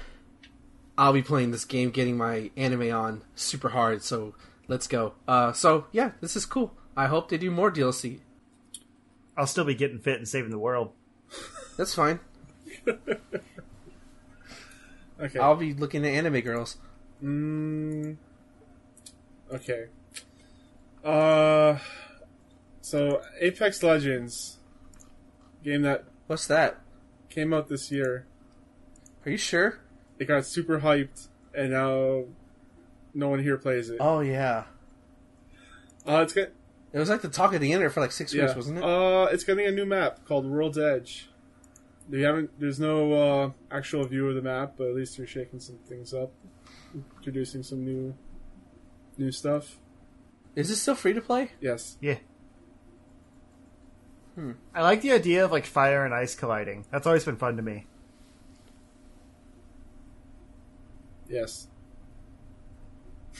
I'll 0.97 1.13
be 1.13 1.21
playing 1.21 1.51
this 1.51 1.65
game, 1.65 1.89
getting 1.91 2.17
my 2.17 2.51
anime 2.57 2.93
on 2.93 3.21
super 3.35 3.69
hard. 3.69 4.03
So 4.03 4.35
let's 4.67 4.87
go. 4.87 5.13
Uh, 5.27 5.53
so 5.53 5.85
yeah, 5.91 6.11
this 6.21 6.35
is 6.35 6.45
cool. 6.45 6.73
I 6.97 7.07
hope 7.07 7.29
they 7.29 7.37
do 7.37 7.51
more 7.51 7.71
DLC. 7.71 8.19
I'll 9.37 9.47
still 9.47 9.65
be 9.65 9.75
getting 9.75 9.99
fit 9.99 10.17
and 10.17 10.27
saving 10.27 10.51
the 10.51 10.59
world. 10.59 10.91
That's 11.77 11.93
fine. 11.93 12.19
Okay. 15.25 15.39
I'll 15.39 15.55
be 15.55 15.73
looking 15.73 16.05
at 16.05 16.11
anime 16.11 16.41
girls. 16.41 16.77
Mm, 17.23 18.17
okay. 19.53 19.85
Uh, 21.03 21.77
so 22.81 23.21
Apex 23.39 23.81
Legends, 23.83 24.57
game 25.63 25.81
that 25.83 26.05
What's 26.27 26.47
that? 26.47 26.81
came 27.29 27.53
out 27.53 27.67
this 27.67 27.91
year, 27.91 28.25
Are 29.25 29.31
you 29.31 29.37
sure? 29.37 29.79
it 30.17 30.25
got 30.25 30.45
super 30.45 30.79
hyped, 30.79 31.27
and 31.53 31.71
now 31.71 32.23
no 33.13 33.29
one 33.29 33.41
here 33.43 33.57
plays 33.57 33.89
it. 33.89 33.97
Oh 33.99 34.19
yeah. 34.21 34.63
Uh, 36.07 36.21
it's 36.21 36.33
get 36.33 36.53
It 36.93 36.99
was 36.99 37.09
like 37.09 37.21
the 37.21 37.29
talk 37.29 37.53
of 37.53 37.61
the 37.61 37.71
internet 37.71 37.93
for 37.93 38.01
like 38.01 38.11
six 38.11 38.33
yeah. 38.33 38.43
weeks, 38.43 38.55
wasn't 38.55 38.77
it? 38.77 38.83
Uh, 38.83 39.27
it's 39.31 39.43
getting 39.43 39.65
a 39.65 39.71
new 39.71 39.85
map 39.85 40.25
called 40.25 40.45
World's 40.45 40.77
Edge. 40.77 41.29
They 42.07 42.21
haven't. 42.21 42.51
There's 42.59 42.79
no 42.79 43.13
uh, 43.13 43.51
actual 43.71 44.05
view 44.05 44.29
of 44.29 44.35
the 44.35 44.41
map, 44.41 44.73
but 44.77 44.87
at 44.89 44.95
least 44.95 45.17
they're 45.17 45.25
shaking 45.25 45.59
some 45.59 45.77
things 45.87 46.13
up, 46.13 46.31
introducing 47.17 47.63
some 47.63 47.83
new, 47.83 48.13
new 49.17 49.31
stuff. 49.31 49.77
Is 50.55 50.69
this 50.69 50.81
still 50.81 50.95
free 50.95 51.13
to 51.13 51.21
play? 51.21 51.51
Yes. 51.59 51.97
Yeah. 51.99 52.17
Hmm. 54.35 54.51
I 54.73 54.83
like 54.83 55.01
the 55.01 55.13
idea 55.13 55.45
of 55.45 55.51
like 55.51 55.65
fire 55.65 56.05
and 56.05 56.13
ice 56.13 56.35
colliding. 56.35 56.85
That's 56.91 57.07
always 57.07 57.25
been 57.25 57.37
fun 57.37 57.57
to 57.57 57.63
me. 57.63 57.87
Yes. 61.27 61.67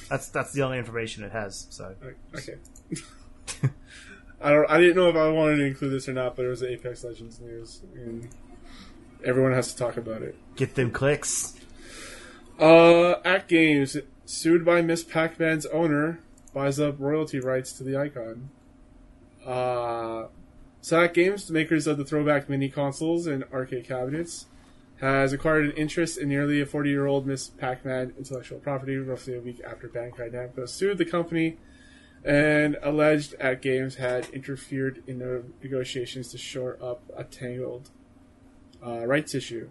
That's 0.09 0.29
that's 0.29 0.51
the 0.53 0.63
only 0.63 0.77
information 0.77 1.23
it 1.23 1.31
has. 1.31 1.67
So 1.69 1.95
Okay. 2.35 2.55
I 4.41 4.51
don't. 4.51 4.69
I 4.69 4.79
didn't 4.79 4.95
know 4.95 5.09
if 5.09 5.15
I 5.15 5.29
wanted 5.29 5.57
to 5.57 5.65
include 5.65 5.93
this 5.93 6.09
or 6.09 6.13
not, 6.13 6.35
but 6.35 6.45
it 6.45 6.49
was 6.49 6.61
Apex 6.61 7.03
Legends 7.03 7.39
news, 7.39 7.81
and 7.95 8.27
everyone 9.25 9.53
has 9.53 9.73
to 9.73 9.77
talk 9.77 9.97
about 9.97 10.21
it. 10.21 10.35
get 10.55 10.75
them 10.75 10.91
clicks. 10.91 11.53
Uh, 12.59 13.15
AtGames 13.25 14.01
sued 14.25 14.63
by 14.63 14.81
Miss 14.81 15.03
Pac-Man's 15.03 15.65
owner 15.67 16.19
buys 16.53 16.79
up 16.79 16.95
royalty 16.99 17.39
rights 17.39 17.73
to 17.73 17.83
the 17.83 17.97
icon. 17.97 18.49
Uh, 19.45 20.27
so 20.81 20.97
AtGames, 20.97 21.47
the 21.47 21.53
makers 21.53 21.87
of 21.87 21.97
the 21.97 22.05
throwback 22.05 22.49
mini 22.49 22.69
consoles 22.69 23.27
and 23.27 23.43
arcade 23.51 23.85
cabinets, 23.85 24.45
has 25.01 25.33
acquired 25.33 25.65
an 25.65 25.71
interest 25.73 26.17
in 26.17 26.29
nearly 26.29 26.61
a 26.61 26.65
40-year-old 26.65 27.27
Miss 27.27 27.49
Pac-Man 27.49 28.13
intellectual 28.17 28.59
property 28.59 28.95
roughly 28.95 29.35
a 29.35 29.41
week 29.41 29.59
after 29.69 29.89
Bandai 29.89 30.31
Namco 30.31 30.69
sued 30.69 30.97
the 30.97 31.05
company 31.05 31.57
and 32.23 32.77
alleged 32.81 33.35
AtGames 33.39 33.95
had 33.95 34.27
interfered 34.29 35.03
in 35.05 35.19
the 35.19 35.43
negotiations 35.61 36.29
to 36.29 36.37
shore 36.37 36.77
up 36.81 37.03
a 37.15 37.23
tangled 37.23 37.89
uh, 38.85 39.05
rights 39.05 39.33
issue. 39.33 39.69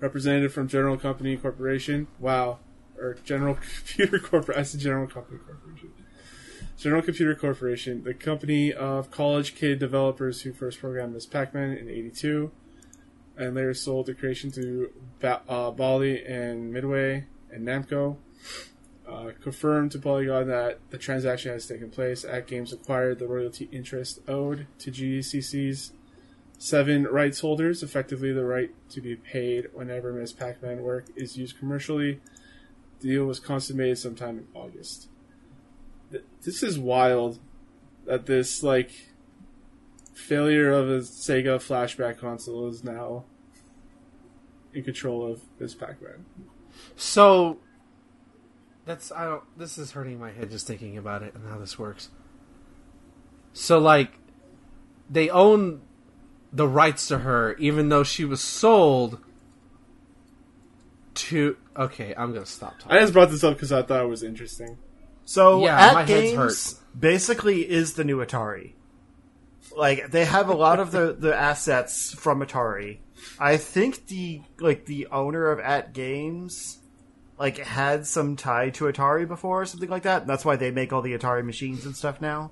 Representative 0.00 0.52
from 0.52 0.68
General 0.68 0.96
Company 0.96 1.36
Corporation. 1.36 2.06
Wow. 2.18 2.58
Or 2.98 3.14
General 3.24 3.54
Computer 3.86 4.18
Corporation. 4.18 4.60
I 4.60 4.64
said 4.64 4.80
General 4.80 5.06
Company 5.06 5.38
Corporation. 5.38 5.92
General 6.78 7.02
Computer 7.02 7.34
Corporation, 7.34 8.04
the 8.04 8.14
company 8.14 8.72
of 8.72 9.10
college 9.10 9.54
kid 9.54 9.78
developers 9.78 10.40
who 10.40 10.52
first 10.52 10.80
programmed 10.80 11.12
Miss 11.12 11.26
Pac-Man 11.26 11.76
in 11.76 11.90
'82, 11.90 12.50
and 13.36 13.54
later 13.54 13.74
sold 13.74 14.06
the 14.06 14.14
creation 14.14 14.50
to 14.52 14.90
ba- 15.18 15.42
uh, 15.46 15.70
Bally 15.72 16.24
and 16.24 16.72
Midway 16.72 17.26
and 17.52 17.68
Namco. 17.68 18.16
Uh, 19.06 19.32
confirmed 19.42 19.90
to 19.90 19.98
Polygon 19.98 20.46
that 20.48 20.78
the 20.90 20.96
transaction 20.96 21.52
has 21.52 21.66
taken 21.66 21.90
place. 21.90 22.24
AtGames 22.24 22.72
acquired 22.72 23.18
the 23.18 23.26
royalty 23.26 23.68
interest 23.72 24.20
owed 24.28 24.66
to 24.78 24.90
GCC's 24.90 25.92
seven 26.60 27.04
rights 27.04 27.40
holders, 27.40 27.82
effectively 27.82 28.32
the 28.32 28.44
right 28.44 28.70
to 28.90 29.00
be 29.00 29.16
paid 29.16 29.68
whenever 29.72 30.12
Ms. 30.12 30.34
Pac-Man 30.34 30.82
work 30.82 31.06
is 31.16 31.34
used 31.34 31.58
commercially. 31.58 32.20
The 33.00 33.08
deal 33.08 33.24
was 33.24 33.40
consummated 33.40 33.96
sometime 33.96 34.38
in 34.40 34.46
August. 34.54 35.08
Th- 36.12 36.22
This 36.42 36.62
is 36.62 36.78
wild 36.78 37.38
that 38.04 38.26
this 38.26 38.62
like 38.62 38.90
failure 40.12 40.70
of 40.70 40.90
a 40.90 40.98
Sega 40.98 41.56
flashback 41.56 42.18
console 42.18 42.68
is 42.68 42.84
now 42.84 43.24
in 44.74 44.84
control 44.84 45.32
of 45.32 45.40
Ms. 45.58 45.74
Pac-Man. 45.74 46.26
So 46.94 47.56
that's 48.84 49.10
I 49.10 49.24
don't. 49.24 49.44
This 49.56 49.78
is 49.78 49.92
hurting 49.92 50.20
my 50.20 50.32
head 50.32 50.50
just 50.50 50.66
thinking 50.66 50.98
about 50.98 51.22
it 51.22 51.34
and 51.34 51.48
how 51.48 51.58
this 51.58 51.78
works. 51.78 52.10
So 53.54 53.78
like, 53.78 54.18
they 55.08 55.30
own 55.30 55.80
the 56.52 56.66
rights 56.66 57.08
to 57.08 57.18
her, 57.18 57.54
even 57.58 57.88
though 57.88 58.04
she 58.04 58.24
was 58.24 58.40
sold 58.40 59.18
to. 61.14 61.56
Okay, 61.76 62.14
I'm 62.16 62.32
gonna 62.32 62.46
stop 62.46 62.78
talking. 62.78 62.96
I 62.96 63.00
just 63.00 63.12
brought 63.12 63.30
this 63.30 63.44
up 63.44 63.54
because 63.54 63.72
I 63.72 63.82
thought 63.82 64.02
it 64.02 64.08
was 64.08 64.22
interesting. 64.22 64.78
So 65.24 65.64
Yeah, 65.64 65.92
my 65.92 66.02
at 66.02 66.08
head's 66.08 66.32
games 66.32 66.80
basically 66.98 67.68
is 67.68 67.94
the 67.94 68.04
new 68.04 68.18
Atari. 68.18 68.72
Like 69.76 70.10
they 70.10 70.24
have 70.24 70.48
a 70.48 70.54
lot 70.54 70.80
of 70.80 70.90
the, 70.90 71.12
the 71.18 71.34
assets 71.34 72.12
from 72.12 72.40
Atari. 72.40 72.98
I 73.38 73.56
think 73.56 74.06
the 74.06 74.42
like 74.58 74.86
the 74.86 75.06
owner 75.08 75.50
of 75.50 75.60
AtGames 75.60 76.78
like 77.38 77.58
had 77.58 78.06
some 78.06 78.36
tie 78.36 78.70
to 78.70 78.84
Atari 78.84 79.26
before 79.26 79.62
or 79.62 79.66
something 79.66 79.88
like 79.88 80.02
that. 80.02 80.22
And 80.22 80.30
that's 80.30 80.44
why 80.44 80.56
they 80.56 80.70
make 80.70 80.92
all 80.92 81.02
the 81.02 81.16
Atari 81.16 81.44
machines 81.44 81.86
and 81.86 81.96
stuff 81.96 82.20
now. 82.20 82.50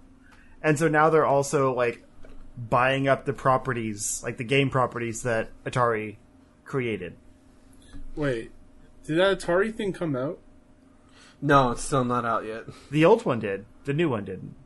And 0.63 0.79
so 0.79 0.89
now 0.89 1.11
they're 1.11 1.27
also 1.27 1.75
like 1.75 2.03
buying 2.59 3.07
up 3.09 3.25
the 3.25 3.33
properties, 3.33 4.21
like 4.25 4.37
the 4.37 4.45
game 4.45 4.71
properties 4.71 5.23
that 5.23 5.49
Atari 5.65 6.17
created. 6.65 7.15
Wait, 8.17 8.51
did 9.05 9.19
that 9.19 9.39
Atari 9.39 9.75
thing 9.75 9.93
come 9.93 10.17
out? 10.17 10.39
No, 11.41 11.71
it's 11.71 11.83
still 11.83 12.05
not 12.05 12.25
out 12.25 12.45
yet. 12.45 12.65
The 12.91 13.05
old 13.05 13.25
one 13.25 13.39
did. 13.39 13.65
The 13.85 13.93
new 13.95 14.09
one 14.09 14.25
didn't. 14.25 14.57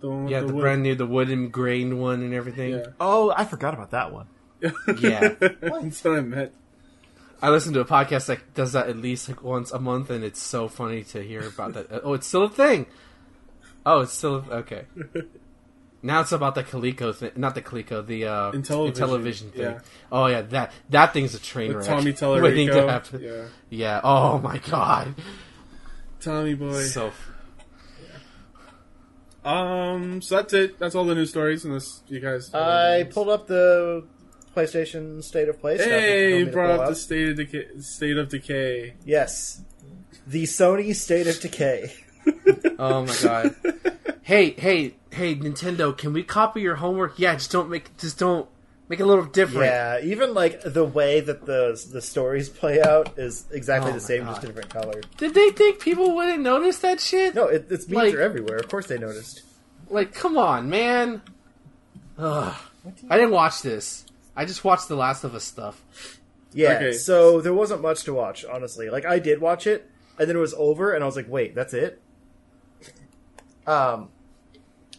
The 0.00 0.08
one 0.10 0.28
Yeah, 0.28 0.40
the, 0.40 0.54
wood- 0.54 0.60
brand 0.62 0.82
new, 0.82 0.94
the 0.94 1.06
wooden 1.06 1.50
grained 1.50 2.00
one 2.00 2.22
and 2.22 2.32
everything. 2.32 2.72
Yeah. 2.74 2.86
Oh, 2.98 3.32
I 3.36 3.44
forgot 3.44 3.74
about 3.74 3.90
that 3.90 4.12
one. 4.12 4.26
Yeah. 4.98 5.34
That's 5.38 6.02
what 6.04 6.18
I 6.18 6.20
meant. 6.22 6.52
I 7.42 7.50
listen 7.50 7.74
to 7.74 7.80
a 7.80 7.84
podcast 7.84 8.26
that 8.26 8.54
does 8.54 8.72
that 8.72 8.88
at 8.88 8.96
least 8.96 9.28
like 9.28 9.42
once 9.42 9.70
a 9.70 9.78
month, 9.78 10.08
and 10.08 10.24
it's 10.24 10.40
so 10.40 10.66
funny 10.68 11.04
to 11.04 11.22
hear 11.22 11.46
about 11.46 11.74
that. 11.74 11.88
Oh, 12.02 12.14
it's 12.14 12.26
still 12.26 12.44
a 12.44 12.48
thing. 12.48 12.86
Oh, 13.84 14.00
it's 14.00 14.14
still 14.14 14.46
okay. 14.50 14.84
Now 16.04 16.20
it's 16.20 16.32
about 16.32 16.54
the 16.54 16.62
Coleco 16.62 17.14
thing, 17.14 17.30
not 17.34 17.54
the 17.54 17.62
Coleco, 17.62 18.06
the 18.06 18.26
uh, 18.26 18.52
Intellivision, 18.52 18.92
Intellivision 18.92 19.52
thing. 19.52 19.62
yeah. 19.62 19.80
Oh 20.12 20.26
yeah, 20.26 20.42
that 20.42 20.72
that 20.90 21.14
thing's 21.14 21.34
a 21.34 21.40
train 21.40 21.68
With 21.74 21.88
wreck. 21.88 22.14
Tommy 22.20 22.40
Waiting 22.42 22.68
to 22.68 22.86
happen. 22.86 23.22
Yeah. 23.22 23.44
Yeah. 23.70 24.00
Oh 24.04 24.38
my 24.38 24.58
god. 24.58 25.14
Tommy 26.20 26.52
boy. 26.54 26.82
So 26.82 27.10
Um, 29.44 30.20
so 30.20 30.36
that's 30.36 30.52
it. 30.52 30.78
That's 30.78 30.94
all 30.94 31.06
the 31.06 31.14
news 31.14 31.30
stories. 31.30 31.64
Unless 31.64 32.02
you 32.08 32.20
guys. 32.20 32.52
I 32.52 33.04
pulled 33.10 33.30
up 33.30 33.46
the 33.46 34.04
PlayStation 34.54 35.24
State 35.24 35.48
of 35.48 35.58
Play. 35.58 35.78
you 35.78 35.84
Hey, 35.84 36.38
you 36.40 36.46
brought 36.46 36.76
pull 36.76 36.80
up 36.82 36.88
the 36.90 36.96
state 36.96 37.30
of 37.30 37.36
decay. 37.36 37.66
State 37.80 38.18
of 38.18 38.28
decay. 38.28 38.92
Yes. 39.06 39.62
The 40.26 40.44
Sony 40.44 40.94
State 40.94 41.26
of 41.28 41.40
Decay. 41.40 41.94
Oh 42.78 43.06
my 43.06 43.16
god. 43.22 43.54
hey, 44.24 44.50
hey, 44.50 44.94
hey, 45.10 45.36
Nintendo, 45.36 45.96
can 45.96 46.12
we 46.12 46.22
copy 46.24 46.60
your 46.60 46.74
homework? 46.76 47.18
Yeah, 47.18 47.34
just 47.34 47.52
don't 47.52 47.70
make 47.70 47.96
just 47.98 48.18
don't 48.18 48.48
make 48.88 48.98
it 49.00 49.04
a 49.04 49.06
little 49.06 49.24
different. 49.24 49.66
Yeah, 49.66 50.00
even 50.02 50.34
like 50.34 50.60
the 50.62 50.84
way 50.84 51.20
that 51.20 51.46
the 51.46 51.80
the 51.92 52.02
stories 52.02 52.48
play 52.60 52.82
out 52.82 53.16
is 53.18 53.46
exactly 53.52 53.90
Oh 53.92 53.94
the 53.94 54.00
same, 54.00 54.24
God. 54.24 54.32
just 54.32 54.44
a 54.44 54.46
different 54.48 54.70
color. 54.70 55.00
Did 55.16 55.34
they 55.34 55.50
think 55.50 55.78
people 55.80 56.14
wouldn't 56.16 56.42
notice 56.42 56.78
that 56.80 57.00
shit? 57.00 57.34
No, 57.34 57.46
it, 57.46 57.66
it's 57.70 57.86
memes 57.88 57.96
Like- 57.96 58.14
are 58.14 58.20
everywhere. 58.20 58.56
Of 58.56 58.68
course 58.68 58.86
they 58.88 58.98
noticed. 58.98 59.42
Like, 59.88 60.12
come 60.14 60.36
on, 60.36 60.68
man. 60.68 61.22
Ugh. 62.18 62.54
I 63.08 63.16
didn't 63.16 63.32
watch 63.32 63.62
this. 63.62 64.04
I 64.36 64.44
just 64.44 64.64
watched 64.64 64.88
the 64.88 64.96
Last 64.96 65.24
of 65.24 65.34
Us 65.34 65.44
stuff. 65.44 65.82
Yeah, 66.52 66.74
Okay. 66.76 66.92
so 66.94 67.40
there 67.40 67.52
wasn't 67.54 67.82
much 67.82 68.04
to 68.04 68.14
watch, 68.14 68.44
honestly. 68.44 68.88
Like 68.90 69.04
I 69.04 69.18
did 69.18 69.40
watch 69.40 69.66
it, 69.66 69.88
and 70.18 70.28
then 70.28 70.36
it 70.36 70.40
was 70.40 70.54
over, 70.54 70.92
and 70.92 71.02
I 71.02 71.06
was 71.06 71.16
like, 71.16 71.28
"Wait, 71.28 71.54
that's 71.54 71.74
it." 71.74 72.00
Um, 73.66 74.08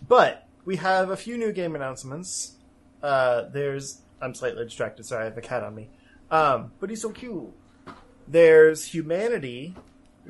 but 0.08 0.47
we 0.66 0.78
have 0.78 1.10
a 1.10 1.18
few 1.18 1.38
new 1.38 1.51
game 1.51 1.76
announcements. 1.76 2.56
Uh, 3.01 3.43
there's 3.49 4.01
I'm 4.22 4.34
slightly 4.34 4.64
distracted. 4.64 5.06
Sorry, 5.06 5.24
I 5.24 5.26
have 5.26 5.38
a 5.38 5.41
cat 5.41 5.64
on 5.64 5.76
me. 5.76 5.89
Um, 6.32 6.72
but 6.80 6.89
he's 6.89 7.01
so 7.01 7.12
cute. 7.12 7.53
there's 8.28 8.86
Humanity, 8.86 9.76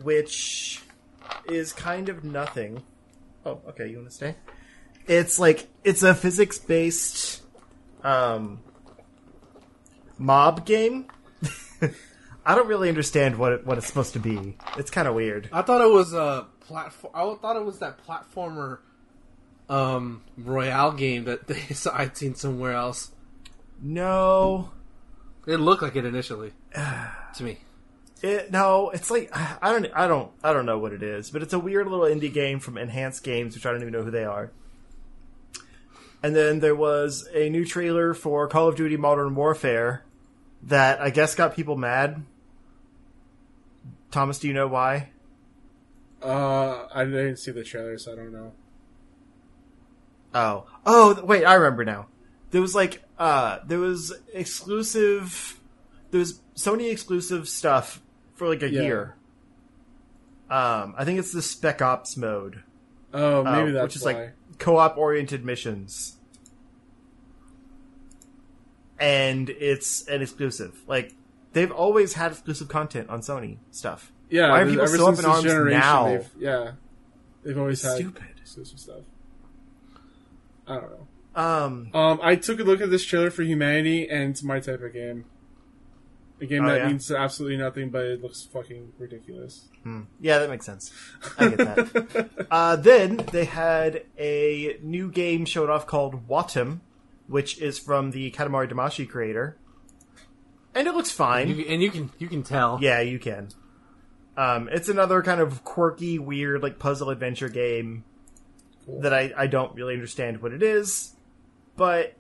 which 0.01 0.81
is 1.49 1.73
kind 1.73 2.09
of 2.09 2.23
nothing. 2.23 2.83
Oh, 3.45 3.61
okay. 3.69 3.87
You 3.89 3.97
want 3.97 4.09
to 4.09 4.15
stay? 4.15 4.35
It's 5.07 5.39
like 5.39 5.67
it's 5.83 6.03
a 6.03 6.13
physics 6.15 6.57
based 6.57 7.43
um, 8.03 8.59
mob 10.17 10.65
game. 10.65 11.07
I 12.45 12.53
don't 12.53 12.67
really 12.67 12.89
understand 12.89 13.37
what 13.37 13.53
it, 13.53 13.65
what 13.65 13.77
it's 13.77 13.87
supposed 13.87 14.13
to 14.13 14.19
be. 14.19 14.57
It's 14.77 14.91
kind 14.91 15.07
of 15.07 15.15
weird. 15.15 15.49
I 15.51 15.61
thought 15.61 15.81
it 15.81 15.91
was 15.91 16.13
a 16.13 16.47
platform. 16.61 17.13
I 17.15 17.35
thought 17.41 17.55
it 17.55 17.65
was 17.65 17.79
that 17.79 18.05
platformer 18.05 18.79
um, 19.69 20.23
Royale 20.37 20.93
game 20.93 21.25
that 21.25 21.47
they, 21.47 21.61
I'd 21.93 22.17
seen 22.17 22.35
somewhere 22.35 22.73
else. 22.73 23.11
No, 23.81 24.71
It 25.45 25.57
looked 25.57 25.81
like 25.81 25.95
it 25.95 26.05
initially 26.05 26.53
to 26.73 27.43
me. 27.43 27.59
It, 28.21 28.51
no, 28.51 28.89
it's 28.91 29.11
like 29.11 29.29
I 29.33 29.71
don't, 29.71 29.87
I 29.93 30.07
don't, 30.07 30.31
I 30.43 30.53
don't 30.53 30.65
know 30.65 30.79
what 30.79 30.93
it 30.93 31.03
is, 31.03 31.29
but 31.29 31.43
it's 31.43 31.53
a 31.53 31.59
weird 31.59 31.87
little 31.87 32.05
indie 32.05 32.33
game 32.33 32.59
from 32.59 32.77
Enhanced 32.77 33.23
Games, 33.23 33.53
which 33.53 33.65
I 33.65 33.71
don't 33.71 33.81
even 33.81 33.93
know 33.93 34.03
who 34.03 34.11
they 34.11 34.23
are. 34.23 34.51
And 36.23 36.35
then 36.35 36.59
there 36.59 36.75
was 36.75 37.27
a 37.33 37.49
new 37.49 37.65
trailer 37.65 38.13
for 38.13 38.47
Call 38.47 38.69
of 38.69 38.75
Duty 38.75 38.97
Modern 38.97 39.35
Warfare 39.35 40.03
that 40.63 40.99
I 40.99 41.11
guess 41.11 41.35
got 41.35 41.55
people 41.55 41.75
mad. 41.75 42.23
Thomas, 44.09 44.39
do 44.39 44.47
you 44.47 44.53
know 44.53 44.67
why? 44.67 45.09
Uh, 46.23 46.87
I 46.91 47.03
didn't 47.03 47.37
see 47.37 47.51
the 47.51 47.63
trailer, 47.63 47.97
so 47.99 48.13
I 48.13 48.15
don't 48.15 48.31
know. 48.31 48.53
Oh, 50.35 50.65
oh, 50.85 51.23
wait, 51.23 51.45
I 51.45 51.53
remember 51.55 51.83
now. 51.85 52.07
There 52.51 52.61
was 52.61 52.75
like, 52.75 53.01
uh, 53.17 53.59
there 53.65 53.79
was 53.79 54.13
exclusive, 54.33 55.59
there 56.11 56.19
was 56.19 56.41
Sony 56.55 56.91
exclusive 56.91 57.47
stuff 57.47 58.01
for 58.35 58.47
like 58.47 58.61
a 58.61 58.69
Yeah. 58.69 58.81
year. 58.81 59.15
Um, 60.49 60.93
I 60.97 61.05
think 61.05 61.17
it's 61.19 61.31
the 61.31 61.41
Spec 61.41 61.81
Ops 61.81 62.17
mode. 62.17 62.61
Oh, 63.13 63.43
maybe 63.43 63.69
uh, 63.71 63.73
that's 63.73 63.83
which 63.83 63.95
is 63.95 64.03
why. 64.03 64.13
like 64.13 64.33
co-op 64.59 64.97
oriented 64.97 65.43
missions, 65.45 66.17
and 68.99 69.49
it's 69.49 70.07
an 70.07 70.21
exclusive. 70.21 70.83
Like 70.87 71.13
they've 71.53 71.71
always 71.71 72.13
had 72.13 72.31
exclusive 72.33 72.67
content 72.67 73.09
on 73.09 73.21
Sony 73.21 73.57
stuff. 73.71 74.11
yeah, 74.29 74.49
why 74.49 74.61
are 74.61 74.65
people 74.69 74.87
so 74.87 75.07
up 75.07 75.17
in 75.19 75.25
arms 75.25 75.45
now? 75.45 76.07
They've, 76.09 76.29
yeah, 76.37 76.71
they've 77.43 77.57
always 77.57 77.81
had 77.81 77.95
Stupid. 77.95 78.25
exclusive 78.41 78.79
stuff. 78.79 79.01
I 80.67 80.75
don't 80.75 80.89
know. 80.91 81.07
Um, 81.35 81.89
Um, 81.93 82.19
I 82.23 82.35
took 82.35 82.59
a 82.59 82.63
look 82.63 82.81
at 82.81 82.89
this 82.89 83.03
trailer 83.05 83.29
for 83.29 83.43
Humanity, 83.43 84.07
and 84.09 84.31
it's 84.31 84.41
my 84.43 84.59
type 84.59 84.81
of 84.81 84.93
game. 84.93 85.25
A 86.41 86.45
game 86.45 86.65
Oh, 86.65 86.67
that 86.69 86.79
yeah? 86.79 86.87
means 86.87 87.09
absolutely 87.11 87.57
nothing, 87.57 87.89
but 87.89 88.05
it 88.05 88.21
looks 88.21 88.43
fucking 88.43 88.93
ridiculous. 88.97 89.67
hmm. 89.83 90.01
yeah, 90.19 90.39
that 90.39 90.49
makes 90.49 90.65
sense. 90.65 90.91
I 91.37 91.49
get 91.49 91.57
that. 91.59 92.47
uh, 92.51 92.75
then 92.77 93.17
they 93.31 93.45
had 93.45 94.03
a 94.17 94.77
new 94.81 95.09
game 95.11 95.45
showed 95.45 95.69
off 95.69 95.87
called 95.87 96.27
Wattam, 96.27 96.79
which 97.27 97.57
is 97.61 97.79
from 97.79 98.11
the 98.11 98.31
Katamari 98.31 98.69
Damacy 98.71 99.07
creator, 99.07 99.57
and 100.73 100.87
it 100.87 100.93
looks 100.93 101.11
fine. 101.11 101.47
You, 101.49 101.65
and 101.69 101.81
you 101.81 101.89
can 101.89 102.09
you 102.19 102.27
can 102.27 102.43
tell. 102.43 102.79
Yeah, 102.81 102.99
you 102.99 103.17
can. 103.19 103.49
Um, 104.35 104.67
it's 104.69 104.89
another 104.89 105.21
kind 105.21 105.39
of 105.39 105.63
quirky, 105.63 106.19
weird, 106.19 106.61
like 106.61 106.79
puzzle 106.79 107.09
adventure 107.09 107.47
game 107.49 108.03
Cool. 108.03 108.14
That 108.87 109.13
I, 109.13 109.33
I 109.35 109.47
don't 109.47 109.73
really 109.75 109.93
understand 109.93 110.41
what 110.41 110.51
it 110.53 110.61
is, 110.63 111.13
but 111.75 112.13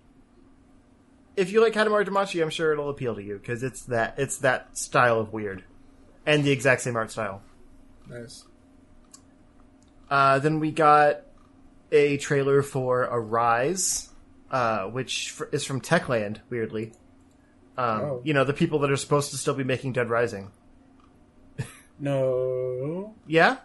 if 1.35 1.51
you 1.51 1.61
like 1.61 1.73
Katamari 1.73 2.07
Damacy, 2.07 2.41
I'm 2.41 2.49
sure 2.49 2.71
it'll 2.71 2.89
appeal 2.89 3.15
to 3.15 3.21
you 3.23 3.37
because 3.37 3.61
it's 3.63 3.81
that 3.83 4.15
it's 4.17 4.37
that 4.39 4.77
style 4.77 5.19
of 5.19 5.33
weird, 5.33 5.63
and 6.25 6.43
the 6.43 6.51
exact 6.51 6.81
same 6.81 6.95
art 6.95 7.11
style. 7.11 7.41
nice. 8.09 8.45
Uh, 10.09 10.37
then 10.39 10.59
we 10.59 10.71
got 10.71 11.21
a 11.91 12.17
trailer 12.17 12.61
for 12.61 13.01
Arise, 13.01 14.09
uh, 14.51 14.85
which 14.85 15.33
f- 15.39 15.47
is 15.51 15.65
from 15.65 15.81
Techland. 15.81 16.37
Weirdly, 16.49 16.93
um, 17.77 18.01
Oh. 18.01 18.21
you 18.23 18.33
know 18.33 18.43
the 18.43 18.53
people 18.53 18.79
that 18.79 18.91
are 18.91 18.97
supposed 18.97 19.31
to 19.31 19.37
still 19.37 19.55
be 19.55 19.63
making 19.63 19.93
Dead 19.93 20.09
Rising. 20.09 20.51
No, 21.99 23.13
Yeah, 23.25 23.57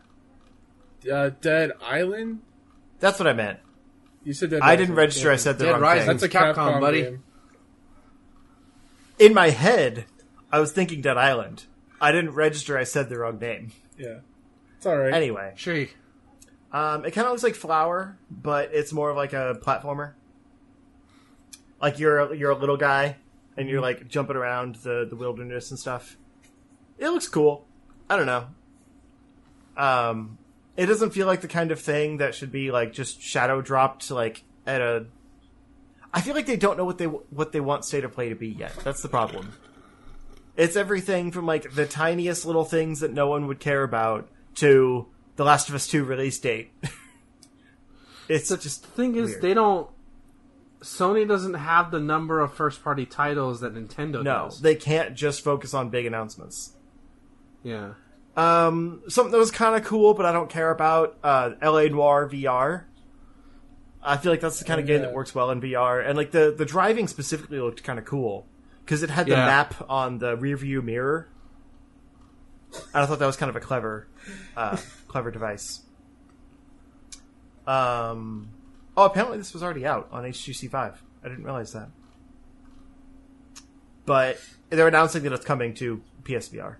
uh, 1.12 1.30
Dead 1.40 1.72
Island. 1.82 2.40
That's 3.00 3.18
what 3.18 3.26
I 3.26 3.32
meant. 3.32 3.58
You 4.22 4.32
said 4.34 4.50
Dead 4.50 4.60
I 4.62 4.76
didn't 4.76 4.90
Rising. 4.90 4.96
register. 4.96 5.30
I 5.32 5.36
said 5.36 5.58
the 5.58 5.64
Dead 5.64 5.72
wrong 5.72 5.80
Rising. 5.80 6.06
thing. 6.06 6.16
That's 6.18 6.22
a 6.22 6.28
Capcom, 6.28 6.54
Capcom, 6.54 6.80
buddy. 6.80 7.02
game. 7.02 7.22
In 9.18 9.34
my 9.34 9.50
head, 9.50 10.04
I 10.52 10.60
was 10.60 10.72
thinking 10.72 11.00
Dead 11.00 11.16
Island. 11.18 11.64
I 12.00 12.12
didn't 12.12 12.32
register. 12.32 12.78
I 12.78 12.84
said 12.84 13.08
the 13.08 13.18
wrong 13.18 13.38
name. 13.38 13.72
Yeah, 13.98 14.20
it's 14.76 14.86
all 14.86 14.96
right. 14.96 15.12
Anyway, 15.12 15.52
Sure. 15.56 15.86
um, 16.72 17.04
it 17.04 17.10
kind 17.10 17.26
of 17.26 17.32
looks 17.32 17.42
like 17.42 17.54
Flower, 17.54 18.16
but 18.30 18.70
it's 18.72 18.92
more 18.92 19.10
of 19.10 19.16
like 19.16 19.32
a 19.34 19.58
platformer. 19.62 20.12
Like 21.82 21.98
you're 21.98 22.18
a, 22.18 22.36
you're 22.36 22.50
a 22.50 22.56
little 22.58 22.76
guy 22.78 23.16
and 23.56 23.68
you're 23.68 23.80
like 23.82 24.08
jumping 24.08 24.36
around 24.36 24.76
the 24.76 25.06
the 25.08 25.16
wilderness 25.16 25.70
and 25.70 25.78
stuff. 25.78 26.16
It 26.98 27.08
looks 27.08 27.28
cool. 27.28 27.66
I 28.08 28.16
don't 28.16 28.26
know. 28.26 28.46
Um, 29.76 30.38
it 30.76 30.86
doesn't 30.86 31.10
feel 31.10 31.26
like 31.26 31.40
the 31.40 31.48
kind 31.48 31.70
of 31.70 31.80
thing 31.80 32.18
that 32.18 32.34
should 32.34 32.52
be 32.52 32.70
like 32.70 32.92
just 32.92 33.20
shadow 33.20 33.60
dropped 33.60 34.10
like 34.10 34.42
at 34.66 34.80
a. 34.80 35.06
I 36.12 36.20
feel 36.20 36.34
like 36.34 36.46
they 36.46 36.56
don't 36.56 36.76
know 36.76 36.84
what 36.84 36.98
they 36.98 37.06
what 37.06 37.52
they 37.52 37.60
want 37.60 37.84
state 37.84 38.04
of 38.04 38.12
play 38.12 38.28
to 38.28 38.34
be 38.34 38.48
yet. 38.48 38.74
That's 38.84 39.02
the 39.02 39.08
problem. 39.08 39.52
It's 40.56 40.76
everything 40.76 41.32
from 41.32 41.46
like 41.46 41.74
the 41.74 41.86
tiniest 41.86 42.44
little 42.44 42.64
things 42.64 43.00
that 43.00 43.12
no 43.12 43.28
one 43.28 43.46
would 43.46 43.60
care 43.60 43.82
about 43.82 44.28
to 44.56 45.06
the 45.36 45.44
Last 45.44 45.68
of 45.68 45.74
Us 45.74 45.86
Two 45.86 46.04
release 46.04 46.38
date. 46.38 46.72
it's 48.28 48.48
such 48.48 48.60
a. 48.60 48.62
The 48.62 48.64
just 48.64 48.86
thing 48.86 49.16
is, 49.16 49.38
they 49.40 49.54
don't. 49.54 49.88
Sony 50.80 51.28
doesn't 51.28 51.54
have 51.54 51.90
the 51.90 52.00
number 52.00 52.40
of 52.40 52.54
first 52.54 52.82
party 52.82 53.04
titles 53.04 53.60
that 53.60 53.74
Nintendo 53.74 54.22
no, 54.22 54.44
does. 54.44 54.60
they 54.60 54.74
can't 54.74 55.14
just 55.14 55.44
focus 55.44 55.74
on 55.74 55.90
big 55.90 56.06
announcements. 56.06 56.74
yeah. 57.62 57.94
Um, 58.40 59.02
something 59.08 59.32
that 59.32 59.38
was 59.38 59.50
kind 59.50 59.76
of 59.76 59.84
cool, 59.84 60.14
but 60.14 60.24
I 60.24 60.32
don't 60.32 60.48
care 60.48 60.70
about 60.70 61.18
uh, 61.22 61.50
LA 61.62 61.84
Noire 61.88 62.28
VR. 62.28 62.84
I 64.02 64.16
feel 64.16 64.32
like 64.32 64.40
that's 64.40 64.58
the 64.58 64.64
kind 64.64 64.80
of 64.80 64.84
Oh, 64.84 64.86
game 64.86 65.00
yeah. 65.02 65.06
that 65.08 65.14
works 65.14 65.34
well 65.34 65.50
in 65.50 65.60
VR, 65.60 66.04
and 66.06 66.16
like 66.16 66.30
the 66.30 66.54
the 66.56 66.64
driving 66.64 67.06
specifically 67.06 67.60
looked 67.60 67.84
kind 67.84 67.98
of 67.98 68.04
cool 68.06 68.46
because 68.84 69.02
it 69.02 69.10
had 69.10 69.26
the 69.26 69.32
Yeah. 69.32 69.44
map 69.46 69.74
on 69.90 70.18
the 70.18 70.36
rear 70.36 70.56
view 70.56 70.80
mirror. 70.80 71.28
And 72.94 73.02
I 73.02 73.06
thought 73.06 73.18
that 73.18 73.26
was 73.26 73.36
kind 73.36 73.50
of 73.50 73.56
a 73.56 73.60
clever, 73.60 74.06
uh, 74.56 74.76
clever 75.08 75.30
device. 75.30 75.80
Um, 77.66 78.50
oh, 78.96 79.04
apparently 79.04 79.38
this 79.38 79.52
was 79.52 79.62
already 79.62 79.84
out 79.86 80.08
on 80.12 80.24
HTC 80.24 80.68
Vive. 80.70 81.02
I 81.24 81.28
didn't 81.28 81.44
realize 81.44 81.72
that. 81.72 81.88
But 84.06 84.40
they're 84.70 84.88
announcing 84.88 85.24
that 85.24 85.32
it's 85.32 85.44
coming 85.44 85.74
to 85.74 86.00
PSVR. 86.22 86.76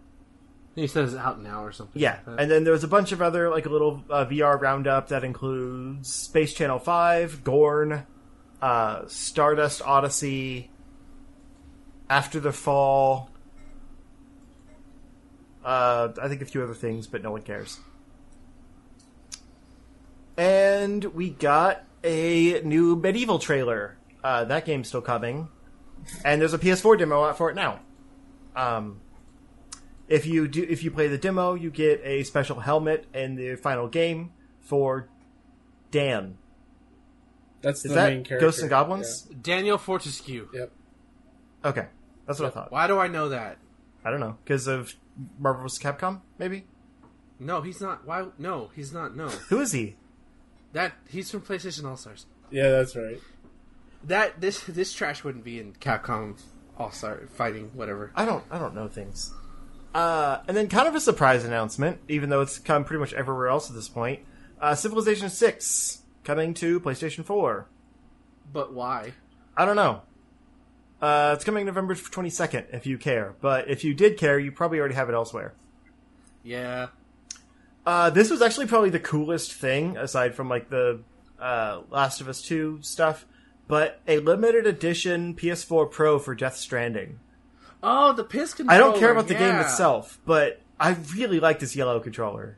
He 0.75 0.87
says 0.87 1.15
it's 1.15 1.21
out 1.21 1.43
now 1.43 1.65
or 1.65 1.73
something. 1.73 2.01
Yeah, 2.01 2.19
like 2.27 2.41
and 2.41 2.51
then 2.51 2.65
there 2.65 2.73
was 2.73 2.85
a 2.85 2.89
bunch 2.89 3.13
of 3.13 3.21
other 3.21 3.51
like 3.51 3.67
a 3.67 3.69
little 3.69 4.05
uh, 4.09 4.25
VR 4.27 4.61
roundup 4.61 5.09
that 5.09 5.25
includes 5.25 6.13
Space 6.13 6.55
Channel 6.55 6.79
Five, 6.79 7.43
Gorn, 7.43 8.07
uh, 8.63 9.03
Stardust 9.09 9.83
Odyssey, 9.83 10.71
After 12.09 12.39
the 12.39 12.53
Fall. 12.53 13.31
Uh, 15.65 16.09
I 16.23 16.29
think 16.29 16.41
a 16.41 16.47
few 16.47 16.63
other 16.63 16.75
things, 16.75 17.07
but 17.07 17.23
no 17.23 17.33
one 17.33 17.43
cares. 17.43 17.81
And 20.37 21.05
we 21.05 21.31
got 21.31 21.85
a 22.03 22.61
new 22.63 22.97
MediEvil 22.97 23.41
trailer. 23.41 23.99
Uh, 24.23 24.45
that 24.45 24.65
game's 24.65 24.89
still 24.89 25.03
coming, 25.03 25.49
and 26.25 26.41
there's 26.41 26.55
a 26.55 26.59
PS4 26.59 26.99
demo 26.99 27.25
out 27.25 27.37
for 27.37 27.51
it 27.51 27.57
now. 27.57 27.81
Um, 28.55 29.01
if 30.11 30.27
you 30.27 30.47
do 30.47 30.67
if 30.69 30.83
you 30.85 30.91
play 30.91 31.09
the 31.09 31.17
demo 31.17 31.55
you 31.55 31.71
get 31.71 32.01
a 32.05 32.23
special 32.25 32.61
helmet 32.61 33.07
in 33.15 33.37
the 33.37 33.55
final 33.57 33.89
game 33.89 34.31
for 34.61 35.09
dan 35.91 36.37
That's 37.63 37.85
is 37.85 37.91
the 37.91 37.95
that 37.95 38.13
main 38.13 38.25
character. 38.25 38.47
ghosts 38.47 38.61
and 38.61 38.69
goblins 38.69 39.23
Daniel 39.23 39.79
Fortescue. 39.79 40.49
Yep. 40.53 40.71
okay 41.65 41.87
that's 42.27 42.39
what 42.39 42.47
i 42.47 42.51
thought 42.51 42.71
Why 42.71 42.87
do 42.87 42.99
I 42.99 43.07
know 43.09 43.31
that? 43.31 43.57
i 44.05 44.11
don't 44.11 44.21
know 44.21 44.37
because 44.45 44.67
of 44.67 44.95
marvel 45.39 45.63
vs 45.63 45.79
capcom 45.79 46.21
maybe 46.39 46.65
No, 47.39 47.63
he's 47.63 47.81
not. 47.81 48.07
Why? 48.07 48.27
No, 48.39 48.69
he's 48.77 48.93
not. 48.93 49.17
No, 49.17 49.29
who 49.49 49.61
is 49.61 49.73
he 49.73 49.97
that 50.75 50.93
he's 51.09 51.31
from 51.31 51.41
PlayStation 51.41 51.85
All 51.89 51.97
Stars. 51.97 52.27
Yeah, 52.51 52.69
that's 52.71 52.95
right. 52.95 53.19
That 54.05 54.41
this 54.43 54.61
this 54.65 54.93
trash 54.93 55.25
wouldn't 55.25 55.43
be 55.45 55.59
in 55.59 55.73
Capcom 55.73 56.37
All 56.79 56.91
Star 56.93 57.23
fighting 57.35 57.71
whatever. 57.75 58.13
i 58.15 58.25
don't 58.27 58.45
i 58.51 58.59
don't 58.59 58.75
know 58.75 58.89
things 58.89 59.33
uh, 59.95 60.39
and 60.47 60.57
then 60.57 60.69
kind 60.69 60.87
of 60.89 60.95
a 60.95 61.01
surprise 61.01 61.45
announcement 61.45 61.99
even 62.09 62.31
though 62.31 62.41
it's 62.41 62.59
come 62.59 62.85
pretty 62.85 63.01
much 63.01 63.13
everywhere 63.15 63.49
else 63.49 63.69
at 63.71 63.77
this 63.77 63.89
point 63.89 64.21
uh, 64.61 64.75
civilization 64.75 65.29
6 65.29 66.03
coming 66.25 66.55
to 66.55 66.79
playstation 66.81 67.25
4 67.25 67.67
But 68.53 68.73
why? 68.73 69.13
i 69.57 69.65
don't 69.65 69.77
know 69.77 70.03
Uh, 71.01 71.33
it's 71.35 71.45
coming 71.45 71.65
November 71.65 71.95
22nd 71.95 72.67
if 72.75 72.85
you 72.87 72.99
care. 72.99 73.35
But 73.41 73.71
if 73.71 73.85
you 73.85 73.95
did 73.95 74.19
care, 74.19 74.39
you 74.39 74.53
probably 74.53 74.79
already 74.79 74.95
have 74.97 75.09
it 75.09 75.15
elsewhere. 75.15 75.55
Yeah. 76.43 76.89
Uh, 77.87 78.11
this 78.11 78.29
was 78.31 78.43
actually 78.43 78.67
probably 78.67 78.91
the 78.91 79.01
coolest 79.01 79.55
thing, 79.55 79.97
aside 79.97 80.35
from 80.35 80.51
like 80.51 80.69
the 80.69 81.01
uh, 81.41 81.81
Last 81.89 82.21
of 82.21 82.29
Us 82.29 82.43
2 82.43 82.81
stuff, 82.83 83.25
but 83.67 84.03
a 84.07 84.19
limited 84.19 84.67
edition 84.67 85.35
PS4 85.35 85.91
Pro 85.91 86.19
for 86.19 86.35
Death 86.35 86.57
Stranding. 86.59 87.19
Oh, 87.83 88.13
the 88.13 88.25
piss 88.25 88.55
controller. 88.55 88.75
I 88.75 88.79
don't 88.79 88.99
care 88.99 89.11
about 89.11 89.29
the 89.29 89.35
game 89.35 89.57
itself, 89.57 90.19
but 90.27 90.61
I 90.79 90.97
really 91.15 91.41
like 91.41 91.59
this 91.61 91.75
yellow 91.77 91.99
controller. 92.01 92.57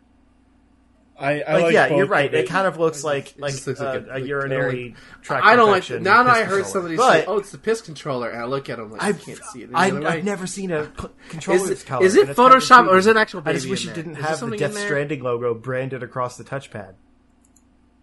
I, 1.18 1.42
I 1.42 1.52
Like, 1.54 1.62
like 1.64 1.72
yeah, 1.74 1.88
both 1.88 1.98
you're 1.98 2.06
right. 2.06 2.26
of 2.26 2.34
It 2.34 2.48
kind 2.48 2.66
of 2.66 2.78
looks 2.78 3.04
like 3.04 3.34
like, 3.38 3.54
looks 3.66 3.80
uh, 3.80 3.84
like 3.84 4.02
a- 4.06 4.10
a, 4.10 4.14
like- 4.14 4.24
urinary 4.26 4.96
tract 5.20 5.44
I 5.46 5.54
don't 5.54 5.68
like. 5.70 5.76
infection 5.82 6.02
Now 6.02 6.24
that 6.24 6.30
I 6.34 6.38
heard 6.44 6.64
controller. 6.64 6.64
somebody 6.64 6.96
but 6.96 7.12
say, 7.12 7.24
"Oh, 7.26 7.36
it's 7.38 7.50
the 7.52 7.58
piss 7.58 7.80
controller," 7.82 8.30
and 8.30 8.40
I 8.40 8.46
look 8.46 8.68
at 8.68 8.78
them 8.78 8.90
like, 8.90 9.02
I 9.02 9.08
I've, 9.08 9.22
can't 9.24 9.44
see 9.52 9.62
it. 9.62 9.70
I, 9.72 9.86
I've 10.04 10.24
never 10.24 10.46
seen 10.48 10.72
a 10.72 10.86
cl- 10.98 11.12
controller 11.28 11.60
Is 11.60 11.68
this 11.68 11.82
it, 11.82 11.86
color. 11.86 12.04
is 12.04 12.16
it 12.16 12.20
and 12.22 12.30
it's 12.30 12.36
kind 12.38 12.52
of 12.54 12.62
Photoshop 12.62 12.88
or 12.88 12.96
is 12.98 13.06
it 13.06 13.16
actual 13.16 13.42
baby 13.42 13.50
I 13.50 13.58
just 13.58 13.68
wish 13.68 13.84
in 13.84 13.90
it 13.92 13.94
didn't 13.94 14.12
Is 14.16 14.18
there 14.22 14.28
have 14.30 14.50
the 14.50 14.56
Death? 14.56 14.76
Stranding 14.78 15.22
logo 15.22 15.54
branded 15.54 16.02
across 16.02 16.36
the 16.36 16.44
touchpad. 16.44 16.94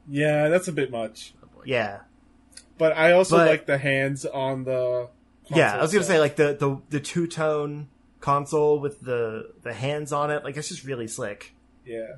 Yeah, 0.07 0.47
that's 0.47 0.67
a 0.67 0.71
bit 0.71 0.89
much. 0.91 1.33
Yeah, 1.65 1.99
But 2.77 2.93
I 2.95 3.11
also 3.11 3.35
But- 3.37 3.47
like 3.47 3.65
the 3.65 3.77
hands 3.79 4.25
on 4.25 4.63
the. 4.63 5.09
Yeah. 5.57 5.75
I 5.75 5.81
was 5.81 5.91
gonna 5.91 6.03
console 6.03 6.15
say 6.15 6.19
like 6.19 6.35
the 6.35 6.53
the, 6.59 6.81
the 6.89 6.99
two 6.99 7.27
tone 7.27 7.89
console 8.19 8.79
with 8.79 8.99
the 9.01 9.51
the 9.63 9.73
hands 9.73 10.11
on 10.13 10.31
it. 10.31 10.43
Like 10.43 10.57
it's 10.57 10.67
just 10.69 10.83
really 10.83 11.07
slick, 11.07 11.53
Yeah. 11.85 12.15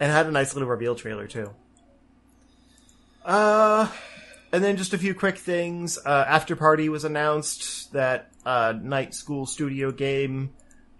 and 0.00 0.10
it 0.10 0.14
had 0.14 0.26
a 0.26 0.30
nice 0.30 0.54
little 0.54 0.68
reveal 0.68 0.94
trailer 0.94 1.26
too. 1.26 1.50
Uh, 3.24 3.90
and 4.52 4.64
then 4.64 4.76
just 4.76 4.94
a 4.94 4.98
few 4.98 5.14
quick 5.14 5.36
things. 5.38 5.98
Uh, 6.04 6.24
Afterparty 6.24 6.88
was 6.88 7.04
announced 7.04 7.92
that 7.92 8.30
uh, 8.46 8.72
Night 8.80 9.14
School 9.14 9.44
Studio 9.46 9.90
game. 9.92 10.50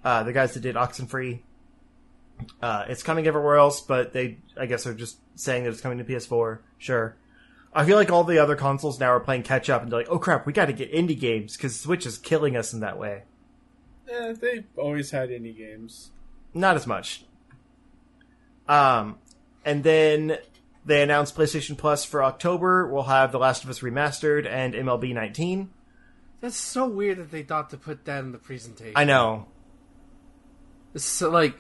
Uh, 0.04 0.22
the 0.22 0.32
guys 0.32 0.54
that 0.54 0.60
did 0.60 0.76
Oxenfree. 0.76 1.40
Uh, 2.62 2.84
it's 2.88 3.02
coming 3.02 3.26
everywhere 3.26 3.56
else, 3.56 3.80
but 3.80 4.12
they, 4.12 4.38
I 4.56 4.66
guess, 4.66 4.86
are 4.86 4.94
just 4.94 5.18
saying 5.34 5.64
that 5.64 5.70
it's 5.70 5.80
coming 5.80 5.98
to 5.98 6.04
PS4. 6.04 6.58
Sure. 6.78 7.16
I 7.73 7.85
feel 7.85 7.97
like 7.97 8.11
all 8.11 8.24
the 8.24 8.39
other 8.39 8.57
consoles 8.57 8.99
now 8.99 9.11
are 9.11 9.20
playing 9.20 9.43
catch 9.43 9.69
up 9.69 9.82
and 9.82 9.93
they're 9.93 10.01
like, 10.01 10.09
oh 10.09 10.19
crap, 10.19 10.47
we 10.47 10.53
got 10.53 10.66
to 10.66 10.73
get 10.73 10.93
indie 10.93 11.19
games 11.19 11.57
because 11.57 11.78
Switch 11.78 12.07
is 12.07 12.19
killing 12.19 12.57
us 12.57 12.73
in 12.73 12.81
that 12.81 12.99
way. 12.99 13.24
Eh, 14.11 14.35
they've 14.40 14.65
always 14.77 15.11
had 15.11 15.28
indie 15.28 15.57
games. 15.57 16.11
Not 16.55 16.77
as 16.77 16.86
much. 16.86 17.24
Um, 18.69 19.19
and 19.65 19.85
then 19.85 20.39
they 20.85 21.03
announced 21.03 21.36
PlayStation 21.36 21.77
Plus 21.77 22.05
for 22.05 22.24
October. 22.24 22.86
We'll 22.86 23.05
have 23.05 23.32
The 23.32 23.39
Last 23.39 23.65
of 23.65 23.70
Us 23.70 23.81
Remastered 23.81 24.47
and 24.47 24.74
MLB 24.74 25.15
19. 25.15 25.70
That's 26.40 26.57
so 26.57 26.86
weird 26.86 27.19
that 27.19 27.31
they 27.31 27.43
thought 27.43 27.70
to 27.70 27.77
put 27.77 28.05
that 28.05 28.20
in 28.24 28.32
the 28.32 28.39
presentation. 28.39 28.95
I 28.97 29.05
know. 29.05 29.47
It's 30.95 31.05
so, 31.05 31.31
like 31.31 31.59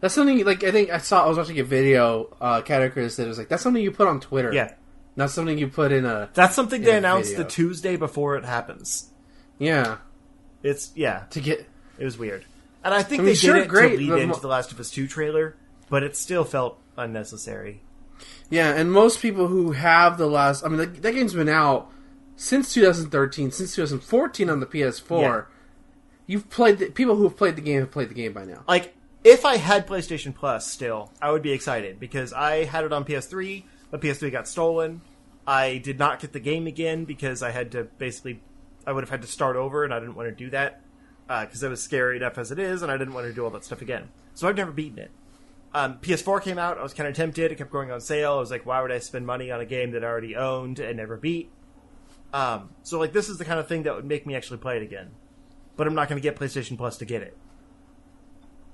that's 0.00 0.14
something 0.14 0.44
like 0.44 0.62
I 0.62 0.70
think 0.70 0.90
I 0.90 0.98
saw. 0.98 1.24
I 1.24 1.28
was 1.28 1.38
watching 1.38 1.58
a 1.58 1.64
video. 1.64 2.36
Uh, 2.40 2.60
Catacris 2.62 3.16
that 3.16 3.26
was 3.26 3.38
like 3.38 3.48
that's 3.48 3.62
something 3.62 3.82
you 3.82 3.90
put 3.90 4.06
on 4.06 4.20
Twitter. 4.20 4.52
Yeah. 4.52 4.74
Not 5.18 5.30
something 5.30 5.58
you 5.58 5.68
put 5.68 5.90
in 5.92 6.06
a. 6.06 6.30
That's 6.32 6.54
something 6.54 6.80
they 6.80 6.96
announced 6.96 7.30
video. 7.30 7.44
the 7.44 7.50
Tuesday 7.50 7.96
before 7.96 8.36
it 8.36 8.44
happens. 8.44 9.10
Yeah, 9.58 9.98
It's, 10.62 10.92
yeah, 10.94 11.24
to 11.30 11.40
get. 11.40 11.66
it 11.98 12.04
was 12.04 12.16
weird. 12.16 12.44
And 12.84 12.94
I 12.94 13.02
think 13.02 13.20
I 13.20 13.24
mean, 13.24 13.32
they 13.32 13.34
sure, 13.34 13.56
did 13.56 13.64
it 13.64 13.68
great, 13.68 13.90
to 13.90 13.96
lead 13.98 14.12
into 14.22 14.26
mo- 14.28 14.34
The 14.36 14.46
Last 14.46 14.70
of 14.70 14.78
Us 14.78 14.90
2 14.92 15.08
trailer, 15.08 15.56
but 15.90 16.04
it 16.04 16.16
still 16.16 16.44
felt 16.44 16.78
unnecessary. 16.96 17.82
Yeah, 18.48 18.72
and 18.72 18.92
most 18.92 19.20
people 19.20 19.48
who 19.48 19.72
have 19.72 20.16
the 20.18 20.28
last. 20.28 20.64
I 20.64 20.68
mean, 20.68 20.78
that, 20.78 21.02
that 21.02 21.12
game's 21.12 21.34
been 21.34 21.48
out 21.48 21.90
since 22.36 22.72
2013, 22.72 23.50
since 23.50 23.74
2014 23.74 24.48
on 24.48 24.60
the 24.60 24.66
PS4. 24.66 25.20
Yeah. 25.20 25.42
You've 26.28 26.48
played 26.48 26.78
the, 26.78 26.90
people 26.90 27.16
who 27.16 27.24
have 27.24 27.36
played 27.36 27.56
the 27.56 27.62
game 27.62 27.80
have 27.80 27.90
played 27.90 28.08
the 28.10 28.14
game 28.14 28.32
by 28.32 28.44
now. 28.44 28.62
Like, 28.68 28.94
if 29.24 29.44
I 29.44 29.56
had 29.56 29.88
PlayStation 29.88 30.32
Plus 30.32 30.66
still, 30.70 31.10
I 31.20 31.32
would 31.32 31.42
be 31.42 31.50
excited 31.52 31.98
because 31.98 32.32
I 32.32 32.64
had 32.64 32.84
it 32.84 32.92
on 32.92 33.04
PS3, 33.04 33.64
but 33.90 34.00
PS3 34.00 34.30
got 34.30 34.46
stolen. 34.46 35.00
I 35.48 35.78
did 35.78 35.98
not 35.98 36.20
get 36.20 36.34
the 36.34 36.40
game 36.40 36.66
again 36.66 37.06
because 37.06 37.42
I 37.42 37.52
had 37.52 37.72
to 37.72 37.84
basically, 37.84 38.42
I 38.86 38.92
would 38.92 39.02
have 39.02 39.08
had 39.08 39.22
to 39.22 39.28
start 39.28 39.56
over, 39.56 39.82
and 39.82 39.94
I 39.94 39.98
didn't 39.98 40.14
want 40.14 40.28
to 40.28 40.34
do 40.34 40.50
that 40.50 40.82
because 41.26 41.62
it 41.62 41.70
was 41.70 41.82
scary 41.82 42.18
enough 42.18 42.36
as 42.36 42.52
it 42.52 42.58
is, 42.58 42.82
and 42.82 42.92
I 42.92 42.98
didn't 42.98 43.14
want 43.14 43.26
to 43.28 43.32
do 43.32 43.44
all 43.44 43.50
that 43.52 43.64
stuff 43.64 43.80
again. 43.80 44.10
So 44.34 44.46
I've 44.46 44.56
never 44.56 44.72
beaten 44.72 44.98
it. 44.98 45.10
Um, 45.72 45.98
PS4 46.00 46.42
came 46.42 46.58
out. 46.58 46.76
I 46.76 46.82
was 46.82 46.92
kind 46.92 47.08
of 47.08 47.16
tempted. 47.16 47.50
It 47.50 47.56
kept 47.56 47.70
going 47.70 47.90
on 47.90 48.02
sale. 48.02 48.34
I 48.34 48.40
was 48.40 48.50
like, 48.50 48.66
why 48.66 48.82
would 48.82 48.92
I 48.92 48.98
spend 48.98 49.26
money 49.26 49.50
on 49.50 49.58
a 49.58 49.64
game 49.64 49.92
that 49.92 50.04
I 50.04 50.06
already 50.06 50.36
owned 50.36 50.80
and 50.80 50.98
never 50.98 51.16
beat? 51.16 51.50
Um, 52.34 52.68
so 52.82 52.98
like, 52.98 53.14
this 53.14 53.30
is 53.30 53.38
the 53.38 53.46
kind 53.46 53.58
of 53.58 53.66
thing 53.66 53.84
that 53.84 53.94
would 53.94 54.04
make 54.04 54.26
me 54.26 54.36
actually 54.36 54.58
play 54.58 54.76
it 54.76 54.82
again. 54.82 55.12
But 55.76 55.86
I'm 55.86 55.94
not 55.94 56.10
going 56.10 56.20
to 56.20 56.22
get 56.22 56.36
PlayStation 56.36 56.76
Plus 56.76 56.98
to 56.98 57.06
get 57.06 57.22
it. 57.22 57.36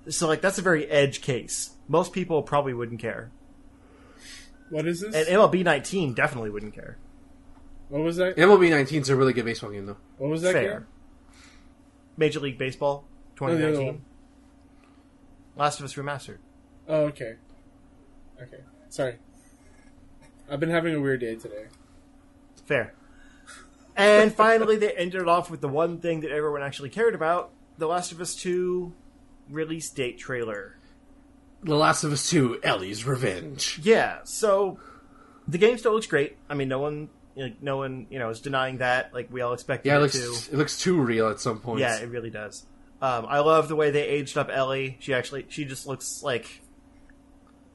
So 0.09 0.27
like, 0.27 0.41
that's 0.41 0.59
a 0.59 0.63
very 0.63 0.89
edge 0.89 1.21
case. 1.21 1.71
Most 1.87 2.13
people 2.13 2.43
probably 2.43 2.75
wouldn't 2.75 3.01
care, 3.01 3.31
What 4.71 4.87
is 4.87 5.01
this? 5.01 5.15
and 5.15 5.27
MLB 5.27 5.63
19 5.65 6.15
definitely 6.15 6.51
wouldn't 6.51 6.75
care. 6.75 6.97
what 7.89 8.03
was 8.03 8.17
that? 8.17 8.37
MLB 8.37 8.71
19 8.71 9.03
is 9.03 9.09
a 9.09 9.17
really 9.17 9.33
good 9.33 9.45
baseball 9.45 9.71
game, 9.71 9.87
though. 9.87 9.97
What 10.19 10.31
was 10.31 10.43
that 10.43 10.53
Fair. 10.53 10.73
game? 10.81 10.87
Major 12.17 12.41
League 12.41 12.59
Baseball 12.59 13.05
Oh, 13.41 13.47
the 13.49 13.53
other 13.55 13.57
2019. 13.59 13.87
one. 13.87 14.05
Last 15.57 15.79
of 15.81 15.85
Us 15.85 15.95
Remastered. 15.95 16.39
Oh, 16.89 17.03
okay. 17.07 17.35
Okay. 18.41 18.61
Sorry. 18.89 19.17
I've 20.51 20.61
been 20.61 20.71
having 20.71 20.95
a 20.95 21.01
weird 21.01 21.21
day 21.21 21.35
today. 21.37 21.67
Fair. 22.67 22.95
And 23.97 24.35
finally, 24.35 24.77
they 24.77 24.93
ended 24.93 25.21
it 25.23 25.29
off 25.29 25.51
with 25.51 25.61
the 25.61 25.69
one 25.69 25.99
thing 25.99 26.21
that 26.21 26.31
everyone 26.31 26.63
actually 26.63 26.91
cared 26.91 27.15
about: 27.15 27.51
The 27.79 27.87
Last 27.87 28.11
of 28.13 28.21
Us 28.21 28.35
2 28.35 28.93
release 29.51 29.91
date 29.91 30.19
trailer. 30.19 30.74
The 31.65 31.75
Last 31.75 32.05
of 32.05 32.13
Us 32.13 32.29
2: 32.31 32.61
Ellie's 32.63 33.05
Revenge. 33.05 33.81
Yeah, 33.83 34.19
so 34.25 34.79
the 35.49 35.59
game 35.59 35.79
still 35.79 35.93
looks 35.95 36.07
great. 36.07 36.37
I 36.49 36.55
mean, 36.55 36.69
no 36.69 36.79
one, 36.79 37.09
like, 37.37 37.63
no 37.63 37.79
one, 37.79 38.07
you 38.11 38.19
know, 38.19 38.29
is 38.31 38.41
denying 38.41 38.79
that. 38.79 39.13
Like 39.15 39.33
we 39.33 39.41
all 39.41 39.53
expected 39.55 39.89
Yeah, 39.89 39.95
it 39.95 39.99
it 39.99 40.03
looks 40.03 40.47
to. 40.47 40.53
it 40.53 40.59
looks 40.59 40.79
too 40.79 41.01
real 41.01 41.29
at 41.29 41.41
some 41.41 41.59
point. 41.61 41.81
Yeah, 41.81 41.99
it 41.99 42.09
really 42.11 42.31
does. 42.31 42.65
Um, 43.03 43.27
I 43.29 43.41
love 43.41 43.69
the 43.69 43.77
way 43.77 43.91
they 43.91 44.07
aged 44.07 44.39
up 44.39 44.49
Ellie. 44.53 44.97
She 45.01 45.13
actually, 45.15 45.47
she 45.49 45.65
just 45.65 45.87
looks 45.87 46.23
like 46.23 46.63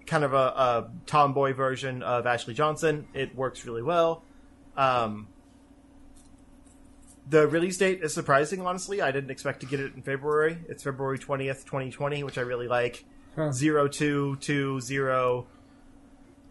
kind 0.08 0.24
of 0.24 0.34
a, 0.34 0.38
a 0.38 0.90
tomboy 1.06 1.54
version 1.54 2.02
of 2.02 2.26
Ashley 2.26 2.54
Johnson. 2.56 3.08
It 3.14 3.36
works 3.36 3.66
really 3.66 3.84
well. 3.84 4.24
Um, 4.78 5.28
the 7.28 7.48
release 7.48 7.78
date 7.78 8.02
is 8.02 8.14
surprising, 8.14 8.66
honestly. 8.66 9.02
I 9.02 9.12
didn't 9.12 9.30
expect 9.30 9.60
to 9.60 9.68
get 9.68 9.80
it 9.80 9.94
in 9.96 10.02
February. 10.02 10.58
It's 10.68 10.82
February 10.84 11.20
20th, 11.20 11.64
2020, 11.66 12.24
which 12.24 12.38
I 12.40 12.42
really 12.42 12.68
like. 12.68 13.06
Huh. 13.40 13.52
Zero 13.54 13.88
two 13.88 14.36
two 14.42 14.82
zero 14.82 15.48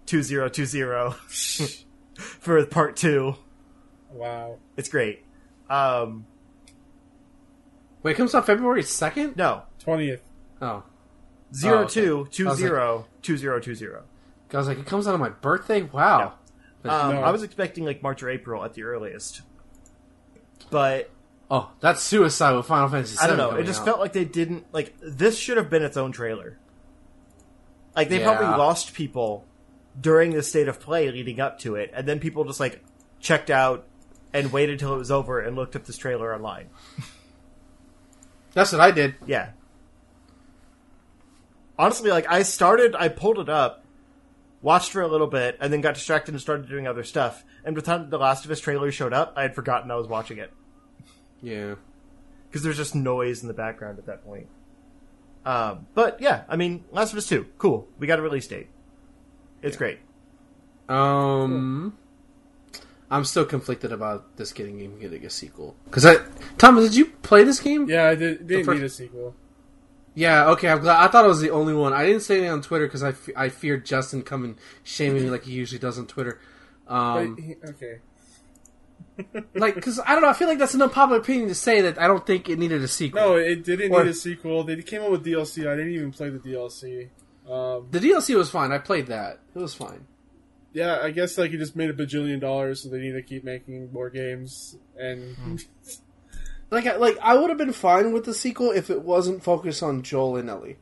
two 0.07 0.23
zero 0.23 0.49
two 0.49 0.65
zero 0.65 1.11
for 2.15 2.65
part 2.65 2.97
two. 2.97 3.35
Wow. 4.11 4.57
It's 4.77 4.89
great. 4.89 5.23
Um, 5.69 6.25
Wait, 8.03 8.13
it 8.13 8.15
comes 8.15 8.35
out 8.35 8.47
February 8.47 8.83
second. 8.83 9.37
no, 9.37 9.65
20th. 9.85 10.21
Oh, 10.63 10.83
Zero 11.55 11.81
Oh, 11.81 11.83
okay. 11.83 11.93
two 11.93 12.29
two 12.31 12.47
I 12.47 12.51
was 12.51 12.59
like- 12.61 12.69
zero 12.69 13.07
two 13.21 13.37
zero 13.37 13.61
two 13.61 13.75
zero. 13.75 14.05
I 14.53 14.57
was 14.57 14.67
like, 14.67 14.79
it 14.79 14.87
comes 14.87 15.07
out 15.07 15.13
on 15.13 15.21
my 15.21 15.29
birthday. 15.29 15.83
Wow. 15.83 16.35
But- 16.83 16.91
Um, 16.93 17.17
No. 17.17 17.21
I 17.23 17.31
was 17.33 17.43
expecting 17.43 17.85
like 17.85 18.03
March 18.03 18.23
or 18.23 18.31
April 18.31 18.65
at 18.65 18.73
the 18.73 18.85
earliest, 18.85 19.43
but 20.71 21.11
oh, 21.51 21.71
that's 21.81 22.03
suicide 22.03 22.57
with 22.57 22.65
Final 22.65 22.89
Fantasy. 22.89 23.17
VII 23.17 23.23
I 23.25 23.27
don't 23.27 23.37
know. 23.37 23.57
It 23.57 23.65
just 23.65 23.81
out. 23.81 23.85
felt 23.85 24.01
like 24.01 24.15
they 24.15 24.25
didn't 24.25 24.73
like 24.73 24.95
this. 25.03 25.37
Should 25.39 25.59
have 25.59 25.69
been 25.69 25.83
its 25.83 25.99
own 25.99 26.13
trailer. 26.13 26.57
Like 27.99 28.09
they 28.11 28.21
Yeah. 28.21 28.33
probably 28.33 28.57
lost 28.57 28.95
people 28.95 29.45
during 30.01 30.31
the 30.31 30.43
state 30.45 30.69
of 30.69 30.79
play 30.79 31.11
leading 31.11 31.41
up 31.41 31.59
to 31.61 31.75
it, 31.75 31.91
and 31.93 32.07
then 32.07 32.21
people 32.21 32.45
just 32.45 32.61
like 32.61 32.81
checked 33.19 33.51
out 33.51 33.85
and 34.33 34.53
waited 34.53 34.79
till 34.79 34.95
it 34.95 34.99
was 34.99 35.11
over 35.11 35.41
and 35.41 35.57
looked 35.57 35.75
up 35.75 35.85
this 35.85 35.99
trailer 35.99 36.33
online. 36.33 36.69
That's 38.55 38.71
what 38.71 38.81
I 38.81 38.93
did. 38.93 39.17
Yeah. 39.27 39.51
Honestly, 41.77 42.11
like 42.11 42.27
I 42.31 42.43
started, 42.43 42.95
I 42.97 43.09
pulled 43.09 43.41
it 43.41 43.49
up, 43.49 43.85
watched 44.63 44.93
for 44.93 45.03
a 45.03 45.09
little 45.09 45.27
bit, 45.27 45.57
and 45.61 45.73
then 45.73 45.81
got 45.81 45.95
distracted 45.95 46.33
and 46.35 46.41
started 46.41 46.69
doing 46.69 46.87
other 46.87 47.03
stuff. 47.03 47.45
And 47.65 47.75
by 47.75 47.81
the 47.81 47.87
time 47.87 48.11
the 48.11 48.19
Last 48.19 48.45
of 48.45 48.51
Us 48.53 48.61
trailer 48.61 48.93
showed 48.93 49.13
up, 49.13 49.33
I 49.37 49.43
had 49.43 49.55
forgotten 49.57 49.91
I 49.91 49.97
was 49.97 50.07
watching 50.07 50.39
it 50.39 50.53
Yeah. 51.43 51.75
because 52.49 52.63
there's 52.63 52.77
just 52.77 52.95
noise 52.95 53.43
in 53.43 53.49
the 53.49 53.55
background 53.55 53.99
at 53.99 54.07
that 54.07 54.25
point. 54.25 54.47
Um, 55.45 55.87
but 55.95 56.21
yeah, 56.21 56.45
I 56.49 56.57
mean, 56.57 56.85
Last 56.91 57.13
of 57.13 57.19
Us 57.19 57.27
Two, 57.27 57.47
cool. 57.59 57.89
We 57.99 58.07
got 58.07 58.19
a 58.19 58.23
release 58.23 58.47
date. 58.47 58.69
It's 59.63 59.77
great. 59.77 59.99
Um, 60.89 61.97
I'm 63.11 63.25
still 63.25 63.45
conflicted 63.45 63.93
about 63.93 64.37
this 64.37 64.53
getting 64.53 64.79
game 64.79 64.99
getting 64.99 65.25
a 65.25 65.31
sequel. 65.31 65.75
Because 65.85 66.05
I, 66.07 66.17
Thomas, 66.59 66.85
did 66.85 66.97
you 66.97 67.07
play 67.07 67.45
this 67.45 67.61
game? 67.61 67.89
Yeah, 67.89 68.05
I 68.09 68.15
did, 68.15 68.47
didn't 68.47 68.65
first- 68.65 68.79
need 68.81 68.85
a 68.87 68.89
sequel. 68.89 69.35
Yeah, 70.15 70.49
okay. 70.51 70.69
I'm 70.69 70.81
glad. 70.81 70.97
I 71.03 71.09
thought 71.09 71.25
I 71.25 71.29
was 71.29 71.41
the 71.41 71.51
only 71.51 71.75
one. 71.75 71.93
I 71.93 72.05
didn't 72.05 72.23
say 72.23 72.37
anything 72.39 72.51
on 72.53 72.63
Twitter 72.63 72.87
because 72.87 73.05
I, 73.05 73.13
fe- 73.13 73.35
I 73.37 73.51
feared 73.51 73.87
Justin 73.87 74.23
coming 74.23 74.57
shaming 74.83 75.23
me 75.23 75.31
like 75.31 75.45
he 75.45 75.53
usually 75.53 75.79
does 75.79 75.97
on 75.99 76.07
Twitter. 76.09 76.41
But 76.89 76.95
Um, 76.95 77.37
he- 77.37 77.57
okay. 77.69 78.01
Like 79.55 79.75
because 79.75 79.99
I 80.01 80.13
don't 80.13 80.23
know. 80.23 80.29
I 80.29 80.33
feel 80.33 80.49
like 80.49 80.59
that's 80.59 80.75
an 80.75 80.83
unpopular 80.83 81.21
opinion 81.21 81.49
to 81.49 81.55
say 81.55 81.81
that 81.83 82.01
I 82.01 82.07
don't 82.07 82.27
think 82.27 82.49
it 82.49 82.59
needed 82.59 82.83
a 82.83 82.89
sequel. 82.89 83.21
No, 83.21 83.37
it 83.37 83.65
didn't 83.65 83.93
Or- 83.93 84.05
need 84.05 84.11
a 84.11 84.15
sequel. 84.15 84.65
They 84.65 84.81
came 84.83 85.03
up 85.03 85.11
with 85.11 85.25
DLC. 85.25 85.67
I 85.67 85.75
didn't 85.77 85.93
even 85.95 86.13
play 86.13 86.31
the 86.31 86.39
DLC. 86.39 87.09
Um, 87.51 87.89
The 87.91 87.99
DLC 88.01 88.37
was 88.37 88.51
fine. 88.51 88.73
I 88.73 88.79
played 88.79 89.07
that. 89.09 89.41
It 89.55 89.59
was 89.59 89.75
fine. 89.75 90.07
yeah, 90.73 90.99
I 91.03 91.11
guess 91.11 91.37
like 91.39 91.51
you 91.51 91.59
just 91.59 91.75
made 91.77 91.91
a 91.91 91.95
bajillion 91.95 92.41
dollars, 92.41 92.83
so 92.83 92.89
they 92.91 92.99
need 92.99 93.13
to 93.13 93.23
keep 93.23 93.43
making 93.43 93.93
more 93.93 94.11
games. 94.11 94.77
And 94.99 95.65
Like, 96.71 96.87
I, 96.87 96.97
like 96.97 97.17
I 97.23 97.35
would 97.35 97.49
have 97.49 97.59
been 97.59 97.73
fine 97.73 98.13
with 98.13 98.25
the 98.27 98.35
sequel 98.35 98.71
if 98.73 98.91
it 98.91 99.01
wasn't 99.03 99.43
focused 99.43 99.83
on 99.83 100.03
Joel 100.03 100.37
and 100.37 100.51
Ellie. 100.51 100.77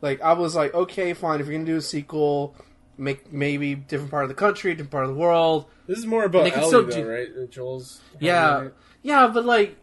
Like, 0.00 0.20
I 0.20 0.32
was 0.32 0.56
like, 0.56 0.74
okay, 0.74 1.14
fine. 1.14 1.40
If 1.40 1.46
you're 1.46 1.54
gonna 1.54 1.64
do 1.64 1.76
a 1.76 1.80
sequel, 1.80 2.56
make 2.96 3.32
maybe 3.32 3.76
different 3.76 4.10
part 4.10 4.24
of 4.24 4.28
the 4.28 4.34
country, 4.34 4.72
different 4.72 4.90
part 4.90 5.04
of 5.04 5.10
the 5.10 5.16
world. 5.16 5.66
This 5.88 5.98
is 5.98 6.06
more 6.06 6.22
about 6.24 6.42
Ellie, 6.52 6.66
still 6.68 6.84
though, 6.84 6.90
do- 6.90 7.08
right? 7.08 7.50
Joel's 7.50 8.00
Yeah, 8.20 8.68
yeah, 9.02 9.26
but 9.26 9.44
like, 9.44 9.76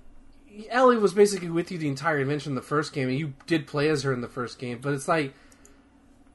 Ellie 0.69 0.97
was 0.97 1.13
basically 1.13 1.49
with 1.49 1.69
you 1.71 1.77
the 1.77 1.89
entire 1.89 2.19
adventure 2.19 2.49
in 2.49 2.55
the 2.55 2.61
first 2.61 2.93
game, 2.93 3.09
and 3.09 3.19
you 3.19 3.33
did 3.47 3.67
play 3.67 3.89
as 3.89 4.03
her 4.03 4.13
in 4.13 4.21
the 4.21 4.29
first 4.29 4.57
game. 4.59 4.79
But 4.81 4.93
it's 4.93 5.07
like, 5.07 5.33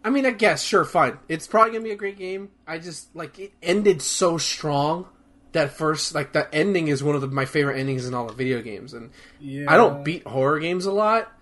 I 0.04 0.10
mean, 0.10 0.26
I 0.26 0.30
guess 0.32 0.62
sure, 0.62 0.84
fine. 0.84 1.18
It's 1.28 1.46
probably 1.46 1.72
gonna 1.72 1.84
be 1.84 1.90
a 1.92 1.96
great 1.96 2.18
game. 2.18 2.50
I 2.66 2.78
just 2.78 3.14
like 3.16 3.38
it 3.38 3.52
ended 3.62 4.02
so 4.02 4.36
strong. 4.36 5.06
That 5.52 5.72
first, 5.72 6.14
like 6.14 6.34
that 6.34 6.48
ending, 6.52 6.86
is 6.88 7.02
one 7.02 7.16
of 7.16 7.22
the, 7.22 7.26
my 7.26 7.44
favorite 7.44 7.76
endings 7.78 8.06
in 8.06 8.14
all 8.14 8.26
the 8.26 8.34
video 8.34 8.62
games, 8.62 8.94
and 8.94 9.10
Yeah. 9.40 9.64
I 9.68 9.76
don't 9.76 10.04
beat 10.04 10.24
horror 10.26 10.60
games 10.60 10.86
a 10.86 10.92
lot, 10.92 11.32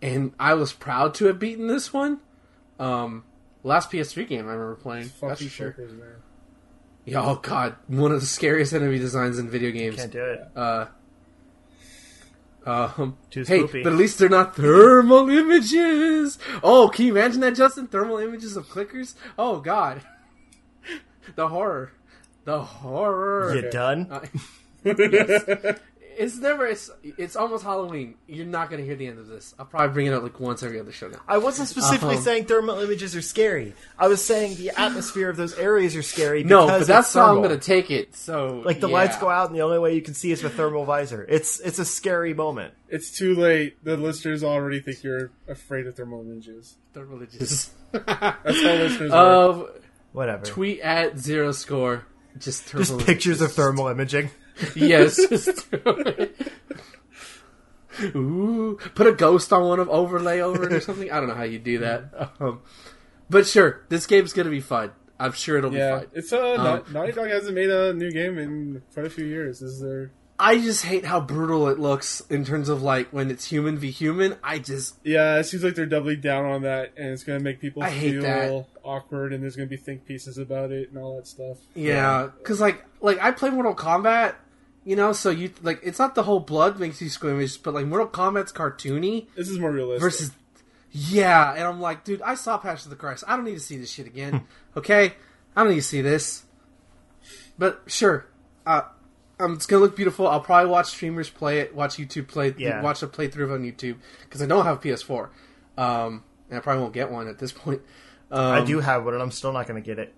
and 0.00 0.32
I 0.40 0.54
was 0.54 0.72
proud 0.72 1.12
to 1.16 1.26
have 1.26 1.38
beaten 1.38 1.66
this 1.66 1.92
one. 1.92 2.20
Um, 2.78 3.22
last 3.62 3.90
PS3 3.90 4.26
game 4.26 4.48
I 4.48 4.52
remember 4.52 4.76
playing. 4.76 5.10
That's 5.20 5.42
for 5.42 5.48
sure. 5.48 5.72
fuckers. 5.78 6.00
Yeah, 7.04 7.22
oh 7.22 7.36
god, 7.36 7.76
one 7.86 8.12
of 8.12 8.20
the 8.20 8.26
scariest 8.26 8.72
enemy 8.72 8.98
designs 8.98 9.38
in 9.38 9.48
video 9.48 9.70
games. 9.70 9.96
Can't 9.96 10.12
do 10.12 10.22
it. 10.24 10.40
Uh, 10.54 10.86
um, 12.66 13.16
Too 13.30 13.44
hey, 13.44 13.60
spoopy. 13.60 13.82
but 13.82 13.92
at 13.92 13.98
least 13.98 14.18
they're 14.18 14.28
not 14.28 14.54
thermal 14.54 15.28
images. 15.30 16.38
Oh, 16.62 16.88
can 16.88 17.06
you 17.06 17.16
imagine 17.16 17.40
that, 17.40 17.54
Justin? 17.56 17.86
Thermal 17.86 18.18
images 18.18 18.56
of 18.56 18.68
clickers. 18.68 19.14
Oh 19.38 19.60
God, 19.60 20.02
the 21.36 21.48
horror, 21.48 21.92
the 22.44 22.60
horror. 22.60 23.54
You 23.54 23.70
done? 23.70 24.06
Uh, 24.10 24.26
yes. 24.84 25.78
It's 26.20 26.36
never. 26.36 26.66
It's 26.66 26.90
it's 27.02 27.34
almost 27.34 27.64
Halloween. 27.64 28.14
You're 28.26 28.44
not 28.46 28.68
gonna 28.70 28.82
hear 28.82 28.94
the 28.94 29.06
end 29.06 29.18
of 29.18 29.26
this. 29.26 29.54
I'll 29.58 29.64
probably 29.64 29.92
bring 29.94 30.06
it 30.06 30.12
up 30.12 30.22
like 30.22 30.38
once 30.38 30.62
every 30.62 30.78
other 30.78 30.92
show 30.92 31.08
now. 31.08 31.20
I 31.26 31.38
wasn't 31.38 31.68
specifically 31.68 32.16
Um, 32.16 32.22
saying 32.22 32.44
thermal 32.44 32.78
images 32.80 33.16
are 33.16 33.22
scary. 33.22 33.72
I 33.98 34.06
was 34.08 34.22
saying 34.22 34.56
the 34.56 34.70
atmosphere 34.78 35.30
of 35.30 35.36
those 35.38 35.54
areas 35.54 35.96
are 35.96 36.02
scary. 36.02 36.44
No, 36.44 36.66
because 36.66 36.82
but 36.82 36.86
that's 36.88 37.06
it's 37.08 37.14
how 37.14 37.22
I'm 37.22 37.28
thermal. 37.36 37.42
gonna 37.48 37.58
take 37.60 37.90
it. 37.90 38.14
So 38.14 38.62
Like 38.64 38.80
the 38.80 38.88
yeah. 38.88 38.94
lights 38.94 39.16
go 39.18 39.30
out, 39.30 39.48
and 39.48 39.56
the 39.56 39.62
only 39.62 39.78
way 39.78 39.94
you 39.94 40.02
can 40.02 40.12
see 40.14 40.30
is 40.30 40.42
with 40.42 40.54
thermal 40.54 40.84
visor. 40.84 41.24
It's 41.28 41.58
it's 41.60 41.78
a 41.78 41.84
scary 41.86 42.34
moment. 42.34 42.74
It's 42.90 43.10
too 43.10 43.34
late. 43.34 43.82
The 43.82 43.96
listeners 43.96 44.44
already 44.44 44.80
think 44.80 45.02
you're 45.02 45.30
afraid 45.48 45.86
of 45.86 45.94
thermal 45.96 46.20
images. 46.20 46.76
They're 46.92 47.04
religious. 47.06 47.70
That's 47.92 48.04
how 48.10 48.36
listeners 48.44 49.10
work. 49.10 49.12
um, 49.12 49.66
Whatever. 50.12 50.44
tweet 50.44 50.80
at 50.80 51.18
zero 51.18 51.52
score. 51.52 52.04
Just 52.38 52.64
thermal 52.64 52.84
Just 52.98 53.06
pictures 53.06 53.40
of 53.40 53.52
thermal 53.52 53.88
imaging. 53.88 54.30
Yes. 54.76 55.16
just 55.28 55.70
do 55.70 55.80
it. 55.86 56.36
Ooh, 58.14 58.78
put 58.94 59.06
a 59.06 59.12
ghost 59.12 59.52
on 59.52 59.66
one 59.68 59.78
of 59.80 59.88
overlay 59.90 60.40
over 60.40 60.64
it 60.64 60.72
or 60.72 60.80
something. 60.80 61.10
I 61.10 61.18
don't 61.20 61.28
know 61.28 61.34
how 61.34 61.42
you 61.42 61.58
do 61.58 61.78
that. 61.78 62.30
Um, 62.40 62.60
but 63.28 63.46
sure, 63.46 63.82
this 63.88 64.06
game's 64.06 64.32
gonna 64.32 64.50
be 64.50 64.60
fun. 64.60 64.90
I'm 65.18 65.32
sure 65.32 65.58
it'll 65.58 65.72
Yeah, 65.72 65.98
be 66.00 66.04
fun. 66.06 66.10
it's 66.14 66.32
uh, 66.32 66.54
Um, 66.54 66.92
Naughty- 66.92 67.12
Dog 67.12 67.28
hasn't 67.28 67.54
made 67.54 67.70
a 67.70 67.92
new 67.92 68.10
game 68.10 68.38
in 68.38 68.82
quite 68.94 69.06
a 69.06 69.10
few 69.10 69.24
years. 69.26 69.60
Is 69.62 69.80
there? 69.80 70.10
I 70.38 70.58
just 70.58 70.86
hate 70.86 71.04
how 71.04 71.20
brutal 71.20 71.68
it 71.68 71.78
looks 71.78 72.22
in 72.30 72.46
terms 72.46 72.70
of 72.70 72.82
like 72.82 73.10
when 73.12 73.30
it's 73.30 73.44
human 73.44 73.76
v 73.76 73.90
human. 73.90 74.36
I 74.42 74.58
just 74.58 74.96
yeah. 75.04 75.36
It 75.36 75.44
seems 75.44 75.62
like 75.62 75.74
they're 75.74 75.84
doubling 75.86 76.22
down 76.22 76.46
on 76.46 76.62
that, 76.62 76.92
and 76.96 77.08
it's 77.10 77.22
gonna 77.24 77.40
make 77.40 77.60
people 77.60 77.82
I 77.82 77.90
hate 77.90 78.12
feel 78.12 78.22
that. 78.22 78.66
awkward, 78.82 79.32
and 79.34 79.42
there's 79.42 79.54
gonna 79.56 79.68
be 79.68 79.76
think 79.76 80.06
pieces 80.06 80.38
about 80.38 80.72
it 80.72 80.88
and 80.88 80.98
all 80.98 81.16
that 81.16 81.26
stuff. 81.26 81.58
yeah, 81.74 82.30
because 82.38 82.60
like 82.60 82.82
like 83.02 83.18
I 83.22 83.30
play 83.32 83.50
Mortal 83.50 83.74
Kombat. 83.74 84.34
You 84.84 84.96
know, 84.96 85.12
so 85.12 85.28
you 85.30 85.52
like 85.62 85.80
it's 85.82 85.98
not 85.98 86.14
the 86.14 86.22
whole 86.22 86.40
blood 86.40 86.78
makes 86.80 87.02
you 87.02 87.08
squeamish, 87.10 87.58
but 87.58 87.74
like 87.74 87.86
Mortal 87.86 88.08
Kombat's 88.08 88.52
cartoony 88.52 89.26
This 89.36 89.48
is 89.50 89.58
more 89.58 89.70
realistic. 89.70 90.00
versus 90.00 90.30
yeah, 90.92 91.52
and 91.52 91.62
I'm 91.64 91.80
like, 91.80 92.02
dude, 92.04 92.22
I 92.22 92.34
saw 92.34 92.56
Passion 92.58 92.86
of 92.86 92.90
the 92.90 92.96
Christ. 92.96 93.22
I 93.28 93.36
don't 93.36 93.44
need 93.44 93.54
to 93.54 93.60
see 93.60 93.76
this 93.76 93.90
shit 93.90 94.06
again. 94.06 94.46
okay, 94.76 95.14
I 95.54 95.60
don't 95.62 95.70
need 95.70 95.76
to 95.76 95.82
see 95.82 96.00
this. 96.00 96.44
But 97.58 97.82
sure, 97.86 98.26
uh, 98.66 98.82
um, 99.38 99.54
it's 99.54 99.66
gonna 99.66 99.82
look 99.82 99.94
beautiful. 99.96 100.26
I'll 100.26 100.40
probably 100.40 100.70
watch 100.70 100.86
streamers 100.86 101.28
play 101.28 101.60
it, 101.60 101.74
watch 101.74 101.96
YouTube 101.96 102.28
play, 102.28 102.54
Yeah. 102.56 102.80
watch 102.82 103.02
a 103.02 103.06
playthrough 103.06 103.52
on 103.52 103.62
YouTube 103.62 103.96
because 104.24 104.40
I 104.42 104.46
don't 104.46 104.64
have 104.64 104.78
a 104.78 104.80
PS4, 104.80 105.28
um, 105.76 106.24
and 106.48 106.58
I 106.58 106.60
probably 106.62 106.82
won't 106.82 106.94
get 106.94 107.10
one 107.10 107.28
at 107.28 107.38
this 107.38 107.52
point. 107.52 107.82
Um, 108.30 108.40
I 108.52 108.64
do 108.64 108.80
have 108.80 109.04
one, 109.04 109.12
and 109.14 109.22
I'm 109.22 109.30
still 109.30 109.52
not 109.52 109.66
going 109.66 109.80
to 109.82 109.86
get 109.86 109.98
it 109.98 110.14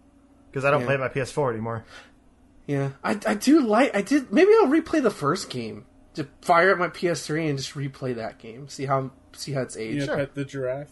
because 0.50 0.64
I 0.64 0.70
don't 0.70 0.80
Yeah. 0.82 0.86
play 0.86 0.96
my 0.98 1.08
PS4 1.08 1.50
anymore. 1.50 1.84
Yeah, 2.66 2.90
I, 3.02 3.18
I 3.26 3.34
do 3.34 3.60
like. 3.60 3.94
I 3.96 4.02
did. 4.02 4.32
Maybe 4.32 4.50
I'll 4.60 4.68
replay 4.68 5.02
the 5.02 5.10
first 5.10 5.50
game. 5.50 5.84
to 6.14 6.28
fire 6.42 6.72
up 6.72 6.78
my 6.78 6.88
PS3 6.88 7.48
and 7.48 7.58
just 7.58 7.74
replay 7.74 8.14
that 8.16 8.38
game. 8.38 8.68
See 8.68 8.86
how 8.86 9.10
see 9.32 9.52
how 9.52 9.62
it's 9.62 9.76
you 9.76 9.82
aged. 9.82 10.06
know, 10.06 10.16
pet 10.16 10.34
the 10.34 10.44
giraffe. 10.44 10.90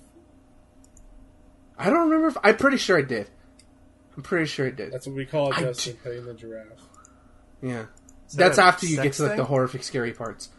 I 1.78 1.88
don't 1.90 2.10
remember. 2.10 2.28
if 2.28 2.36
I'm 2.42 2.56
pretty 2.56 2.76
sure 2.76 2.98
I 2.98 3.02
did. 3.02 3.30
I'm 4.16 4.22
pretty 4.22 4.46
sure 4.46 4.66
I 4.66 4.70
did. 4.70 4.92
That's 4.92 5.06
what 5.06 5.16
we 5.16 5.24
call 5.24 5.50
it, 5.52 5.58
I 5.58 5.62
Justin, 5.62 5.92
d- 5.94 5.98
petting 6.02 6.24
the 6.26 6.34
giraffe. 6.34 6.66
Yeah, 7.62 7.82
that 7.82 7.88
that's 8.36 8.58
after 8.58 8.86
you 8.86 9.00
get 9.00 9.12
to 9.14 9.22
like 9.24 9.36
the 9.36 9.44
horrific, 9.44 9.82
scary 9.82 10.12
parts. 10.12 10.50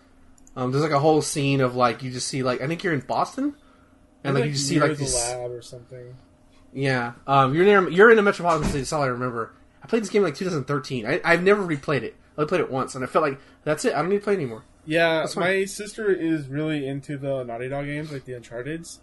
Um, 0.55 0.71
there's 0.71 0.83
like 0.83 0.91
a 0.91 0.99
whole 0.99 1.21
scene 1.21 1.61
of 1.61 1.75
like 1.75 2.03
you 2.03 2.11
just 2.11 2.27
see 2.27 2.43
like 2.43 2.61
I 2.61 2.67
think 2.67 2.83
you're 2.83 2.93
in 2.93 3.01
Boston, 3.01 3.55
and 4.23 4.35
like 4.35 4.45
you 4.45 4.51
just 4.53 4.67
see 4.67 4.79
like 4.79 4.91
the 4.91 4.97
this. 4.97 5.15
lab 5.31 5.51
or 5.51 5.61
something. 5.61 6.15
Yeah, 6.73 7.13
um, 7.27 7.53
you're 7.53 7.65
near 7.65 7.89
you're 7.89 8.11
in 8.11 8.17
a 8.17 8.21
metropolitan 8.21 8.67
city. 8.67 8.79
That's 8.79 8.93
all 8.93 9.03
I 9.03 9.07
remember. 9.07 9.53
I 9.83 9.87
played 9.87 10.03
this 10.03 10.09
game 10.09 10.21
in, 10.21 10.27
like 10.27 10.35
2013. 10.35 11.05
I, 11.05 11.21
I've 11.23 11.43
never 11.43 11.63
replayed 11.65 12.03
it. 12.03 12.15
I 12.37 12.41
only 12.41 12.49
played 12.49 12.61
it 12.61 12.71
once, 12.71 12.95
and 12.95 13.03
I 13.03 13.07
felt 13.07 13.23
like 13.23 13.39
that's 13.63 13.83
it. 13.85 13.93
I 13.93 14.01
don't 14.01 14.09
need 14.09 14.19
to 14.19 14.23
play 14.23 14.33
anymore. 14.35 14.63
Yeah, 14.85 15.25
my 15.35 15.65
sister 15.65 16.11
is 16.11 16.47
really 16.47 16.87
into 16.87 17.17
the 17.17 17.43
Naughty 17.43 17.69
Dog 17.69 17.85
games, 17.85 18.11
like 18.11 18.25
the 18.25 18.33
Uncharted's. 18.33 18.99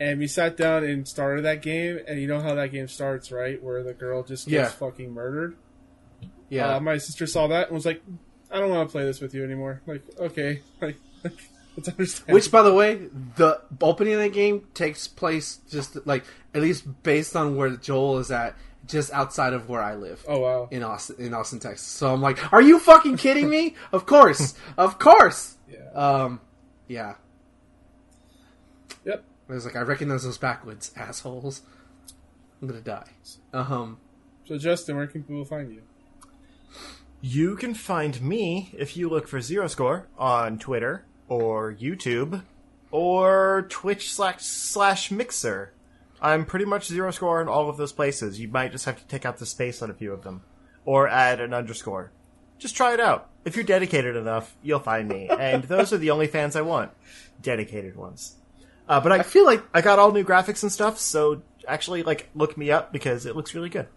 And 0.00 0.18
we 0.18 0.26
sat 0.26 0.56
down 0.56 0.82
and 0.82 1.06
started 1.06 1.44
that 1.44 1.62
game, 1.62 2.00
and 2.08 2.20
you 2.20 2.26
know 2.26 2.40
how 2.40 2.54
that 2.56 2.72
game 2.72 2.88
starts, 2.88 3.30
right? 3.30 3.62
Where 3.62 3.82
the 3.84 3.94
girl 3.94 4.24
just 4.24 4.48
gets 4.48 4.72
Yeah. 4.72 4.76
fucking 4.76 5.12
murdered. 5.12 5.56
Yeah, 6.48 6.76
Uh, 6.76 6.80
my 6.80 6.98
sister 6.98 7.26
saw 7.26 7.46
that 7.48 7.68
and 7.68 7.74
was 7.74 7.86
like, 7.86 8.02
"I 8.50 8.58
don't 8.58 8.70
want 8.70 8.88
to 8.88 8.92
play 8.92 9.04
this 9.04 9.20
with 9.20 9.34
you 9.34 9.44
anymore." 9.44 9.82
Like, 9.86 10.02
okay, 10.18 10.62
like, 10.80 10.96
like 11.22 11.32
let's 11.76 11.88
understand. 11.88 12.34
Which, 12.34 12.50
by 12.50 12.62
the 12.62 12.74
way, 12.74 13.08
the 13.36 13.60
opening 13.80 14.14
of 14.14 14.18
that 14.20 14.32
game 14.32 14.66
takes 14.74 15.06
place 15.06 15.60
just 15.70 16.04
like 16.06 16.24
at 16.54 16.60
least 16.62 17.02
based 17.04 17.36
on 17.36 17.54
where 17.56 17.70
Joel 17.70 18.18
is 18.18 18.30
at, 18.32 18.56
just 18.86 19.12
outside 19.12 19.52
of 19.52 19.68
where 19.68 19.80
I 19.82 19.94
live 19.94 20.24
oh 20.28 20.40
wow, 20.40 20.68
in 20.70 20.82
Austin, 20.82 21.16
in 21.18 21.34
Austin, 21.34 21.58
Texas. 21.60 21.86
So 21.86 22.12
I'm 22.12 22.20
like, 22.20 22.52
are 22.52 22.62
you 22.62 22.78
fucking 22.78 23.16
kidding 23.16 23.48
me? 23.48 23.74
of 23.92 24.06
course, 24.06 24.54
of 24.76 24.98
course. 24.98 25.56
yeah, 25.70 25.90
Um, 25.94 26.40
yeah. 26.88 27.14
yep. 29.04 29.24
I 29.48 29.52
was 29.52 29.64
like, 29.66 29.76
I 29.76 29.80
recognize 29.82 30.24
those 30.24 30.38
backwoods 30.38 30.90
assholes. 30.96 31.62
I'm 32.62 32.68
gonna 32.68 32.80
die. 32.80 33.08
Um, 33.52 33.98
So 34.46 34.56
Justin, 34.58 34.96
where 34.96 35.06
can 35.06 35.22
people 35.22 35.44
find 35.44 35.70
you? 35.72 35.82
You 37.20 37.56
can 37.56 37.74
find 37.74 38.20
me 38.22 38.70
if 38.76 38.96
you 38.96 39.08
look 39.08 39.28
for 39.28 39.40
Zero 39.40 39.66
Score 39.66 40.08
on 40.18 40.58
Twitter 40.58 41.04
or 41.28 41.72
YouTube 41.74 42.42
or 42.90 43.66
Twitch 43.70 44.12
slash 44.12 44.42
slash 44.42 45.10
Mixer. 45.10 45.72
I'm 46.24 46.46
pretty 46.46 46.64
much 46.64 46.86
Zero 46.86 47.10
Score 47.10 47.42
in 47.42 47.48
all 47.48 47.68
of 47.68 47.76
those 47.76 47.92
places. 47.92 48.40
You 48.40 48.48
might 48.48 48.72
just 48.72 48.86
have 48.86 48.96
to 48.96 49.06
take 49.06 49.26
out 49.26 49.36
the 49.36 49.44
space 49.44 49.82
on 49.82 49.90
a 49.90 49.94
few 49.94 50.10
of 50.10 50.22
them 50.24 50.42
or 50.86 51.06
add 51.06 51.38
an 51.38 51.52
underscore. 51.52 52.12
Just 52.58 52.74
try 52.74 52.94
it 52.94 53.00
out. 53.00 53.28
If 53.44 53.56
you're 53.56 53.64
dedicated 53.64 54.16
enough, 54.16 54.56
you'll 54.62 54.78
find 54.80 55.06
me. 55.06 55.28
And 55.38 55.64
those 55.64 55.92
are 55.92 55.98
the 55.98 56.10
only 56.10 56.26
fans 56.26 56.56
I 56.56 56.62
want. 56.62 56.92
Dedicated 57.42 57.94
ones. 57.94 58.36
Uh, 58.88 59.00
but 59.00 59.12
I, 59.12 59.18
I 59.18 59.22
feel 59.22 59.44
like 59.44 59.62
I 59.74 59.82
got 59.82 59.98
all 59.98 60.12
new 60.12 60.24
graphics 60.24 60.62
and 60.62 60.72
stuff, 60.72 60.98
so 60.98 61.42
actually, 61.68 62.02
like, 62.02 62.30
look 62.34 62.56
me 62.56 62.70
up 62.70 62.90
because 62.90 63.26
it 63.26 63.36
looks 63.36 63.54
really 63.54 63.68
good. 63.68 63.88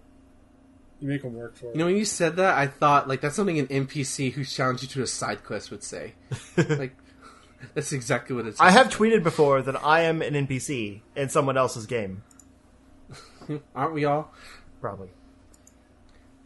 You 0.99 1.07
make 1.07 1.21
them 1.21 1.33
work 1.33 1.55
for 1.55 1.67
it. 1.67 1.75
you 1.75 1.79
know 1.79 1.85
when 1.85 1.95
you 1.95 2.05
said 2.05 2.37
that, 2.37 2.57
I 2.57 2.67
thought 2.67 3.07
like 3.07 3.21
that's 3.21 3.35
something 3.35 3.59
an 3.59 3.67
NPC 3.67 4.33
who 4.33 4.43
challenged 4.43 4.81
you 4.81 4.89
to 4.89 5.03
a 5.03 5.07
side 5.07 5.43
quest 5.43 5.69
would 5.69 5.83
say. 5.83 6.15
like 6.57 6.95
that's 7.73 7.91
exactly 7.91 8.35
what 8.35 8.45
it's. 8.45 8.59
I 8.59 8.71
have 8.71 8.87
tweeted 8.97 9.23
before 9.23 9.61
that 9.61 9.83
I 9.83 10.01
am 10.01 10.21
an 10.21 10.33
NPC 10.33 11.01
in 11.15 11.29
someone 11.29 11.57
else's 11.57 11.85
game. 11.85 12.23
Aren't 13.75 13.93
we 13.93 14.05
all? 14.05 14.31
Probably. 14.81 15.09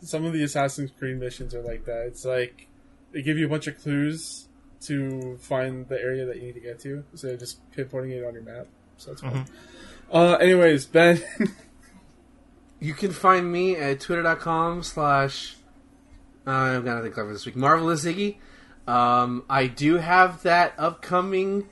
Some 0.02 0.26
of 0.26 0.34
the 0.34 0.44
Assassin's 0.44 0.92
Creed 0.98 1.20
missions 1.20 1.54
are 1.54 1.62
like 1.62 1.86
that. 1.86 2.08
It's 2.08 2.26
like 2.26 2.68
they 3.12 3.22
give 3.22 3.38
you 3.38 3.46
a 3.46 3.50
bunch 3.50 3.68
of 3.68 3.80
clues 3.82 4.48
to 4.82 5.38
find 5.40 5.88
the 5.88 6.02
area 6.02 6.26
that 6.26 6.38
you 6.38 6.44
need 6.44 6.56
to 6.56 6.60
get 6.60 6.80
to, 6.80 7.04
instead 7.12 7.34
of 7.34 7.40
just 7.40 7.60
pinpointing 7.72 8.12
it 8.12 8.26
on 8.26 8.34
your 8.34 8.42
map. 8.42 8.66
So 8.98 9.12
that's 9.12 9.22
fun. 9.22 9.46
Uh, 10.12 10.34
anyways, 10.36 10.88
Ben, 10.88 11.22
You 12.82 12.96
can 12.96 13.12
find 13.12 13.50
me 13.50 13.76
at 13.76 14.00
twitter.com 14.00 14.82
slash 14.82 15.56
I'm 16.48 16.84
gonna 16.84 17.04
think 17.04 17.14
clever 17.14 17.32
this 17.32 17.46
week. 17.46 17.56
Marvelous 17.56 18.04
Iggy. 18.04 18.38
Um, 18.92 19.46
I 19.50 19.68
do 19.68 19.96
have 19.96 20.44
that 20.44 20.74
upcoming 20.78 21.70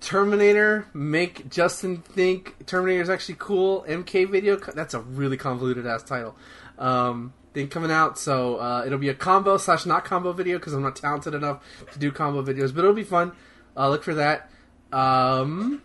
Terminator. 0.00 0.88
Make 0.92 1.48
Justin 1.48 1.98
think 1.98 2.66
Terminator 2.66 3.02
is 3.02 3.08
actually 3.08 3.36
cool. 3.38 3.84
MK 3.88 4.28
video. 4.32 4.56
That's 4.56 4.94
a 4.94 5.00
really 5.00 5.36
convoluted 5.36 5.86
ass 5.86 6.02
title. 6.02 6.34
Um, 6.76 7.34
thing 7.52 7.68
coming 7.68 7.92
out, 7.92 8.18
so 8.18 8.56
uh, 8.56 8.82
it'll 8.84 8.98
be 8.98 9.10
a 9.10 9.14
combo 9.14 9.58
slash 9.58 9.86
not 9.86 10.04
combo 10.04 10.32
video 10.32 10.58
because 10.58 10.72
I'm 10.72 10.82
not 10.82 10.96
talented 10.96 11.34
enough 11.34 11.62
to 11.92 12.00
do 12.00 12.10
combo 12.10 12.42
videos, 12.42 12.74
but 12.74 12.80
it'll 12.80 12.94
be 12.94 13.04
fun. 13.04 13.30
Uh, 13.76 13.90
look 13.90 14.02
for 14.02 14.14
that. 14.14 14.50
Um, 14.92 15.82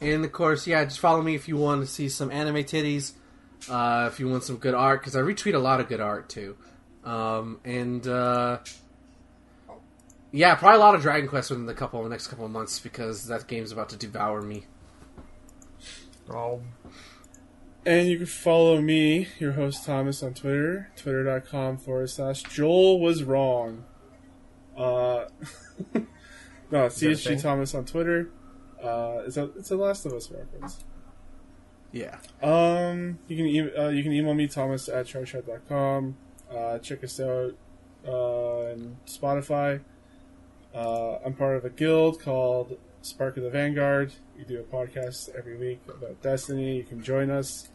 and 0.00 0.24
of 0.24 0.32
course, 0.32 0.66
yeah, 0.66 0.84
just 0.84 0.98
follow 0.98 1.22
me 1.22 1.36
if 1.36 1.46
you 1.46 1.56
want 1.56 1.82
to 1.82 1.86
see 1.86 2.08
some 2.08 2.32
anime 2.32 2.64
titties. 2.64 3.12
Uh, 3.70 4.10
if 4.12 4.18
you 4.18 4.28
want 4.28 4.42
some 4.42 4.56
good 4.56 4.74
art, 4.74 5.00
because 5.00 5.14
I 5.14 5.20
retweet 5.20 5.54
a 5.54 5.58
lot 5.58 5.78
of 5.78 5.88
good 5.88 6.00
art 6.00 6.28
too. 6.28 6.56
Um, 7.04 7.60
and 7.64 8.04
uh, 8.08 8.58
yeah, 10.32 10.54
probably 10.54 10.76
a 10.78 10.80
lot 10.80 10.94
of 10.94 11.02
Dragon 11.02 11.28
Quest 11.28 11.50
within 11.50 11.66
the 11.66 11.74
couple 11.74 12.06
next 12.08 12.26
couple 12.28 12.44
of 12.44 12.50
months 12.50 12.78
because 12.78 13.26
that 13.26 13.46
game's 13.46 13.70
about 13.72 13.88
to 13.90 13.96
devour 13.96 14.42
me. 14.42 14.64
Oh, 16.30 16.62
And 17.84 18.08
you 18.08 18.16
can 18.18 18.26
follow 18.26 18.80
me, 18.80 19.28
your 19.38 19.52
host 19.52 19.84
Thomas, 19.84 20.22
on 20.22 20.34
Twitter, 20.34 20.90
twitter.com 20.96 21.78
forward 21.78 22.10
slash 22.10 22.42
Joel 22.44 23.00
was 23.00 23.22
wrong. 23.24 23.84
Uh, 24.76 25.26
no, 25.94 26.04
that 26.70 26.86
a 26.86 26.88
CHG? 26.88 27.42
Thomas 27.42 27.74
on 27.74 27.84
Twitter. 27.84 28.30
Uh, 28.82 29.22
it's 29.26 29.36
a 29.36 29.44
it's 29.56 29.70
a 29.70 29.76
Last 29.76 30.06
of 30.06 30.12
Us 30.12 30.30
reference. 30.30 30.84
Yeah. 31.92 32.16
Um, 32.42 33.18
you 33.28 33.36
can 33.36 33.46
e- 33.46 33.76
uh, 33.76 33.88
you 33.90 34.02
can 34.02 34.12
email 34.12 34.34
me 34.34 34.46
Thomas 34.48 34.88
at 34.88 35.06
charshot.com. 35.06 36.16
Uh, 36.50 36.78
check 36.78 37.04
us 37.04 37.20
out 37.20 37.54
uh, 38.06 38.10
on 38.10 38.96
Spotify. 39.06 39.80
Uh, 40.74 41.18
I'm 41.24 41.34
part 41.34 41.56
of 41.56 41.64
a 41.64 41.70
guild 41.70 42.20
called 42.20 42.78
Spark 43.02 43.36
of 43.36 43.42
the 43.42 43.50
Vanguard. 43.50 44.12
We 44.36 44.44
do 44.44 44.60
a 44.60 44.62
podcast 44.62 45.34
every 45.36 45.56
week 45.56 45.80
about 45.88 46.22
Destiny. 46.22 46.76
You 46.76 46.84
can 46.84 47.02
join 47.02 47.30
us. 47.30 47.68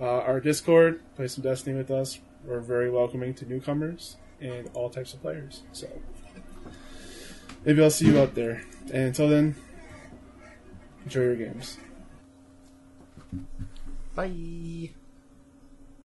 Uh, 0.00 0.20
our 0.20 0.40
Discord, 0.40 1.00
play 1.16 1.28
some 1.28 1.44
Destiny 1.44 1.76
with 1.76 1.90
us. 1.90 2.18
We're 2.44 2.60
very 2.60 2.90
welcoming 2.90 3.34
to 3.34 3.46
newcomers 3.46 4.16
and 4.40 4.70
all 4.74 4.90
types 4.90 5.14
of 5.14 5.22
players. 5.22 5.62
So 5.72 5.88
maybe 7.64 7.82
I'll 7.82 7.90
see 7.90 8.06
you 8.06 8.20
out 8.20 8.34
there. 8.34 8.62
And 8.92 9.04
until 9.04 9.28
then, 9.28 9.54
enjoy 11.04 11.20
your 11.20 11.36
games. 11.36 11.78
bye. 14.14 14.90